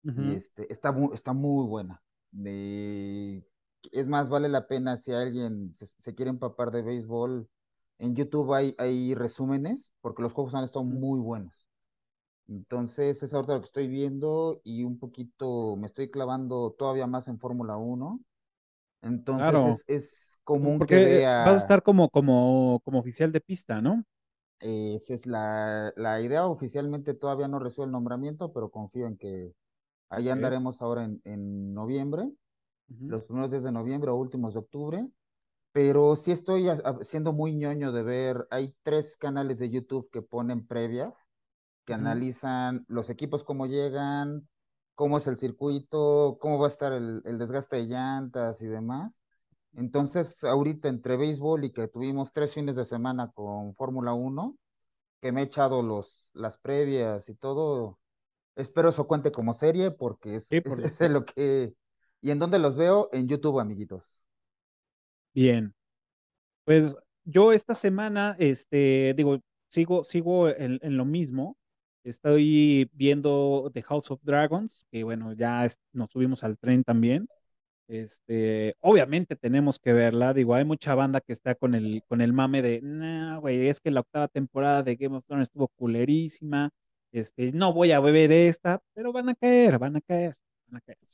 Uh 0.05 0.11
-huh. 0.11 0.33
Y 0.33 0.35
este, 0.37 0.73
está, 0.73 0.95
está 1.13 1.33
muy 1.33 1.67
buena. 1.67 2.03
De, 2.31 3.45
es 3.93 4.07
más, 4.07 4.29
vale 4.29 4.49
la 4.49 4.67
pena 4.67 4.97
si 4.97 5.13
alguien 5.13 5.75
se, 5.77 5.87
se, 5.87 6.15
quiere 6.15 6.31
empapar 6.31 6.71
de 6.71 6.83
béisbol. 6.83 7.49
En 7.99 8.15
YouTube 8.15 8.53
hay, 8.53 8.75
hay 8.79 9.15
resúmenes, 9.15 9.93
porque 10.01 10.23
los 10.23 10.33
juegos 10.33 10.55
han 10.55 10.65
estado 10.65 10.85
muy 10.85 11.21
buenos. 11.21 11.67
Entonces, 12.49 13.23
es 13.23 13.33
ahorita 13.33 13.55
lo 13.55 13.61
que 13.61 13.67
estoy 13.67 13.89
viendo 13.89 14.61
y 14.65 14.85
un 14.85 14.99
poquito 14.99 15.77
me 15.77 15.87
estoy 15.87 16.11
clavando 16.11 16.75
todavía 16.79 17.07
más 17.07 17.29
en 17.29 17.39
Fórmula 17.39 17.77
1. 17.77 18.21
Entonces, 19.03 19.51
claro. 19.51 19.69
es, 19.71 19.85
es, 19.87 20.25
común 20.45 20.79
Porque 20.79 20.97
que 20.97 21.05
vea... 21.05 21.45
vas 21.45 21.55
a 21.55 21.57
estar 21.57 21.83
como, 21.83 22.11
como, 22.11 22.81
como 22.85 22.99
oficial 22.99 23.33
de 23.33 23.41
pista, 23.41 23.81
¿no? 23.81 24.05
Esa 24.61 25.15
es 25.15 25.27
la, 25.27 25.93
la, 25.97 26.21
idea. 26.21 26.47
Oficialmente 26.47 27.15
todavía 27.15 27.49
no 27.49 27.59
recibo 27.59 27.85
el 27.85 27.91
nombramiento, 27.91 28.53
pero 28.53 28.71
confío 28.71 29.07
en 29.07 29.17
que 29.17 29.53
ahí 30.09 30.29
andaremos 30.29 30.81
ahora 30.81 31.05
en, 31.05 31.21
en 31.25 31.75
noviembre, 31.75 32.31
uh 32.89 32.95
-huh. 32.95 33.09
los 33.11 33.25
primeros 33.25 33.51
días 33.51 33.63
de 33.65 33.73
noviembre 33.73 34.11
o 34.11 34.17
últimos 34.17 34.55
de 34.55 34.61
octubre. 34.61 35.09
pero 35.73 36.15
sí 36.15 36.31
estoy 36.31 36.69
siendo 37.03 37.33
muy 37.33 37.53
ñoño 37.53 37.91
de 37.91 38.05
ver, 38.05 38.47
hay 38.51 38.77
tres 38.85 39.17
canales 39.17 39.59
de 39.59 39.71
YouTube 39.71 40.09
que 40.13 40.23
ponen 40.23 40.67
previas, 40.69 41.27
que 41.85 41.95
analizan 41.95 42.85
los 42.89 43.11
equipos 43.11 43.43
cómo 43.43 43.67
llegan, 43.67 44.49
cómo 44.95 45.19
es 45.19 45.27
el 45.27 45.39
circuito, 45.39 46.39
cómo 46.41 46.59
va 46.59 46.67
a 46.67 46.71
estar 46.71 46.93
el, 46.93 47.23
desgaste 47.23 47.77
de 47.77 47.87
llantas 47.87 48.63
y 48.63 48.67
demás. 48.67 49.21
Entonces, 49.75 50.43
ahorita 50.45 50.89
entre 50.89 51.17
béisbol 51.17 51.65
y 51.65 51.73
que 51.73 51.89
tuvimos 51.89 52.33
tres 52.33 52.55
fines 52.55 52.77
de 52.77 52.85
semana 52.85 53.33
con 53.33 53.75
Fórmula 53.75 54.15
1, 54.15 54.57
que 55.21 55.33
me 55.33 55.41
he 55.41 55.45
echado 55.45 55.83
los, 55.83 56.31
las 56.33 56.57
previas 56.59 57.29
y 57.29 57.35
todo, 57.35 57.99
espero 58.55 58.91
eso 58.91 59.09
cuente 59.09 59.33
como 59.33 59.53
serie 59.53 59.91
porque 59.91 60.37
es, 60.37 60.49
es, 60.53 61.01
lo 61.11 61.25
que... 61.25 61.75
¿Y 62.25 62.31
en 62.31 62.39
dónde 62.39 62.59
los 62.59 62.75
veo? 62.75 63.11
En 63.13 63.29
YouTube, 63.29 63.61
amiguitos. 63.61 64.19
Bien. 65.35 65.75
Pues 66.65 66.97
yo 67.25 67.53
esta 67.53 67.75
semana, 67.75 68.35
este, 68.39 69.15
digo, 69.15 69.41
sigo, 69.69 70.05
sigo 70.05 70.49
en, 70.49 70.97
lo 70.97 71.05
mismo. 71.05 71.59
Estoy 72.05 72.91
viendo 72.95 73.71
The 73.75 73.83
House 73.83 74.11
of 74.11 74.21
Dragons, 74.23 74.87
que 74.91 75.05
bueno, 75.05 75.35
ya 75.35 75.69
nos 75.93 76.11
subimos 76.13 76.45
al 76.45 76.57
tren 76.59 76.83
también. 76.83 77.29
Este, 77.89 78.75
obviamente 78.81 79.37
tenemos 79.37 79.79
que 79.79 79.93
verla. 79.93 80.33
Digo, 80.35 80.55
hay 80.55 80.65
mucha 80.65 80.95
banda 80.95 81.21
que 81.21 81.35
está 81.35 81.55
con 81.55 81.75
el, 81.75 82.03
con 82.09 82.23
el 82.23 82.33
mame 82.33 82.63
de, 82.63 82.81
no, 82.83 83.41
güey, 83.43 83.69
es 83.69 83.81
que 83.81 83.91
la 83.91 84.01
octava 84.01 84.29
temporada 84.29 84.83
de 84.83 84.97
Game 84.97 85.17
of 85.17 85.27
Thrones 85.27 85.49
estuvo 85.49 85.69
culerísima. 85.69 86.71
Este, 87.13 87.53
no 87.53 87.75
voy 87.75 87.93
a 87.93 88.01
beber 88.01 88.33
esta, 88.33 88.83
pero 88.95 89.13
van 89.13 89.29
a 89.31 89.35
caer, 89.35 89.79
van 89.79 89.97
a 89.97 90.01
caer. 90.01 90.37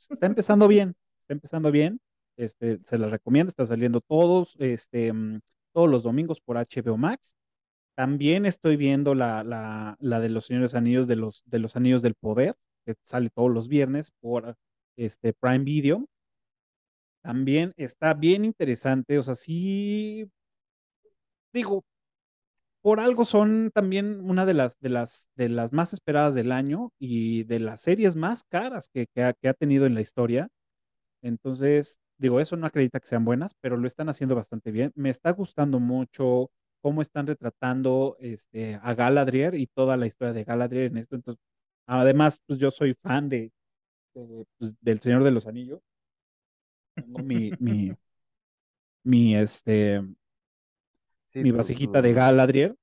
Está 0.09 0.25
empezando 0.25 0.67
bien, 0.67 0.95
está 1.21 1.33
empezando 1.33 1.71
bien. 1.71 1.99
Este, 2.37 2.79
se 2.85 2.97
la 2.97 3.07
recomiendo, 3.07 3.49
está 3.49 3.65
saliendo 3.65 4.01
todos, 4.01 4.55
este, 4.59 5.13
mm, 5.13 5.41
todos 5.73 5.89
los 5.89 6.03
domingos 6.03 6.41
por 6.41 6.57
HBO 6.57 6.97
Max. 6.97 7.35
También 7.95 8.45
estoy 8.45 8.77
viendo 8.77 9.15
la, 9.15 9.43
la, 9.43 9.97
la, 9.99 10.19
de 10.19 10.29
los 10.29 10.45
Señores 10.45 10.75
Anillos 10.75 11.07
de 11.07 11.17
los, 11.17 11.43
de 11.45 11.59
los 11.59 11.75
Anillos 11.75 12.01
del 12.01 12.15
Poder, 12.15 12.55
que 12.85 12.93
sale 13.03 13.29
todos 13.29 13.51
los 13.51 13.67
viernes 13.67 14.11
por 14.21 14.55
este 14.95 15.33
Prime 15.33 15.59
Video. 15.65 16.07
También 17.21 17.73
está 17.77 18.13
bien 18.13 18.45
interesante, 18.45 19.19
o 19.19 19.23
sea, 19.23 19.35
sí, 19.35 20.27
digo, 21.53 21.83
por 22.81 22.99
algo 22.99 23.25
son 23.25 23.71
también 23.73 24.21
una 24.21 24.45
de 24.45 24.53
las, 24.53 24.79
de 24.79 24.89
las, 24.89 25.29
de 25.35 25.49
las 25.49 25.73
más 25.73 25.93
esperadas 25.93 26.33
del 26.35 26.51
año 26.51 26.91
y 26.99 27.43
de 27.43 27.59
las 27.59 27.81
series 27.81 28.15
más 28.15 28.43
caras 28.43 28.89
que, 28.89 29.07
ha 29.15 29.53
tenido 29.53 29.85
en 29.85 29.93
la 29.93 30.01
historia. 30.01 30.49
Entonces, 31.21 31.99
digo, 32.17 32.39
eso 32.39 32.57
no 32.57 32.67
acredita 32.67 32.99
que 32.99 33.07
sean 33.07 33.25
buenas, 33.25 33.53
pero 33.61 33.77
lo 33.77 33.87
están 33.87 34.09
haciendo 34.09 34.35
bastante 34.35 34.71
bien. 34.71 34.91
Me 34.95 35.09
está 35.09 35.31
gustando 35.31 35.79
mucho 35.79 36.49
cómo 36.81 37.01
están 37.01 37.27
retratando 37.27 38.17
este, 38.19 38.79
a 38.81 38.93
Galadriel 38.95 39.55
y 39.55 39.67
toda 39.67 39.97
la 39.97 40.07
historia 40.07 40.33
de 40.33 40.43
Galadriel 40.43 40.91
en 40.91 40.97
esto. 40.97 41.15
Entonces, 41.15 41.43
además, 41.85 42.39
pues 42.47 42.59
yo 42.59 42.71
soy 42.71 42.95
fan 42.95 43.29
de, 43.29 43.51
pues, 44.13 44.75
del 44.81 44.99
Señor 45.01 45.23
de 45.23 45.31
los 45.31 45.47
Anillos. 45.47 45.81
Tengo 46.95 47.19
mi, 47.19 47.51
mi, 47.59 47.91
mi, 49.03 49.35
este, 49.35 50.01
mi 51.35 51.51
vasijita 51.51 52.01
de 52.01 52.13
Galadriel. 52.13 52.75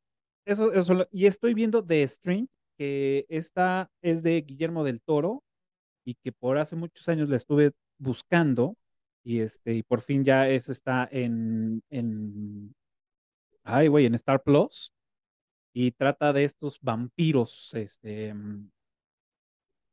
Eso, 0.44 0.72
eso, 0.72 1.06
y 1.10 1.26
estoy 1.26 1.54
viendo 1.54 1.84
The 1.84 2.06
String, 2.06 2.46
que 2.76 3.26
esta 3.28 3.90
es 4.02 4.22
de 4.22 4.40
Guillermo 4.40 4.84
del 4.84 5.00
Toro 5.00 5.42
y 6.04 6.14
que 6.14 6.32
por 6.32 6.58
hace 6.58 6.76
muchos 6.76 7.08
años 7.08 7.28
la 7.28 7.36
estuve 7.36 7.72
buscando 7.98 8.76
y 9.24 9.40
este, 9.40 9.74
y 9.74 9.82
por 9.82 10.00
fin 10.00 10.24
ya 10.24 10.48
es, 10.48 10.68
está 10.70 11.06
en, 11.10 11.82
en 11.90 12.74
ay, 13.64 13.88
güey, 13.88 14.06
en 14.06 14.14
Star 14.14 14.42
Plus, 14.42 14.92
y 15.74 15.92
trata 15.92 16.32
de 16.32 16.44
estos 16.44 16.80
vampiros, 16.80 17.74
este, 17.74 18.34
mm, 18.34 18.70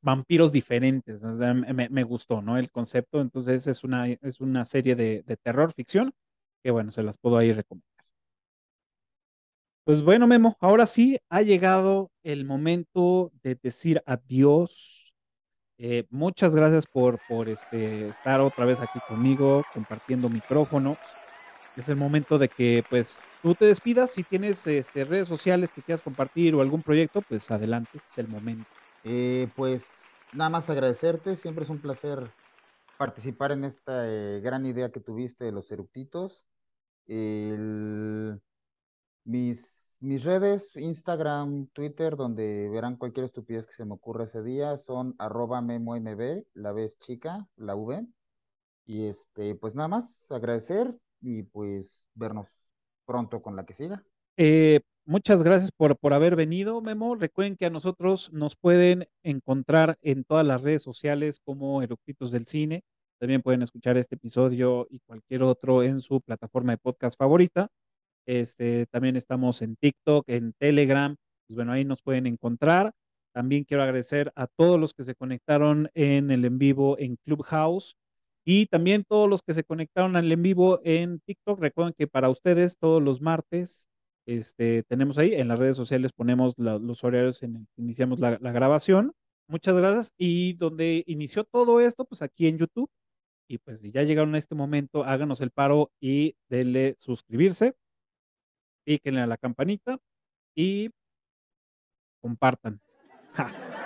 vampiros 0.01 0.51
diferentes. 0.51 1.21
me, 1.23 2.03
gustó, 2.03 2.41
¿no? 2.41 2.57
El 2.57 2.71
concepto. 2.71 3.21
Entonces 3.21 3.67
es 3.67 3.83
una, 3.83 4.07
es 4.07 4.39
una 4.39 4.65
serie 4.65 4.95
de, 4.95 5.23
de, 5.23 5.37
terror 5.37 5.73
ficción 5.73 6.13
que, 6.63 6.71
bueno, 6.71 6.91
se 6.91 7.03
las 7.03 7.17
puedo 7.17 7.37
ahí 7.37 7.51
recomendar. 7.53 7.94
Pues 9.85 10.03
bueno, 10.03 10.27
Memo, 10.27 10.57
ahora 10.59 10.85
sí 10.85 11.17
ha 11.29 11.41
llegado 11.41 12.11
el 12.23 12.43
momento 12.43 13.31
de 13.43 13.55
decir 13.55 14.01
adiós. 14.05 15.15
Eh, 15.77 16.05
muchas 16.09 16.55
gracias 16.55 16.85
por, 16.85 17.19
por 17.29 17.47
este, 17.47 18.09
estar 18.09 18.41
otra 18.41 18.65
vez 18.65 18.81
aquí 18.81 18.99
conmigo, 19.07 19.63
compartiendo 19.73 20.27
micrófonos 20.27 20.97
es 21.77 21.89
el 21.89 21.95
momento 21.95 22.37
de 22.37 22.47
que 22.47 22.83
pues 22.89 23.27
tú 23.41 23.55
te 23.55 23.65
despidas. 23.65 24.11
Si 24.11 24.23
tienes 24.23 24.65
este, 24.67 25.05
redes 25.05 25.27
sociales 25.27 25.71
que 25.71 25.81
quieras 25.81 26.01
compartir 26.01 26.55
o 26.55 26.61
algún 26.61 26.81
proyecto, 26.81 27.21
pues 27.21 27.49
adelante, 27.51 27.89
este 27.93 28.07
es 28.07 28.17
el 28.19 28.27
momento. 28.27 28.65
Eh, 29.03 29.49
pues 29.55 29.85
nada 30.33 30.49
más 30.49 30.69
agradecerte, 30.69 31.35
siempre 31.35 31.63
es 31.63 31.69
un 31.69 31.79
placer 31.79 32.31
participar 32.97 33.51
en 33.51 33.65
esta 33.65 34.07
eh, 34.07 34.39
gran 34.41 34.65
idea 34.65 34.91
que 34.91 34.99
tuviste 35.01 35.45
de 35.45 35.51
los 35.51 35.71
eructitos. 35.71 36.47
mis, 39.25 39.74
mis 39.99 40.23
redes, 40.23 40.75
Instagram, 40.75 41.67
Twitter, 41.67 42.15
donde 42.15 42.69
verán 42.69 42.97
cualquier 42.97 43.25
estupidez 43.25 43.65
que 43.65 43.73
se 43.73 43.85
me 43.85 43.93
ocurra 43.93 44.25
ese 44.25 44.43
día, 44.43 44.77
son 44.77 45.15
arroba 45.17 45.61
memomb, 45.61 46.43
la 46.53 46.71
vez 46.71 46.97
chica, 46.99 47.47
la 47.55 47.75
V. 47.75 48.05
Y 48.85 49.05
este, 49.05 49.55
pues 49.55 49.73
nada 49.73 49.87
más, 49.87 50.29
agradecer 50.31 50.95
y 51.21 51.43
pues 51.43 52.05
vernos 52.13 52.47
pronto 53.05 53.41
con 53.41 53.55
la 53.55 53.65
que 53.65 53.73
siga. 53.73 54.03
Eh, 54.37 54.81
muchas 55.05 55.43
gracias 55.43 55.71
por, 55.71 55.97
por 55.97 56.13
haber 56.13 56.35
venido, 56.35 56.81
Memo. 56.81 57.15
Recuerden 57.15 57.55
que 57.55 57.65
a 57.65 57.69
nosotros 57.69 58.31
nos 58.31 58.55
pueden 58.55 59.07
encontrar 59.23 59.97
en 60.01 60.23
todas 60.23 60.45
las 60.45 60.61
redes 60.61 60.83
sociales 60.83 61.39
como 61.43 61.81
Eructitos 61.81 62.31
del 62.31 62.45
Cine. 62.45 62.83
También 63.17 63.41
pueden 63.41 63.61
escuchar 63.61 63.97
este 63.97 64.15
episodio 64.15 64.87
y 64.89 64.99
cualquier 64.99 65.43
otro 65.43 65.83
en 65.83 65.99
su 65.99 66.21
plataforma 66.21 66.73
de 66.73 66.77
podcast 66.77 67.17
favorita. 67.17 67.69
Este, 68.25 68.85
también 68.87 69.15
estamos 69.15 69.61
en 69.61 69.75
TikTok, 69.75 70.27
en 70.29 70.53
Telegram. 70.53 71.15
Pues 71.47 71.55
bueno, 71.55 71.71
ahí 71.71 71.85
nos 71.85 72.01
pueden 72.01 72.27
encontrar. 72.27 72.91
También 73.33 73.65
quiero 73.65 73.83
agradecer 73.83 74.31
a 74.35 74.47
todos 74.47 74.79
los 74.79 74.93
que 74.93 75.03
se 75.03 75.15
conectaron 75.15 75.89
en 75.93 76.31
el 76.31 76.45
en 76.45 76.57
vivo 76.57 76.97
en 76.99 77.17
Clubhouse. 77.17 77.95
Y 78.45 78.67
también 78.67 79.03
todos 79.03 79.29
los 79.29 79.41
que 79.41 79.53
se 79.53 79.63
conectaron 79.63 80.15
al 80.15 80.31
en 80.31 80.41
vivo 80.41 80.79
en 80.83 81.19
TikTok, 81.19 81.59
recuerden 81.59 81.93
que 81.97 82.07
para 82.07 82.29
ustedes 82.29 82.77
todos 82.77 83.01
los 83.01 83.19
martes 83.19 83.87
este, 84.25 84.83
tenemos 84.83 85.17
ahí 85.17 85.33
en 85.33 85.47
las 85.47 85.59
redes 85.59 85.75
sociales, 85.75 86.13
ponemos 86.13 86.53
los 86.57 87.03
horarios 87.03 87.43
en 87.43 87.55
el 87.57 87.67
que 87.75 87.81
iniciamos 87.81 88.19
la, 88.19 88.37
grabación. 88.37 89.13
Muchas 89.47 89.75
gracias. 89.75 90.13
Y 90.17 90.53
donde 90.53 91.03
inició 91.07 91.43
todo 91.43 91.81
esto, 91.81 92.05
pues 92.05 92.21
aquí 92.21 92.47
en 92.47 92.57
YouTube. 92.57 92.89
Y 93.47 93.59
pues 93.59 93.81
si 93.81 93.91
ya 93.91 94.03
llegaron 94.03 94.33
a 94.35 94.39
este 94.39 94.55
momento, 94.55 95.03
háganos 95.03 95.41
el 95.41 95.51
paro 95.51 95.91
y 95.99 96.35
denle 96.49 96.95
suscribirse, 96.99 97.75
píquenle 98.85 99.21
a 99.21 99.27
la 99.27 99.37
campanita 99.37 99.97
y 100.55 100.89
compartan. 102.21 102.79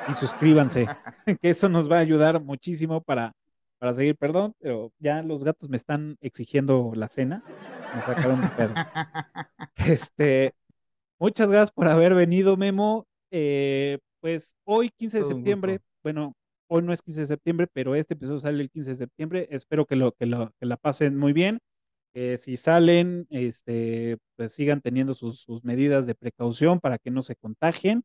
y 0.07 0.13
suscríbanse, 0.13 0.85
que 1.41 1.49
eso 1.49 1.69
nos 1.69 1.89
va 1.89 1.97
a 1.97 2.01
ayudar 2.01 2.41
muchísimo 2.41 3.01
para 3.01 3.33
para 3.79 3.93
seguir, 3.93 4.17
perdón, 4.17 4.53
pero 4.59 4.91
ya 4.99 5.23
los 5.23 5.43
gatos 5.43 5.69
me 5.69 5.77
están 5.77 6.17
exigiendo 6.19 6.91
la 6.95 7.07
cena. 7.07 7.43
Me 7.95 8.01
sacaron 8.01 8.43
un 8.43 8.49
perro. 8.49 8.73
Este, 9.75 10.53
muchas 11.17 11.49
gracias 11.49 11.71
por 11.71 11.87
haber 11.87 12.13
venido, 12.13 12.57
Memo. 12.57 13.07
Eh, 13.31 13.97
pues 14.19 14.55
hoy, 14.65 14.89
15 14.89 15.19
de 15.19 15.23
septiembre, 15.23 15.79
bueno, 16.03 16.33
hoy 16.67 16.83
no 16.83 16.91
es 16.91 17.01
15 17.01 17.21
de 17.21 17.25
septiembre, 17.25 17.67
pero 17.71 17.95
este 17.95 18.13
episodio 18.13 18.41
sale 18.41 18.61
el 18.61 18.69
15 18.69 18.89
de 18.89 18.95
septiembre. 18.97 19.47
Espero 19.49 19.85
que, 19.85 19.95
lo, 19.95 20.11
que, 20.11 20.25
lo, 20.25 20.51
que 20.59 20.65
la 20.65 20.75
pasen 20.75 21.17
muy 21.17 21.31
bien. 21.31 21.59
Eh, 22.13 22.37
si 22.37 22.57
salen, 22.57 23.27
este, 23.29 24.17
pues 24.35 24.53
sigan 24.53 24.81
teniendo 24.81 25.13
sus, 25.13 25.39
sus, 25.39 25.63
medidas 25.63 26.07
de 26.07 26.15
precaución 26.15 26.79
para 26.79 26.97
que 26.97 27.11
no 27.11 27.21
se 27.21 27.35
contagien. 27.35 28.03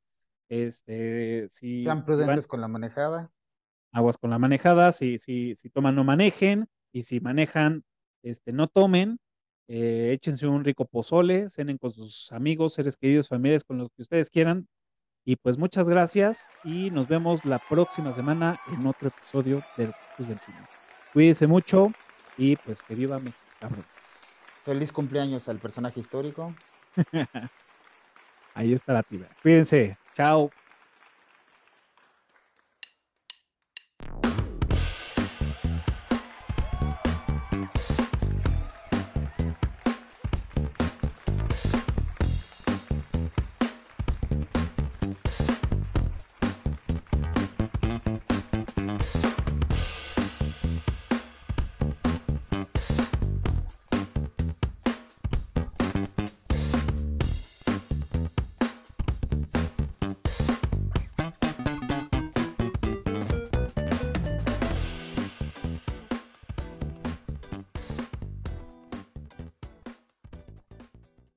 Este, 0.49 1.49
si 1.51 1.85
Sean 1.85 2.05
prudentes 2.05 2.47
con 2.47 2.61
la 2.61 2.69
manejada 2.69 3.33
aguas 3.95 4.19
con 4.19 4.31
la 4.31 4.39
manejada, 4.39 4.93
si, 4.93 5.19
si, 5.19 5.55
si 5.55 5.71
toman 5.71 5.95
no 5.95 6.05
manejen, 6.05 6.67
y 6.93 7.05
si 7.05 7.21
manejan, 7.21 7.85
este, 8.23 8.53
no 8.53 8.67
tomen, 8.67 9.19
eh, 9.69 10.11
échense 10.13 10.47
un 10.47 10.65
rico 10.65 10.85
pozole, 10.85 11.49
cenen 11.49 11.79
con 11.79 11.93
sus 11.93 12.31
amigos, 12.33 12.75
seres 12.75 12.97
queridos, 12.97 13.29
familiares, 13.29 13.65
con 13.65 13.79
los 13.79 13.91
que 13.91 14.03
ustedes 14.03 14.31
quieran. 14.31 14.69
Y 15.25 15.37
pues 15.37 15.57
muchas 15.57 15.89
gracias 15.89 16.49
y 16.65 16.91
nos 16.91 17.09
vemos 17.09 17.45
la 17.47 17.59
próxima 17.59 18.13
semana 18.13 18.61
en 18.71 18.87
otro 18.87 19.09
episodio 19.09 19.63
de 19.77 19.91
Cruz 20.17 20.29
del 20.29 20.39
Cine. 20.41 20.59
Cuídense 21.15 21.47
mucho 21.47 21.93
y 22.37 22.57
pues 22.57 22.83
que 22.83 22.95
viva 22.95 23.19
México, 23.19 23.41
Feliz 24.65 24.93
cumpleaños 24.93 25.49
al 25.49 25.59
personaje 25.59 26.01
histórico. 26.01 26.55
Ahí 28.55 28.73
está 28.73 28.95
la 28.95 29.03
tibia. 29.03 29.29
Cuídense. 29.43 29.99
Chao. 30.17 30.51